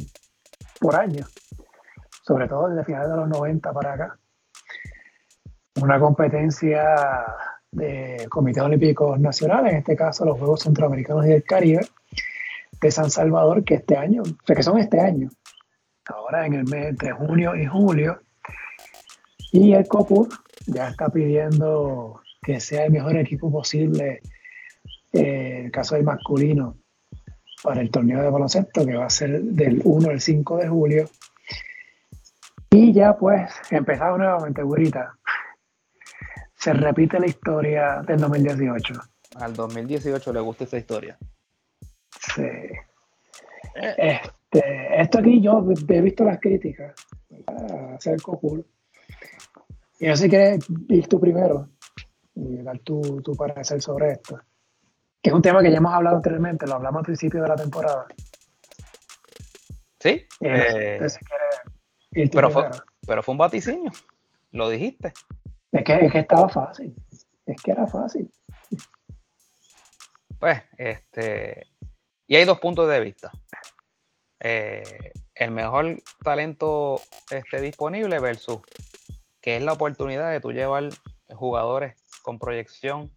por 0.79 0.95
años, 0.95 1.33
sobre 2.23 2.47
todo 2.47 2.69
desde 2.69 2.83
finales 2.83 3.09
de 3.09 3.15
los 3.15 3.29
90 3.29 3.73
para 3.73 3.93
acá. 3.93 4.19
Una 5.81 5.99
competencia 5.99 6.83
de 7.71 8.27
comités 8.29 8.63
olímpicos 8.63 9.19
nacionales, 9.19 9.71
en 9.71 9.79
este 9.79 9.95
caso 9.95 10.25
los 10.25 10.37
Juegos 10.37 10.61
Centroamericanos 10.61 11.25
y 11.25 11.29
del 11.29 11.43
Caribe, 11.43 11.87
de 12.81 12.91
San 12.91 13.09
Salvador, 13.09 13.63
que 13.63 13.75
este 13.75 13.95
año, 13.95 14.23
o 14.23 14.45
sea, 14.45 14.55
que 14.55 14.63
son 14.63 14.77
este 14.77 14.99
año, 14.99 15.29
ahora 16.07 16.45
en 16.45 16.55
el 16.55 16.65
mes 16.65 16.87
entre 16.87 17.11
junio 17.11 17.55
y 17.55 17.65
julio, 17.65 18.19
y 19.53 19.73
el 19.73 19.87
COPUR 19.87 20.27
ya 20.65 20.89
está 20.89 21.09
pidiendo 21.09 22.20
que 22.41 22.59
sea 22.59 22.85
el 22.85 22.91
mejor 22.91 23.17
equipo 23.17 23.51
posible, 23.51 24.21
eh, 25.13 25.57
en 25.59 25.65
el 25.65 25.71
caso 25.71 25.95
del 25.95 26.03
masculino, 26.03 26.77
para 27.63 27.81
el 27.81 27.91
torneo 27.91 28.21
de 28.21 28.29
baloncesto, 28.29 28.85
que 28.85 28.95
va 28.95 29.05
a 29.05 29.09
ser 29.09 29.41
del 29.41 29.81
1 29.83 30.09
al 30.09 30.19
5 30.19 30.57
de 30.57 30.67
julio. 30.67 31.09
Y 32.71 32.93
ya 32.93 33.15
pues, 33.15 33.51
empezado 33.69 34.17
nuevamente, 34.17 34.63
Burita. 34.63 35.17
Se 36.55 36.73
repite 36.73 37.19
la 37.19 37.27
historia 37.27 38.01
del 38.07 38.19
2018. 38.19 38.93
Al 39.35 39.53
2018 39.53 40.33
le 40.33 40.39
gusta 40.39 40.63
esa 40.63 40.77
historia. 40.77 41.17
Sí. 42.35 42.47
Este, 43.75 45.01
esto 45.01 45.19
aquí 45.19 45.41
yo 45.41 45.65
he 45.87 46.01
visto 46.01 46.23
las 46.23 46.39
críticas 46.39 46.93
a 47.47 47.95
hacer 47.95 48.21
cool. 48.21 48.65
Y 49.99 50.07
no 50.07 50.15
sé 50.15 50.29
qué 50.29 50.59
ir 50.89 51.07
tú 51.07 51.19
primero 51.19 51.69
y 52.35 52.61
dar 52.61 52.79
tu, 52.79 53.21
tu 53.21 53.35
parecer 53.35 53.81
sobre 53.81 54.13
esto. 54.13 54.39
Que 55.21 55.29
es 55.29 55.35
un 55.35 55.41
tema 55.41 55.61
que 55.61 55.71
ya 55.71 55.77
hemos 55.77 55.93
hablado 55.93 56.17
anteriormente, 56.17 56.65
lo 56.65 56.75
hablamos 56.75 56.99
al 56.99 57.05
principio 57.05 57.41
de 57.41 57.47
la 57.47 57.55
temporada. 57.55 58.07
Sí. 59.99 60.25
Eh, 60.39 60.99
pero, 62.31 62.49
fue, 62.49 62.69
pero 63.05 63.21
fue 63.21 63.33
un 63.33 63.37
vaticinio, 63.37 63.91
lo 64.51 64.69
dijiste. 64.69 65.13
Es 65.71 65.83
que, 65.83 65.93
es 66.05 66.11
que 66.11 66.19
estaba 66.19 66.49
fácil, 66.49 66.95
es 67.45 67.61
que 67.61 67.71
era 67.71 67.85
fácil. 67.87 68.29
Pues, 70.39 70.59
este, 70.77 71.67
y 72.27 72.35
hay 72.35 72.45
dos 72.45 72.59
puntos 72.59 72.89
de 72.89 72.99
vista. 72.99 73.31
Eh, 74.39 75.11
el 75.35 75.51
mejor 75.51 76.01
talento 76.23 76.99
este, 77.29 77.61
disponible 77.61 78.19
versus 78.19 78.59
que 79.39 79.57
es 79.57 79.63
la 79.63 79.73
oportunidad 79.73 80.31
de 80.31 80.39
tú 80.39 80.51
llevar 80.51 80.89
jugadores 81.37 81.95
con 82.21 82.39
proyección 82.39 83.15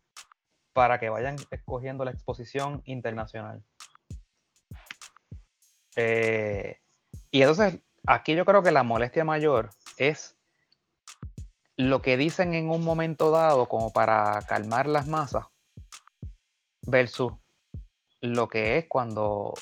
para 0.72 0.98
que 0.98 1.08
vayan 1.08 1.36
escogiendo 1.50 2.04
la 2.04 2.10
exposición 2.10 2.82
internacional. 2.84 3.62
Eh, 5.96 6.80
y 7.30 7.42
entonces, 7.42 7.80
aquí 8.06 8.34
yo 8.34 8.44
creo 8.44 8.62
que 8.62 8.72
la 8.72 8.82
molestia 8.82 9.24
mayor 9.24 9.70
es 9.96 10.36
lo 11.76 12.02
que 12.02 12.16
dicen 12.16 12.54
en 12.54 12.70
un 12.70 12.84
momento 12.84 13.30
dado 13.30 13.68
como 13.68 13.92
para 13.92 14.40
calmar 14.48 14.86
las 14.86 15.06
masas 15.06 15.46
versus 16.82 17.32
lo 18.20 18.48
que 18.48 18.78
es 18.78 18.86
cuando 18.88 19.54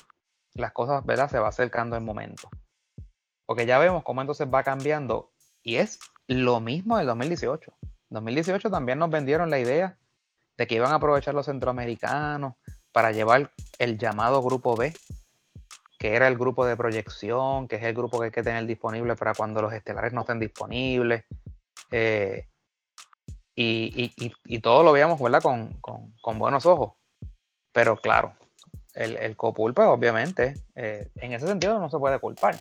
las 0.53 0.71
cosas 0.71 1.05
¿verdad? 1.05 1.29
se 1.29 1.39
va 1.39 1.49
acercando 1.49 1.95
el 1.95 2.03
momento. 2.03 2.49
Porque 3.45 3.65
ya 3.65 3.79
vemos 3.79 4.03
cómo 4.03 4.21
entonces 4.21 4.47
va 4.51 4.63
cambiando 4.63 5.31
y 5.63 5.75
es 5.75 5.99
lo 6.27 6.59
mismo 6.59 6.97
del 6.97 7.07
2018. 7.07 7.73
2018 8.13 8.69
también 8.69 8.99
nos 8.99 9.09
vendieron 9.09 9.49
la 9.49 9.59
idea 9.59 9.97
de 10.57 10.67
que 10.67 10.75
iban 10.75 10.91
a 10.91 10.95
aprovechar 10.95 11.33
los 11.33 11.47
centroamericanos 11.47 12.53
para 12.91 13.11
llevar 13.11 13.51
el 13.79 13.97
llamado 13.97 14.41
grupo 14.41 14.75
B, 14.75 14.93
que 15.97 16.15
era 16.15 16.27
el 16.27 16.37
grupo 16.37 16.65
de 16.65 16.77
proyección, 16.77 17.67
que 17.67 17.77
es 17.77 17.83
el 17.83 17.93
grupo 17.93 18.19
que 18.19 18.25
hay 18.25 18.31
que 18.31 18.43
tener 18.43 18.65
disponible 18.65 19.15
para 19.15 19.33
cuando 19.33 19.61
los 19.61 19.73
estelares 19.73 20.13
no 20.13 20.21
estén 20.21 20.39
disponibles. 20.39 21.25
Eh, 21.91 22.47
y, 23.55 24.59
todo 24.61 24.83
lo 24.83 24.91
veíamos 24.91 25.21
¿verdad? 25.21 25.41
Con, 25.41 26.39
buenos 26.39 26.65
ojos. 26.65 26.93
Pero 27.71 27.97
claro, 27.97 28.35
el, 28.93 29.35
Copul, 29.35 29.73
pues 29.73 29.87
obviamente, 29.87 30.53
eh, 30.75 31.09
en 31.15 31.33
ese 31.33 31.47
sentido 31.47 31.79
no 31.79 31.89
se 31.89 31.97
puede 31.97 32.19
culpar. 32.19 32.59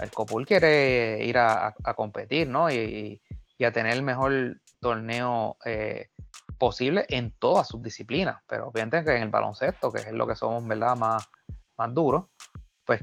El 0.00 0.10
Copul 0.10 0.46
quiere 0.46 1.24
ir 1.24 1.38
a, 1.38 1.74
competir, 1.94 2.48
¿no? 2.48 2.68
A 3.60 3.72
tener 3.72 3.92
el 3.92 4.02
mejor 4.02 4.60
torneo 4.80 5.56
eh, 5.64 6.08
posible 6.58 7.06
en 7.08 7.32
todas 7.38 7.68
sus 7.68 7.82
disciplinas. 7.82 8.42
Pero 8.46 8.68
obviamente 8.68 9.04
que 9.04 9.16
en 9.16 9.22
el 9.22 9.30
baloncesto, 9.30 9.92
que 9.92 10.00
es 10.00 10.12
lo 10.12 10.26
que 10.26 10.34
somos, 10.34 10.66
¿verdad? 10.66 10.96
Más, 10.96 11.28
más 11.76 11.94
duros, 11.94 12.26
pues 12.84 13.02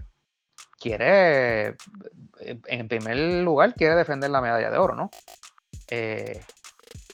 quiere, 0.79 1.75
en 2.39 2.87
primer 2.87 3.17
lugar, 3.43 3.73
quiere 3.75 3.95
defender 3.95 4.29
la 4.29 4.41
medalla 4.41 4.69
de 4.69 4.77
oro, 4.77 4.95
¿no? 4.95 5.09
Eh, 5.89 6.41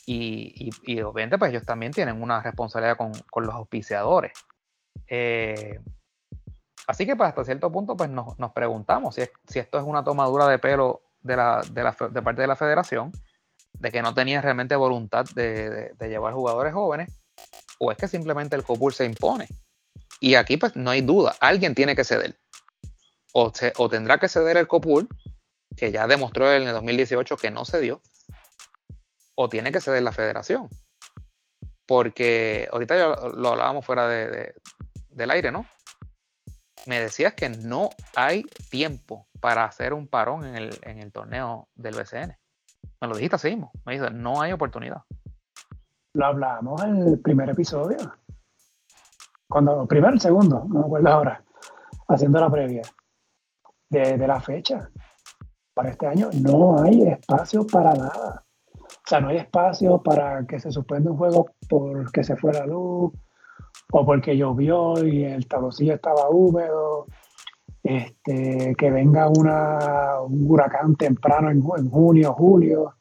y, 0.07 0.69
obviamente, 1.01 1.37
pues 1.37 1.51
ellos 1.51 1.65
también 1.65 1.91
tienen 1.91 2.21
una 2.21 2.41
responsabilidad 2.41 2.97
con, 2.97 3.11
los 3.43 3.55
auspiciadores. 3.55 4.33
Eh, 5.07 5.79
así 6.87 7.05
que, 7.05 7.15
pues, 7.15 7.29
hasta 7.29 7.43
cierto 7.43 7.71
punto, 7.71 7.97
pues 7.97 8.09
nos, 8.09 8.35
preguntamos 8.53 9.15
si, 9.15 9.23
si, 9.47 9.59
esto 9.59 9.79
es 9.79 9.83
una 9.83 10.03
tomadura 10.03 10.47
de 10.47 10.59
pelo 10.59 11.01
de, 11.21 11.35
la, 11.35 11.61
de, 11.71 11.83
la, 11.83 11.95
de, 12.11 12.21
parte 12.21 12.41
de 12.41 12.47
la 12.47 12.55
federación, 12.55 13.11
de 13.79 13.91
que 13.91 14.01
no 14.01 14.13
tenía 14.13 14.41
realmente 14.41 14.75
voluntad 14.75 15.25
de, 15.35 15.93
llevar 15.99 16.33
jugadores 16.33 16.73
jóvenes, 16.73 17.09
o 17.79 17.91
es 17.91 17.97
que 17.97 18.07
simplemente 18.07 18.55
el 18.55 18.63
COPUR 18.63 18.93
se 18.93 19.05
impone. 19.05 19.47
Y 20.19 20.35
aquí, 20.35 20.57
pues, 20.57 20.75
no 20.75 20.91
hay 20.91 21.01
duda, 21.01 21.35
alguien 21.39 21.75
tiene 21.75 21.95
que 21.95 22.03
ceder. 22.03 22.37
O, 23.33 23.51
o 23.77 23.89
tendrá 23.89 24.17
que 24.17 24.29
ceder 24.29 24.57
el 24.57 24.67
COPUR, 24.67 25.07
que 25.75 25.91
ya 25.91 26.07
demostró 26.07 26.51
en 26.53 26.63
el 26.63 26.73
2018 26.73 27.37
que 27.37 27.51
no 27.51 27.65
cedió, 27.65 28.01
o 29.35 29.49
tiene 29.49 29.71
que 29.71 29.81
ceder 29.81 30.03
la 30.03 30.13
federación. 30.13 30.69
Porque 31.85 32.67
ahorita 32.71 32.97
ya 32.97 33.07
lo 33.35 33.49
hablábamos 33.49 33.85
fuera 33.85 34.07
de, 34.07 34.55
del 35.09 35.31
aire, 35.31 35.51
¿no? 35.51 35.67
Me 36.85 36.99
decías 36.99 37.33
que 37.33 37.49
no 37.49 37.89
hay 38.15 38.43
tiempo 38.69 39.27
para 39.39 39.65
hacer 39.65 39.93
un 39.93 40.07
parón 40.07 40.45
en 40.45 40.55
el, 40.55 40.79
en 40.83 40.99
el 40.99 41.11
torneo 41.11 41.67
del 41.75 41.95
BCN. 41.95 42.37
Me 43.01 43.07
lo 43.07 43.15
dijiste 43.15 43.35
así. 43.35 43.61
Me 43.85 43.93
dices, 43.93 44.11
no 44.13 44.41
hay 44.41 44.51
oportunidad. 44.51 45.01
Lo 46.13 46.25
hablamos 46.25 46.81
en 46.83 46.97
el 47.07 47.19
primer 47.19 47.49
episodio. 47.49 47.97
Cuando, 49.49 49.85
primero 49.87 50.13
el 50.13 50.19
segundo, 50.19 50.65
no 50.67 50.79
me 50.79 50.85
acuerdo 50.85 51.09
ahora, 51.09 51.43
haciendo 52.07 52.39
la 52.39 52.49
previa 52.49 52.81
de, 53.89 54.17
de 54.17 54.27
la 54.27 54.39
fecha. 54.39 54.89
Para 55.73 55.89
este 55.89 56.07
año 56.07 56.29
no 56.41 56.81
hay 56.81 57.03
espacio 57.03 57.67
para 57.67 57.93
nada. 57.93 58.45
O 58.73 59.07
sea, 59.07 59.19
no 59.19 59.27
hay 59.27 59.37
espacio 59.37 60.01
para 60.01 60.45
que 60.45 60.59
se 60.59 60.71
suspenda 60.71 61.11
un 61.11 61.17
juego 61.17 61.47
porque 61.69 62.23
se 62.23 62.35
fue 62.37 62.53
la 62.53 62.65
luz 62.65 63.13
o 63.91 64.05
porque 64.05 64.35
llovió 64.35 65.05
y 65.05 65.25
el 65.25 65.47
tabloncillo 65.47 65.93
estaba 65.95 66.29
húmedo. 66.29 67.07
Este, 67.87 68.73
que 68.75 68.89
venga 68.89 69.29
una, 69.29 70.19
un 70.21 70.49
huracán 70.49 70.95
temprano 70.95 71.51
en, 71.51 71.63
en 71.77 71.89
junio, 71.89 72.33
julio. 72.33 72.95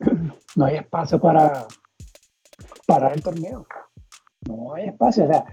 No 0.56 0.64
hay 0.64 0.76
espacio 0.76 1.20
para, 1.20 1.66
para 2.86 3.12
el 3.12 3.22
torneo. 3.22 3.66
No 4.48 4.74
hay 4.74 4.86
espacio. 4.86 5.24
O 5.24 5.28
sea, 5.28 5.44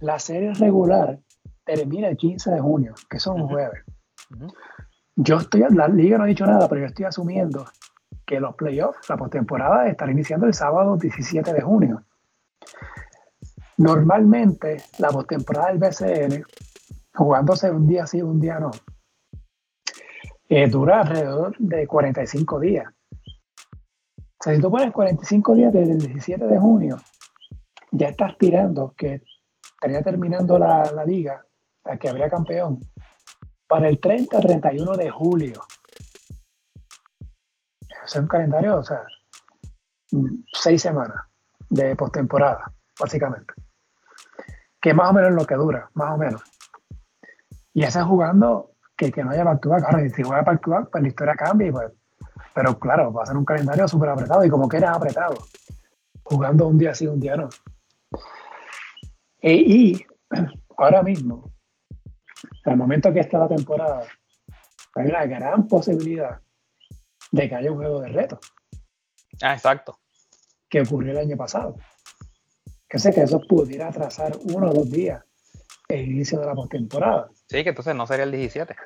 la 0.00 0.18
serie 0.18 0.52
regular 0.54 1.20
termina 1.62 2.08
el 2.08 2.16
15 2.16 2.50
de 2.50 2.58
junio, 2.58 2.94
que 3.08 3.20
son 3.20 3.42
un 3.42 3.48
jueves. 3.48 3.84
Yo 5.14 5.36
estoy, 5.36 5.64
la 5.70 5.86
liga 5.86 6.18
no 6.18 6.24
ha 6.24 6.28
dicho 6.28 6.46
nada, 6.46 6.66
pero 6.68 6.80
yo 6.80 6.86
estoy 6.86 7.04
asumiendo 7.04 7.66
que 8.26 8.40
los 8.40 8.56
playoffs, 8.56 9.08
la 9.08 9.16
postemporada, 9.16 9.86
estará 9.86 10.10
iniciando 10.10 10.46
el 10.46 10.54
sábado 10.54 10.96
17 10.96 11.52
de 11.52 11.60
junio. 11.60 12.02
Normalmente, 13.76 14.82
la 14.98 15.10
postemporada 15.10 15.68
del 15.68 15.78
BCN, 15.78 16.44
jugándose 17.18 17.68
un 17.70 17.86
día 17.86 18.06
sí, 18.06 18.22
un 18.22 18.40
día 18.40 18.60
no, 18.60 18.70
eh, 20.48 20.68
dura 20.68 21.00
alrededor 21.00 21.56
de 21.58 21.86
45 21.86 22.60
días. 22.60 22.86
O 24.06 24.44
sea, 24.44 24.54
si 24.54 24.60
tú 24.60 24.70
pones 24.70 24.92
45 24.92 25.54
días 25.56 25.72
desde 25.72 25.92
el 25.92 25.98
17 25.98 26.46
de 26.46 26.58
junio, 26.58 26.96
ya 27.90 28.08
estás 28.08 28.38
tirando 28.38 28.94
que 28.96 29.22
estaría 29.74 30.00
terminando 30.02 30.58
la, 30.60 30.92
la 30.92 31.04
liga, 31.04 31.44
la 31.84 31.96
que 31.96 32.08
habría 32.08 32.30
campeón, 32.30 32.78
para 33.66 33.88
el 33.88 34.00
30-31 34.00 34.96
de 34.96 35.10
julio 35.10 35.60
hacer 38.04 38.22
un 38.22 38.28
calendario, 38.28 38.76
o 38.76 38.82
sea, 38.84 39.02
seis 40.52 40.80
semanas 40.80 41.20
de 41.68 41.96
postemporada, 41.96 42.72
básicamente. 42.98 43.54
Que 44.80 44.94
más 44.94 45.10
o 45.10 45.12
menos 45.12 45.32
lo 45.32 45.44
que 45.44 45.56
dura, 45.56 45.90
más 45.94 46.14
o 46.14 46.16
menos. 46.16 46.57
Y 47.78 47.84
ese 47.84 48.02
jugando 48.02 48.72
que, 48.96 49.12
que 49.12 49.22
no 49.22 49.30
haya 49.30 49.44
back 49.44 49.60
claro, 49.60 50.04
y 50.04 50.10
si 50.10 50.24
juega 50.24 50.42
back 50.42 50.88
pues 50.90 51.00
la 51.00 51.08
historia 51.08 51.34
cambia, 51.36 51.70
pues, 51.70 51.92
pero 52.52 52.76
claro, 52.76 53.12
va 53.12 53.22
a 53.22 53.26
ser 53.26 53.36
un 53.36 53.44
calendario 53.44 53.86
súper 53.86 54.08
apretado 54.08 54.44
y 54.44 54.50
como 54.50 54.68
que 54.68 54.78
eres 54.78 54.90
apretado, 54.90 55.36
jugando 56.24 56.66
un 56.66 56.76
día 56.76 56.92
sí, 56.92 57.06
un 57.06 57.20
día 57.20 57.36
no. 57.36 57.48
E, 59.40 59.54
y, 59.54 60.06
ahora 60.76 61.04
mismo, 61.04 61.52
al 62.64 62.76
momento 62.76 63.12
que 63.12 63.20
está 63.20 63.38
la 63.38 63.48
temporada, 63.48 64.02
hay 64.96 65.06
una 65.06 65.26
gran 65.26 65.68
posibilidad 65.68 66.40
de 67.30 67.48
que 67.48 67.54
haya 67.54 67.70
un 67.70 67.78
juego 67.78 68.00
de 68.00 68.08
reto. 68.08 68.40
Ah, 69.40 69.54
exacto. 69.54 70.00
Que 70.68 70.80
ocurrió 70.80 71.12
el 71.12 71.18
año 71.18 71.36
pasado. 71.36 71.76
Que 72.88 72.98
sé 72.98 73.12
que 73.12 73.22
eso 73.22 73.40
pudiera 73.48 73.86
atrasar 73.86 74.32
uno 74.52 74.68
o 74.68 74.74
dos 74.74 74.90
días 74.90 75.27
el 75.88 76.10
inicio 76.10 76.40
de 76.40 76.46
la 76.46 76.54
postemporada. 76.54 77.30
Sí, 77.46 77.62
que 77.62 77.70
entonces 77.70 77.94
no 77.94 78.06
sería 78.06 78.24
el 78.24 78.32
17. 78.32 78.76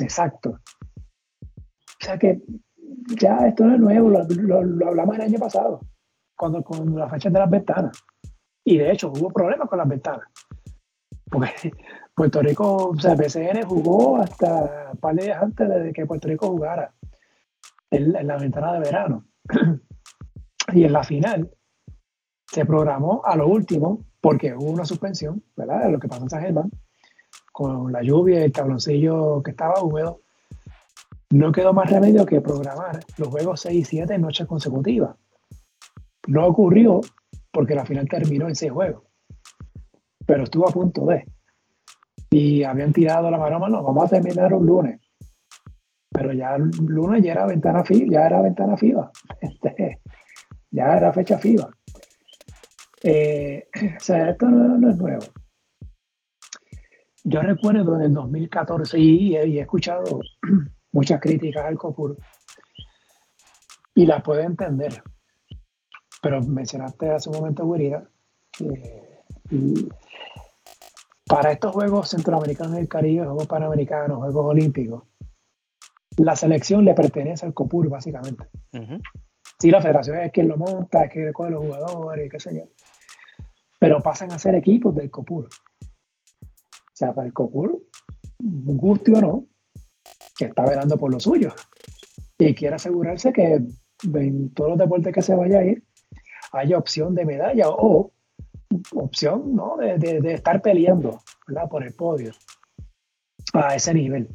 Exacto. 0.00 0.58
O 1.40 2.04
sea 2.04 2.18
que 2.18 2.40
ya 3.18 3.46
esto 3.46 3.64
no 3.64 3.74
es 3.74 3.80
nuevo, 3.80 4.08
lo, 4.08 4.88
hablamos 4.88 5.16
el 5.16 5.22
año 5.22 5.38
pasado, 5.38 5.80
cuando 6.36 6.62
con 6.62 6.98
las 6.98 7.10
fechas 7.10 7.32
de 7.32 7.38
las 7.38 7.50
ventanas. 7.50 8.04
Y 8.64 8.78
de 8.78 8.92
hecho 8.92 9.08
hubo 9.10 9.30
problemas 9.30 9.68
con 9.68 9.78
las 9.78 9.88
ventanas. 9.88 10.26
Porque 11.30 11.72
Puerto 12.14 12.40
Rico, 12.40 12.88
o 12.88 12.98
sea, 12.98 13.14
BCN 13.14 13.62
jugó 13.64 14.16
hasta 14.18 14.90
un 14.92 14.98
par 14.98 15.14
de 15.14 15.24
días 15.24 15.42
antes 15.42 15.68
de 15.68 15.92
que 15.92 16.06
Puerto 16.06 16.28
Rico 16.28 16.48
jugara 16.48 16.92
en, 17.90 18.12
la 18.26 18.36
ventana 18.36 18.72
de 18.74 18.80
verano. 18.80 19.26
y 20.72 20.84
en 20.84 20.92
la 20.92 21.02
final 21.02 21.50
se 22.50 22.64
programó 22.64 23.22
a 23.24 23.36
lo 23.36 23.48
último 23.48 24.04
porque 24.20 24.54
hubo 24.54 24.70
una 24.70 24.84
suspensión, 24.84 25.42
¿verdad? 25.56 25.90
Lo 25.90 25.98
que 25.98 26.08
pasó 26.08 26.22
en 26.22 26.30
San 26.30 26.42
Germán, 26.42 26.70
con 27.52 27.92
la 27.92 28.02
lluvia 28.02 28.40
y 28.40 28.44
el 28.44 28.52
tabloncillo 28.52 29.42
que 29.42 29.52
estaba 29.52 29.82
húmedo. 29.82 30.20
No 31.30 31.52
quedó 31.52 31.72
más 31.72 31.88
remedio 31.88 32.26
que 32.26 32.40
programar 32.40 33.00
los 33.16 33.28
juegos 33.28 33.60
6 33.60 33.78
y 33.78 33.84
7 33.84 34.14
en 34.14 34.22
noches 34.22 34.46
consecutivas. 34.46 35.16
No 36.26 36.46
ocurrió 36.46 37.00
porque 37.52 37.74
la 37.74 37.86
final 37.86 38.08
terminó 38.08 38.48
en 38.48 38.56
6 38.56 38.72
juegos, 38.72 39.04
pero 40.26 40.44
estuvo 40.44 40.68
a 40.68 40.72
punto 40.72 41.06
de. 41.06 41.24
Y 42.30 42.64
habían 42.64 42.92
tirado 42.92 43.30
la 43.30 43.38
maroma, 43.38 43.68
no, 43.68 43.82
vamos 43.82 44.04
a 44.04 44.08
terminar 44.08 44.52
un 44.52 44.66
lunes 44.66 45.00
pero 46.10 46.32
ya 46.32 46.56
el 46.56 46.70
lunes 46.86 47.22
ya 47.22 47.32
era 47.32 47.46
ventana 47.46 47.84
FIBA, 47.84 48.12
ya 48.12 48.26
era 48.26 48.42
ventana 48.42 48.76
FIBA, 48.76 49.10
este, 49.40 50.00
ya 50.70 50.96
era 50.96 51.12
fecha 51.12 51.38
FIBA. 51.38 51.70
Eh, 53.02 53.68
o 53.96 54.00
sea, 54.00 54.30
esto 54.30 54.46
no, 54.48 54.88
es 54.88 54.96
nuevo. 54.96 55.24
Yo 57.24 57.42
recuerdo 57.42 57.96
en 57.96 58.02
el 58.02 58.14
2014 58.14 58.98
y, 58.98 59.36
he 59.36 59.60
escuchado 59.60 60.20
muchas 60.92 61.20
críticas 61.20 61.64
al 61.64 61.78
COPUR 61.78 62.16
y 63.94 64.06
las 64.06 64.22
puedo 64.22 64.40
entender. 64.40 65.02
Pero 66.22 66.42
mencionaste 66.42 67.10
hace 67.10 67.30
un 67.30 67.36
momento, 67.36 67.70
Guirida, 67.70 68.10
para 71.26 71.52
estos 71.52 71.72
Juegos 71.72 72.10
Centroamericanos 72.10 72.74
del 72.74 72.88
Caribe, 72.88 73.24
Juegos 73.24 73.46
Panamericanos, 73.46 74.18
Juegos 74.18 74.46
Olímpicos, 74.46 75.04
la 76.18 76.36
selección 76.36 76.84
le 76.84 76.94
pertenece 76.94 77.46
al 77.46 77.54
COPUR, 77.54 77.88
básicamente. 77.88 78.48
Sí, 79.58 79.70
la 79.70 79.80
federación 79.80 80.18
es 80.18 80.32
quien 80.32 80.48
lo 80.48 80.56
monta, 80.56 81.04
es 81.04 81.12
quien 81.12 81.32
coge 81.32 81.50
los 81.50 81.64
jugadores, 81.64 82.30
qué 82.30 82.40
sé 82.40 82.54
yo. 82.54 82.64
Pero 83.80 84.02
pasan 84.02 84.30
a 84.30 84.38
ser 84.38 84.54
equipos 84.54 84.94
del 84.94 85.10
COPUR. 85.10 85.46
O 85.46 86.92
sea, 86.92 87.14
para 87.14 87.26
el 87.26 87.32
COPUR, 87.32 87.82
gusto 88.38 89.12
o 89.12 89.20
no, 89.20 89.46
que 90.36 90.44
está 90.44 90.64
velando 90.64 90.98
por 90.98 91.10
lo 91.10 91.18
suyo. 91.18 91.54
Y 92.38 92.54
quiere 92.54 92.76
asegurarse 92.76 93.32
que 93.32 93.58
en 94.02 94.52
todos 94.52 94.70
los 94.70 94.78
deportes 94.78 95.14
que 95.14 95.22
se 95.22 95.34
vaya 95.34 95.60
a 95.60 95.64
ir, 95.64 95.82
haya 96.52 96.76
opción 96.76 97.14
de 97.14 97.24
medalla 97.24 97.70
o 97.70 98.12
opción 98.94 99.54
¿no? 99.54 99.78
de, 99.78 99.96
de, 99.96 100.34
estar 100.34 100.60
peleando 100.60 101.22
por 101.70 101.82
el 101.82 101.94
podio 101.94 102.32
a 103.54 103.74
ese 103.74 103.94
nivel. 103.94 104.28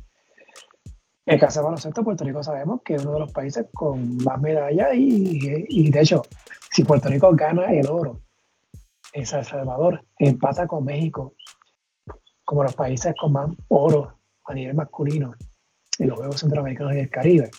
En 1.27 1.39
caso 1.39 1.59
de 1.59 1.65
baloncesto, 1.65 2.03
Puerto 2.03 2.23
Rico 2.23 2.41
sabemos 2.41 2.81
que 2.83 2.95
es 2.95 3.03
uno 3.03 3.13
de 3.13 3.19
los 3.19 3.31
países 3.31 3.67
con 3.73 4.17
más 4.23 4.41
medallas 4.41 4.89
y 4.95 5.91
de 5.91 6.01
hecho, 6.01 6.23
si 6.71 6.83
Puerto 6.83 7.09
Rico 7.09 7.31
gana 7.35 7.71
el 7.71 7.87
oro 7.87 8.24
en 9.15 9.25
San 9.25 9.45
Salvador, 9.45 10.05
empata 10.19 10.67
con 10.67 10.83
México 10.83 11.35
como 12.43 12.63
los 12.63 12.75
países 12.75 13.15
con 13.19 13.31
más 13.31 13.49
oro 13.69 14.19
a 14.43 14.53
nivel 14.53 14.75
masculino 14.75 15.33
en 15.97 16.09
los 16.09 16.17
Juegos 16.17 16.41
Centroamericanos 16.41 16.93
y 16.95 16.99
el 16.99 17.09
Caribe. 17.09 17.49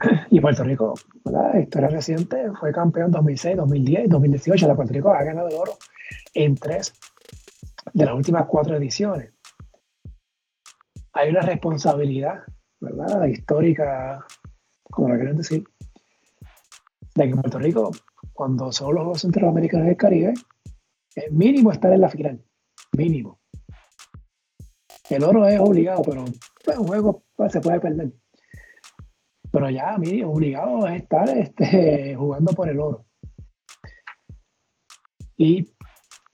Y 0.30 0.40
Puerto 0.40 0.64
Rico, 0.64 0.94
la 1.24 1.60
historia 1.60 1.88
reciente, 1.88 2.50
fue 2.58 2.72
campeón 2.72 3.10
2006, 3.10 3.56
2010 3.56 4.04
y 4.04 4.08
2018. 4.08 4.66
La 4.66 4.74
Puerto 4.74 4.92
Rico 4.92 5.12
ha 5.12 5.22
ganado 5.22 5.48
el 5.48 5.54
oro 5.54 5.72
en 6.34 6.54
tres 6.54 6.94
de 7.92 8.04
las 8.04 8.14
últimas 8.14 8.46
cuatro 8.46 8.76
ediciones. 8.76 9.32
Hay 11.12 11.30
una 11.30 11.40
responsabilidad, 11.42 12.42
¿verdad? 12.80 13.24
Histórica, 13.26 14.26
como 14.82 15.08
lo 15.08 15.14
quieren 15.16 15.36
decir, 15.36 15.64
de 17.14 17.28
que 17.28 17.34
Puerto 17.34 17.58
Rico, 17.58 17.90
cuando 18.36 18.70
son 18.70 18.94
los 18.94 19.02
Juegos 19.02 19.22
Centroamericanos 19.22 19.86
y 19.86 19.90
el 19.90 19.96
Caribe, 19.96 20.34
es 21.14 21.32
mínimo 21.32 21.72
estar 21.72 21.92
en 21.92 22.02
la 22.02 22.10
final. 22.10 22.44
Mínimo. 22.96 23.40
El 25.08 25.24
oro 25.24 25.46
es 25.46 25.58
obligado, 25.58 26.02
pero 26.02 26.24
pues, 26.64 26.78
un 26.78 26.86
juego 26.86 27.24
pues, 27.34 27.52
se 27.52 27.60
puede 27.60 27.80
perder. 27.80 28.12
Pero 29.50 29.70
ya 29.70 29.94
a 29.94 29.98
mí 29.98 30.22
obligado 30.22 30.84
a 30.84 30.94
estar 30.94 31.28
este, 31.30 32.14
jugando 32.18 32.52
por 32.52 32.68
el 32.68 32.78
oro. 32.78 33.06
Y 35.38 35.72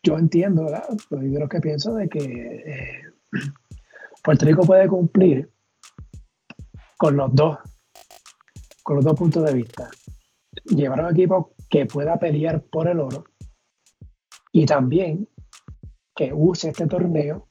yo 0.03 0.19
entiendo, 0.19 0.65
¿verdad? 0.65 0.89
Yo 1.11 1.19
creo 1.19 1.49
que 1.49 1.61
pienso 1.61 1.95
de 1.95 2.09
que 2.09 2.19
eh, 2.19 3.03
Puerto 4.25 4.45
Rico 4.45 4.63
puede 4.63 4.89
cumplir 4.89 5.51
con 6.97 7.17
los 7.17 7.35
dos, 7.35 7.59
con 8.83 8.97
los 8.97 9.05
dos 9.05 9.19
puntos 9.19 9.45
de 9.45 9.55
vista. 9.55 9.89
Llevar 10.67 11.05
un 11.05 11.11
equipo 11.11 11.52
que 11.73 11.87
pueda 11.87 12.19
pelear 12.19 12.63
por 12.65 12.87
el 12.87 13.01
oro 13.01 13.25
y 14.53 14.67
también 14.67 15.27
que 16.15 16.31
use 16.31 16.69
este 16.69 16.87
torneo 16.87 17.49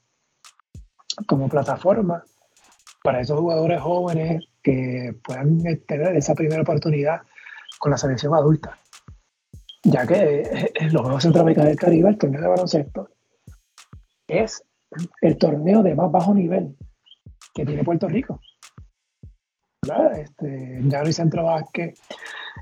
como 1.27 1.49
plataforma 1.49 2.23
para 3.03 3.21
esos 3.21 3.39
jugadores 3.39 3.81
jóvenes 3.81 4.45
que 4.61 5.15
puedan 5.23 5.57
tener 5.87 6.15
esa 6.15 6.35
primera 6.35 6.61
oportunidad 6.61 7.21
con 7.79 7.89
la 7.89 7.97
selección 7.97 8.35
adulta. 8.35 8.77
Ya 9.83 10.05
que 10.05 10.71
los 10.91 11.01
Juegos 11.01 11.23
Centroamericanos 11.23 11.69
del 11.69 11.79
Caribe, 11.79 12.09
el 12.09 12.17
torneo 12.19 12.41
de 12.41 12.47
baloncesto, 12.47 13.09
es 14.27 14.63
el 15.21 15.37
torneo 15.39 15.81
de 15.81 15.95
más 15.95 16.11
bajo 16.11 16.35
nivel 16.35 16.77
que 17.55 17.65
tiene 17.65 17.83
Puerto 17.83 18.07
Rico. 18.07 18.39
Este, 20.15 20.79
ya 20.83 20.99
no 20.99 21.07
hay 21.07 21.13
centro 21.13 21.43
básquet 21.43 21.97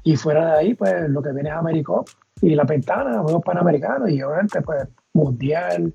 y 0.04 0.16
fuera 0.16 0.54
de 0.54 0.60
ahí, 0.60 0.74
pues 0.74 1.10
lo 1.10 1.22
que 1.22 1.32
viene 1.34 1.50
es 1.50 1.56
América 1.56 1.94
y 2.42 2.56
la 2.56 2.64
ventana, 2.64 3.22
Juegos 3.22 3.44
Panamericanos 3.44 4.10
y 4.10 4.22
obviamente, 4.22 4.62
pues 4.62 4.88
Mundial 5.14 5.94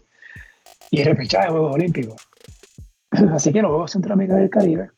y 0.90 1.02
repechaje 1.02 1.50
Juegos 1.50 1.74
Olímpicos. 1.74 2.16
Así 3.32 3.52
que 3.52 3.62
los 3.62 3.70
Juegos 3.70 3.92
Centroamericanos 3.92 4.42
del 4.42 4.50
Caribe 4.50 4.90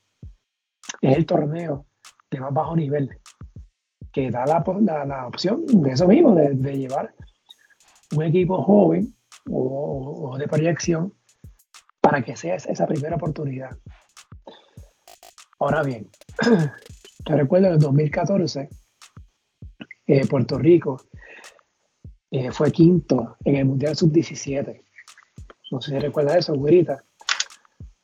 es 1.00 1.16
el 1.16 1.26
torneo 1.26 1.86
de 2.30 2.40
más 2.40 2.52
bajo 2.52 2.74
nivel 2.74 3.10
que 4.12 4.30
da 4.30 4.46
la, 4.46 4.64
la, 5.04 5.26
opción 5.26 5.66
de 5.66 5.90
eso 5.90 6.08
mismo, 6.08 6.34
de, 6.34 6.54
llevar 6.74 7.14
un 8.14 8.22
equipo 8.22 8.62
joven 8.62 9.14
o, 9.50 10.36
de 10.38 10.48
proyección 10.48 11.12
para 12.00 12.22
que 12.22 12.34
sea 12.34 12.54
esa 12.54 12.86
primera 12.86 13.16
oportunidad. 13.16 13.76
Ahora 15.58 15.82
bien, 15.82 16.08
yo 17.26 17.36
recuerdo 17.36 17.66
en 17.66 17.74
el 17.74 17.78
2014, 17.78 18.70
eh, 20.06 20.26
Puerto 20.26 20.58
Rico 20.58 21.00
eh, 22.30 22.50
fue 22.50 22.70
quinto 22.72 23.36
en 23.44 23.56
el 23.56 23.64
Mundial 23.64 23.96
Sub-17. 23.96 24.82
No 25.70 25.80
sé 25.80 25.90
si 25.92 25.98
recuerda 25.98 26.38
eso, 26.38 26.54
güerita 26.54 27.02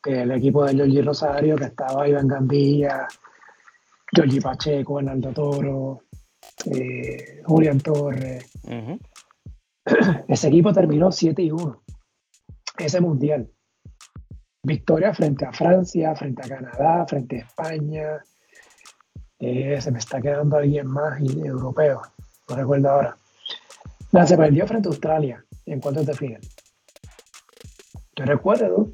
que 0.02 0.22
el 0.22 0.32
equipo 0.32 0.64
de 0.64 0.74
Giorgi 0.74 1.00
Rosario, 1.00 1.56
que 1.56 1.66
estaba 1.66 2.08
Iván 2.08 2.26
Gandía, 2.26 3.06
Giorgi 4.12 4.40
Pacheco, 4.40 4.98
Hernando 4.98 5.32
Toro, 5.32 6.02
eh, 6.66 7.40
Julián 7.44 7.78
Torres. 7.78 8.50
Ese 10.28 10.48
equipo 10.48 10.72
terminó 10.72 11.12
7 11.12 11.40
y 11.42 11.52
1. 11.52 11.82
Ese 12.78 13.00
mundial. 13.00 13.48
Victoria 14.64 15.14
frente 15.14 15.44
a 15.44 15.52
Francia, 15.52 16.14
frente 16.16 16.42
a 16.44 16.48
Canadá, 16.48 17.06
frente 17.06 17.36
a 17.36 17.46
España. 17.46 18.22
Eh, 19.44 19.80
se 19.80 19.90
me 19.90 19.98
está 19.98 20.22
quedando 20.22 20.56
alguien 20.56 20.86
más 20.86 21.20
europeo, 21.20 22.00
no 22.48 22.54
recuerdo 22.54 22.88
ahora. 22.88 23.16
La 24.12 24.24
se 24.24 24.36
perdió 24.36 24.68
frente 24.68 24.88
a 24.88 24.90
Australia 24.90 25.44
en 25.66 25.80
cuanto 25.80 26.04
te 26.04 26.14
final. 26.14 26.40
Yo 28.14 28.24
recuerdo 28.24 28.92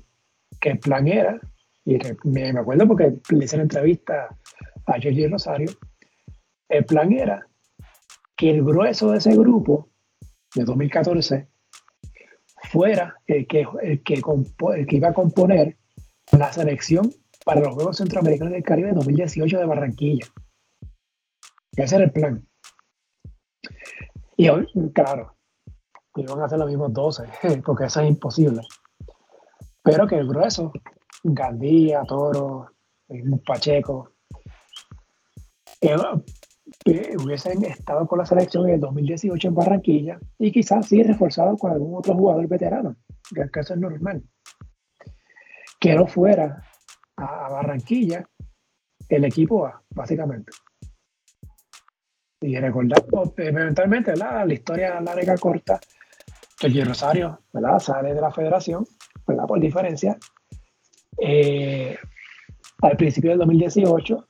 que 0.58 0.70
el 0.70 0.78
plan 0.78 1.06
era, 1.06 1.38
y 1.84 1.98
me, 2.24 2.48
acuerdo 2.48 2.88
porque 2.88 3.18
le 3.28 3.44
hice 3.44 3.58
la 3.58 3.64
entrevista 3.64 4.34
a 4.86 4.92
Jorge 4.92 5.28
Rosario, 5.28 5.70
el 6.70 6.86
plan 6.86 7.12
era 7.12 7.46
que 8.34 8.48
el 8.48 8.64
grueso 8.64 9.10
de 9.10 9.18
ese 9.18 9.36
grupo 9.36 9.90
de 10.54 10.64
2014 10.64 11.46
fuera 12.70 13.16
el 13.26 13.46
que, 13.46 13.66
el 13.82 14.02
que, 14.02 14.14
el 14.14 14.86
que 14.86 14.96
iba 14.96 15.08
a 15.08 15.14
componer 15.14 15.76
la 16.32 16.50
selección 16.54 17.12
para 17.48 17.62
los 17.62 17.72
Juegos 17.76 17.96
Centroamericanos 17.96 18.52
del 18.52 18.62
Caribe 18.62 18.92
2018 18.92 19.58
de 19.58 19.64
Barranquilla. 19.64 20.26
Ese 21.74 21.96
era 21.96 22.04
el 22.04 22.12
plan. 22.12 22.46
Y 24.36 24.50
hoy, 24.50 24.66
claro, 24.92 25.34
iban 26.16 26.42
a 26.42 26.44
hacer 26.44 26.58
los 26.58 26.68
mismos 26.68 26.92
12, 26.92 27.22
porque 27.64 27.86
eso 27.86 28.02
es 28.02 28.08
imposible. 28.10 28.60
Pero 29.82 30.06
que 30.06 30.16
el 30.16 30.28
grueso, 30.28 30.72
Gandía, 31.24 32.02
Toro, 32.06 32.72
Pacheco, 33.46 34.12
eh, 35.80 35.96
hubiesen 37.24 37.64
estado 37.64 38.06
con 38.06 38.18
la 38.18 38.26
selección 38.26 38.68
en 38.68 38.74
el 38.74 38.80
2018 38.80 39.48
en 39.48 39.54
Barranquilla 39.54 40.20
y 40.38 40.52
quizás 40.52 40.84
sí 40.84 41.02
reforzado 41.02 41.56
con 41.56 41.72
algún 41.72 41.96
otro 41.96 42.14
jugador 42.14 42.46
veterano, 42.46 42.94
que 43.34 43.48
caso 43.48 43.72
es 43.72 43.80
normal. 43.80 44.22
Que 45.80 45.94
no 45.94 46.06
fuera 46.06 46.67
a, 47.18 47.48
Barranquilla 47.48 48.24
el 49.08 49.24
equipo 49.24 49.66
A, 49.66 49.82
básicamente. 49.90 50.52
Y 52.40 52.58
recordar, 52.58 53.04
eventualmente, 53.36 54.16
la 54.16 54.46
historia 54.52 55.00
larga 55.00 55.36
corta, 55.36 55.80
que 56.58 56.66
el 56.66 56.86
Rosario 56.86 57.40
¿verdad? 57.52 57.78
sale 57.78 58.14
de 58.14 58.20
la 58.20 58.30
federación 58.30 58.86
por 59.24 59.60
diferencia. 59.60 60.16
Eh, 61.20 61.96
al 62.82 62.96
principio 62.96 63.30
del 63.30 63.40
2018 63.40 64.28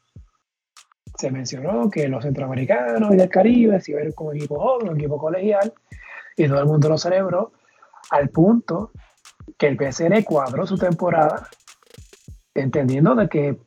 se 1.18 1.30
mencionó 1.30 1.90
que 1.90 2.08
los 2.08 2.22
centroamericanos 2.22 3.12
y 3.12 3.16
del 3.16 3.28
Caribe 3.28 3.80
se 3.80 3.92
iban 3.92 4.12
como 4.12 4.32
equipo 4.32 4.58
joven, 4.58 4.96
equipo 4.96 5.18
colegial, 5.18 5.72
y 6.36 6.46
todo 6.46 6.60
el 6.60 6.66
mundo 6.66 6.88
lo 6.88 6.96
celebró, 6.96 7.52
al 8.10 8.28
punto 8.30 8.92
que 9.58 9.66
el 9.66 9.76
BCN 9.76 10.22
cuadró 10.22 10.66
su 10.66 10.78
temporada, 10.78 11.48
entendiendo 12.60 13.14
de 13.14 13.28
que 13.28 13.58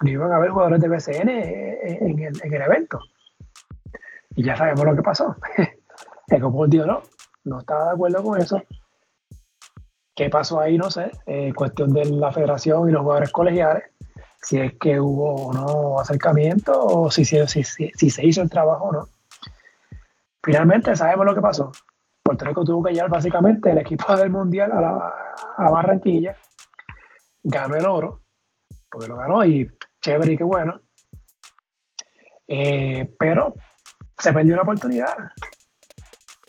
no 0.00 0.10
iban 0.10 0.32
a 0.32 0.36
haber 0.36 0.50
jugadores 0.50 0.80
de 0.80 0.88
BCN 0.88 1.28
en 1.28 2.18
el, 2.20 2.32
en 2.42 2.54
el 2.54 2.62
evento. 2.62 3.00
Y 4.34 4.44
ya 4.44 4.56
sabemos 4.56 4.84
lo 4.84 4.96
que 4.96 5.02
pasó. 5.02 5.36
El 6.28 6.40
Copol 6.40 6.70
no, 6.70 7.02
no 7.44 7.58
estaba 7.58 7.86
de 7.86 7.90
acuerdo 7.90 8.22
con 8.22 8.40
eso 8.40 8.62
¿Qué 10.20 10.28
pasó 10.28 10.60
ahí? 10.60 10.76
No 10.76 10.90
sé. 10.90 11.10
Eh, 11.24 11.52
cuestión 11.54 11.94
de 11.94 12.04
la 12.04 12.30
federación 12.30 12.88
y 12.88 12.92
los 12.92 13.00
jugadores 13.00 13.32
colegiales. 13.32 13.84
Si 14.42 14.58
es 14.58 14.74
que 14.78 15.00
hubo 15.00 15.34
o 15.34 15.52
no 15.54 15.98
acercamiento 15.98 16.78
o 16.78 17.10
si, 17.10 17.24
si, 17.24 17.46
se 17.46 18.26
hizo 18.26 18.42
el 18.42 18.50
trabajo 18.50 18.84
o 18.84 18.92
no. 18.92 19.08
Finalmente 20.42 20.94
sabemos 20.94 21.24
lo 21.24 21.34
que 21.34 21.40
pasó. 21.40 21.72
Puerto 22.22 22.44
Rico 22.44 22.64
tuvo 22.64 22.82
que 22.82 22.92
llevar 22.92 23.08
básicamente 23.10 23.70
el 23.70 23.78
equipo 23.78 24.14
del 24.16 24.28
Mundial 24.28 24.72
a, 24.72 25.14
a 25.56 25.70
Barranquilla. 25.70 26.36
Ganó 27.42 27.76
el 27.76 27.86
oro, 27.86 28.19
porque 28.90 29.08
lo 29.08 29.16
ganó 29.16 29.44
y 29.44 29.70
chévere 30.00 30.32
y 30.32 30.36
qué 30.36 30.44
bueno. 30.44 30.80
Eh, 32.48 33.14
pero 33.18 33.54
se 34.18 34.32
perdió 34.32 34.54
una 34.54 34.62
oportunidad. 34.62 35.14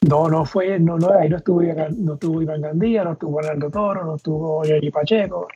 No, 0.10 0.28
no 0.30 0.46
fue, 0.46 0.80
no, 0.80 0.98
no, 0.98 1.12
ahí 1.12 1.30
no 1.30 1.38
estuvo, 1.38 1.62
no 1.62 2.14
estuvo 2.14 2.42
Iván 2.42 2.62
Gandía, 2.62 3.04
no 3.04 3.14
estuvo 3.14 3.40
Hernando 3.40 3.70
Toro, 3.70 4.04
no 4.04 4.16
estuvo 4.16 4.66
Yoyi 4.66 4.90
Pacheco, 4.90 5.48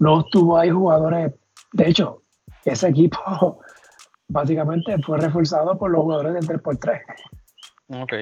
no 0.00 0.20
estuvo 0.20 0.58
ahí 0.58 0.70
jugadores. 0.70 1.32
De 1.72 1.88
hecho, 1.88 2.22
ese 2.64 2.88
equipo 2.88 3.60
básicamente 4.28 4.96
fue 5.02 5.18
reforzado 5.18 5.78
por 5.78 5.92
los 5.92 6.02
jugadores 6.02 6.34
del 6.34 6.60
3x3. 6.60 7.00
Ok. 8.02 8.12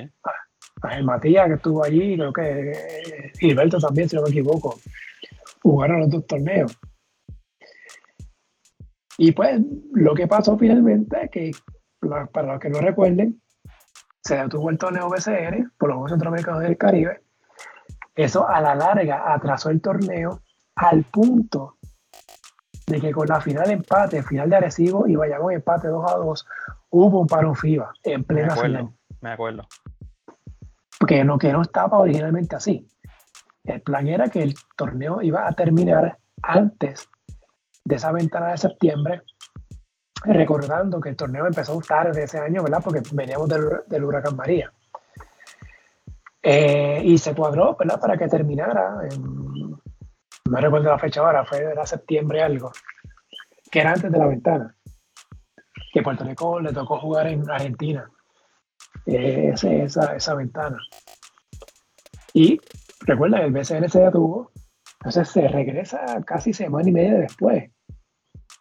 Ángel 0.82 1.04
Matías, 1.04 1.48
que 1.48 1.54
estuvo 1.54 1.84
allí, 1.84 2.16
creo 2.16 2.32
que 2.32 2.70
eh, 2.70 3.32
Gilberto 3.38 3.78
también, 3.78 4.08
si 4.08 4.16
no 4.16 4.22
me 4.22 4.28
equivoco, 4.28 4.78
jugaron 5.62 6.00
los 6.00 6.10
dos 6.10 6.26
torneos. 6.26 6.78
Y 9.20 9.32
pues 9.32 9.60
lo 9.92 10.14
que 10.14 10.28
pasó 10.28 10.56
finalmente 10.56 11.24
es 11.24 11.30
que, 11.30 11.50
para 12.32 12.52
los 12.52 12.60
que 12.60 12.70
no 12.70 12.78
recuerden, 12.78 13.42
se 14.22 14.36
detuvo 14.36 14.70
el 14.70 14.78
torneo 14.78 15.10
BCN 15.10 15.72
por 15.76 15.88
los 15.88 15.96
Juegos 15.96 16.12
Centroamericanos 16.12 16.60
del 16.62 16.78
Caribe. 16.78 17.20
Eso 18.14 18.48
a 18.48 18.60
la 18.60 18.76
larga 18.76 19.34
atrasó 19.34 19.70
el 19.70 19.80
torneo 19.80 20.40
al 20.76 21.02
punto 21.02 21.78
de 22.86 23.00
que 23.00 23.10
con 23.10 23.26
la 23.26 23.40
final 23.40 23.68
empate, 23.70 24.22
final 24.22 24.48
de 24.50 24.56
Arecibo 24.56 25.08
y 25.08 25.16
Bayamón 25.16 25.52
empate 25.52 25.88
2 25.88 26.12
a 26.12 26.16
2, 26.16 26.46
hubo 26.90 27.20
un 27.20 27.26
paro 27.26 27.54
FIBA 27.54 27.92
en 28.04 28.22
plena 28.22 28.46
me 28.46 28.52
acuerdo, 28.52 28.78
final. 28.78 28.94
Me 29.20 29.30
acuerdo. 29.30 29.66
Porque 30.98 31.24
no, 31.24 31.38
que 31.38 31.52
no 31.52 31.62
estaba 31.62 31.98
originalmente 31.98 32.54
así. 32.54 32.86
El 33.64 33.82
plan 33.82 34.06
era 34.06 34.28
que 34.28 34.42
el 34.42 34.54
torneo 34.76 35.20
iba 35.22 35.46
a 35.46 35.52
terminar 35.52 36.18
antes 36.42 37.08
de 37.88 37.96
esa 37.96 38.12
ventana 38.12 38.50
de 38.50 38.58
septiembre, 38.58 39.22
recordando 40.22 41.00
que 41.00 41.08
el 41.08 41.16
torneo 41.16 41.46
empezó 41.46 41.80
tarde 41.80 42.24
ese 42.24 42.38
año, 42.38 42.62
¿verdad? 42.62 42.82
Porque 42.84 43.00
veníamos 43.12 43.48
del, 43.48 44.04
huracán 44.04 44.36
María. 44.36 44.70
Eh, 46.42 47.00
y 47.02 47.16
se 47.16 47.34
cuadró, 47.34 47.76
¿verdad? 47.76 47.98
Para 47.98 48.18
que 48.18 48.28
terminara, 48.28 48.98
en, 49.10 49.70
no 49.70 50.60
recuerdo 50.60 50.90
la 50.90 50.98
fecha 50.98 51.20
ahora, 51.20 51.46
fue 51.46 51.62
era 51.62 51.86
septiembre 51.86 52.42
algo, 52.42 52.70
que 53.70 53.80
era 53.80 53.92
antes 53.92 54.12
de 54.12 54.18
la 54.18 54.26
ventana. 54.26 54.76
Que 55.90 56.02
Puerto 56.02 56.24
Rico 56.24 56.60
le 56.60 56.74
tocó 56.74 56.98
jugar 56.98 57.28
en 57.28 57.48
Argentina, 57.50 58.10
eh, 59.06 59.54
esa, 59.54 60.14
esa 60.14 60.34
ventana. 60.34 60.78
Y 62.34 62.60
recuerda, 63.00 63.40
el 63.40 63.52
BCN 63.52 63.88
se 63.88 64.00
detuvo, 64.00 64.52
entonces 65.00 65.28
se 65.30 65.48
regresa 65.48 66.22
casi 66.26 66.52
semana 66.52 66.86
y 66.86 66.92
media 66.92 67.14
después 67.14 67.70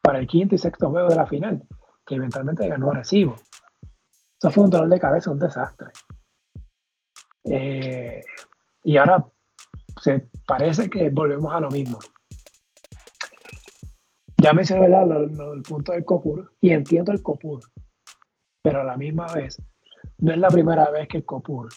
para 0.07 0.19
el 0.19 0.27
quinto 0.27 0.55
y 0.55 0.57
sexto 0.57 0.89
juego 0.89 1.09
de 1.09 1.17
la 1.17 1.25
final, 1.25 1.61
que 2.05 2.15
eventualmente 2.15 2.65
ganó 2.65 2.91
Recibo. 2.91 3.35
Eso 4.41 4.51
fue 4.51 4.63
un 4.63 4.69
dolor 4.69 4.87
de 4.87 5.01
cabeza, 5.01 5.31
un 5.31 5.37
desastre. 5.37 5.89
Eh, 7.43 8.21
y 8.85 8.95
ahora 8.95 9.27
se 10.01 10.29
parece 10.47 10.89
que 10.89 11.09
volvemos 11.09 11.53
a 11.53 11.59
lo 11.59 11.69
mismo. 11.69 11.99
Ya 14.37 14.53
mencioné 14.53 14.85
el 14.85 15.61
punto 15.63 15.91
del 15.91 16.05
COPUR 16.05 16.53
y 16.61 16.69
entiendo 16.69 17.11
el 17.11 17.21
COPUR, 17.21 17.59
pero 18.63 18.79
a 18.79 18.85
la 18.85 18.95
misma 18.95 19.27
vez 19.33 19.61
no 20.19 20.31
es 20.31 20.37
la 20.37 20.47
primera 20.47 20.89
vez 20.89 21.09
que 21.09 21.17
el 21.17 21.25
COPUR 21.25 21.67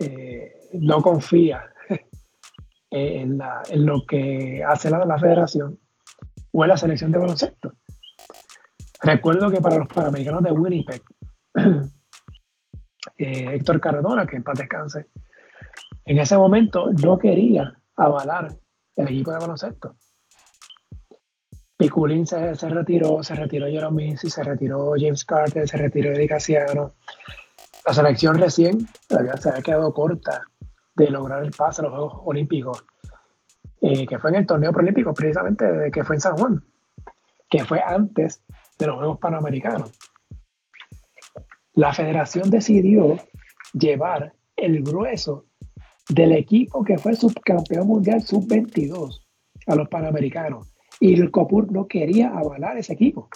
eh, 0.00 0.68
no 0.74 1.00
confía 1.00 1.64
en, 2.90 3.40
lo 3.72 4.04
que 4.04 4.62
hace 4.62 4.90
la, 4.90 5.06
la 5.06 5.18
federación 5.18 5.80
o 6.58 6.66
la 6.66 6.76
selección 6.76 7.12
de 7.12 7.18
baloncesto. 7.18 7.74
Recuerdo 9.02 9.50
que 9.50 9.60
para 9.60 9.76
los 9.76 9.88
Panamericanos 9.88 10.42
de 10.42 10.52
Winnipeg, 10.52 11.02
eh, 13.18 13.54
Héctor 13.54 13.78
Cardona, 13.78 14.26
que 14.26 14.36
en 14.36 14.42
paz 14.42 14.58
descanse, 14.58 15.06
en 16.06 16.18
ese 16.18 16.36
momento 16.38 16.90
no 17.02 17.18
quería 17.18 17.74
avalar 17.96 18.56
el 18.96 19.08
equipo 19.08 19.32
de 19.32 19.38
baloncesto. 19.38 19.96
Piculín 21.76 22.26
se, 22.26 22.54
retiró, 22.54 23.22
se 23.22 23.34
retiró 23.34 23.66
Jerome 23.66 24.16
se 24.16 24.42
retiró 24.42 24.94
James 24.96 25.26
Carter, 25.26 25.68
se 25.68 25.76
retiró 25.76 26.12
Eddie 26.12 26.26
Casiano. 26.26 26.94
La 27.86 27.92
selección 27.92 28.38
recién 28.38 28.88
se 29.08 29.18
había 29.18 29.62
quedado 29.62 29.92
corta 29.92 30.42
de 30.94 31.10
lograr 31.10 31.44
el 31.44 31.50
pase 31.50 31.82
a 31.82 31.84
los 31.84 31.92
Juegos 31.92 32.22
Olímpicos, 32.24 32.82
eh, 33.80 34.06
que 34.06 34.18
fue 34.18 34.30
en 34.30 34.36
el 34.36 34.46
torneo 34.46 34.72
preolímpico, 34.72 35.12
precisamente 35.12 35.90
que 35.92 36.04
fue 36.04 36.16
en 36.16 36.20
San 36.20 36.36
Juan, 36.36 36.64
que 37.48 37.64
fue 37.64 37.80
antes 37.80 38.42
de 38.78 38.86
los 38.86 38.96
Juegos 38.96 39.18
Panamericanos. 39.18 39.92
La 41.74 41.92
federación 41.92 42.50
decidió 42.50 43.16
llevar 43.72 44.32
el 44.56 44.82
grueso 44.82 45.44
del 46.08 46.32
equipo 46.32 46.84
que 46.84 46.98
fue 46.98 47.14
subcampeón 47.14 47.86
mundial 47.86 48.22
sub-22 48.22 49.20
a 49.66 49.74
los 49.74 49.88
Panamericanos. 49.88 50.72
Y 51.00 51.20
el 51.20 51.30
COPUR 51.30 51.70
no 51.70 51.86
quería 51.86 52.30
avalar 52.30 52.78
ese 52.78 52.94
equipo. 52.94 53.28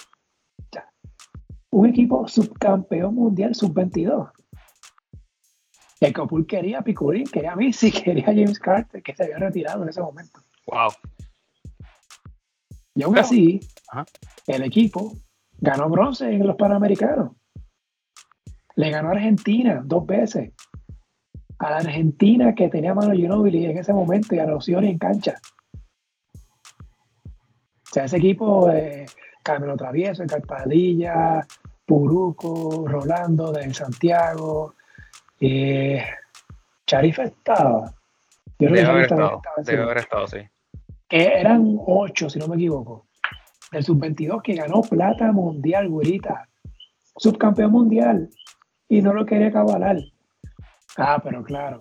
un 1.73 1.87
equipo 1.87 2.27
subcampeón 2.27 3.15
mundial 3.15 3.55
sub-22. 3.55 4.31
El 6.01 6.15
Copul 6.15 6.47
quería 6.47 6.79
a 6.79 6.83
Picurín, 6.83 7.27
quería 7.27 7.53
a 7.53 7.57
Messi, 7.57 7.93
quería 8.03 8.25
a 8.25 8.35
James 8.35 8.59
Carter, 8.59 9.03
que 9.03 9.15
se 9.15 9.25
había 9.25 9.37
retirado 9.37 9.83
en 9.83 9.91
ese 9.91 10.01
momento. 10.01 10.41
Wow. 10.67 10.91
Y 12.95 13.03
aún 13.03 13.19
así, 13.19 13.61
el 14.47 14.63
equipo 14.63 15.13
ganó 15.59 15.89
bronce 15.89 16.31
en 16.31 16.47
los 16.47 16.57
Panamericanos. 16.57 17.33
Le 18.77 18.91
ganó 18.91 19.11
a 19.11 19.13
Argentina 19.13 19.83
dos 19.85 20.07
veces. 20.07 20.53
A 21.59 21.71
la 21.71 21.77
Argentina 21.77 22.55
que 22.55 22.69
tenía 22.69 22.95
Mano 22.95 23.13
Ginóbili 23.13 23.67
en 23.67 23.77
ese 23.77 23.93
momento 23.93 24.35
y 24.35 24.39
a 24.39 24.47
los 24.47 24.67
en 24.69 24.99
cancha. 24.99 25.35
O 26.43 27.93
sea, 27.93 28.05
ese 28.05 28.17
equipo, 28.17 28.71
eh, 28.71 29.07
Travieso, 29.43 30.25
Carpadilla, 30.27 31.47
Puruco, 31.85 32.87
Rolando, 32.87 33.53
del 33.53 33.75
Santiago, 33.75 34.75
eh, 35.41 36.05
Charif 36.87 37.19
estaba. 37.19 37.95
debe 38.59 38.83
haber 38.83 39.03
estado, 39.03 39.43
debe 39.65 39.83
haber 39.83 39.99
estado, 39.99 40.27
sí. 40.27 40.39
Que 41.09 41.41
eran 41.41 41.77
ocho, 41.87 42.29
si 42.29 42.39
no 42.39 42.47
me 42.47 42.57
equivoco. 42.57 43.09
Del 43.73 43.85
sub-22 43.85 44.43
que 44.43 44.55
ganó 44.55 44.83
plata 44.83 45.33
mundial, 45.33 45.89
güerita. 45.89 46.49
Subcampeón 47.17 47.73
mundial. 47.73 48.29
Y 48.89 49.03
no 49.03 49.15
lo 49.15 49.25
quería 49.25 49.51
cabalar. 49.53 49.99
Ah, 50.97 51.21
pero 51.23 51.43
claro. 51.43 51.79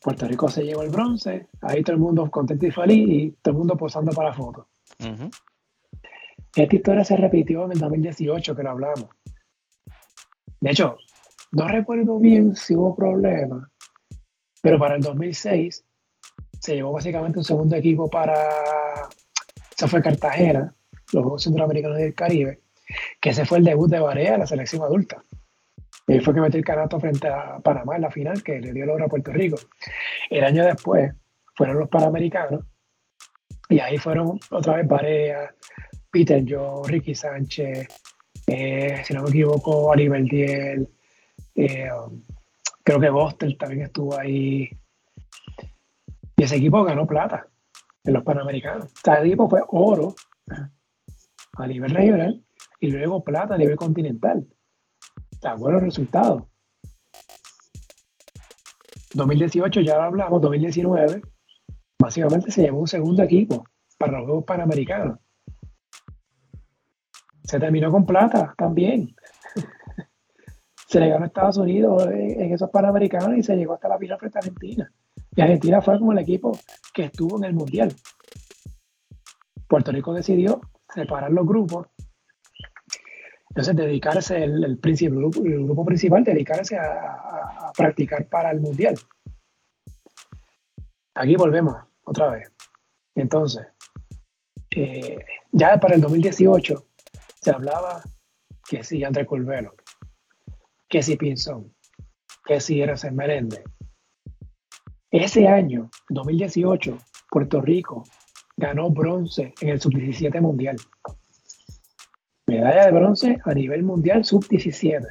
Puerto 0.00 0.26
Rico 0.28 0.48
se 0.48 0.62
llevó 0.62 0.82
el 0.82 0.90
bronce. 0.90 1.48
Ahí 1.62 1.82
todo 1.82 1.96
el 1.96 2.02
mundo 2.02 2.30
contento 2.30 2.66
y 2.66 2.70
feliz 2.70 3.08
y 3.08 3.30
todo 3.42 3.52
el 3.52 3.58
mundo 3.58 3.76
posando 3.76 4.12
para 4.12 4.30
la 4.30 4.34
foto. 4.34 4.68
Esta 6.54 6.76
historia 6.76 7.04
se 7.04 7.16
repitió 7.16 7.64
en 7.64 7.72
el 7.72 7.78
2018 7.78 8.54
que 8.54 8.62
lo 8.62 8.70
hablamos. 8.70 9.08
De 10.60 10.70
hecho, 10.70 10.96
no 11.52 11.68
recuerdo 11.68 12.18
bien 12.18 12.54
si 12.56 12.74
hubo 12.74 12.94
problemas, 12.94 13.68
pero 14.62 14.78
para 14.78 14.96
el 14.96 15.02
2006 15.02 15.84
se 16.60 16.74
llevó 16.74 16.92
básicamente 16.92 17.38
un 17.38 17.44
segundo 17.44 17.76
equipo 17.76 18.10
para, 18.10 18.34
eso 19.76 19.88
fue 19.88 20.02
Cartagena, 20.02 20.74
los 21.12 21.22
Juegos 21.22 21.44
Centroamericanos 21.44 21.98
del 21.98 22.14
Caribe, 22.14 22.60
que 23.20 23.30
ese 23.30 23.44
fue 23.44 23.58
el 23.58 23.64
debut 23.64 23.90
de 23.90 24.00
Barea, 24.00 24.38
la 24.38 24.46
selección 24.46 24.82
adulta. 24.82 25.22
Y 26.08 26.20
fue 26.20 26.34
que 26.34 26.40
metió 26.40 26.58
el 26.58 26.64
canasto 26.64 27.00
frente 27.00 27.28
a 27.28 27.58
Panamá 27.58 27.96
en 27.96 28.02
la 28.02 28.10
final, 28.10 28.42
que 28.42 28.60
le 28.60 28.72
dio 28.72 28.84
el 28.84 28.90
oro 28.90 29.06
a 29.06 29.08
Puerto 29.08 29.32
Rico. 29.32 29.56
El 30.30 30.44
año 30.44 30.64
después 30.64 31.12
fueron 31.54 31.78
los 31.78 31.88
Panamericanos, 31.88 32.64
y 33.68 33.80
ahí 33.80 33.98
fueron 33.98 34.38
otra 34.50 34.76
vez 34.76 34.86
Barea, 34.86 35.54
Peter 36.10 36.44
Joe, 36.46 36.88
Ricky 36.88 37.14
Sánchez, 37.14 37.88
eh, 38.46 39.02
si 39.04 39.12
no 39.12 39.22
me 39.22 39.30
equivoco, 39.30 39.92
Ali 39.92 40.08
Diel, 40.28 40.88
eh, 41.56 41.88
creo 42.82 43.00
que 43.00 43.10
Boston 43.10 43.56
también 43.58 43.82
estuvo 43.82 44.18
ahí. 44.18 44.68
Y 46.36 46.42
ese 46.42 46.56
equipo 46.56 46.84
ganó 46.84 47.06
plata 47.06 47.48
en 48.04 48.12
los 48.12 48.22
Panamericanos. 48.22 48.84
O 48.84 49.00
sea, 49.02 49.24
equipo 49.24 49.48
fue 49.48 49.62
oro 49.68 50.14
a 51.54 51.66
nivel 51.66 51.90
regional 51.90 52.44
y 52.80 52.90
luego 52.90 53.24
plata 53.24 53.54
a 53.54 53.58
nivel 53.58 53.76
continental. 53.76 54.46
O 55.32 55.38
sea, 55.40 55.54
buenos 55.54 55.82
resultados. 55.82 56.44
2018 59.14 59.80
ya 59.80 59.96
lo 59.96 60.02
hablamos, 60.02 60.42
2019, 60.42 61.22
básicamente 61.98 62.50
se 62.50 62.62
llevó 62.62 62.80
un 62.80 62.86
segundo 62.86 63.22
equipo 63.22 63.64
para 63.98 64.18
los 64.18 64.26
Juegos 64.26 64.44
Panamericanos. 64.44 65.18
Se 67.44 67.58
terminó 67.58 67.90
con 67.90 68.04
plata 68.04 68.54
también 68.58 69.16
se 70.86 71.00
le 71.00 71.08
ganó 71.08 71.24
a 71.24 71.26
Estados 71.26 71.56
Unidos 71.56 72.06
en 72.06 72.52
esos 72.52 72.70
Panamericanos 72.70 73.36
y 73.36 73.42
se 73.42 73.56
llegó 73.56 73.74
hasta 73.74 73.88
la 73.88 73.98
final 73.98 74.18
frente 74.18 74.38
a 74.38 74.40
Argentina. 74.40 74.92
Y 75.34 75.40
Argentina 75.40 75.82
fue 75.82 75.98
como 75.98 76.12
el 76.12 76.18
equipo 76.18 76.56
que 76.94 77.04
estuvo 77.04 77.36
en 77.38 77.44
el 77.44 77.54
Mundial. 77.54 77.92
Puerto 79.68 79.90
Rico 79.90 80.14
decidió 80.14 80.60
separar 80.94 81.32
los 81.32 81.44
grupos. 81.44 81.88
Entonces, 83.50 83.74
dedicarse, 83.74 84.44
el, 84.44 84.64
el, 84.64 85.10
grupo, 85.10 85.84
principal, 85.84 86.22
dedicarse 86.22 86.76
a, 86.78 87.72
practicar 87.76 88.28
para 88.28 88.50
el 88.52 88.60
Mundial. 88.60 88.94
Aquí 91.14 91.34
volvemos 91.36 91.74
otra 92.04 92.30
vez. 92.30 92.52
Entonces, 93.14 93.66
eh, 94.70 95.18
ya 95.50 95.80
para 95.80 95.94
el 95.94 96.00
2018 96.00 96.86
se 97.40 97.50
hablaba 97.50 98.02
que 98.68 98.84
sí, 98.84 99.02
André 99.02 99.26
Colvelo 99.26 99.74
que 100.88 101.02
si 101.02 101.16
Pinzón, 101.16 101.72
que 102.44 102.60
si 102.60 102.82
San 102.96 103.16
Meléndez. 103.16 103.62
Ese 105.10 105.48
año, 105.48 105.90
2018, 106.10 106.98
Puerto 107.30 107.60
Rico 107.60 108.04
ganó 108.56 108.90
bronce 108.90 109.54
en 109.60 109.68
el 109.70 109.80
sub-17 109.80 110.40
mundial. 110.40 110.76
Medalla 112.46 112.86
de 112.86 112.92
bronce 112.92 113.38
a 113.44 113.54
nivel 113.54 113.82
mundial 113.82 114.24
sub-17. 114.24 115.04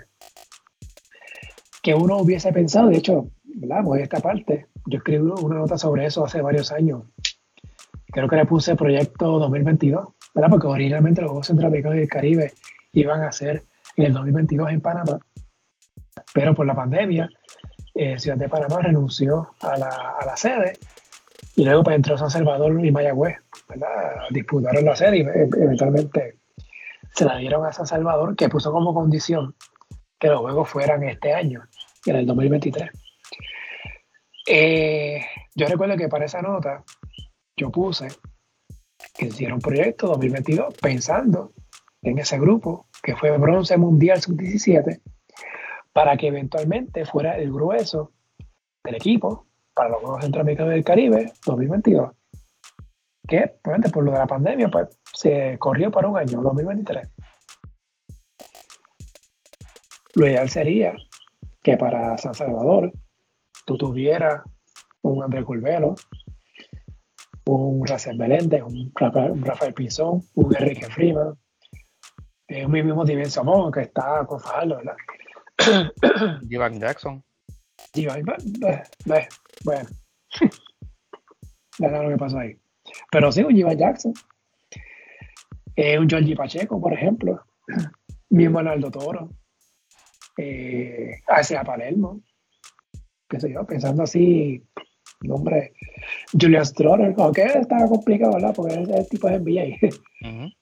Que 1.81 1.93
uno 1.93 2.17
hubiese 2.17 2.51
pensado, 2.51 2.89
de 2.89 2.97
hecho, 2.97 3.31
¿verdad? 3.43 3.83
Pues 3.83 4.01
esta 4.01 4.19
parte, 4.19 4.67
yo 4.85 4.97
escribí 4.97 5.23
una 5.23 5.57
nota 5.57 5.77
sobre 5.77 6.05
eso 6.05 6.25
hace 6.25 6.41
varios 6.41 6.71
años. 6.71 7.03
Creo 8.07 8.27
que 8.29 8.35
le 8.37 8.45
puse 8.45 8.75
proyecto 8.75 9.39
2022, 9.39 10.07
¿verdad? 10.33 10.49
Porque 10.49 10.67
originalmente 10.67 11.21
los 11.21 11.31
Juegos 11.31 11.47
Centroamericanos 11.47 11.97
y 11.97 11.99
del 11.99 12.09
Caribe 12.09 12.53
iban 12.93 13.21
a 13.23 13.31
ser 13.31 13.63
en 13.97 14.05
el 14.05 14.13
2022 14.13 14.71
en 14.71 14.81
Panamá, 14.81 15.19
pero 16.35 16.53
por 16.53 16.65
la 16.65 16.75
pandemia, 16.75 17.29
eh, 17.93 18.19
Ciudad 18.19 18.35
de 18.35 18.49
Panamá 18.49 18.81
renunció 18.81 19.51
a 19.61 19.77
la, 19.77 19.87
a 20.19 20.25
la 20.25 20.35
sede 20.35 20.73
y 21.55 21.63
luego 21.63 21.81
pues, 21.81 21.95
entró 21.95 22.17
San 22.17 22.29
Salvador 22.29 22.85
y 22.85 22.91
Mayagüez. 22.91 23.37
Disputaron 24.31 24.83
la 24.83 24.97
sede 24.97 25.19
y 25.19 25.21
eh, 25.21 25.49
eventualmente 25.55 26.39
se 27.13 27.23
la 27.23 27.37
dieron 27.37 27.65
a 27.65 27.71
San 27.71 27.87
Salvador, 27.87 28.35
que 28.35 28.49
puso 28.49 28.73
como 28.73 28.93
condición 28.93 29.55
que 30.19 30.27
los 30.27 30.41
juegos 30.41 30.67
fueran 30.67 31.03
este 31.03 31.31
año, 31.33 31.63
en 32.05 32.17
el 32.17 32.25
2023. 32.25 32.89
Eh, 34.47 35.21
yo 35.55 35.67
recuerdo 35.67 35.95
que 35.95 36.09
para 36.09 36.25
esa 36.25 36.41
nota 36.41 36.83
yo 37.55 37.71
puse 37.71 38.09
que 39.17 39.27
hicieron 39.27 39.55
un 39.55 39.61
proyecto 39.61 40.07
2022 40.07 40.73
pensando 40.81 41.53
en 42.01 42.19
ese 42.19 42.37
grupo 42.37 42.87
que 43.01 43.15
fue 43.15 43.37
bronce 43.37 43.77
mundial 43.77 44.21
sub-17 44.21 44.99
para 45.95 46.17
que 46.17 46.27
eventualmente 46.27 47.05
fuera 47.05 47.37
el 47.37 47.53
grueso 47.53 48.11
del 48.83 48.95
equipo 48.95 49.47
para 49.73 49.91
los 49.91 50.01
Juegos 50.01 50.23
Centroamericanos 50.23 50.73
del 50.73 50.83
Caribe 50.83 51.31
2022 51.45 52.11
que 53.25 53.55
obviamente 53.63 53.89
por 53.91 54.03
lo 54.03 54.11
de 54.11 54.17
la 54.17 54.27
pandemia 54.27 54.67
pues 54.67 54.89
se 55.13 55.57
corrió 55.57 55.89
para 55.91 56.09
un 56.09 56.17
año 56.17 56.41
2023 56.41 57.09
lo 60.15 60.27
ideal 60.27 60.49
sería 60.49 60.95
que 61.63 61.77
para 61.77 62.17
San 62.17 62.33
Salvador 62.33 62.91
tú 63.65 63.77
tuvieras 63.77 64.43
un 65.01 65.23
André 65.23 65.43
Curvelo, 65.43 65.95
un 67.45 67.87
Racel 67.87 68.17
Meléndez, 68.17 68.63
un 68.63 68.91
Rafael, 68.95 69.73
Pinzón, 69.73 70.23
un 70.33 70.55
Enrique 70.55 70.87
Freeman, 70.87 71.37
un 72.49 72.71
mismo 72.71 73.05
Divin 73.05 73.29
Samón 73.29 73.71
que 73.71 73.81
está 73.81 74.25
con 74.25 74.39
Fajardo, 74.39 74.77
¿verdad? 74.77 74.95
Jivan 76.49 76.79
Jackson. 76.79 77.23
Bueno. 79.63 79.89
Nada 81.79 82.03
lo 82.03 82.09
que 82.09 82.17
pasó 82.17 82.39
ahí. 82.39 82.57
Pero 83.11 83.31
sí, 83.31 83.43
un 83.43 83.55
Jivan 83.55 83.77
Jackson. 83.77 84.13
Eh, 85.75 85.99
un 85.99 86.09
Georgie 86.09 86.35
Pacheco, 86.35 86.79
por 86.79 86.93
ejemplo. 86.93 87.43
Mismo 88.29 88.59
Arnaldo 88.59 88.91
Toro. 88.91 89.29
Eh, 90.37 91.21
hacia 91.27 91.63
Palermo 91.63 92.21
qué 93.29 93.39
sé 93.39 93.51
yo, 93.51 93.65
pensando 93.65 94.03
así, 94.03 94.63
nombre, 95.21 95.73
Julian 96.39 96.65
Stroller, 96.65 97.13
aunque 97.17 97.43
estaba 97.43 97.87
complicado, 97.87 98.33
¿verdad? 98.33 98.53
Porque 98.55 98.75
ese 98.75 99.05
tipo 99.05 99.27
de 99.27 99.39
NBA. 99.39 100.51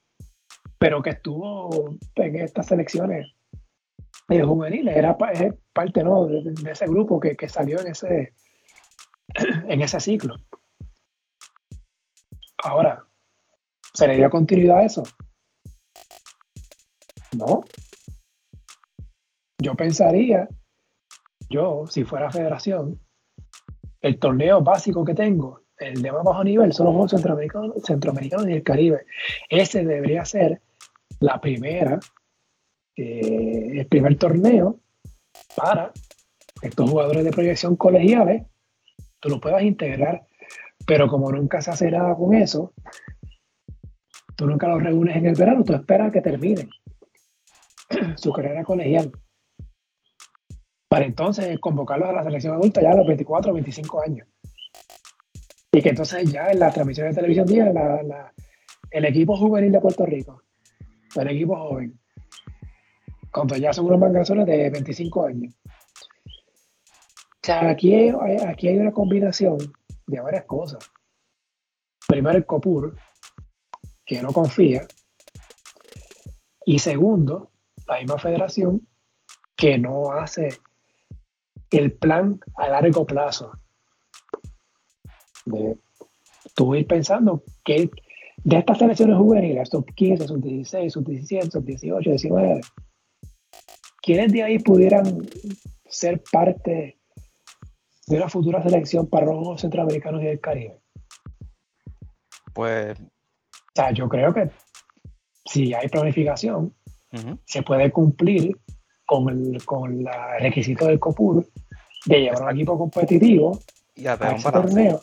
Pero 0.79 1.01
que 1.01 1.11
estuvo 1.11 1.95
en 2.15 2.35
estas 2.35 2.67
selecciones 2.67 3.33
de 4.27 4.43
juveniles, 4.43 4.95
era 4.95 5.17
parte 5.17 6.03
¿no? 6.03 6.25
de, 6.25 6.53
ese 6.71 6.85
grupo 6.87 7.19
que, 7.19 7.35
que, 7.35 7.49
salió 7.49 7.79
en 7.81 7.87
ese, 7.87 8.33
en 9.67 9.81
ese 9.81 9.99
ciclo. 9.99 10.35
Ahora, 12.63 13.05
¿se 13.93 14.07
le 14.07 14.15
dio 14.15 14.29
continuidad 14.29 14.79
a 14.79 14.85
eso? 14.85 15.03
No. 17.37 17.63
Yo 19.59 19.75
pensaría 19.75 20.47
yo, 21.53 21.85
si 21.87 22.03
fuera 22.03 22.31
federación, 22.31 22.99
el 24.01 24.19
torneo 24.19 24.61
básico 24.61 25.05
que 25.05 25.13
tengo, 25.13 25.61
el 25.77 26.01
de 26.01 26.11
más 26.11 26.23
bajo 26.23 26.43
nivel, 26.43 26.73
son 26.73 26.87
los 26.87 26.95
Juegos 26.95 27.11
Centroamericanos, 27.85 28.47
y 28.49 28.53
el 28.53 28.63
Caribe. 28.63 29.05
Ese 29.49 29.85
debería 29.85 30.25
ser 30.25 30.61
la 31.19 31.39
primera, 31.39 31.99
eh, 32.95 33.79
el 33.79 33.87
primer 33.87 34.17
torneo 34.17 34.79
para 35.55 35.91
estos 36.61 36.89
jugadores 36.89 37.23
de 37.23 37.31
proyección 37.31 37.75
colegiales, 37.75 38.43
tú 39.19 39.29
lo 39.29 39.39
puedas 39.39 39.63
integrar, 39.63 40.25
pero 40.85 41.07
como 41.07 41.31
nunca 41.31 41.61
se 41.61 41.71
hace 41.71 41.91
nada 41.91 42.15
con 42.15 42.33
eso, 42.33 42.73
tú 44.35 44.47
nunca 44.47 44.67
los 44.67 44.83
reúnes 44.83 45.15
en 45.15 45.25
el 45.25 45.35
verano, 45.35 45.63
tú 45.63 45.73
esperas 45.73 46.11
que 46.11 46.21
terminen 46.21 46.69
su 48.15 48.31
carrera 48.31 48.63
colegial 48.63 49.11
para 50.93 51.05
entonces 51.05 51.59
convocarlos 51.59 52.09
a 52.09 52.13
la 52.13 52.23
selección 52.23 52.53
adulta 52.53 52.79
ya 52.79 52.91
a 52.91 52.95
los 52.95 53.07
24 53.07 53.51
o 53.51 53.55
25 53.55 54.03
años. 54.03 54.27
Y 55.71 55.81
que 55.81 55.89
entonces 55.89 56.31
ya 56.31 56.51
en 56.51 56.59
la 56.59 56.71
transmisión 56.71 57.09
de 57.09 57.15
televisión 57.15 57.47
día 57.47 57.73
el 58.91 59.05
equipo 59.05 59.35
juvenil 59.35 59.71
de 59.71 59.79
Puerto 59.81 60.05
Rico, 60.05 60.43
el 61.15 61.27
equipo 61.29 61.55
joven, 61.55 61.99
cuando 63.33 63.57
ya 63.57 63.73
son 63.73 63.85
unos 63.87 63.99
mangazones 63.99 64.45
de 64.45 64.69
25 64.69 65.25
años. 65.25 65.55
O 65.65 67.45
sea, 67.45 67.69
aquí 67.69 67.93
hay, 67.93 68.11
aquí 68.47 68.67
hay 68.67 68.77
una 68.77 68.91
combinación 68.91 69.57
de 70.07 70.21
varias 70.21 70.45
cosas. 70.45 70.89
Primero, 72.07 72.37
el 72.37 72.45
COPUR, 72.45 72.95
que 74.05 74.21
no 74.21 74.31
confía. 74.31 74.87
Y 76.65 76.79
segundo, 76.79 77.51
la 77.87 77.97
misma 77.99 78.17
federación 78.17 78.87
que 79.55 79.77
no 79.77 80.11
hace 80.11 80.49
el 81.71 81.91
plan 81.93 82.39
a 82.55 82.69
largo 82.69 83.05
plazo. 83.05 83.51
De 85.45 85.77
tú 86.53 86.75
ir 86.75 86.85
pensando 86.85 87.43
que 87.65 87.89
de 88.43 88.57
estas 88.57 88.77
selecciones 88.77 89.17
juveniles, 89.17 89.69
sub 89.69 89.85
15, 89.93 90.27
sub 90.27 90.41
16, 90.41 90.93
sub 90.93 91.05
17, 91.05 91.51
sub 91.51 91.65
18, 91.65 92.09
19, 92.09 92.61
¿quiénes 94.03 94.31
de 94.33 94.43
ahí 94.43 94.59
pudieran 94.59 95.25
ser 95.85 96.21
parte 96.31 96.99
de 98.05 98.17
una 98.17 98.27
futura 98.27 98.61
selección 98.61 99.07
para 99.07 99.25
los 99.25 99.35
Juegos 99.35 99.61
Centroamericanos 99.61 100.21
y 100.21 100.25
del 100.25 100.41
Caribe? 100.41 100.77
Pues. 102.53 102.99
O 102.99 103.75
sea, 103.75 103.91
yo 103.91 104.07
creo 104.07 104.33
que 104.33 104.51
si 105.45 105.73
hay 105.73 105.87
planificación, 105.87 106.75
se 107.45 107.63
puede 107.63 107.91
cumplir 107.91 108.57
con 109.05 109.29
el, 109.29 109.63
con 109.65 109.91
el 109.91 110.07
requisito 110.39 110.85
del 110.85 110.99
COPUR 110.99 111.45
de 112.05 112.21
llevar 112.21 112.43
un 112.43 112.51
equipo 112.51 112.77
competitivo 112.77 113.59
y 113.95 114.07
a, 114.07 114.13
ese 114.13 114.51
torneo 114.51 114.99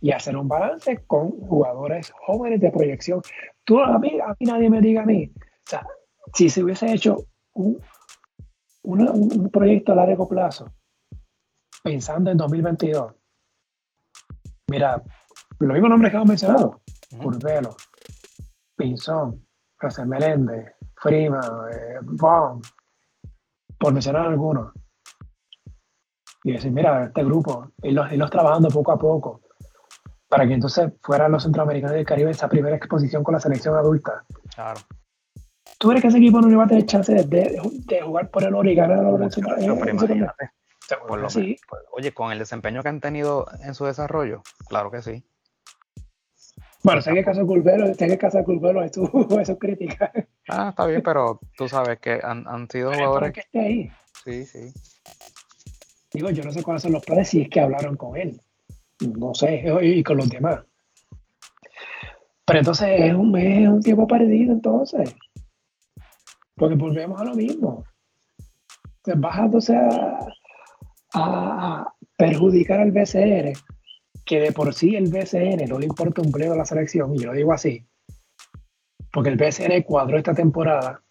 y 0.00 0.12
hacer 0.12 0.36
un 0.36 0.48
balance 0.48 1.02
con 1.06 1.30
jugadores 1.30 2.12
jóvenes 2.26 2.60
de 2.60 2.70
proyección. 2.70 3.20
Tú, 3.64 3.80
a 3.80 3.98
mí, 3.98 4.18
a 4.20 4.28
mí 4.38 4.46
nadie 4.46 4.70
me 4.70 4.80
diga 4.80 5.02
a 5.02 5.06
mí, 5.06 5.30
o 5.34 5.70
sea, 5.70 5.86
si 6.34 6.48
se 6.48 6.62
hubiese 6.62 6.92
hecho 6.92 7.26
un, 7.58 7.80
un 8.82 9.50
proyecto 9.50 9.92
a 9.92 9.96
largo 9.96 10.28
plazo, 10.28 10.72
pensando 11.82 12.30
en 12.30 12.36
2022, 12.36 13.14
mira, 14.70 15.02
los 15.58 15.72
mismos 15.72 15.90
nombres 15.90 16.10
que 16.10 16.16
hemos 16.16 16.28
mencionado, 16.28 16.80
Curvelo, 17.20 17.76
Pinzón, 18.76 19.46
José 19.80 20.06
Meléndez, 20.06 20.74
Freeman, 20.96 21.42
eh, 21.72 21.98
por 23.78 23.92
mencionar 23.92 24.26
algunos 24.26 24.72
y 26.44 26.52
decir, 26.52 26.72
mira, 26.72 27.04
este 27.04 27.24
grupo, 27.24 27.72
irlos, 27.82 28.30
trabajando 28.30 28.68
poco 28.68 28.92
a 28.92 28.98
poco, 28.98 29.42
para 30.28 30.46
que 30.46 30.54
entonces 30.54 30.92
fueran 31.02 31.32
los 31.32 31.42
centroamericanos 31.42 31.96
del 31.96 32.06
Caribe 32.06 32.30
esa 32.30 32.48
primera 32.48 32.76
exposición 32.76 33.24
con 33.24 33.34
la 33.34 33.40
selección 33.40 33.74
adulta. 33.76 34.24
Claro. 34.54 34.80
¿Tú 35.78 35.88
crees 35.88 36.02
que 36.02 36.08
ese 36.08 36.18
equipo 36.18 36.40
no 36.40 36.50
iba 36.50 36.64
a 36.64 36.66
tener 36.66 36.86
chance 36.86 37.14
de, 37.14 38.02
jugar 38.02 38.30
por 38.30 38.42
el 38.42 38.54
oro 38.54 38.68
y 38.68 38.74
ganar 38.74 38.98
sí. 41.28 41.56
Oye, 41.92 42.12
con 42.12 42.32
el 42.32 42.38
desempeño 42.40 42.82
que 42.82 42.88
han 42.88 43.00
tenido 43.00 43.46
en 43.62 43.74
su 43.74 43.84
desarrollo, 43.84 44.42
claro 44.68 44.90
que 44.90 45.02
sí. 45.02 45.24
Bueno, 46.82 47.00
sé 47.00 47.12
que 47.12 47.20
el 47.20 47.24
caso 47.24 47.40
de 47.40 47.46
Culvero, 47.46 47.86
sé 47.94 48.06
que 48.06 48.12
el 48.12 48.18
caso 48.18 48.38
de 48.38 48.44
Culvero 48.44 48.82
es 48.84 48.92
su, 48.92 49.58
crítica. 49.58 50.10
Ah, 50.48 50.70
está 50.70 50.86
bien, 50.86 51.02
pero 51.02 51.38
tú 51.56 51.68
sabes 51.68 51.98
que 52.00 52.20
han, 52.22 52.46
han 52.48 52.68
sido 52.68 52.92
jugadores. 52.92 53.32
que 53.32 53.40
esté 53.40 53.60
ahí. 53.60 53.90
Sí, 54.24 54.46
sí. 54.46 54.72
Digo, 56.12 56.30
yo 56.30 56.42
no 56.42 56.52
sé 56.52 56.62
cuáles 56.62 56.82
son 56.82 56.92
los 56.92 57.04
planes 57.04 57.28
si 57.28 57.42
es 57.42 57.50
que 57.50 57.60
hablaron 57.60 57.96
con 57.96 58.16
él. 58.16 58.40
No 59.00 59.34
sé, 59.34 59.64
y 59.82 60.02
con 60.02 60.16
los 60.16 60.28
demás. 60.28 60.64
Pero 62.44 62.60
entonces 62.60 62.88
es 63.00 63.14
un, 63.14 63.30
mes, 63.30 63.68
un 63.68 63.82
tiempo 63.82 64.06
perdido 64.06 64.52
entonces. 64.52 65.14
Porque 66.58 66.74
volvemos 66.74 67.20
a 67.20 67.24
lo 67.24 67.34
mismo. 67.34 67.84
Entonces 68.96 69.20
vas 69.20 69.38
entonces 69.38 69.76
a, 69.76 70.28
a 71.14 71.94
perjudicar 72.16 72.80
al 72.80 72.90
BCN, 72.90 73.52
que 74.24 74.40
de 74.40 74.52
por 74.52 74.74
sí 74.74 74.96
el 74.96 75.10
BCN 75.10 75.68
no 75.68 75.78
le 75.78 75.86
importa 75.86 76.20
un 76.20 76.32
pleno 76.32 76.52
a 76.52 76.56
la 76.56 76.64
selección, 76.64 77.14
y 77.14 77.18
yo 77.18 77.28
lo 77.28 77.32
digo 77.32 77.52
así, 77.52 77.86
porque 79.12 79.30
el 79.30 79.36
BCN 79.36 79.82
cuadró 79.82 80.18
esta 80.18 80.34
temporada 80.34 81.02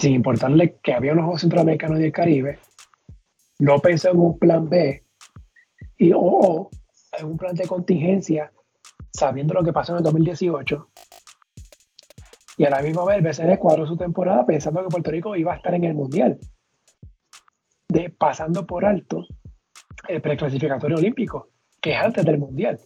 sin 0.00 0.14
importarle 0.14 0.78
que 0.82 0.94
había 0.94 1.12
unos 1.12 1.24
Juegos 1.24 1.40
Centroamericanos 1.42 1.98
y 1.98 2.02
del 2.02 2.12
Caribe, 2.12 2.58
no 3.58 3.78
pensó 3.78 4.10
en 4.10 4.18
un 4.18 4.38
plan 4.38 4.68
B 4.68 5.04
y 5.98 6.12
o, 6.14 6.70
en 7.18 7.26
un 7.26 7.36
plan 7.36 7.54
de 7.54 7.66
contingencia 7.66 8.50
sabiendo 9.12 9.52
lo 9.52 9.62
que 9.62 9.72
pasó 9.72 9.92
en 9.92 9.98
el 9.98 10.04
2018 10.04 10.88
y 12.60 12.66
a 12.66 12.68
la 12.68 12.82
misma 12.82 13.06
vez 13.06 13.16
el 13.16 13.22
BCN 13.22 13.56
cuadró 13.56 13.86
su 13.86 13.96
temporada 13.96 14.44
pensando 14.44 14.82
que 14.82 14.90
Puerto 14.90 15.10
Rico 15.10 15.34
iba 15.34 15.54
a 15.54 15.56
estar 15.56 15.72
en 15.72 15.84
el 15.84 15.94
Mundial. 15.94 16.38
De 17.88 18.10
pasando 18.10 18.66
por 18.66 18.84
alto 18.84 19.24
el 20.06 20.20
preclasificatorio 20.20 20.98
olímpico 20.98 21.48
que 21.80 21.92
es 21.92 21.98
antes 21.98 22.22
del 22.22 22.36
Mundial. 22.36 22.78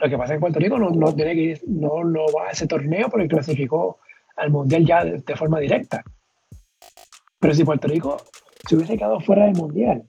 Lo 0.00 0.10
que 0.10 0.18
pasa 0.18 0.32
es 0.32 0.38
que 0.38 0.40
Puerto 0.40 0.58
Rico 0.58 0.76
no, 0.80 1.14
tiene 1.14 1.36
que 1.36 1.40
ir, 1.40 1.60
no, 1.68 2.02
no 2.02 2.24
va 2.36 2.48
a 2.48 2.50
ese 2.50 2.66
torneo 2.66 3.08
porque 3.08 3.28
clasificó 3.28 4.00
al 4.34 4.50
Mundial 4.50 4.84
ya 4.84 5.04
de 5.04 5.36
forma 5.36 5.60
directa. 5.60 6.02
Pero 7.38 7.54
si 7.54 7.62
Puerto 7.62 7.86
Rico 7.86 8.16
se 8.68 8.74
hubiese 8.74 8.98
quedado 8.98 9.20
fuera 9.20 9.44
del 9.44 9.54
Mundial, 9.54 10.02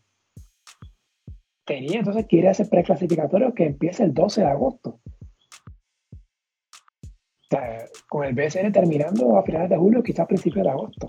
tenía 1.65 1.99
entonces 1.99 2.25
que 2.27 2.37
ir 2.37 2.47
a 2.47 2.51
ese 2.51 2.65
preclasificatorio 2.65 3.53
que 3.53 3.65
empieza 3.65 4.03
el 4.03 4.15
12 4.15 4.41
de 4.41 4.47
agosto. 4.47 4.99
Con 8.09 8.25
el 8.25 8.33
BSN 8.33 8.71
terminando 8.71 9.37
a 9.37 9.43
finales 9.43 9.69
de 9.69 9.77
julio, 9.77 10.03
quizás 10.03 10.21
a 10.21 10.27
principios 10.27 10.65
de 10.65 10.71
agosto. 10.71 11.07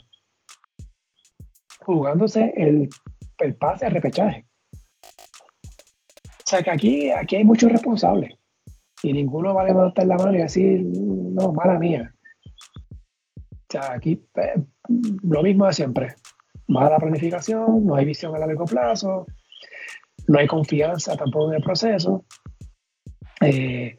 Jugándose 1.80 2.52
el, 2.56 2.88
el 3.38 3.54
pase 3.56 3.86
a 3.86 3.90
repechaje. 3.90 4.46
O 6.48 6.50
sea 6.50 6.62
que 6.62 6.70
aquí, 6.70 7.10
aquí 7.10 7.36
hay 7.36 7.44
muchos 7.44 7.70
responsables. 7.70 8.34
Y 9.02 9.12
ninguno 9.12 9.54
va 9.54 9.62
a 9.62 9.66
levantar 9.66 10.06
la 10.06 10.16
mano 10.16 10.34
y 10.34 10.38
decir, 10.38 10.82
no, 10.82 11.52
mala 11.52 11.78
mía. 11.78 12.14
O 12.46 13.70
sea, 13.70 13.92
aquí 13.92 14.24
eh, 14.36 14.62
lo 15.22 15.42
mismo 15.42 15.66
de 15.66 15.72
siempre. 15.72 16.14
Mala 16.68 16.98
planificación, 16.98 17.84
no 17.86 17.94
hay 17.94 18.04
visión 18.04 18.34
a 18.34 18.38
largo 18.38 18.64
plazo, 18.64 19.26
no 20.26 20.38
hay 20.38 20.46
confianza 20.46 21.16
tampoco 21.16 21.50
en 21.50 21.56
el 21.56 21.62
proceso. 21.62 22.24
Eh, 23.40 23.98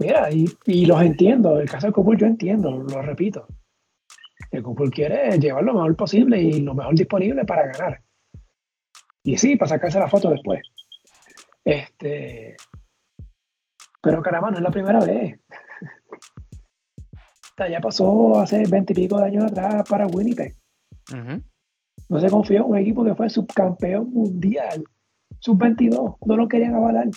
mira, 0.00 0.28
y, 0.32 0.86
los 0.86 1.02
entiendo. 1.02 1.60
El 1.60 1.70
caso 1.70 1.86
del 1.86 1.94
Cupul 1.94 2.18
yo 2.18 2.26
entiendo, 2.26 2.70
lo 2.70 3.02
repito. 3.02 3.46
El 4.50 4.62
Cupul 4.62 4.90
quiere 4.90 5.38
llevar 5.38 5.62
lo 5.62 5.74
mejor 5.74 5.94
posible 5.96 6.40
y 6.40 6.60
lo 6.60 6.74
mejor 6.74 6.94
disponible 6.94 7.44
para 7.44 7.66
ganar. 7.66 8.02
Y 9.22 9.36
sí, 9.36 9.56
para 9.56 9.68
sacarse 9.68 9.98
la 9.98 10.08
foto 10.08 10.30
después. 10.30 10.62
Este, 11.64 12.56
pero 14.02 14.22
caramba, 14.22 14.50
no 14.50 14.56
es 14.56 14.62
la 14.62 14.70
primera 14.70 14.98
vez 15.00 15.38
ya 17.70 17.80
pasó 17.80 18.40
hace 18.40 18.62
veintipico 18.66 19.18
de 19.18 19.26
años 19.26 19.44
atrás 19.44 19.84
para 19.88 20.06
Winnipeg. 20.06 20.56
No 22.08 22.20
se 22.20 22.30
confió 22.30 22.58
en 22.58 22.64
un 22.64 22.78
equipo 22.78 23.04
que 23.04 23.14
fue 23.14 23.28
subcampeón 23.28 24.10
mundial, 24.10 24.82
sub-22, 25.40 26.16
no 26.24 26.36
lo 26.36 26.48
querían 26.48 26.74
avalar. 26.74 27.08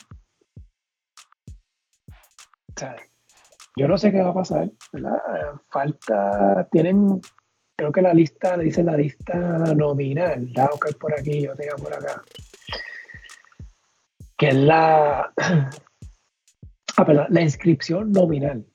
Yo 3.75 3.87
no 3.87 3.97
sé 3.97 4.11
qué 4.11 4.21
va 4.21 4.29
a 4.29 4.33
pasar, 4.33 4.69
Falta, 5.69 6.67
tienen, 6.71 7.21
creo 7.75 7.91
que 7.91 8.01
la 8.01 8.13
lista, 8.13 8.57
le 8.57 8.65
dice 8.65 8.83
la 8.83 8.97
lista 8.97 9.35
nominal, 9.75 10.51
que 10.53 10.93
por 10.93 11.13
aquí, 11.17 11.41
yo 11.41 11.55
tengo 11.55 11.75
por 11.77 11.93
acá, 11.93 12.21
que 14.37 14.49
es 14.49 14.55
la, 14.55 15.33
ah, 16.97 17.27
la 17.29 17.41
inscripción 17.41 18.11
nominal 18.11 18.65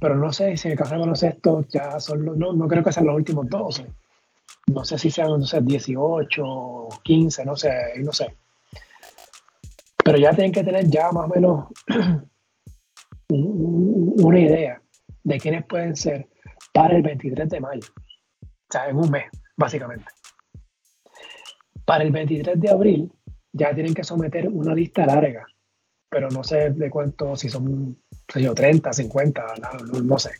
pero 0.00 0.16
no 0.16 0.32
sé 0.32 0.56
si 0.56 0.68
en 0.68 0.72
el 0.72 0.78
caso 0.78 0.94
de 0.94 1.00
baloncesto 1.00 1.66
ya 1.68 2.00
son 2.00 2.24
los, 2.24 2.36
no, 2.36 2.52
no 2.52 2.66
creo 2.66 2.82
que 2.82 2.92
sean 2.92 3.06
los 3.06 3.16
últimos 3.16 3.48
12. 3.48 3.86
No 4.68 4.84
sé 4.84 4.98
si 4.98 5.10
sean, 5.10 5.28
no 5.28 5.44
sé, 5.44 5.60
18, 5.60 6.88
15, 7.02 7.44
no 7.44 7.56
sé, 7.56 7.70
no 7.98 8.12
sé. 8.12 8.36
Pero 10.10 10.22
ya 10.22 10.34
tienen 10.34 10.50
que 10.50 10.64
tener 10.64 10.88
ya 10.88 11.12
más 11.12 11.26
o 11.26 11.28
menos 11.28 11.68
una 13.28 14.40
idea 14.40 14.82
de 15.22 15.38
quiénes 15.38 15.64
pueden 15.66 15.94
ser 15.94 16.26
para 16.74 16.96
el 16.96 17.02
23 17.02 17.48
de 17.48 17.60
mayo. 17.60 17.86
O 18.42 18.48
sea, 18.68 18.88
en 18.88 18.96
un 18.96 19.08
mes, 19.08 19.26
básicamente. 19.56 20.06
Para 21.84 22.02
el 22.02 22.10
23 22.10 22.60
de 22.60 22.70
abril 22.70 23.12
ya 23.52 23.72
tienen 23.72 23.94
que 23.94 24.02
someter 24.02 24.48
una 24.48 24.74
lista 24.74 25.06
larga, 25.06 25.46
pero 26.08 26.28
no 26.28 26.42
sé 26.42 26.70
de 26.70 26.90
cuánto, 26.90 27.36
si 27.36 27.48
son 27.48 27.96
yo, 28.34 28.52
30, 28.52 28.92
50, 28.92 29.44
no, 30.02 30.18
sé. 30.18 30.30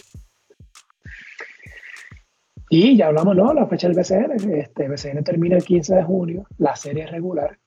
Y 2.70 2.97
ya 2.97 3.06
hablamos, 3.06 3.36
¿no? 3.36 3.55
La 3.55 3.68
fecha 3.68 3.86
del 3.86 3.97
BCN. 3.97 4.52
Este 4.52 4.88
BCN 4.88 5.22
termina 5.22 5.59
el 5.59 5.64
15 5.64 5.94
de 5.94 6.02
junio, 6.02 6.44
la 6.59 6.74
serie 6.74 7.06
regular. 7.06 7.60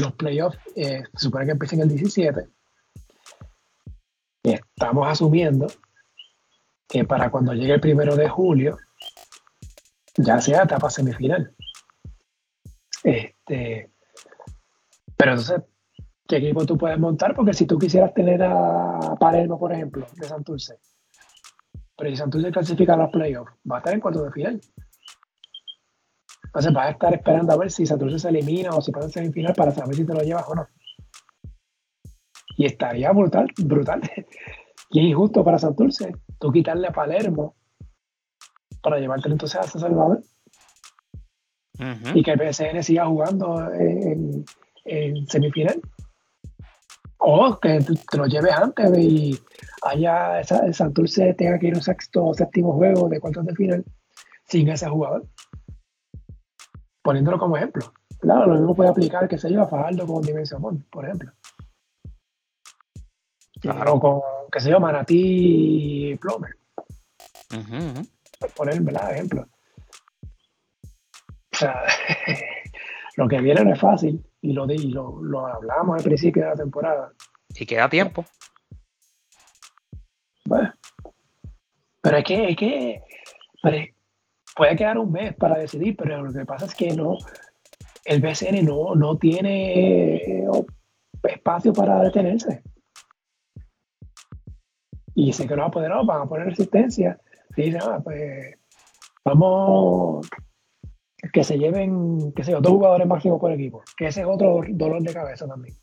Los 0.00 0.14
playoffs 0.14 0.58
eh, 0.76 1.02
se 1.14 1.24
supone 1.24 1.46
que 1.46 1.52
empiezan 1.52 1.80
el 1.80 1.88
17. 1.88 2.48
Y 4.42 4.52
estamos 4.52 5.06
asumiendo 5.06 5.66
que 6.88 7.04
para 7.04 7.30
cuando 7.30 7.52
llegue 7.52 7.74
el 7.74 7.80
primero 7.80 8.16
de 8.16 8.28
julio, 8.28 8.78
ya 10.16 10.40
sea 10.40 10.62
etapa 10.62 10.90
semifinal. 10.90 11.54
Este, 13.04 13.92
pero 15.16 15.32
entonces 15.32 15.62
qué 16.26 16.36
equipo 16.36 16.64
tú 16.64 16.78
puedes 16.78 16.98
montar, 16.98 17.34
porque 17.34 17.52
si 17.52 17.66
tú 17.66 17.78
quisieras 17.78 18.14
tener 18.14 18.42
a 18.42 19.16
Palermo, 19.18 19.58
por 19.58 19.72
ejemplo, 19.72 20.06
de 20.14 20.26
Santurce, 20.26 20.78
pero 21.96 22.10
si 22.10 22.16
Santurce 22.16 22.52
clasifica 22.52 22.94
a 22.94 22.96
los 22.96 23.10
playoffs, 23.10 23.52
va 23.70 23.76
a 23.76 23.78
estar 23.80 23.94
en 23.94 24.00
cuarto 24.00 24.22
de 24.22 24.32
final. 24.32 24.60
Entonces 26.50 26.72
vas 26.72 26.86
a 26.86 26.90
estar 26.90 27.14
esperando 27.14 27.52
a 27.52 27.56
ver 27.56 27.70
si 27.70 27.86
Santurce 27.86 28.18
se 28.18 28.28
elimina 28.28 28.70
o 28.70 28.80
si 28.80 28.90
pasa 28.90 29.06
en 29.06 29.12
semifinal 29.12 29.54
para 29.54 29.70
saber 29.70 29.94
si 29.94 30.04
te 30.04 30.12
lo 30.12 30.20
llevas 30.20 30.48
o 30.48 30.56
no. 30.56 30.66
Y 32.56 32.66
estaría 32.66 33.12
brutal, 33.12 33.46
brutal. 33.56 34.00
y 34.90 34.98
es 34.98 35.04
injusto 35.04 35.44
para 35.44 35.60
Santurce 35.60 36.12
tú 36.40 36.50
quitarle 36.50 36.88
a 36.88 36.92
Palermo 36.92 37.54
para 38.82 38.98
llevarte 38.98 39.28
entonces 39.28 39.60
a 39.60 39.62
San 39.62 39.80
Salvador. 39.80 40.22
Y 42.14 42.22
que 42.24 42.32
el 42.32 42.52
PSN 42.52 42.82
siga 42.82 43.06
jugando 43.06 43.72
en, 43.72 44.44
en 44.84 45.26
semifinal. 45.28 45.80
O 47.18 47.60
que 47.60 47.78
te 47.78 48.16
lo 48.16 48.26
lleves 48.26 48.52
antes 48.52 48.98
y 48.98 49.38
haya 49.82 50.40
esa, 50.40 50.72
Santurce 50.72 51.32
tenga 51.34 51.60
que 51.60 51.68
ir 51.68 51.74
un 51.76 51.82
sexto 51.82 52.24
o 52.24 52.34
séptimo 52.34 52.72
juego 52.72 53.08
de 53.08 53.20
cuartos 53.20 53.46
de 53.46 53.54
final 53.54 53.84
sin 54.48 54.68
ese 54.68 54.88
jugador. 54.88 55.24
Poniéndolo 57.02 57.38
como 57.38 57.56
ejemplo. 57.56 57.92
Claro, 58.18 58.46
lo 58.46 58.54
mismo 58.54 58.74
puede 58.74 58.90
aplicar, 58.90 59.28
que 59.28 59.38
se 59.38 59.50
yo, 59.50 59.62
a 59.62 59.68
Fajardo 59.68 60.06
con 60.06 60.22
Dimensión 60.22 60.84
por 60.90 61.04
ejemplo. 61.04 61.32
Claro, 63.60 63.98
con, 63.98 64.20
qué 64.52 64.60
sé 64.60 64.70
yo, 64.70 64.80
Manatí 64.80 66.10
y 66.12 66.16
Plomer. 66.16 66.56
poner, 68.54 68.80
¿verdad? 68.82 69.12
Ejemplo. 69.12 69.48
O 71.52 71.56
sea, 71.56 71.82
lo 73.16 73.28
que 73.28 73.40
viene 73.40 73.64
no 73.64 73.72
es 73.72 73.80
fácil 73.80 74.24
y 74.42 74.52
lo, 74.52 74.66
lo, 74.66 75.22
lo 75.22 75.46
hablamos 75.46 75.98
al 75.98 76.04
principio 76.04 76.42
de 76.42 76.48
la 76.50 76.56
temporada. 76.56 77.12
Y 77.54 77.66
queda 77.66 77.88
tiempo. 77.88 78.24
Bueno, 80.46 80.72
pero 82.00 82.16
es 82.16 82.24
que, 82.24 82.50
es 82.50 82.56
que 82.56 83.02
puede 84.60 84.76
quedar 84.76 84.98
un 84.98 85.10
mes 85.10 85.34
para 85.36 85.58
decidir, 85.58 85.96
pero 85.96 86.22
lo 86.22 86.30
que 86.30 86.44
pasa 86.44 86.66
es 86.66 86.74
que 86.74 86.94
no, 86.94 87.16
el 88.04 88.20
BCN 88.20 88.62
no, 88.62 88.94
no 88.94 89.16
tiene 89.16 90.16
eh, 90.16 90.48
espacio 91.22 91.72
para 91.72 92.02
detenerse. 92.02 92.62
Y 95.14 95.32
sé 95.32 95.48
que 95.48 95.56
los 95.56 95.66
apoderados 95.66 96.06
van 96.06 96.20
a 96.20 96.26
poner 96.26 96.48
resistencia. 96.48 97.18
Y 97.56 97.70
dicen, 97.70 97.80
pues 98.04 98.58
vamos 99.24 100.28
que 101.32 101.42
se 101.42 101.56
lleven, 101.56 102.30
qué 102.34 102.44
sé 102.44 102.50
yo, 102.50 102.60
dos 102.60 102.72
jugadores 102.72 103.06
máximos 103.06 103.40
por 103.40 103.52
equipo, 103.52 103.82
que 103.96 104.08
ese 104.08 104.20
es 104.20 104.26
otro 104.26 104.60
dolor 104.68 105.02
de 105.02 105.14
cabeza 105.14 105.48
también. 105.48 105.74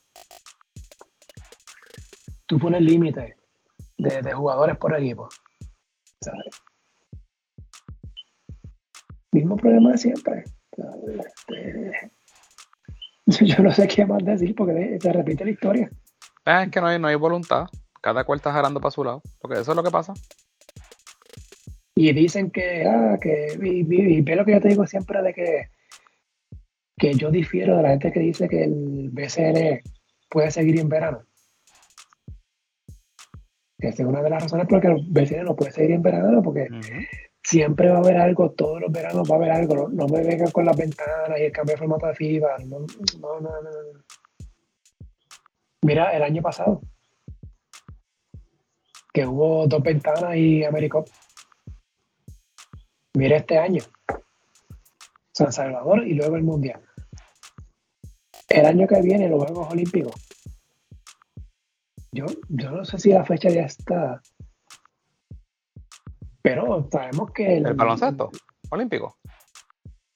Tú 2.45 2.59
pones 2.59 2.83
límite 2.83 3.37
de, 3.97 4.33
jugadores 4.33 4.77
por 4.77 4.95
equipo. 4.95 5.29
Mismo 9.37 9.55
problema 9.55 9.91
de 9.91 9.97
siempre. 9.99 10.43
Este, 11.27 12.11
yo 13.45 13.63
no 13.63 13.71
sé 13.71 13.87
qué 13.87 14.03
más 14.03 14.25
decir 14.25 14.55
porque 14.55 14.97
se 14.99 15.13
repite 15.13 15.45
la 15.45 15.51
historia. 15.51 15.91
Es 16.43 16.71
que 16.71 16.81
no 16.81 16.87
hay, 16.87 16.97
no 16.97 17.07
hay 17.07 17.15
voluntad. 17.15 17.67
Cada 18.01 18.23
cual 18.23 18.37
está 18.37 18.51
jalando 18.51 18.81
para 18.81 18.89
su 18.89 19.03
lado. 19.03 19.21
Porque 19.39 19.59
eso 19.59 19.71
es 19.71 19.75
lo 19.75 19.83
que 19.83 19.91
pasa. 19.91 20.13
Y 21.93 22.11
dicen 22.13 22.49
que, 22.49 22.87
ah, 22.87 23.17
que, 23.21 23.59
y, 23.61 23.83
ve 24.21 24.35
lo 24.35 24.43
que 24.43 24.53
yo 24.53 24.61
te 24.61 24.69
digo 24.69 24.87
siempre 24.87 25.21
de 25.21 25.33
que, 25.33 25.69
que 26.97 27.13
yo 27.13 27.29
difiero 27.29 27.77
de 27.77 27.83
la 27.83 27.89
gente 27.89 28.11
que 28.11 28.19
dice 28.19 28.49
que 28.49 28.63
el 28.63 29.09
BCN 29.11 29.81
puede 30.29 30.49
seguir 30.49 30.79
en 30.79 30.89
verano. 30.89 31.21
Esa 33.77 34.01
es 34.01 34.09
una 34.09 34.23
de 34.23 34.29
las 34.31 34.43
razones 34.43 34.65
por 34.65 34.73
las 34.73 34.81
que 34.81 34.87
el 34.87 35.05
BCN 35.09 35.45
no 35.45 35.55
puede 35.55 35.71
seguir 35.71 35.91
en 35.91 36.01
verano, 36.01 36.41
porque 36.41 36.67
siempre 37.47 37.89
va 37.89 37.95
a 37.95 37.99
haber 37.99 38.17
algo, 38.17 38.51
todos 38.51 38.81
los 38.81 38.91
veranos 38.91 39.25
va 39.29 39.35
a 39.35 39.37
haber 39.37 39.51
algo. 39.51 39.87
No, 39.87 40.05
me 40.07 40.21
vengan 40.21 40.51
con 40.51 40.65
las 40.65 40.75
ventanas 40.75 41.39
y 41.39 41.43
el 41.43 41.51
cambio 41.53 41.75
de 41.75 41.79
formato 41.79 42.07
de 42.07 42.13
FIBA. 42.13 42.57
No, 42.65 42.79
no, 43.21 43.39
no, 43.39 43.61
no. 43.61 43.69
Mira, 45.81 46.11
el 46.11 46.23
año 46.23 46.41
pasado, 46.41 46.81
que 49.13 49.25
hubo 49.25 49.65
dos 49.65 49.81
ventanas 49.81 50.35
y 50.35 50.65
Americop. 50.65 51.07
Mira 53.13 53.37
este 53.37 53.57
año. 53.57 53.83
San 55.31 55.53
Salvador 55.53 56.05
y 56.05 56.15
luego 56.15 56.35
el 56.35 56.43
Mundial. 56.43 56.81
El 58.49 58.65
año 58.65 58.87
que 58.87 59.01
viene 59.01 59.29
los 59.29 59.45
Juegos 59.45 59.71
Olímpicos. 59.71 60.15
Yo, 62.11 62.25
yo 62.49 62.71
no 62.71 62.83
sé 62.83 62.97
si 62.97 63.11
la 63.11 63.23
fecha 63.23 63.49
ya 63.49 63.63
está. 63.63 64.21
Pero 66.41 66.87
sabemos 66.91 67.31
que... 67.31 67.57
¿El, 67.57 67.73
baloncesto 67.73 68.31
olímpico? 68.69 69.17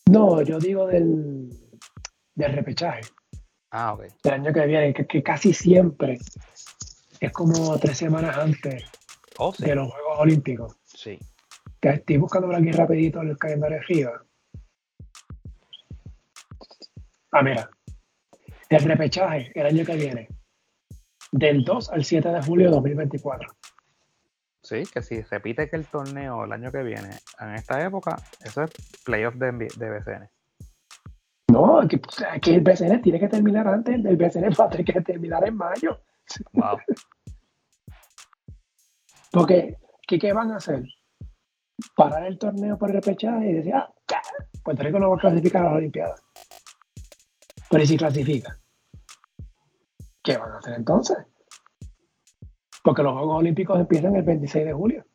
No, 0.10 0.42
yo 0.42 0.60
digo 0.60 0.88
del, 0.88 1.50
del 2.36 2.54
repechaje. 2.54 3.02
Ah, 3.72 3.94
ok. 3.94 4.06
El 4.24 4.32
año 4.32 4.54
que 4.54 4.66
viene, 4.66 4.94
que, 4.94 5.24
casi 5.24 5.54
siempre 5.54 6.20
es 7.20 7.32
como 7.32 7.78
tres 7.80 7.98
semanas 7.98 8.38
antes 8.38 8.84
oh, 9.38 9.54
de 9.58 9.76
los 9.76 9.92
Juegos 9.92 10.20
Olímpicos. 10.20 10.76
Sí. 10.86 11.18
estoy 11.82 12.18
buscando 12.18 12.54
aquí 12.54 12.72
rapidito 12.72 13.22
el 13.22 13.38
calendario 13.38 13.78
de 13.78 13.84
FIBA. 13.84 14.26
Ah, 17.32 17.42
mira. 17.42 17.70
El 18.70 18.84
repechaje 18.84 19.52
el 19.56 19.66
año 19.66 19.86
que 19.86 19.96
viene. 19.96 20.28
Del 21.32 21.64
2 21.64 21.92
al 21.92 22.04
7 22.04 22.28
de 22.28 22.42
julio 22.42 22.68
de 22.68 22.76
2024. 22.76 23.48
Sí, 24.72 24.84
que 24.84 25.02
si 25.02 25.22
repite 25.24 25.70
que 25.70 25.76
el 25.76 25.86
torneo 25.86 26.46
el 26.46 26.54
año 26.54 26.72
que 26.72 26.82
viene 26.82 27.10
en 27.42 27.56
esta 27.56 27.86
época, 27.86 28.16
eso 28.42 28.64
es 28.64 28.72
playoff 29.04 29.36
de, 29.36 29.52
de 29.52 29.90
BCN. 29.90 30.30
No, 31.52 31.86
que, 31.90 32.00
el 32.54 32.62
BCN 32.62 33.02
tiene 33.02 33.20
que 33.20 33.28
terminar 33.28 33.68
antes, 33.68 33.96
el 33.96 34.16
BCN 34.16 34.56
va 34.58 34.64
a 34.64 34.70
tener 34.70 34.86
que 34.86 35.02
terminar 35.02 35.46
en 35.46 35.58
mayo. 35.58 36.00
Wow. 36.54 36.78
Porque, 39.34 39.78
¿qué, 40.08 40.32
van 40.32 40.52
a 40.52 40.56
hacer? 40.56 40.86
Parar 41.94 42.26
el 42.26 42.40
torneo 42.40 42.78
por 42.78 42.92
el 42.92 42.96
repechaje 42.96 43.50
y 43.50 43.54
decir, 43.56 43.76
ah, 43.76 43.94
Puerto 44.64 44.84
Rico 44.84 45.00
no 45.00 45.10
va 45.10 45.18
a 45.18 45.20
clasificar 45.20 45.64
a 45.64 45.66
las 45.66 45.76
Olimpiadas. 45.80 46.24
Pero 47.70 47.84
¿y 47.84 47.88
si 47.88 47.98
clasifica? 47.98 48.58
¿Qué 50.24 50.38
van 50.38 50.54
a 50.54 50.60
hacer 50.60 50.76
entonces? 50.76 51.18
Porque 52.84 53.04
los 53.04 53.14
Juegos 53.14 53.38
Olímpicos 53.38 53.80
empiezan 53.80 54.16
el 54.16 54.24
26 54.24 54.66
de 54.66 54.74
julio. 54.74 55.06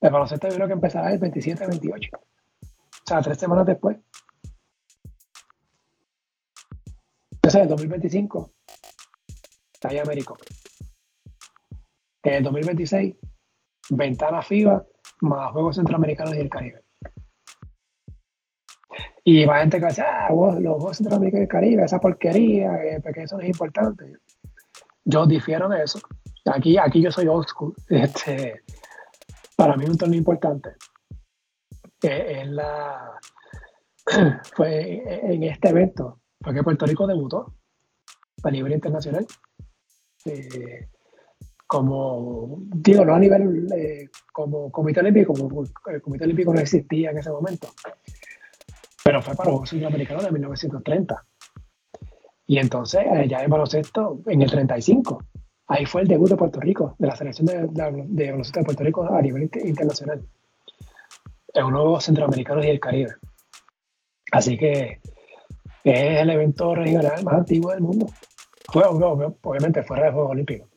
El 0.00 0.10
baloncesto 0.10 0.48
yo 0.48 0.54
creo 0.54 0.66
que 0.66 0.74
empezará 0.74 1.12
el 1.12 1.20
27-28. 1.20 2.10
O 2.16 3.06
sea, 3.06 3.22
tres 3.22 3.38
semanas 3.38 3.66
después. 3.66 3.96
Entonces, 7.32 7.54
en 7.54 7.62
el 7.62 7.68
2025 7.68 8.52
está 9.72 9.88
ahí 9.88 9.98
Américo. 9.98 10.36
En 12.22 12.34
el 12.34 12.42
2026, 12.44 13.16
ventana 13.90 14.42
FIBA 14.42 14.86
más 15.20 15.52
Juegos 15.52 15.76
Centroamericanos 15.76 16.34
y 16.34 16.38
el 16.38 16.48
Caribe. 16.48 16.84
Y 19.24 19.44
va 19.46 19.60
gente 19.60 19.80
que 19.80 19.86
dice, 19.86 20.02
ah, 20.02 20.28
los 20.30 20.76
Juegos 20.76 20.98
Centroamericanos 20.98 21.40
y 21.40 21.44
el 21.44 21.48
Caribe, 21.48 21.84
esa 21.84 21.98
porquería, 21.98 22.74
eh, 22.84 23.00
porque 23.02 23.22
eso 23.22 23.36
no 23.36 23.42
es 23.42 23.48
importante. 23.48 24.18
Yo 25.04 25.26
difiero 25.26 25.68
de 25.68 25.82
eso. 25.82 26.00
Aquí, 26.46 26.76
aquí 26.78 27.02
yo 27.02 27.10
soy 27.10 27.26
old 27.28 27.46
school. 27.46 27.74
Este, 27.88 28.62
para 29.56 29.76
mí 29.76 29.84
un 29.84 29.96
torneo 29.96 30.18
importante 30.18 30.70
es 32.08 32.48
la, 32.48 33.18
fue 34.54 35.02
en 35.32 35.42
este 35.44 35.70
evento, 35.70 36.20
fue 36.40 36.54
que 36.54 36.62
Puerto 36.62 36.86
Rico 36.86 37.06
debutó 37.06 37.54
a 38.42 38.50
nivel 38.50 38.72
internacional. 38.72 39.26
Eh, 40.26 40.88
como, 41.66 42.58
digo, 42.74 43.04
no 43.04 43.14
a 43.14 43.18
nivel 43.18 43.66
eh, 43.74 44.08
como 44.32 44.70
Comité 44.70 45.00
Olímpico, 45.00 45.32
como 45.32 45.64
el 45.86 46.02
Comité 46.02 46.24
Olímpico 46.24 46.52
no 46.52 46.60
existía 46.60 47.10
en 47.10 47.18
ese 47.18 47.30
momento, 47.30 47.68
pero 49.02 49.22
fue 49.22 49.34
para 49.34 49.48
los 49.48 49.54
Juegos 49.54 49.70
Centroamericanos 49.70 50.24
de 50.24 50.32
1930. 50.32 51.26
Y 52.46 52.58
entonces, 52.58 53.02
eh, 53.10 53.26
ya 53.28 53.42
en 53.42 53.50
baloncesto, 53.50 54.20
en 54.26 54.42
el 54.42 54.50
35, 54.50 55.22
ahí 55.68 55.86
fue 55.86 56.02
el 56.02 56.08
debut 56.08 56.28
de 56.28 56.36
Puerto 56.36 56.60
Rico, 56.60 56.94
de 56.98 57.06
la 57.06 57.16
selección 57.16 57.46
de, 57.46 57.68
de, 57.70 58.30
baloncesto 58.30 58.60
de 58.60 58.64
Puerto 58.64 58.84
Rico 58.84 59.04
a 59.04 59.22
nivel 59.22 59.50
internacional, 59.64 60.26
Juegos 61.54 62.04
Centroamericanos 62.04 62.64
y 62.64 62.68
el 62.68 62.80
Caribe. 62.80 63.14
Así 64.32 64.58
que 64.58 65.00
es 65.84 66.20
el 66.20 66.30
evento 66.30 66.74
regional 66.74 67.22
más 67.24 67.34
antiguo 67.34 67.70
del 67.70 67.80
mundo. 67.80 68.06
Fue, 68.72 68.82
obviamente, 68.84 69.82
fuera 69.82 70.06
de 70.06 70.12
Juegos 70.12 70.30
Olímpicos. 70.32 70.68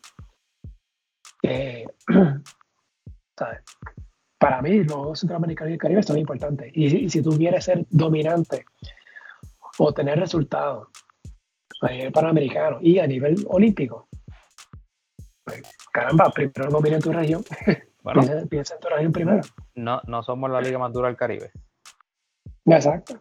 Eh, 1.44 1.86
Para 4.40 4.62
mí, 4.62 4.84
los 4.84 5.20
Centroamericanos 5.20 5.72
y 5.72 5.74
el 5.74 5.80
Caribe 5.80 6.04
son 6.04 6.18
importantes. 6.18 6.72
Y, 6.74 7.10
si 7.10 7.22
tú 7.22 7.32
quieres 7.32 7.66
ser 7.66 7.86
dominante 7.90 8.66
o 9.80 9.94
tener 9.94 10.20
resultados 10.20 10.90
a 11.82 11.90
nivel 11.90 12.12
panamericano 12.12 12.80
y 12.82 13.00
a 13.00 13.08
nivel 13.08 13.46
olímpico, 13.50 14.08
pues, 15.44 15.62
caramba, 15.92 16.30
primero 16.30 16.72
domina 16.72 17.00
tu 17.00 17.12
región. 17.12 17.44
Bueno, 18.04 18.22
piensa, 18.50 18.76
en 18.76 18.80
tu 18.80 18.88
región 18.88 19.12
primero. 19.12 19.42
No, 19.76 20.00
no 20.08 20.24
somos 20.24 20.50
la 20.50 20.62
liga 20.62 20.80
más 20.80 20.94
dura 20.94 21.10
del 21.10 21.18
Caribe. 21.18 21.52
Exacto. 22.64 23.20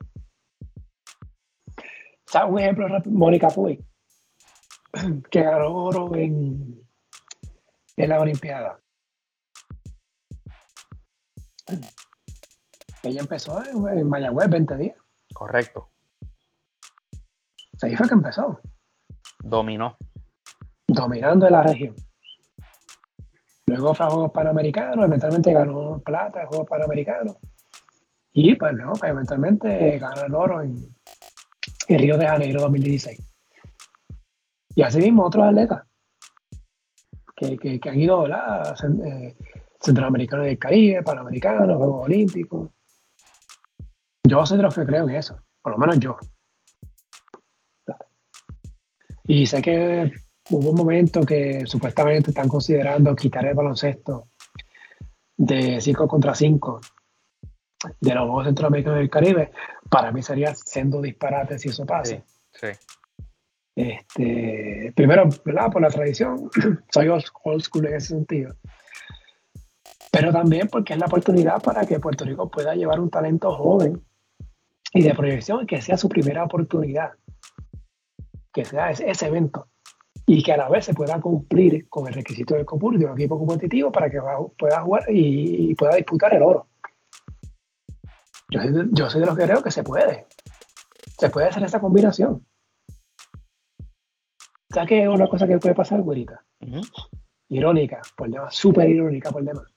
¿Sabes 2.24 2.52
un 2.52 2.60
ejemplo 2.60 2.86
Mónica 3.06 3.48
Puy, 3.48 3.84
que 5.30 5.42
ganó 5.42 5.74
oro 5.74 6.14
en, 6.14 6.86
en 7.96 8.08
la 8.08 8.20
Olimpiada. 8.20 8.80
Ella 13.02 13.20
empezó 13.20 13.64
en, 13.64 14.08
Mayagüez 14.08 14.48
20 14.48 14.76
días. 14.76 14.96
Correcto. 15.32 15.90
Ahí 17.82 17.94
fue 17.96 18.08
que 18.08 18.14
empezó. 18.14 18.60
Dominó. 19.42 19.96
Dominando 20.88 21.48
la 21.50 21.62
región. 21.62 21.94
Luego 23.66 23.94
fue 23.94 24.06
a 24.06 24.10
Juegos 24.10 24.30
Panamericanos, 24.32 25.04
eventualmente 25.04 25.52
ganó 25.52 25.98
plata 25.98 26.42
en 26.42 26.46
Juegos 26.46 26.68
Panamericanos. 26.68 27.36
Y 28.32 28.54
pues 28.54 28.74
no, 28.74 28.92
pues, 28.92 29.10
eventualmente 29.10 29.98
ganó 29.98 30.22
el 30.24 30.34
oro 30.34 30.62
en, 30.62 30.94
Río 31.88 32.16
de 32.18 32.26
Janeiro 32.26 32.60
2016. 32.62 33.18
Y 34.74 34.82
así 34.82 34.98
mismo 34.98 35.24
otros 35.24 35.46
atletas 35.46 35.84
que, 37.34 37.56
que, 37.56 37.88
han 37.88 38.00
ido 38.00 38.22
¿verdad? 38.22 38.74
Eh, 39.04 39.36
centroamericanos 39.80 40.46
del 40.46 40.58
Caribe, 40.58 41.02
panamericanos, 41.02 41.76
Juegos 41.76 42.06
Olímpicos. 42.06 42.70
Yo 44.24 44.44
soy 44.44 44.56
de 44.56 44.64
los 44.64 44.74
que 44.74 44.84
creo 44.84 45.08
en 45.08 45.14
eso, 45.14 45.38
por 45.62 45.72
lo 45.72 45.78
menos 45.78 45.98
yo. 45.98 46.16
Y 49.26 49.46
sé 49.46 49.62
que 49.62 50.12
hubo 50.50 50.70
un 50.70 50.76
momento 50.76 51.22
que 51.22 51.66
supuestamente 51.66 52.30
están 52.30 52.48
considerando 52.48 53.14
quitar 53.14 53.46
el 53.46 53.54
baloncesto 53.54 54.28
de 55.36 55.80
5 55.80 56.08
contra 56.08 56.34
5 56.34 56.80
de 58.00 58.14
los 58.14 58.24
Juegos 58.24 58.46
Centroamericanos 58.46 58.98
del 58.98 59.10
Caribe. 59.10 59.52
Para 59.90 60.12
mí 60.12 60.22
sería 60.22 60.54
siendo 60.54 61.00
disparate 61.00 61.58
si 61.58 61.68
eso 61.68 61.84
pasa. 61.84 62.22
Sí, 62.52 62.68
Este, 63.74 64.92
primero, 64.94 65.28
¿verdad? 65.44 65.70
Por 65.70 65.82
la 65.82 65.88
tradición, 65.88 66.50
soy 66.90 67.08
old 67.08 67.62
school 67.62 67.86
en 67.86 67.94
ese 67.94 68.08
sentido 68.08 68.56
pero 70.16 70.32
también 70.32 70.68
porque 70.68 70.94
es 70.94 70.98
la 70.98 71.06
oportunidad 71.06 71.62
para 71.62 71.84
que 71.84 72.00
Puerto 72.00 72.24
Rico 72.24 72.50
pueda 72.50 72.74
llevar 72.74 73.00
un 73.00 73.10
talento 73.10 73.52
joven 73.52 74.02
y 74.94 75.02
de 75.02 75.14
proyección 75.14 75.66
que 75.66 75.82
sea 75.82 75.98
su 75.98 76.08
primera 76.08 76.42
oportunidad, 76.42 77.10
que 78.56 78.64
sea 78.64 78.90
ese, 78.90 79.26
evento 79.26 79.68
y 80.26 80.42
que 80.42 80.52
a 80.52 80.56
la 80.56 80.68
vez 80.68 80.86
se 80.86 80.94
pueda 80.94 81.20
cumplir 81.20 81.88
con 81.88 82.08
el 82.08 82.14
requisito 82.14 82.54
del 82.54 82.64
COPUR 82.64 82.98
de 82.98 83.04
un 83.04 83.12
equipo 83.12 83.38
competitivo 83.38 83.92
para 83.92 84.10
que 84.10 84.18
pueda 84.58 84.80
jugar 84.80 85.04
y, 85.08 85.74
pueda 85.74 85.96
disputar 85.96 86.34
el 86.34 86.42
oro. 86.42 86.66
Yo, 88.50 88.60
yo, 88.92 89.10
soy 89.10 89.20
de 89.20 89.26
los 89.26 89.36
que 89.36 89.44
creo 89.44 89.62
que 89.62 89.70
se 89.70 89.82
puede. 89.82 90.26
Se 91.18 91.28
puede 91.28 91.48
hacer 91.48 91.62
esa 91.64 91.80
combinación. 91.80 92.46
¿Sabes 94.70 94.88
qué 94.88 95.02
es 95.02 95.08
una 95.08 95.28
cosa 95.28 95.46
que 95.46 95.58
puede 95.58 95.74
pasar, 95.74 96.00
güerita? 96.00 96.42
Irónica, 97.48 98.00
por 98.16 98.30
demás, 98.30 98.54
súper 98.54 98.88
irónica 98.88 99.30
por 99.30 99.44
demás 99.44 99.76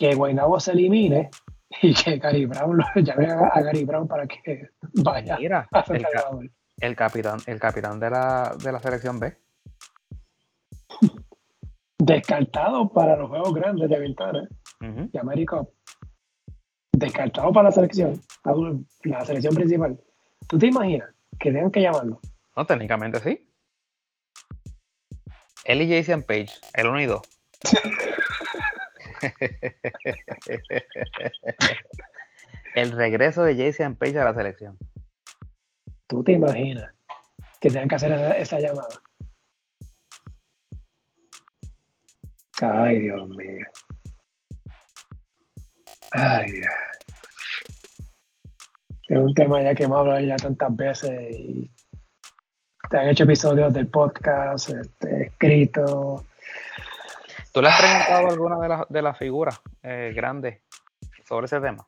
que 0.00 0.14
Guaynabo 0.14 0.58
se 0.58 0.72
elimine 0.72 1.28
y 1.82 1.92
que 1.92 2.16
Gary 2.16 2.46
Brown 2.46 2.78
lo 2.78 3.02
llame 3.02 3.26
a, 3.26 3.48
a 3.48 3.60
Gary 3.60 3.84
Brown 3.84 4.08
para 4.08 4.26
que 4.26 4.70
vaya 4.94 5.36
Mira, 5.36 5.68
a 5.70 5.84
San 5.84 6.00
Salvador. 6.00 6.50
El 6.80 6.96
capitán, 6.96 7.38
el 7.46 7.60
capitán 7.60 8.00
de 8.00 8.10
la, 8.10 8.56
de 8.62 8.72
la 8.72 8.80
selección 8.80 9.20
B. 9.20 9.36
Descartado 11.98 12.90
para 12.92 13.16
los 13.16 13.28
juegos 13.28 13.54
grandes 13.54 13.88
de 13.90 13.98
Ventana 13.98 14.48
Ujú. 14.80 15.10
y 15.12 15.18
América. 15.18 15.62
Descartado 16.92 17.52
para 17.52 17.68
la 17.68 17.72
selección, 17.72 18.20
la 19.04 19.24
selección 19.24 19.54
principal. 19.54 20.00
¿Tú 20.48 20.58
te 20.58 20.66
imaginas 20.66 21.10
que 21.38 21.52
tengan 21.52 21.70
que 21.70 21.82
llamarlo? 21.82 22.20
No, 22.56 22.66
técnicamente 22.66 23.20
sí. 23.20 23.46
Él 25.64 25.82
y 25.82 25.94
Jason 25.94 26.22
Page, 26.22 26.50
el 26.74 26.86
1 26.86 27.00
y 27.02 27.06
2. 27.06 27.20
el 32.74 32.92
regreso 32.92 33.42
de 33.42 33.56
Jason 33.56 33.96
Page 33.96 34.18
a 34.18 34.24
la 34.24 34.34
selección. 34.34 34.78
¿Tú 36.10 36.24
te 36.24 36.32
imaginas 36.32 36.92
que 37.60 37.68
tengan 37.68 37.88
que 37.88 37.94
hacer 37.94 38.12
esa, 38.36 38.58
llamada? 38.58 39.00
Ay, 42.60 42.98
Dios 42.98 43.28
mío. 43.28 43.64
Ay, 46.10 46.50
Dios. 46.50 46.66
Es 49.06 49.18
un 49.18 49.32
tema 49.34 49.62
ya 49.62 49.72
que 49.72 49.84
hemos 49.84 50.00
hablado 50.00 50.18
ya 50.18 50.34
tantas 50.34 50.74
veces 50.74 51.30
y 51.30 51.70
te 52.90 52.98
han 52.98 53.08
hecho 53.10 53.22
episodios 53.22 53.72
del 53.72 53.86
podcast, 53.86 54.70
este, 54.70 55.26
escrito. 55.26 56.26
¿Tú 57.52 57.62
le 57.62 57.68
has 57.68 57.80
preguntado 57.80 58.26
alguna 58.30 58.58
de 58.58 58.68
las 58.68 58.88
de 58.88 59.02
las 59.02 59.16
figuras 59.16 59.60
eh, 59.84 60.12
grandes 60.12 60.60
sobre 61.24 61.46
ese 61.46 61.60
tema? 61.60 61.86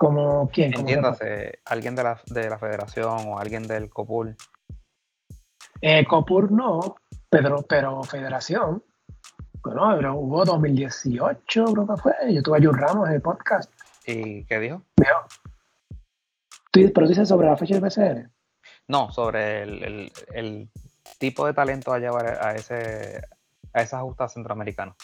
Como 0.00 0.48
quién, 0.48 0.72
Entiéndase, 0.72 1.58
alguien 1.66 1.94
de 1.94 2.02
la, 2.02 2.18
de 2.28 2.48
la 2.48 2.58
federación 2.58 3.28
o 3.28 3.38
alguien 3.38 3.64
del 3.64 3.90
COPUL. 3.90 4.34
Eh, 5.82 6.06
Copur 6.06 6.50
no, 6.50 6.96
pero, 7.28 7.56
pero 7.68 8.02
Federación. 8.02 8.82
Bueno, 9.62 9.92
pero 9.96 10.14
hubo 10.14 10.42
2018, 10.46 11.64
creo 11.74 11.86
que 11.86 11.96
fue. 12.00 12.14
Yo 12.32 12.42
tuve 12.42 12.56
a 12.56 12.62
Jun 12.62 12.78
Ramos 12.78 13.08
en 13.10 13.16
el 13.16 13.20
podcast. 13.20 13.70
¿Y 14.06 14.46
qué 14.46 14.58
dijo? 14.58 14.82
Tú- 16.70 16.90
Pero 16.94 17.06
dices 17.06 17.28
sobre 17.28 17.48
la 17.48 17.56
fecha 17.58 17.74
del 17.74 17.82
BCN. 17.82 18.32
No, 18.88 19.10
sobre 19.12 19.64
el, 19.64 19.84
el- 19.84 20.12
el 20.32 20.70
tipo 21.18 21.44
de 21.44 21.52
talento 21.52 21.92
a 21.92 21.98
llevar 21.98 22.26
a 22.42 22.54
ese 22.54 23.20
a 23.74 23.82
esa 23.82 24.00
justa 24.00 24.28
centroamericana. 24.28 24.96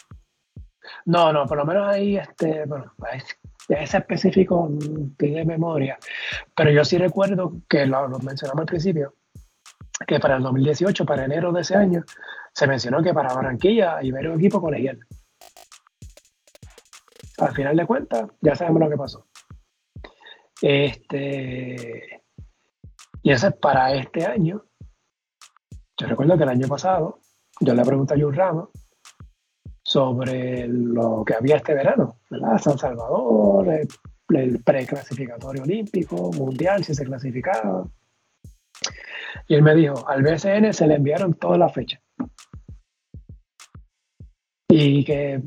No, 1.05 1.35
no, 1.35 1.45
por 1.45 1.59
lo 1.59 1.67
menos 1.67 1.87
ahí, 1.87 2.17
este, 2.17 2.65
bueno, 2.65 2.95
ahí- 3.03 3.21
ese 3.69 3.99
específico 3.99 4.69
mm, 4.69 5.17
tiene 5.17 5.45
memoria. 5.45 5.99
Pero 6.55 6.71
yo 6.71 6.85
sí 6.85 6.99
recuerdo 6.99 7.53
que 7.69 7.87
lo, 7.87 8.09
lo 8.09 8.19
mencionamos 8.19 8.61
al 8.61 8.67
principio, 8.67 9.15
que 10.07 10.21
para 10.21 10.37
el 10.37 10.43
2018, 10.43 11.05
para 11.05 11.25
enero 11.25 11.53
de 11.53 11.63
ese 11.63 11.77
año, 11.77 12.05
se 12.53 12.67
mencionó 12.67 13.03
que 13.03 13.13
para 13.13 13.35
Barranquilla 13.35 14.03
iba 14.03 14.19
a 14.19 14.23
ir 14.23 14.29
un 14.29 14.39
equipo 14.39 14.61
colegial. 14.61 14.99
Al 17.39 17.55
final 17.55 17.77
de 17.77 17.87
cuentas, 17.87 18.31
ya 18.41 18.55
sabemos 18.55 18.81
lo 18.81 18.91
que 18.91 18.97
pasó. 18.97 19.27
Este, 20.63 22.23
y 23.23 23.31
eso 23.31 23.49
es 23.49 23.55
para 23.57 23.95
este 23.95 24.25
año. 24.25 24.65
Yo 25.99 26.07
recuerdo 26.07 26.37
que 26.37 26.45
el 26.45 26.49
año 26.49 26.69
pasado, 26.69 27.21
yo 27.61 27.75
le 27.75 27.85
pregunté 27.85 28.15
a 28.15 28.19
Jun 28.19 28.35
Ramos 28.35 28.71
sobre 29.97 30.69
lo 30.69 31.25
que 31.25 31.33
había 31.33 31.57
este 31.57 31.73
verano, 31.73 32.19
¿verdad? 32.29 32.59
San 32.59 32.77
Salvador, 32.77 33.67
el, 33.67 33.89
el 34.39 34.63
preclasificatorio 34.63 35.63
olímpico, 35.63 36.31
mundial, 36.33 36.85
si 36.85 36.95
se 36.95 37.07
clasificaba. 37.07 37.89
Y 39.49 39.55
él 39.55 39.63
me 39.63 39.75
dijo, 39.75 40.07
al 40.07 40.23
BCN 40.23 40.75
se 40.75 40.87
le 40.87 40.97
enviaron 40.97 41.33
todas 41.33 41.59
las 41.59 41.73
fechas. 41.73 42.03
Y 44.69 45.03
que, 45.03 45.41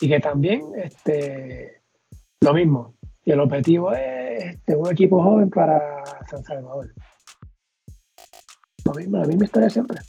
y 0.00 0.08
que 0.08 0.18
también 0.18 0.72
este, 0.74 1.84
lo 2.40 2.52
mismo. 2.52 2.96
Y 3.24 3.30
el 3.30 3.38
objetivo 3.38 3.92
es 3.92 4.56
este, 4.56 4.74
un 4.74 4.90
equipo 4.90 5.22
joven 5.22 5.50
para 5.50 6.02
San 6.28 6.42
Salvador. 6.42 6.92
Lo 8.86 8.92
mismo, 8.92 9.18
la 9.18 9.26
misma 9.28 9.44
historia 9.44 9.70
siempre. 9.70 10.00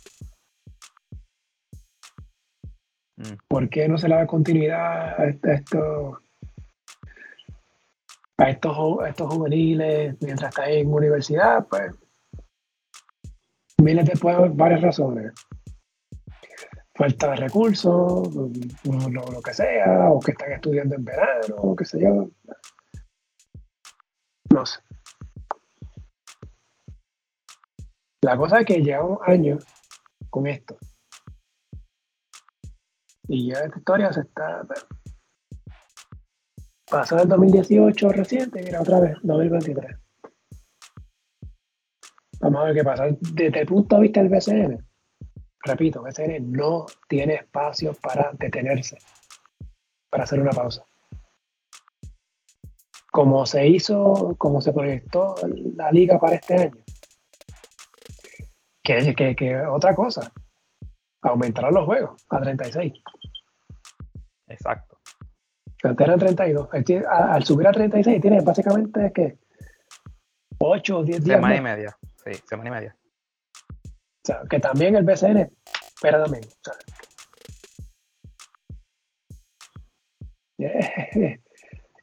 ¿Por 3.48 3.70
qué 3.70 3.88
no 3.88 3.98
se 3.98 4.08
le 4.10 4.16
da 4.16 4.28
continuidad 4.28 5.20
a, 5.20 5.26
est- 5.28 5.46
a 5.46 5.54
estos 5.54 6.18
a 8.38 8.50
estos, 8.50 8.78
estos 9.08 9.34
juveniles 9.34 10.16
mientras 10.22 10.50
está 10.50 10.70
en 10.70 10.94
universidad? 10.94 11.66
Pues 11.68 11.92
miles 13.82 14.06
de 14.06 14.14
pues, 14.20 14.38
varias 14.56 14.82
razones. 14.82 15.32
Falta 16.98 17.32
de 17.32 17.36
recursos, 17.38 18.30
mm, 18.36 19.12
lo, 19.12 19.22
lo 19.32 19.42
que 19.42 19.54
sea, 19.54 20.10
o 20.10 20.20
que 20.20 20.32
están 20.32 20.52
estudiando 20.54 20.96
en 20.96 21.04
verano, 21.04 21.56
o 21.58 21.76
qué 21.76 21.84
sé 21.86 22.00
yo. 22.02 22.30
No 24.54 24.66
sé. 24.66 24.80
La 28.22 28.38
cosa 28.38 28.60
es 28.62 28.66
que 28.66 28.82
llevamos 28.82 29.20
años 29.28 29.64
con 30.30 30.48
esto. 30.48 30.78
Y 33.28 33.52
ya 33.52 33.60
esta 33.60 33.78
historia 33.78 34.14
se 34.14 34.22
está. 34.22 34.66
pasó 36.90 37.20
el 37.20 37.28
2018 37.28 38.10
reciente, 38.10 38.62
mira 38.64 38.82
otra 38.82 39.00
vez, 39.00 39.18
2023. 39.24 39.98
Vamos 42.40 42.62
a 42.62 42.66
ver 42.66 42.76
qué 42.76 42.84
pasa. 42.84 43.06
Desde 43.34 43.62
el 43.62 43.66
punto 43.66 43.96
de 43.96 44.02
vista 44.04 44.22
del 44.22 44.30
BCN, 44.30 44.86
repito, 45.64 46.04
BCN 46.04 46.52
no 46.52 46.86
tiene 47.08 47.36
espacio 47.36 47.94
para 47.96 48.32
detenerse, 48.34 48.98
para 50.12 50.26
hacer 50.26 50.40
una 50.40 50.52
pausa. 50.52 50.86
Como 53.12 53.46
se 53.46 53.66
hizo, 53.68 54.36
como 54.38 54.62
se 54.62 54.74
proyectó 54.74 55.36
la 55.76 55.92
liga 55.92 56.20
para 56.20 56.36
este 56.36 56.56
año. 56.56 56.84
Que, 58.84 59.16
que, 59.16 59.36
que 59.36 59.58
otra 59.58 59.96
cosa, 59.96 60.32
aumentarán 61.26 61.74
los 61.74 61.86
juegos 61.86 62.26
a 62.30 62.40
36. 62.42 62.94
Exacto. 64.48 64.98
Antes 65.84 66.08
eran 66.08 66.20
32. 66.20 66.70
Él 66.74 66.84
tiene- 66.84 67.06
a- 67.06 67.34
Al 67.34 67.44
subir 67.44 67.68
a 67.68 67.72
36 67.72 68.22
tiene 68.22 68.42
básicamente 68.42 69.12
que 69.14 69.38
8 70.60 71.00
o 71.00 71.04
10 71.04 71.24
días 71.24 71.38
Semana 71.38 71.56
y 71.58 71.62
media. 71.62 71.98
Sí, 72.24 72.32
semana 72.48 72.70
y 72.70 72.72
media. 72.74 72.98
O 73.86 74.24
sea, 74.24 74.42
que 74.50 74.60
también 74.60 74.96
el 74.96 75.04
BCN 75.04 75.52
espera 75.96 76.24
también. 76.24 76.44
o 76.46 76.50
sea. 76.64 76.74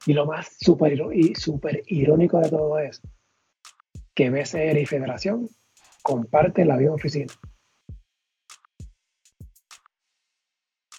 Y 0.05 0.11
lo 0.11 0.25
más 0.25 0.57
súper 0.59 0.91
iro- 0.93 1.13
y 1.13 1.33
súper 1.35 1.81
irónico 1.87 2.37
de 2.39 2.49
todo 2.49 2.77
es 2.77 3.01
que 4.13 4.29
BCN 4.29 4.77
y 4.81 4.85
Federación 4.85 5.47
comparten 6.01 6.67
la 6.67 6.75
misma 6.75 6.95
oficina. 6.95 7.31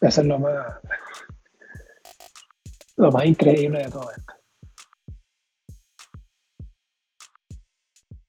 Eso 0.07 0.21
es 0.21 0.27
lo 0.27 0.39
más 0.39 0.67
lo 2.97 3.11
más 3.11 3.25
increíble 3.25 3.83
de 3.85 3.91
todo 3.91 4.09
esto. 4.11 4.35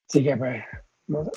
Así 0.10 0.24
que 0.24 0.38
pues, 0.38 0.64
no 1.08 1.24
sé. 1.26 1.32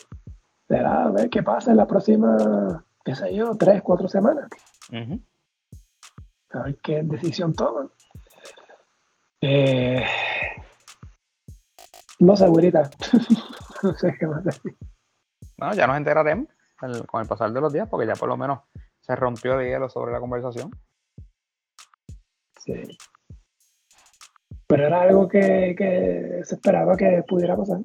Será 0.68 1.04
a 1.04 1.10
ver 1.10 1.30
qué 1.30 1.42
pasa 1.42 1.70
en 1.70 1.76
la 1.78 1.86
próxima, 1.86 2.84
qué 3.04 3.14
sé 3.14 3.34
yo, 3.34 3.54
tres, 3.56 3.82
cuatro 3.82 4.06
semanas. 4.08 4.48
Ujú. 4.90 5.20
A 6.50 6.62
ver 6.64 6.76
qué 6.82 7.02
decisión 7.02 7.52
toman. 7.54 7.90
Eh, 9.40 10.04
no 12.20 12.36
sé, 12.36 12.46
güerita. 12.48 12.90
no 13.82 13.94
sé 13.94 14.14
qué 14.18 14.26
más 14.26 14.44
decir. 14.44 14.76
Bueno, 15.56 15.74
ya 15.74 15.86
nos 15.86 15.96
enteraremos 15.96 16.48
el- 16.82 17.06
con 17.06 17.22
el 17.22 17.28
pasar 17.28 17.52
de 17.52 17.60
los 17.60 17.72
días, 17.72 17.88
porque 17.88 18.06
ya 18.06 18.14
por 18.14 18.28
lo 18.28 18.36
menos 18.36 18.60
se 19.08 19.16
rompió 19.16 19.58
el 19.58 19.66
hielo 19.66 19.88
sobre 19.88 20.12
la 20.12 20.20
conversación. 20.20 20.70
Sí. 22.60 22.74
Pero 24.66 24.86
era 24.86 25.00
algo 25.00 25.26
que, 25.26 25.74
que 25.76 26.42
se 26.44 26.54
esperaba 26.56 26.94
que 26.94 27.24
pudiera 27.26 27.56
pasar. 27.56 27.78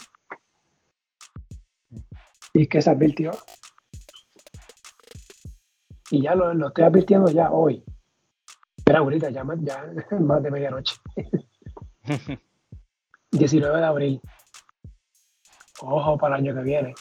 Y 2.54 2.68
que 2.68 2.82
se 2.82 2.90
advirtió. 2.90 3.32
Y 6.12 6.22
ya 6.24 6.36
lo, 6.36 6.54
lo 6.54 6.68
estoy 6.68 6.84
advirtiendo 6.84 7.32
ya 7.32 7.52
hoy. 7.52 7.86
Espera, 8.78 9.00
ahorita, 9.00 9.30
ya, 9.30 9.46
más- 9.46 9.60
ya 9.62 9.90
más 10.20 10.44
de 10.44 10.52
medianoche. 10.52 10.96
19 13.32 13.78
de 13.80 13.86
abril. 13.86 14.22
Ojo 15.80 16.18
para 16.18 16.36
el 16.38 16.44
año 16.44 16.54
que 16.56 16.64
viene. 16.64 16.94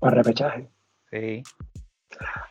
Para 0.00 0.16
repechaje. 0.16 0.70
Sí. 1.10 1.42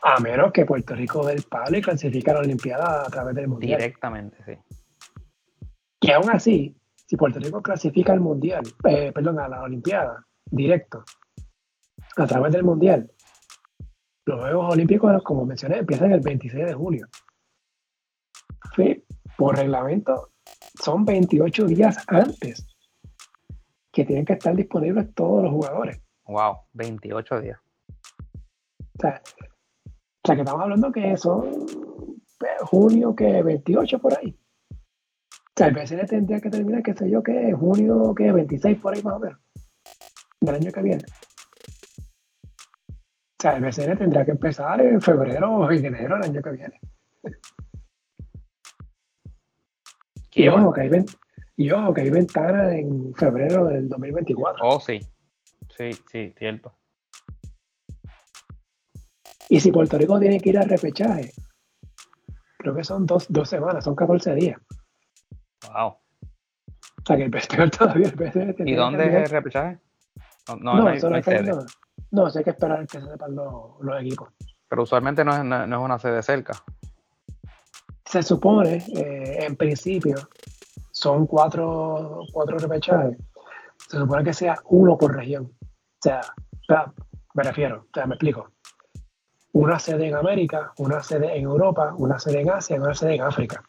A 0.02 0.20
menos 0.20 0.52
que 0.52 0.64
Puerto 0.64 0.94
Rico 0.94 1.26
dé 1.26 1.34
el 1.34 1.42
palo 1.42 1.76
y 1.76 1.82
clasifique 1.82 2.30
a 2.30 2.34
la 2.34 2.40
Olimpiada 2.40 3.02
a 3.06 3.10
través 3.10 3.34
del 3.34 3.48
Mundial. 3.48 3.78
Directamente, 3.78 4.38
sí. 4.44 4.76
Que 6.00 6.12
aún 6.12 6.30
así, 6.30 6.76
si 6.94 7.16
Puerto 7.16 7.38
Rico 7.38 7.62
clasifica 7.62 8.12
al 8.12 8.20
Mundial, 8.20 8.62
eh, 8.84 9.12
perdón, 9.12 9.40
a 9.40 9.48
la 9.48 9.62
Olimpiada, 9.62 10.24
directo, 10.50 11.04
a 12.16 12.26
través 12.26 12.52
del 12.52 12.64
Mundial, 12.64 13.10
los 14.24 14.40
Juegos 14.40 14.74
Olímpicos, 14.74 15.22
como 15.22 15.46
mencioné, 15.46 15.78
empiezan 15.78 16.12
el 16.12 16.20
26 16.20 16.66
de 16.66 16.74
julio. 16.74 17.08
Sí, 18.76 19.04
por 19.36 19.56
reglamento, 19.56 20.32
son 20.82 21.04
28 21.04 21.66
días 21.66 22.04
antes 22.06 22.66
que 23.90 24.04
tienen 24.04 24.24
que 24.24 24.34
estar 24.34 24.54
disponibles 24.54 25.14
todos 25.14 25.44
los 25.44 25.52
jugadores. 25.52 26.00
Wow, 26.26 26.58
28 26.74 27.40
días. 27.40 27.58
O 27.88 29.00
sea, 29.00 29.22
sea 30.28 30.36
que 30.36 30.42
estamos 30.42 30.62
hablando 30.62 30.92
que 30.92 31.16
son 31.16 31.50
pues, 32.38 32.52
junio, 32.60 33.16
que 33.16 33.42
28 33.42 33.98
por 33.98 34.18
ahí. 34.18 34.38
O 34.70 34.76
sea, 35.56 35.68
el 35.68 35.74
BCN 35.74 36.06
tendría 36.06 36.40
que 36.40 36.50
terminar, 36.50 36.82
qué 36.82 36.92
sé 36.92 37.08
yo, 37.08 37.22
que 37.22 37.52
junio, 37.52 38.14
que 38.14 38.30
26 38.30 38.78
por 38.78 38.94
ahí 38.94 39.02
más 39.02 39.14
o 39.14 39.20
menos, 39.20 39.40
del 40.40 40.54
año 40.54 40.70
que 40.70 40.82
viene. 40.82 41.04
O 42.90 43.40
sea, 43.40 43.56
el 43.56 43.64
BCN 43.64 43.96
tendría 43.96 44.24
que 44.26 44.32
empezar 44.32 44.80
en 44.82 45.00
febrero 45.00 45.50
o 45.50 45.70
en 45.70 45.86
enero 45.86 46.16
del 46.16 46.24
año 46.24 46.42
que 46.42 46.50
viene. 46.50 46.80
Y 50.34 50.46
ojo, 50.46 50.72
que 50.72 50.82
hay, 50.82 50.90
y 51.56 51.70
ojo, 51.72 51.92
que 51.92 52.02
hay 52.02 52.10
ventana 52.10 52.72
en 52.76 53.12
febrero 53.12 53.64
del 53.64 53.88
2024. 53.88 54.64
Oh, 54.64 54.78
sí. 54.78 55.00
Sí, 55.76 55.90
sí, 56.12 56.32
cierto. 56.38 56.78
Y 59.48 59.60
si 59.60 59.72
Puerto 59.72 59.96
Rico 59.98 60.18
tiene 60.18 60.40
que 60.40 60.50
ir 60.50 60.58
al 60.58 60.68
repechaje, 60.68 61.32
creo 62.58 62.74
que 62.74 62.84
son 62.84 63.06
dos, 63.06 63.26
dos 63.28 63.48
semanas, 63.48 63.84
son 63.84 63.94
14 63.94 64.34
días. 64.34 64.60
Wow. 65.72 65.88
O 65.88 66.00
sea 67.06 67.16
que 67.16 67.24
el 67.24 67.30
peor 67.30 67.70
todavía 67.78 68.08
el 68.08 68.68
¿Y 68.68 68.74
dónde 68.74 69.06
es 69.06 69.14
el 69.14 69.30
repechaje? 69.30 69.78
No, 70.48 70.56
no, 70.56 70.74
No, 70.74 70.82
no 70.82 70.88
hay, 70.88 71.00
hay 71.14 71.22
sede. 71.22 71.42
no. 71.42 71.66
No, 72.10 72.26
hay 72.26 72.44
que 72.44 72.50
esperar 72.50 72.86
que 72.86 73.00
se 73.00 73.06
sepan 73.06 73.34
los, 73.34 73.80
los 73.80 74.00
equipos. 74.00 74.30
Pero 74.68 74.82
usualmente 74.82 75.24
no 75.24 75.32
es, 75.32 75.44
no, 75.44 75.66
no 75.66 75.78
es 75.78 75.84
una 75.84 75.98
sede 75.98 76.22
cerca. 76.22 76.52
Se 78.04 78.22
supone, 78.22 78.76
eh, 78.96 79.44
en 79.44 79.56
principio, 79.56 80.16
son 80.90 81.26
cuatro, 81.26 82.20
cuatro 82.32 82.58
repechajes. 82.58 83.18
Se 83.88 83.98
supone 83.98 84.24
que 84.24 84.32
sea 84.32 84.56
uno 84.66 84.96
por 84.96 85.14
región. 85.14 85.52
O 85.62 86.02
sea, 86.02 86.20
me 87.34 87.42
refiero, 87.42 87.82
o 87.82 87.88
sea, 87.92 88.06
me 88.06 88.14
explico. 88.14 88.50
Una 89.52 89.78
sede 89.78 90.08
en 90.08 90.14
América, 90.14 90.72
una 90.78 91.02
sede 91.02 91.36
en 91.36 91.44
Europa, 91.44 91.94
una 91.96 92.18
sede 92.18 92.40
en 92.40 92.50
Asia 92.50 92.76
y 92.76 92.80
una 92.80 92.94
sede 92.94 93.14
en 93.14 93.22
África. 93.22 93.62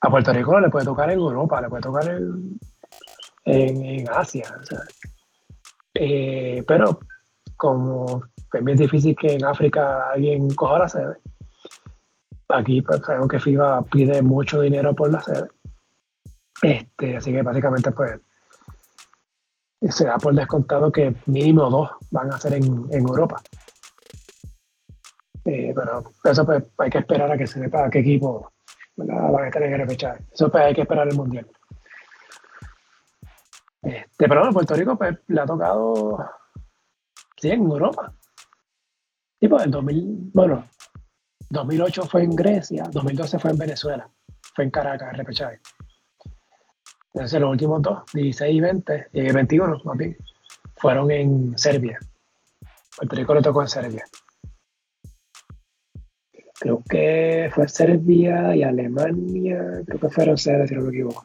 A 0.00 0.10
Puerto 0.10 0.32
Rico 0.32 0.52
no 0.52 0.60
le 0.60 0.68
puede 0.68 0.84
tocar 0.84 1.10
en 1.10 1.18
Europa, 1.18 1.60
le 1.60 1.68
puede 1.68 1.82
tocar 1.82 2.08
en, 2.08 2.58
en, 3.44 4.08
Asia. 4.10 4.44
Eh, 5.94 6.62
pero 6.66 7.00
como 7.56 8.22
es 8.52 8.78
difícil 8.78 9.16
que 9.16 9.34
en 9.34 9.44
África 9.44 10.10
alguien 10.10 10.48
coja 10.54 10.78
la 10.78 10.88
sede, 10.88 11.16
aquí 12.48 12.82
pues, 12.82 13.00
sabemos 13.00 13.28
que 13.28 13.40
FIBA 13.40 13.82
pide 13.84 14.22
mucho 14.22 14.60
dinero 14.60 14.94
por 14.94 15.10
la 15.10 15.22
sede. 15.22 15.48
Este, 16.62 17.16
así 17.16 17.32
que 17.32 17.42
básicamente 17.42 17.92
pues 17.92 18.20
se 19.90 20.06
da 20.06 20.18
por 20.18 20.34
descontado 20.34 20.90
que 20.90 21.14
mínimo 21.26 21.68
dos 21.70 21.90
van 22.10 22.32
a 22.32 22.38
ser 22.38 22.54
en, 22.54 22.86
en 22.90 23.00
Europa. 23.00 23.42
Eh, 25.46 25.72
pero 25.74 26.02
eso 26.24 26.44
pues 26.44 26.64
hay 26.78 26.90
que 26.90 26.98
esperar 26.98 27.30
a 27.30 27.38
que 27.38 27.46
se 27.46 27.60
sepa 27.60 27.88
qué 27.88 28.00
equipo 28.00 28.52
¿verdad? 28.96 29.30
van 29.30 29.44
a 29.44 29.46
estar 29.46 29.62
en 29.62 29.72
el 29.72 29.78
repechaje. 29.78 30.24
Eso 30.32 30.50
pues 30.50 30.64
hay 30.64 30.74
que 30.74 30.80
esperar 30.80 31.06
el 31.06 31.14
mundial. 31.14 31.48
Este, 33.82 34.28
pero 34.28 34.40
bueno, 34.40 34.52
Puerto 34.52 34.74
Rico 34.74 34.98
pues 34.98 35.16
le 35.28 35.40
ha 35.40 35.46
tocado 35.46 36.18
sí, 37.36 37.50
en 37.50 37.62
Europa. 37.62 38.12
Sí, 39.38 39.46
pues 39.46 39.64
en 39.64 39.70
2000, 39.70 40.30
bueno, 40.34 40.64
2008 41.50 42.02
fue 42.06 42.24
en 42.24 42.34
Grecia, 42.34 42.84
2012 42.90 43.38
fue 43.38 43.52
en 43.52 43.58
Venezuela, 43.58 44.10
fue 44.54 44.64
en 44.64 44.70
Caracas, 44.70 45.10
el 45.12 45.18
repechaje. 45.18 45.60
Entonces 47.14 47.40
los 47.40 47.50
últimos 47.50 47.82
dos, 47.82 48.02
16 48.12 48.56
y 48.56 48.60
20, 48.60 49.08
y 49.12 49.32
21 49.32 49.80
más 49.84 49.96
bien, 49.96 50.16
fueron 50.76 51.10
en 51.12 51.56
Serbia. 51.56 52.00
Puerto 52.96 53.14
Rico 53.14 53.34
le 53.34 53.42
tocó 53.42 53.62
en 53.62 53.68
Serbia. 53.68 54.04
Creo 56.58 56.82
que 56.88 57.50
fue 57.54 57.68
Serbia 57.68 58.54
y 58.56 58.62
Alemania, 58.62 59.82
creo 59.86 60.00
que 60.00 60.08
fueron 60.08 60.38
sedes, 60.38 60.68
si 60.70 60.74
no 60.74 60.82
me 60.82 60.88
equivoco. 60.88 61.22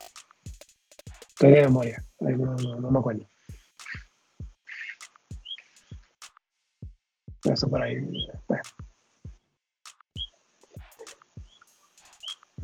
Estoy 1.30 1.52
de 1.52 1.62
memoria, 1.64 2.04
no, 2.20 2.30
no- 2.56 2.80
no 2.82 2.92
me 2.92 3.00
acuerdo. 3.00 3.26
Eso 7.46 7.70
por 7.70 7.82
ahí. 7.82 7.96
Bueno. 8.48 8.64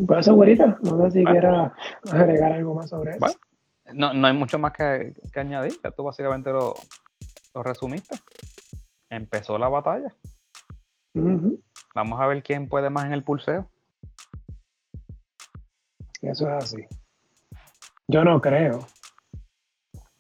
Pues 0.06 0.20
eso, 0.20 0.36
güerita, 0.36 0.78
no 0.84 1.02
sé 1.06 1.12
si 1.12 1.24
Bueno. 1.24 1.32
quieras 1.32 1.72
agregar 2.12 2.52
algo 2.52 2.76
más 2.76 2.90
sobre 2.90 3.12
eso. 3.12 3.20
Bueno. 3.20 3.36
No, 3.94 4.14
no 4.14 4.28
hay 4.28 4.34
mucho 4.34 4.60
más 4.60 4.74
que, 4.74 5.14
que 5.34 5.40
añadir. 5.40 5.74
Ya 5.84 5.92
tú 5.92 6.04
básicamente 6.04 6.52
lo, 6.52 6.76
lo 7.56 7.64
resumiste. 7.64 8.16
Empezó 9.10 9.58
la 9.58 9.70
batalla. 9.70 10.14
Ujú, 11.16 11.60
Vamos 11.98 12.22
a 12.22 12.28
ver 12.28 12.44
quién 12.44 12.70
puede 12.70 12.92
más 12.92 13.06
en 13.06 13.14
el 13.14 13.24
pulseo. 13.24 13.68
Eso 16.22 16.48
es 16.48 16.64
así. 16.64 16.86
Yo 18.08 18.24
no 18.24 18.40
creo 18.40 18.86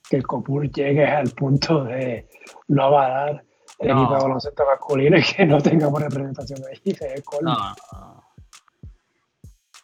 que 0.09 0.15
el 0.17 0.25
COPUR 0.25 0.71
llegue 0.71 1.05
al 1.05 1.29
punto 1.29 1.83
de 1.83 2.27
no 2.69 2.81
avalar 2.85 3.45
el 3.77 3.89
No. 3.89 3.99
equipo 3.99 4.15
de 4.15 4.21
baloncesto 4.23 4.65
masculino 4.65 5.17
y 5.19 5.21
que 5.23 5.45
no 5.45 5.61
tengamos 5.61 6.01
representación 6.01 6.59
ahí. 6.65 6.95
Sería 6.95 7.13
el 7.13 7.23
colmo. 7.23 7.51
No, 7.51 7.57
no, 7.59 7.75
no. 7.93 8.23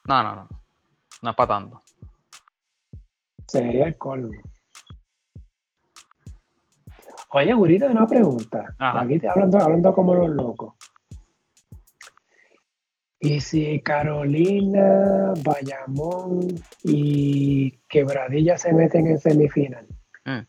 No, 0.08 0.24
no, 0.24 0.36
no. 0.36 0.50
No 1.22 1.30
es 1.30 1.36
para 1.36 1.48
tanto. 1.48 1.82
Sería 3.48 3.86
el 3.86 3.98
colmo. 4.00 4.32
Oye, 7.30 7.54
Gurita, 7.54 7.86
una 7.86 8.08
pregunta. 8.08 8.74
Ajá. 8.80 9.02
Aquí 9.02 9.20
te 9.20 9.30
hablando, 9.30 9.60
hablando 9.60 9.94
como 9.94 10.16
los 10.16 10.30
locos. 10.30 10.74
¿Y 13.24 13.40
si 13.40 13.80
Carolina, 13.80 15.34
Bayamón 15.46 16.62
y 16.84 17.72
Quebradilla 17.88 18.58
se 18.58 18.74
meten 18.74 19.08
en 19.08 19.18
semifinal? 19.18 19.88
Mm. 20.26 20.42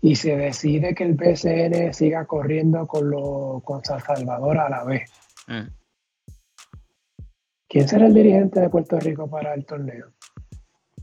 Y 0.00 0.16
se 0.16 0.36
decide 0.36 0.92
que 0.96 1.04
el 1.04 1.14
BCN 1.14 1.94
siga 1.94 2.26
corriendo 2.26 2.88
con, 2.88 3.10
lo, 3.10 3.62
con 3.64 3.84
San 3.84 4.00
Salvador 4.00 4.58
a 4.58 4.68
la 4.68 4.82
vez. 4.82 5.08
Mm. 5.46 5.68
¿Quién 7.68 7.86
será 7.86 8.06
el 8.06 8.14
dirigente 8.14 8.58
de 8.58 8.68
Puerto 8.68 8.98
Rico 8.98 9.30
para 9.30 9.54
el 9.54 9.64
torneo? 9.64 10.10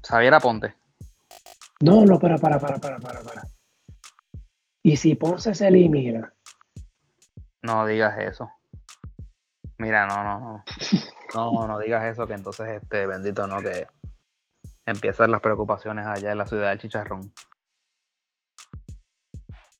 Xavier 0.06 0.34
Aponte. 0.34 0.76
No, 1.80 2.03
no, 2.03 2.19
para, 2.19 2.38
para, 2.38 2.60
para, 2.60 2.80
para, 2.80 2.99
para, 2.99 3.22
para. 3.22 3.47
Y 4.84 4.97
si 4.97 5.15
Ponce 5.15 5.56
se 5.56 5.69
elimina, 5.69 6.34
No 7.61 7.85
digas 7.85 8.19
eso. 8.19 8.51
Mira, 9.80 10.06
no, 10.06 10.23
no, 10.23 10.39
no. 10.39 10.64
No, 11.34 11.68
no 11.68 11.80
digas 11.80 12.03
eso, 12.06 12.27
que 12.27 12.34
entonces, 12.34 12.81
este, 12.81 13.07
bendito, 13.07 13.47
no, 13.47 13.61
que 13.61 13.88
empiezan 14.85 15.31
las 15.31 15.41
preocupaciones 15.41 16.06
allá 16.06 16.34
en 16.34 16.38
la 16.38 16.45
ciudad 16.45 16.69
del 16.69 16.80
chicharrón. 16.80 17.31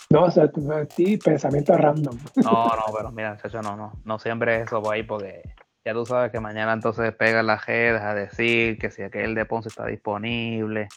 no, 0.10 0.24
o 0.24 0.32
sea, 0.32 0.50
ti 0.88 1.18
pensamiento 1.18 1.76
random. 1.76 2.18
No, 2.38 2.68
no, 2.68 2.94
pero 2.96 3.12
mira, 3.12 3.34
muchacho, 3.34 3.62
no, 3.62 3.76
no, 3.76 3.92
no 4.06 4.20
siempre 4.20 4.62
eso 4.62 4.82
por 4.82 4.94
ahí, 4.94 5.04
porque 5.04 5.42
ya 5.86 5.94
tú 5.94 6.06
sabes 6.06 6.32
que 6.32 6.40
mañana 6.40 6.72
entonces 6.72 7.14
pegan 7.16 7.48
las 7.48 7.66
redes 7.66 8.02
a 8.02 8.14
decir 8.14 8.78
que 8.80 8.92
si 8.92 9.04
aquel 9.04 9.36
de 9.36 9.46
Ponce 9.46 9.68
está 9.68 9.86
disponible. 9.86 10.88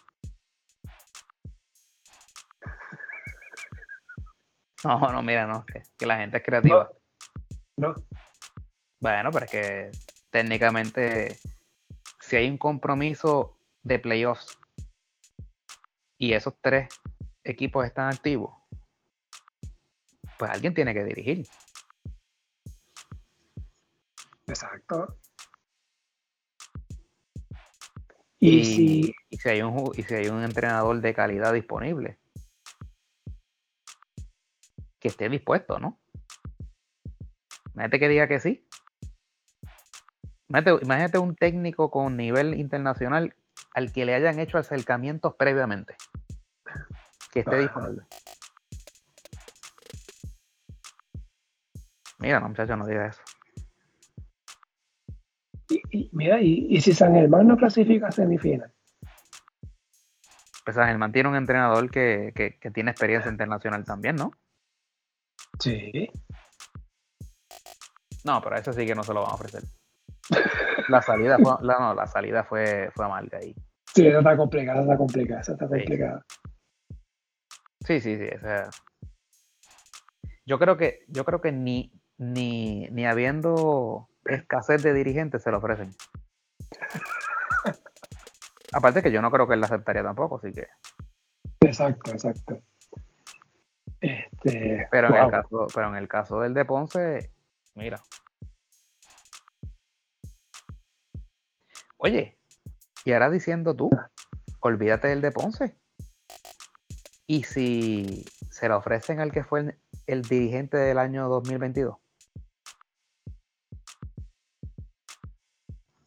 No, 4.84 4.98
no, 5.12 5.22
mira, 5.22 5.46
no, 5.46 5.64
que, 5.66 5.82
que 5.98 6.06
la 6.06 6.18
gente 6.18 6.36
es 6.36 6.44
creativa. 6.44 6.90
No, 7.76 7.94
Bueno, 9.02 9.32
pero 9.32 9.46
es 9.46 9.50
que 9.50 9.90
técnicamente, 10.30 11.36
si 12.20 12.36
hay 12.36 12.48
un 12.48 12.56
compromiso 12.56 13.58
de 13.82 13.98
playoffs 13.98 14.56
y 16.20 16.34
esos 16.34 16.54
tres 16.60 16.86
equipos 17.42 17.84
están 17.84 18.12
activos, 18.12 18.54
pues 20.38 20.52
alguien 20.52 20.72
tiene 20.72 20.94
que 20.94 21.02
dirigir. 21.02 21.44
exacto. 24.46 25.18
Y, 28.38 28.64
si, 28.64 29.12
y 29.30 29.36
si 29.36 29.48
hay 29.48 29.62
un 29.62 29.92
y 29.96 30.02
si 30.04 30.14
hay 30.14 30.28
un 30.28 30.44
entrenador 30.44 31.00
de 31.00 31.12
calidad 31.12 31.52
disponible 31.52 32.20
que 35.00 35.08
esté 35.08 35.28
dispuesto, 35.28 35.80
¿no? 35.80 36.00
Imagínate 37.74 37.98
que 37.98 38.08
diga 38.08 38.28
que 38.28 38.38
sí. 38.38 38.64
Imagínate, 40.52 41.18
un 41.18 41.34
técnico 41.34 41.90
con 41.90 42.16
nivel 42.16 42.54
internacional 42.54 43.34
al 43.74 43.90
que 43.92 44.04
le 44.04 44.14
hayan 44.14 44.38
hecho 44.38 44.58
acercamientos 44.58 45.34
previamente. 45.34 45.96
Que 47.32 47.40
esté 47.40 47.58
disponible. 47.58 48.02
Mira, 52.18 52.38
no, 52.38 52.48
muchachos, 52.48 52.76
no 52.76 52.86
diga 52.86 53.06
eso. 53.06 53.22
Y, 55.90 56.10
mira, 56.12 56.38
y, 56.40 56.78
si 56.82 56.92
San 56.92 57.14
Germán 57.14 57.48
no 57.48 57.56
clasifica 57.56 58.08
a 58.08 58.12
semifinal. 58.12 58.72
Pues 60.64 60.76
San 60.76 60.86
Germán 60.86 61.12
tiene 61.12 61.30
un 61.30 61.36
entrenador 61.36 61.90
que, 61.90 62.60
tiene 62.74 62.90
experiencia 62.90 63.30
internacional 63.30 63.84
también, 63.84 64.16
¿no? 64.16 64.32
Sí. 65.58 66.10
No, 68.24 68.40
pero 68.42 68.56
a 68.56 68.58
ese 68.58 68.72
sí 68.74 68.86
que 68.86 68.94
no 68.94 69.02
se 69.02 69.14
lo 69.14 69.22
van 69.22 69.30
a 69.30 69.34
ofrecer. 69.34 69.62
La 70.88 71.02
salida 71.02 71.38
fue, 71.38 71.54
la, 71.62 71.78
no, 71.78 71.94
la 71.94 72.06
salida 72.06 72.44
fue, 72.44 72.90
fue 72.94 73.04
amarga 73.04 73.38
ahí. 73.38 73.54
Sí, 73.94 74.06
esa 74.06 74.18
está 74.18 74.36
complicada, 74.36 74.80
esa 74.80 74.92
está 74.92 74.98
complicada, 74.98 75.40
esa 75.40 75.52
está 75.52 75.68
complicada. 75.68 76.24
Sí, 77.80 78.00
sí, 78.00 78.16
sí. 78.16 78.26
Yo 80.46 80.58
creo 80.58 80.76
que, 80.76 81.04
yo 81.08 81.24
creo 81.24 81.40
que 81.40 81.52
ni, 81.52 81.92
ni, 82.18 82.88
ni 82.90 83.06
habiendo 83.06 84.08
escasez 84.24 84.82
de 84.82 84.94
dirigentes 84.94 85.42
se 85.42 85.50
lo 85.50 85.58
ofrecen. 85.58 85.90
Aparte 88.72 89.02
que 89.02 89.12
yo 89.12 89.20
no 89.20 89.30
creo 89.30 89.46
que 89.46 89.54
él 89.54 89.60
la 89.60 89.66
aceptaría 89.66 90.02
tampoco, 90.02 90.36
así 90.36 90.52
que. 90.52 90.66
Exacto, 91.60 92.10
exacto. 92.12 92.60
Este, 94.00 94.88
pero, 94.90 95.08
en 95.08 95.24
el 95.24 95.30
caso, 95.30 95.66
pero 95.72 95.88
en 95.88 95.96
el 95.96 96.08
caso 96.08 96.40
del 96.40 96.54
de 96.54 96.64
Ponce, 96.64 97.30
mira. 97.74 98.00
Oye, 102.04 102.36
y 103.04 103.12
ahora 103.12 103.30
diciendo 103.30 103.76
tú, 103.76 103.88
olvídate 104.58 105.06
del 105.06 105.20
de 105.20 105.30
Ponce. 105.30 105.76
¿Y 107.28 107.44
si 107.44 108.24
se 108.50 108.68
lo 108.68 108.76
ofrecen 108.76 109.20
al 109.20 109.30
que 109.30 109.44
fue 109.44 109.78
el 110.08 110.22
dirigente 110.22 110.76
del 110.76 110.98
año 110.98 111.28
2022? 111.28 111.96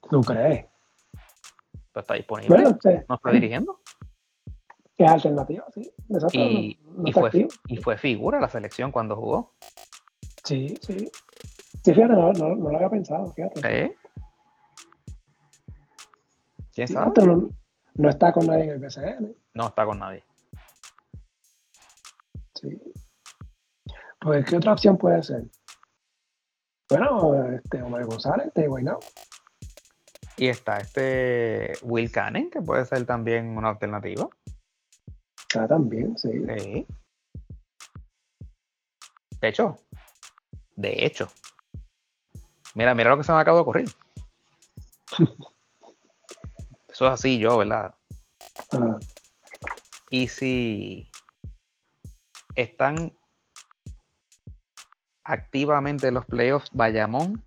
¿Tú 0.09 0.22
crees? 0.22 0.65
Pues 1.93 2.03
está 2.03 2.15
disponible. 2.15 2.63
¿No 3.07 3.15
está 3.15 3.31
dirigiendo? 3.31 3.80
Es 4.97 5.09
alternativa, 5.09 5.65
sí. 5.73 5.93
y, 6.34 6.80
y, 7.05 7.11
fue, 7.13 7.47
y, 7.67 7.77
fue, 7.77 7.97
figura 7.97 8.41
la 8.41 8.49
selección 8.49 8.91
cuando 8.91 9.15
jugó. 9.15 9.53
Sí, 10.43 10.77
sí. 10.81 11.09
Sí, 11.84 11.93
fíjate, 11.93 12.13
no, 12.13 12.34
no, 12.34 12.55
lo 12.55 12.76
había 12.76 12.89
pensado, 12.89 13.31
fíjate. 13.31 13.61
¿Eh? 13.63 13.95
¿Quién 16.76 16.89
sabe? 16.89 17.26
No, 17.26 17.49
no, 17.93 18.10
está 18.10 18.34
con 18.34 18.47
nadie 18.47 18.65
en 18.65 18.69
el 18.72 18.80
BCN. 18.80 19.34
No 19.53 19.68
está 19.68 19.85
con 19.85 19.97
nadie. 19.97 20.23
Sí. 22.53 22.81
Pues, 24.19 24.45
¿qué 24.45 24.57
otra 24.57 24.73
opción 24.73 24.97
puede 24.97 25.23
ser? 25.23 25.45
Bueno, 26.89 27.49
este 27.49 27.81
Omar 27.81 28.06
González, 28.06 28.53
de 28.53 28.68
Guaynabo. 28.68 28.99
Y 30.35 30.49
está 30.49 30.77
este 30.77 31.73
Will 31.81 32.11
Cannon, 32.11 32.49
que 32.49 32.61
puede 32.61 32.84
ser 32.84 33.06
también 33.06 33.57
una 33.57 33.69
alternativa. 33.69 34.27
Ah, 35.57 35.68
también, 35.68 36.18
sí. 36.18 36.30
sí. 36.57 36.85
De 39.39 39.47
hecho, 39.47 39.77
de 40.76 41.06
hecho, 41.06 41.30
mira, 42.73 42.93
mira 42.93 43.11
lo 43.11 43.18
que 43.18 43.23
se 43.23 43.31
me 43.31 43.39
acaba 43.39 43.60
de 43.60 43.61
ocurrir. 43.61 43.89
Eso 46.95 47.07
es 47.07 47.11
así 47.11 47.39
yo, 47.39 47.57
¿verdad? 47.57 47.93
Y 50.09 50.30
si 50.30 51.11
están 52.55 53.17
activamente 55.26 56.09
los 56.11 56.26
playoffs 56.26 56.69
Bayamón, 56.72 57.43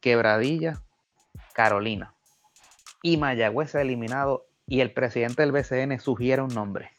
Quebradilla, 0.00 0.82
Carolina 1.52 2.12
y 3.00 3.18
Mayagüez 3.18 3.76
ha 3.76 3.82
eliminado 3.82 4.48
y 4.66 4.80
el 4.80 4.92
presidente 4.92 5.42
del 5.42 5.52
BCN 5.52 6.00
sugiere 6.00 6.42
un 6.42 6.52
nombre. 6.52 6.90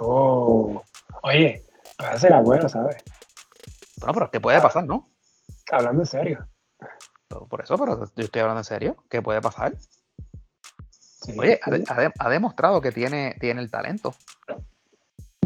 Oh, 0.00 0.82
oye, 1.22 1.64
puede 1.96 2.18
ser 2.18 2.42
bueno, 2.42 2.68
¿sabes? 2.68 3.02
Bueno, 4.00 4.12
pero 4.12 4.30
¿qué 4.30 4.38
puede 4.38 4.60
pasar, 4.60 4.84
no? 4.84 5.08
Hablando 5.72 6.02
en 6.02 6.06
serio. 6.06 6.46
Por 7.48 7.62
eso, 7.62 7.78
pero 7.78 8.04
yo 8.04 8.22
estoy 8.22 8.42
hablando 8.42 8.60
en 8.60 8.64
serio. 8.64 9.02
¿Qué 9.08 9.22
puede 9.22 9.40
pasar? 9.40 9.72
Oye, 11.36 11.60
Ha, 12.18 12.30
demostrado 12.30 12.80
que 12.80 12.92
tiene, 12.92 13.36
tiene 13.40 13.60
el 13.60 13.70
talento. 13.70 14.14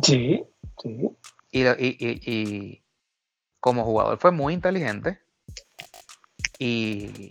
Sí, 0.02 0.44
sí. 0.82 1.10
Y, 1.50 1.62
y 1.68 2.84
como 3.60 3.84
jugador 3.84 4.18
fue 4.18 4.30
muy 4.32 4.54
inteligente. 4.54 5.20
Y 6.58 7.28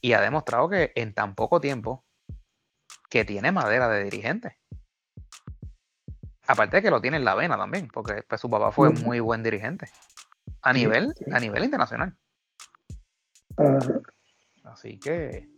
y 0.00 0.12
ha 0.12 0.20
demostrado 0.20 0.68
que 0.68 0.92
en 0.94 1.12
tan 1.12 1.34
poco 1.34 1.60
tiempo 1.60 2.04
que 3.08 3.24
tiene 3.24 3.52
madera 3.52 3.88
de 3.88 4.04
dirigente. 4.04 4.58
Aparte 6.46 6.76
de 6.76 6.82
que 6.82 6.90
lo 6.90 7.00
tiene 7.00 7.18
en 7.18 7.24
la 7.24 7.34
vena 7.34 7.56
también, 7.56 7.88
porque 7.88 8.22
pues, 8.26 8.40
su 8.40 8.50
papá 8.50 8.72
fue 8.72 8.90
muy 8.90 9.20
buen 9.20 9.42
dirigente. 9.42 9.88
A 10.62 10.72
nivel, 10.72 11.14
a 11.32 11.38
nivel 11.38 11.64
internacional. 11.64 12.16
Así 14.64 14.98
que 14.98 15.48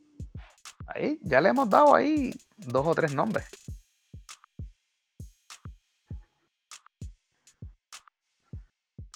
ahí 0.87 1.19
ya 1.23 1.41
le 1.41 1.51
hemos 1.51 1.69
dado 1.69 1.95
ahí 1.95 2.33
dos 2.57 2.87
o 2.87 2.95
tres 2.95 3.15
nombres. 3.15 3.45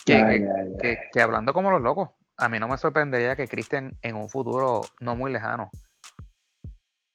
que 0.06 1.20
hablando 1.20 1.52
como 1.52 1.72
los 1.72 1.82
locos, 1.82 2.10
a 2.36 2.48
mí 2.48 2.60
no 2.60 2.68
me 2.68 2.78
sorprendería 2.78 3.34
que 3.34 3.48
Cristian 3.48 3.96
en 4.02 4.14
un 4.14 4.28
futuro 4.28 4.82
no 5.00 5.16
muy 5.16 5.32
lejano 5.32 5.70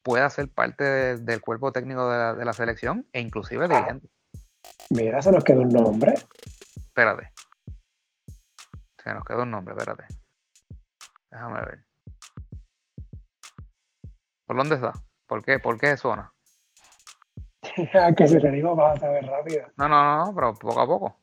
pueda 0.03 0.29
ser 0.29 0.49
parte 0.49 1.17
del 1.17 1.41
cuerpo 1.41 1.71
técnico 1.71 2.09
de 2.09 2.45
la, 2.45 2.53
selección 2.53 3.07
e 3.13 3.21
inclusive 3.21 3.67
dirigente. 3.67 4.09
Mira, 4.89 5.21
se 5.21 5.31
nos 5.31 5.43
quedó 5.43 5.61
un 5.61 5.69
nombre. 5.69 6.13
Espérate. 6.75 7.31
Se 9.03 9.13
nos 9.13 9.23
quedó 9.23 9.43
un 9.43 9.51
nombre, 9.51 9.75
espérate. 9.75 10.05
Déjame 11.29 11.61
ver. 11.61 11.85
¿Por 14.51 14.57
dónde 14.57 14.75
está? 14.75 14.91
¿Por 15.27 15.45
qué? 15.45 15.59
¿Por 15.59 15.79
qué 15.79 15.95
zona? 15.95 16.29
que 18.17 18.27
se 18.27 18.37
te 18.37 18.61
vas 18.61 18.97
a 18.97 18.99
saber 18.99 19.23
rápido. 19.23 19.65
No, 19.77 19.87
no, 19.87 20.25
no, 20.25 20.35
pero 20.35 20.53
poco 20.55 20.81
a 20.81 20.85
poco. 20.85 21.15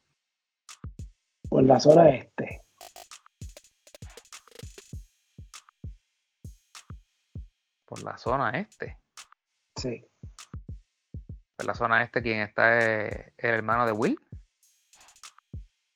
Por 1.47 1.63
la 1.65 1.79
zona 1.79 2.09
este. 2.09 2.65
por 7.85 8.03
la 8.03 8.17
zona 8.17 8.49
este. 8.53 8.99
Sí. 9.77 10.09
Por 11.55 11.67
la 11.67 11.75
zona 11.75 12.03
este, 12.05 12.23
quien 12.23 12.41
está 12.41 12.79
es 12.79 13.35
el 13.37 13.51
hermano 13.57 13.85
de 13.85 13.93
Will. 13.93 14.19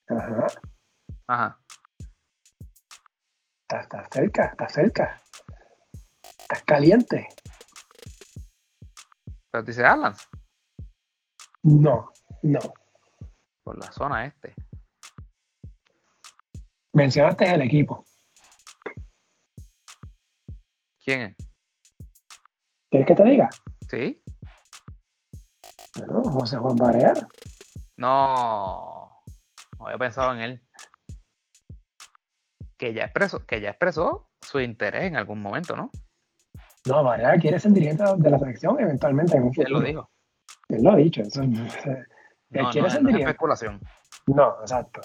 Ajá. 0.07 0.47
Ajá. 1.29 1.61
Está, 3.71 4.07
cerca, 4.11 4.45
está 4.49 4.69
cerca. 4.69 5.23
Estás 6.53 6.65
caliente. 6.67 7.29
Pero 9.51 9.65
dice 9.65 9.87
Alan. 9.87 10.15
No, 11.63 12.13
no. 12.43 12.61
Por 13.65 13.79
la 13.79 13.91
zona 13.91 14.27
este. 14.27 14.55
Mencionaste 16.93 17.55
el 17.55 17.63
equipo. 17.63 18.05
¿Quién 21.03 21.23
es? 21.23 21.37
¿Quieres 22.91 23.09
que 23.09 23.15
te 23.15 23.25
diga? 23.25 23.49
Sí. 23.89 24.23
Bueno, 25.97 26.23
José 26.33 26.59
Juan 26.59 26.77
Barea. 26.77 27.15
No, 27.97 29.23
no 29.79 29.87
había 29.87 29.97
pensado 29.97 30.35
en 30.35 30.41
él. 30.41 30.69
Que 32.77 32.93
ya 32.93 33.05
expresó, 33.05 33.47
que 33.47 33.63
ya 33.63 33.71
expresó 33.71 34.29
su 34.43 34.61
interés 34.61 35.05
en 35.05 35.17
algún 35.17 35.41
momento, 35.41 35.77
¿no? 35.77 35.91
No, 36.87 37.05
Barea 37.05 37.39
quiere 37.39 37.61
ser 37.61 37.73
dirigente 37.73 38.05
de 38.17 38.31
la 38.31 38.39
selección 38.39 38.81
eventualmente 38.81 39.37
en 39.37 39.45
un 39.45 39.55
futuro. 39.55 39.79
Él 39.79 39.83
lo 39.83 39.89
dijo. 39.89 40.11
Él 40.69 40.83
lo 40.83 40.91
ha 40.91 40.97
dicho. 40.97 41.23
Eso, 41.23 41.43
él 41.43 41.53
no, 41.53 41.71
ser 41.71 43.01
dirigente. 43.01 43.21
especulación. 43.23 43.81
No, 44.27 44.61
exacto. 44.61 45.01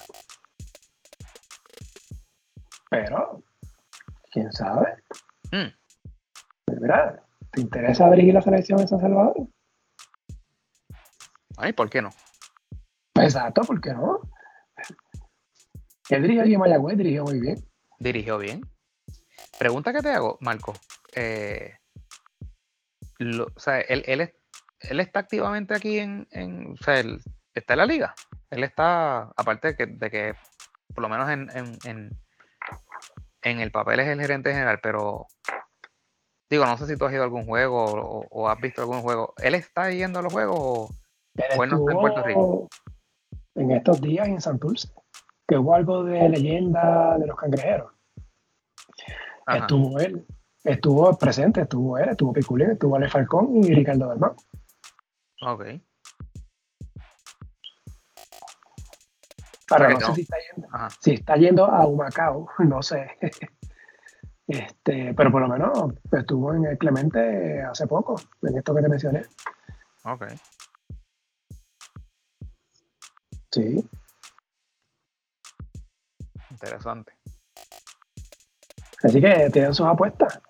Pero, 2.90 3.42
quién 4.30 4.50
sabe. 4.52 5.02
¿Verdad? 6.66 7.22
¿Te 7.52 7.60
interesa 7.60 8.10
dirigir 8.10 8.34
la 8.34 8.42
selección 8.42 8.80
en 8.80 8.88
San 8.88 9.00
Salvador? 9.00 9.36
Ay, 11.56 11.72
¿por 11.72 11.88
qué 11.90 12.02
no? 12.02 12.10
Exacto, 13.14 13.62
¿por 13.62 13.80
qué 13.80 13.92
no? 13.92 14.20
Él 16.10 16.22
dirigió 16.22 16.42
allí 16.42 16.54
en 16.54 16.60
Mayagüez, 16.60 16.96
dirigió 16.96 17.24
muy 17.24 17.40
bien. 17.40 17.56
dirigió 17.98 18.38
bien. 18.38 18.62
Pregunta 19.58 19.92
que 19.92 20.00
te 20.00 20.10
hago, 20.10 20.38
Marco. 20.40 20.72
Eh, 21.18 21.74
o 23.20 23.58
sea, 23.58 23.80
él, 23.80 24.04
él, 24.06 24.32
él, 24.80 25.00
está 25.00 25.18
activamente 25.18 25.74
aquí 25.74 25.98
en, 25.98 26.28
en, 26.30 26.72
o 26.72 26.76
sea, 26.76 27.00
él 27.00 27.20
está 27.54 27.74
en 27.74 27.78
la 27.78 27.86
liga. 27.86 28.14
Él 28.50 28.62
está, 28.62 29.22
aparte 29.36 29.68
de 29.68 29.76
que, 29.76 29.86
de 29.86 30.10
que 30.10 30.34
por 30.94 31.02
lo 31.02 31.08
menos 31.08 31.28
en, 31.28 31.48
en, 33.42 33.60
el 33.60 33.70
papel 33.72 34.00
es 34.00 34.08
el 34.08 34.20
gerente 34.20 34.52
general, 34.52 34.78
pero 34.80 35.26
digo, 36.48 36.66
no 36.66 36.76
sé 36.76 36.86
si 36.86 36.96
tú 36.96 37.06
has 37.06 37.12
ido 37.12 37.22
a 37.22 37.24
algún 37.24 37.46
juego 37.46 38.26
o, 38.30 38.48
has 38.48 38.60
visto 38.60 38.82
algún 38.82 39.00
juego. 39.00 39.34
¿Él 39.38 39.54
está 39.54 39.90
yendo 39.90 40.20
a 40.20 40.22
los 40.22 40.32
juegos 40.32 40.56
o, 40.60 40.88
en 41.34 41.84
Puerto 41.84 42.22
Rico? 42.22 42.68
En 43.56 43.72
estos 43.72 44.00
días 44.00 44.28
en 44.28 44.40
Santurce, 44.40 44.88
que 45.48 45.56
hubo 45.56 45.74
algo 45.74 46.04
de 46.04 46.28
leyenda 46.28 47.18
de 47.18 47.26
los 47.26 47.36
cangrejeros. 47.36 47.92
Estuvo 49.46 49.98
él, 49.98 50.24
estuvo 50.68 51.16
presente, 51.16 51.62
estuvo 51.62 51.98
él, 51.98 52.10
estuvo 52.10 52.32
Piculín, 52.32 52.70
estuvo 52.72 52.96
Ale 52.96 53.08
Falcón 53.08 53.56
y 53.56 53.74
Ricardo 53.74 54.08
Dalmán. 54.08 54.32
Ok. 55.42 55.64
Para 59.68 59.90
no, 59.90 60.00
sé 60.00 60.14
si 60.14 60.20
está 60.22 60.36
yendo, 60.38 60.68
si 61.00 61.12
está 61.12 61.36
yendo 61.36 61.64
a 61.66 61.86
Humacao, 61.86 62.48
no 62.60 62.82
sé. 62.82 63.16
Este, 64.46 65.12
pero 65.12 65.30
por 65.30 65.42
lo 65.42 65.48
menos 65.48 65.94
estuvo 66.10 66.54
en 66.54 66.64
el 66.64 66.78
Clemente 66.78 67.62
hace 67.62 67.86
poco, 67.86 68.18
en 68.42 68.56
esto 68.56 68.74
que 68.74 68.82
te 68.82 68.88
mencioné. 68.88 69.22
Ok. 70.04 70.26
Sí. 73.50 73.86
Interesante. 76.50 77.12
Así 79.02 79.20
que 79.20 79.50
tienen 79.50 79.74
sus 79.74 79.86
apuestas. 79.86 80.40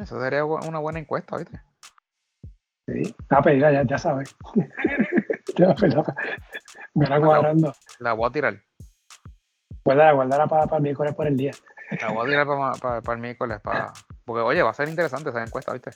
Eso 0.00 0.20
sería 0.20 0.44
una 0.44 0.78
buena 0.78 0.98
encuesta, 0.98 1.36
¿viste? 1.36 1.60
Sí. 2.86 3.14
Ah, 3.28 3.42
pues 3.42 3.60
ya, 3.60 3.82
ya 3.82 3.98
sabes. 3.98 4.34
ya, 5.56 5.74
pues, 5.74 5.94
me 6.94 7.06
la 7.06 7.20
cuadrando. 7.20 7.72
La 7.98 8.12
voy 8.12 8.28
a 8.28 8.32
tirar. 8.32 8.62
Guardar, 9.84 10.14
guardarla 10.14 10.46
para, 10.46 10.66
para 10.66 10.76
el 10.76 10.82
miércoles 10.82 11.14
por 11.14 11.26
el 11.26 11.36
día. 11.36 11.52
La 12.00 12.12
voy 12.12 12.26
a 12.26 12.30
tirar 12.30 12.46
para, 12.46 13.00
para, 13.00 13.14
el 13.16 13.20
miércoles. 13.20 13.60
Para... 13.60 13.92
Porque, 14.24 14.42
oye, 14.42 14.62
va 14.62 14.70
a 14.70 14.74
ser 14.74 14.88
interesante 14.88 15.30
esa 15.30 15.42
encuesta, 15.42 15.72
¿viste? 15.72 15.90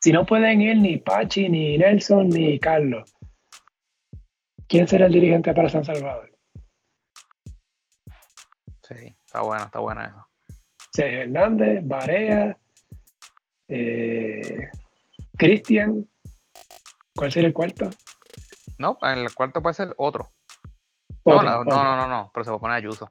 Si 0.00 0.12
no 0.12 0.24
pueden 0.24 0.60
ir 0.60 0.76
ni 0.76 0.98
Pachi, 0.98 1.48
ni 1.48 1.78
Nelson, 1.78 2.28
ni 2.28 2.58
Carlos, 2.60 3.12
¿quién 4.68 4.86
será 4.86 5.06
el 5.06 5.12
dirigente 5.12 5.52
para 5.54 5.68
San 5.68 5.84
Salvador? 5.84 6.32
Sí, 8.82 9.16
está 9.24 9.42
buena, 9.42 9.64
está 9.64 9.80
buena 9.80 10.06
eso. 10.06 10.27
Hernández, 11.06 11.80
Barea, 11.82 12.56
eh, 13.68 14.68
Cristian. 15.36 16.08
¿Cuál 17.14 17.32
sería 17.32 17.48
el 17.48 17.54
cuarto? 17.54 17.90
No, 18.78 18.98
en 19.02 19.18
el 19.18 19.34
cuarto 19.34 19.60
puede 19.62 19.74
ser 19.74 19.94
otro. 19.96 20.30
no, 21.24 21.42
no, 21.42 21.64
no, 21.64 21.96
no, 21.96 22.08
no, 22.08 22.30
pero 22.32 22.44
se 22.44 22.50
va 22.50 22.56
a 22.56 22.60
poner 22.60 22.76
Ayuso. 22.76 23.10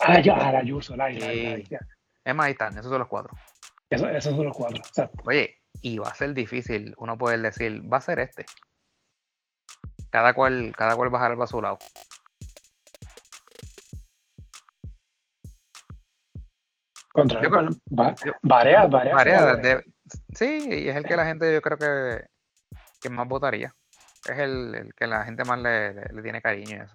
Ah, 0.00 0.20
ya, 0.20 0.34
Ayuso, 0.48 0.96
la, 0.96 1.10
la, 1.10 1.32
Es 1.32 2.34
más, 2.34 2.46
ahí 2.46 2.52
están, 2.52 2.72
esos 2.72 2.90
son 2.90 2.98
los 2.98 3.08
cuatro. 3.08 3.36
Eso, 3.90 4.08
esos 4.08 4.34
son 4.34 4.46
los 4.46 4.56
cuatro, 4.56 4.78
exacto. 4.78 5.22
Oye, 5.26 5.58
y 5.82 5.98
va 5.98 6.08
a 6.08 6.14
ser 6.14 6.34
difícil 6.34 6.94
uno 6.98 7.16
poder 7.18 7.40
decir, 7.40 7.82
va 7.92 7.98
a 7.98 8.00
ser 8.00 8.18
este. 8.18 8.46
Cada 10.10 10.32
cual, 10.32 10.72
cada 10.76 10.96
cual 10.96 11.12
va 11.12 11.18
a 11.18 11.22
jalar 11.22 11.42
a 11.42 11.46
su 11.46 11.60
lado. 11.60 11.78
Contra 17.14 17.40
Varea, 18.42 18.88
Varea. 18.88 19.80
sí, 20.34 20.66
y 20.68 20.88
es 20.88 20.96
el 20.96 21.04
que 21.04 21.14
la 21.14 21.24
gente 21.24 21.54
yo 21.54 21.62
creo 21.62 21.78
que, 21.78 22.26
que 23.00 23.08
más 23.08 23.28
votaría. 23.28 23.72
Es 24.28 24.36
el, 24.36 24.92
que 24.96 25.06
la 25.06 25.24
gente 25.24 25.44
más 25.44 25.60
le, 25.60 25.92
tiene 26.22 26.42
cariño 26.42 26.76
y 26.76 26.80
eso. 26.80 26.94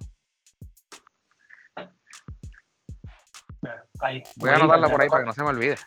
Voy 4.35 4.49
a 4.49 4.55
anotarla 4.55 4.89
por 4.89 5.01
ahí 5.01 5.07
para 5.07 5.23
que 5.23 5.27
no 5.27 5.33
se 5.33 5.41
me 5.41 5.49
olvide. 5.49 5.77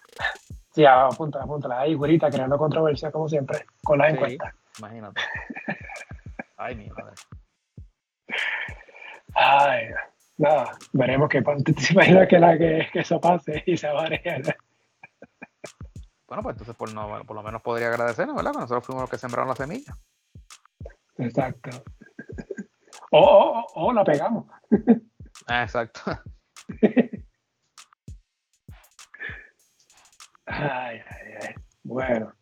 Sí, 0.70 0.86
apúntala, 0.86 1.44
apúntala. 1.44 1.80
Ahí, 1.80 1.92
güerita, 1.92 2.30
creando 2.30 2.56
controversia 2.56 3.12
como 3.12 3.28
siempre, 3.28 3.66
con 3.84 3.98
las 3.98 4.14
encuestas. 4.14 4.54
Imagínate. 4.78 5.20
Ay, 6.56 6.74
mi 6.74 6.88
madre. 6.88 7.14
Ay, 9.34 9.88
nada, 10.36 10.72
veremos 10.92 11.28
qué 11.28 11.42
pasa. 11.42 11.62
¿Te 11.64 11.92
imaginas 11.92 12.28
que, 12.28 12.38
la, 12.38 12.58
que, 12.58 12.88
que 12.92 13.00
eso 13.00 13.20
pase 13.20 13.62
y 13.66 13.76
se 13.76 13.88
va 13.88 14.04
a 14.04 14.08
Bueno, 16.28 16.42
pues 16.42 16.54
entonces 16.54 16.76
por, 16.76 16.92
no, 16.94 17.24
por 17.24 17.36
lo 17.36 17.42
menos 17.42 17.62
podría 17.62 17.88
agradecernos, 17.88 18.36
¿verdad? 18.36 18.52
Que 18.52 18.58
nosotros 18.58 18.86
fuimos 18.86 19.02
los 19.02 19.10
que 19.10 19.18
sembraron 19.18 19.48
la 19.48 19.56
semilla. 19.56 19.96
Exacto. 21.18 21.70
O, 23.10 23.20
o, 23.74 23.86
o 23.86 23.92
la 23.92 24.04
pegamos. 24.04 24.46
Ah, 25.46 25.62
exacto. 25.64 26.00
Ay, 30.46 31.00
ay, 31.08 31.34
ay. 31.40 31.54
Bueno. 31.82 32.32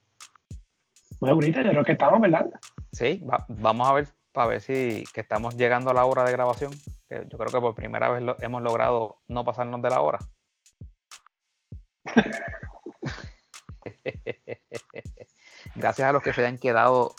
Bueno, 1.21 1.35
bonita, 1.35 1.63
yo 1.63 1.71
creo 1.71 1.85
que 1.85 1.93
estamos, 1.93 2.21
¿verdad? 2.21 2.51
Sí, 2.93 3.23
vamos 3.49 3.89
a 3.89 3.93
ver 3.93 4.09
para 4.33 4.49
ver 4.49 4.61
si 4.61 5.05
que 5.13 5.21
estamos 5.21 5.57
llegando 5.57 5.91
a 5.91 5.95
la 5.95 6.05
hora 6.05 6.25
de 6.25 6.33
grabación. 6.33 6.73
Yo 7.11 7.39
creo 7.39 7.51
que 7.51 7.61
por 7.61 7.75
primera 7.75 8.09
vez 8.09 8.37
hemos 8.41 8.63
logrado 8.63 9.19
no 9.29 9.45
pasarnos 9.45 9.83
de 9.83 9.91
la 9.91 10.01
hora. 10.01 10.19
Gracias 15.75 16.09
a 16.09 16.13
los 16.13 16.23
que 16.23 16.33
se 16.33 16.43
hayan 16.43 16.59
quedado 16.59 17.15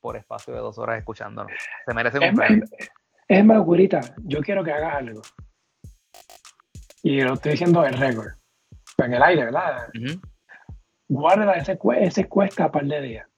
por 0.00 0.16
espacio 0.16 0.54
de 0.54 0.60
dos 0.60 0.78
horas 0.78 0.98
escuchándonos. 0.98 1.52
Se 1.86 1.94
merecen 1.94 2.22
un 2.22 2.34
premio. 2.34 2.64
Es 3.28 3.44
más, 3.44 3.62
gurita, 3.62 4.00
yo 4.24 4.40
quiero 4.40 4.64
que 4.64 4.72
hagas 4.72 4.96
algo. 4.96 5.22
Y 7.02 7.20
lo 7.22 7.34
estoy 7.34 7.52
diciendo 7.52 7.84
en 7.84 7.94
récord. 7.94 8.32
En 8.98 9.14
el 9.14 9.22
aire, 9.22 9.44
¿verdad? 9.46 9.88
Guarda 11.08 11.54
ese, 11.54 11.78
ese 11.98 12.28
cuesta 12.28 12.64
a 12.64 12.72
par 12.72 12.84
de 12.84 13.00
días 13.00 13.29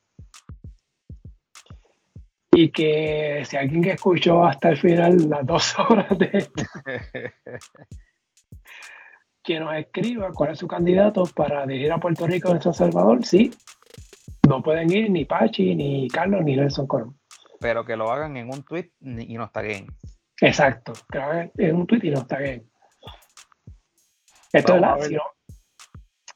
y 2.55 2.71
que 2.71 3.43
si 3.47 3.57
alguien 3.57 3.83
que 3.83 3.93
escuchó 3.93 4.45
hasta 4.45 4.71
el 4.71 4.77
final 4.77 5.29
las 5.29 5.47
dos 5.47 5.75
horas 5.89 6.19
de 6.19 6.31
esto, 6.33 6.63
que 9.43 9.59
nos 9.59 9.75
escriba 9.75 10.31
cuál 10.33 10.53
es 10.53 10.59
su 10.59 10.69
candidato 10.69 11.25
para 11.35 11.67
dirigir 11.67 11.93
a 11.93 11.99
Puerto 11.99 12.27
Rico 12.27 12.51
en 12.53 12.63
San 12.63 12.75
Salvador, 12.75 13.25
sí, 13.25 13.51
no 14.49 14.63
pueden 14.63 14.93
ir 14.93 15.11
ni 15.11 15.25
Pachi, 15.25 15.75
ni 15.75 16.09
Carlos, 16.09 16.45
ni 16.45 16.57
Nelson 16.57 16.87
Colón. 16.87 17.19
Pero 17.59 17.85
que 17.85 17.97
lo 17.97 18.11
hagan 18.11 18.37
en 18.37 18.51
un 18.51 18.63
tweet 18.63 18.91
y 19.01 19.35
no 19.35 19.51
taguen. 19.51 19.87
Exacto, 20.41 20.93
que 21.11 21.19
lo 21.19 21.25
hagan 21.25 21.51
en 21.57 21.77
un 21.77 21.87
tweet 21.87 22.01
y 22.03 22.11
no 22.11 22.27
taguen. 22.27 22.69
Esto 24.53 24.75
es 24.75 24.81
la, 24.81 25.01
si 25.01 25.15
no, 25.15 25.23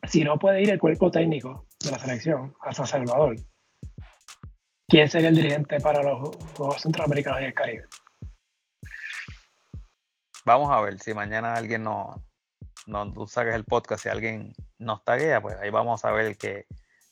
si 0.05 0.24
no 0.24 0.38
puede 0.38 0.62
ir 0.62 0.70
el 0.70 0.78
cuerpo 0.78 1.10
técnico 1.10 1.66
de 1.84 1.90
la 1.90 1.98
selección 1.98 2.55
a 2.62 2.72
San 2.72 2.86
Salvador, 2.86 3.36
¿quién 4.89 5.09
sería 5.09 5.29
el 5.29 5.37
dirigente 5.37 5.81
para 5.81 6.03
los 6.03 6.37
Juegos 6.57 6.83
Centroamericanos 6.83 7.41
y 7.41 7.45
el 7.45 7.55
Caribe? 7.55 7.85
Vamos 10.45 10.71
a 10.71 10.81
ver 10.81 10.99
si 11.01 11.13
mañana 11.13 11.55
alguien 11.55 11.83
no, 11.83 12.25
no 12.87 13.13
tú 13.13 13.27
saques 13.27 13.55
el 13.55 13.65
podcast, 13.65 14.05
si 14.05 14.09
alguien 14.09 14.53
nos 14.79 15.03
taguea, 15.05 15.41
pues 15.41 15.57
ahí 15.57 15.71
vamos 15.71 16.05
a 16.05 16.13
ver 16.13 16.37
que 16.37 16.67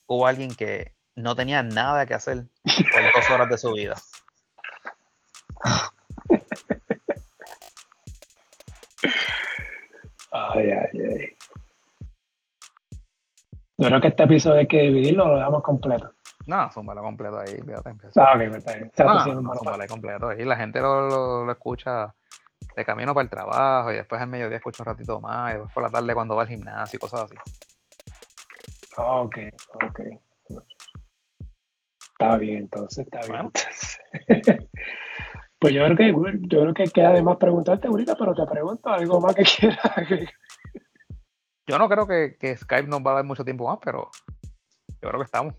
hubo 0.07 0.27
alguien 0.27 0.55
que 0.55 0.95
no 1.17 1.35
tenía 1.35 1.63
nada 1.63 2.07
que 2.07 2.15
hacer 2.15 2.45
por 2.65 3.03
dos 3.15 3.31
horas 3.31 3.49
de 3.49 3.59
su 3.59 3.73
vida. 3.73 3.97
Ay, 10.31 10.71
ay, 10.71 11.01
ay. 11.01 11.37
Yo 13.77 13.89
creo 13.89 14.01
que 14.01 14.09
este 14.09 14.23
episodio 14.23 14.61
hay 14.61 14.67
que 14.69 14.83
dividirlo 14.83 15.29
lo 15.29 15.37
dejamos 15.37 15.63
completo. 15.63 16.14
No, 16.47 16.71
zúmbalo 16.71 17.03
completo 17.03 17.39
ahí, 17.39 17.57
fíjate. 17.65 17.95
Ah, 18.16 18.35
ok, 18.35 18.49
pues 18.49 18.57
está 18.57 18.75
bien. 19.25 19.43
No, 19.43 19.87
completo 19.89 20.29
ahí. 20.29 20.45
La 20.45 20.57
gente 20.57 20.81
lo, 20.81 21.45
lo, 21.45 21.53
escucha 21.53 22.15
de 22.77 22.85
camino 22.85 23.15
para 23.15 23.25
el 23.25 23.31
trabajo 23.31 23.93
y 23.93 23.97
después 23.97 24.21
al 24.21 24.29
mediodía 24.29 24.57
escucha 24.57 24.83
un 24.83 24.87
ratito 24.87 25.21
más 25.21 25.51
y 25.51 25.53
después 25.55 25.73
por 25.73 25.83
la 25.83 25.91
tarde 25.91 26.15
cuando 26.15 26.37
va 26.37 26.43
al 26.43 26.49
gimnasio 26.49 26.97
y 26.97 27.01
cosas 27.01 27.23
así. 27.23 27.35
Ok, 28.97 29.39
ok. 29.75 30.01
Está 32.12 32.37
bien, 32.37 32.59
entonces 32.59 33.07
está 33.07 33.21
bien. 33.27 33.51
pues 35.59 35.75
yo 35.75 35.85
creo 35.85 35.97
que 35.97 36.12
yo 36.43 36.61
creo 36.61 36.75
que 36.75 36.85
queda 36.85 37.12
de 37.12 37.23
más 37.23 37.39
preguntarte 37.39 37.89
ahorita, 37.89 38.16
pero 38.16 38.35
te 38.35 38.47
pregunto 38.47 38.89
algo 38.91 39.21
más 39.21 39.35
que 39.35 39.43
quieras. 39.59 39.81
yo 41.66 41.79
no 41.79 41.89
creo 41.89 42.07
que, 42.07 42.37
que 42.39 42.57
Skype 42.57 42.89
nos 42.89 43.01
va 43.01 43.12
a 43.12 43.15
dar 43.15 43.25
mucho 43.25 43.45
tiempo 43.45 43.66
más, 43.66 43.79
pero 43.83 44.11
yo 45.01 45.09
creo 45.09 45.19
que 45.19 45.25
estamos 45.25 45.55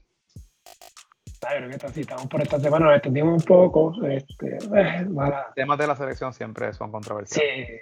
creo 1.50 1.70
que 1.70 2.02
estamos 2.02 2.28
por 2.28 2.42
esta 2.42 2.60
semana, 2.60 2.86
nos 2.86 2.96
extendimos 2.96 3.42
un 3.42 3.48
poco. 3.48 3.94
Este, 4.06 4.58
eh, 4.58 5.08
Temas 5.56 5.78
de 5.78 5.88
la 5.88 5.96
selección 5.96 6.34
siempre 6.34 6.74
son 6.74 6.92
controversiales. 6.92 7.82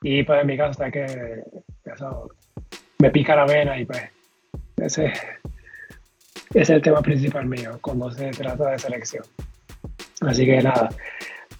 Y 0.02 0.22
pues 0.22 0.40
en 0.40 0.46
mi 0.46 0.56
caso 0.56 0.70
está 0.72 0.90
que 0.90 1.42
eso 1.84 2.30
me 2.98 3.10
pica 3.10 3.36
la 3.36 3.46
vena 3.46 3.78
y 3.78 3.84
pues 3.84 4.02
ese, 4.76 5.06
ese 5.06 6.60
es 6.60 6.70
el 6.70 6.82
tema 6.82 7.02
principal 7.02 7.46
mío 7.46 7.78
cuando 7.80 8.10
se 8.10 8.30
trata 8.30 8.70
de 8.70 8.78
selección. 8.78 9.24
Así 10.20 10.46
que 10.46 10.62
nada. 10.62 10.88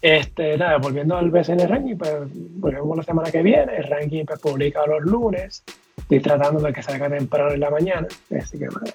Este, 0.01 0.57
nada, 0.57 0.77
volviendo 0.77 1.17
al 1.17 1.29
BCN 1.29 1.67
Ranking, 1.67 1.97
pues 1.97 2.13
volvemos 2.31 2.97
la 2.97 3.03
semana 3.03 3.31
que 3.31 3.41
viene. 3.41 3.77
El 3.77 3.83
ranking 3.83 4.25
pues, 4.25 4.39
publica 4.39 4.85
los 4.85 5.01
lunes. 5.01 5.63
Estoy 5.97 6.21
tratando 6.21 6.61
de 6.61 6.73
que 6.73 6.81
salga 6.81 7.09
temprano 7.09 7.51
en 7.51 7.59
la 7.59 7.69
mañana. 7.69 8.07
Así 8.37 8.57
que 8.57 8.67
bueno, 8.69 8.91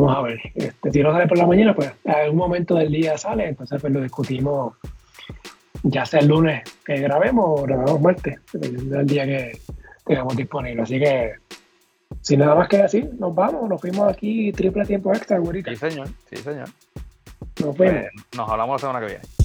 vamos 0.00 0.16
a 0.16 0.22
ver. 0.22 0.40
Este, 0.54 0.92
si 0.92 1.02
no 1.02 1.12
sale 1.12 1.26
por 1.26 1.38
la 1.38 1.46
mañana, 1.46 1.74
pues 1.74 1.92
a 2.06 2.12
algún 2.12 2.38
momento 2.38 2.74
del 2.74 2.90
día 2.92 3.16
sale. 3.18 3.48
Entonces, 3.48 3.80
pues 3.80 3.92
lo 3.92 4.00
discutimos 4.00 4.74
ya 5.84 6.06
sea 6.06 6.20
el 6.20 6.28
lunes 6.28 6.62
que 6.84 6.96
grabemos 6.98 7.60
o 7.60 7.62
grabamos 7.62 8.00
martes, 8.00 8.40
dependiendo 8.52 8.96
del 8.96 9.06
día 9.06 9.26
que 9.26 9.60
tengamos 10.06 10.36
disponible. 10.36 10.82
Así 10.82 10.98
que, 10.98 11.34
sin 12.22 12.40
nada 12.40 12.54
más 12.54 12.68
que 12.68 12.78
decir, 12.78 13.10
nos 13.18 13.34
vamos. 13.34 13.68
Nos 13.68 13.80
fuimos 13.80 14.10
aquí 14.10 14.50
triple 14.52 14.84
tiempo 14.84 15.12
extra, 15.12 15.38
güerita. 15.38 15.70
Sí, 15.70 15.76
señor. 15.76 16.08
Sí, 16.30 16.36
señor. 16.36 16.68
Nos 17.60 17.76
vemos. 17.76 18.04
Pues, 18.12 18.36
nos 18.36 18.48
hablamos 18.48 18.80
la 18.80 18.88
semana 18.88 19.00
que 19.00 19.06
viene. 19.06 19.43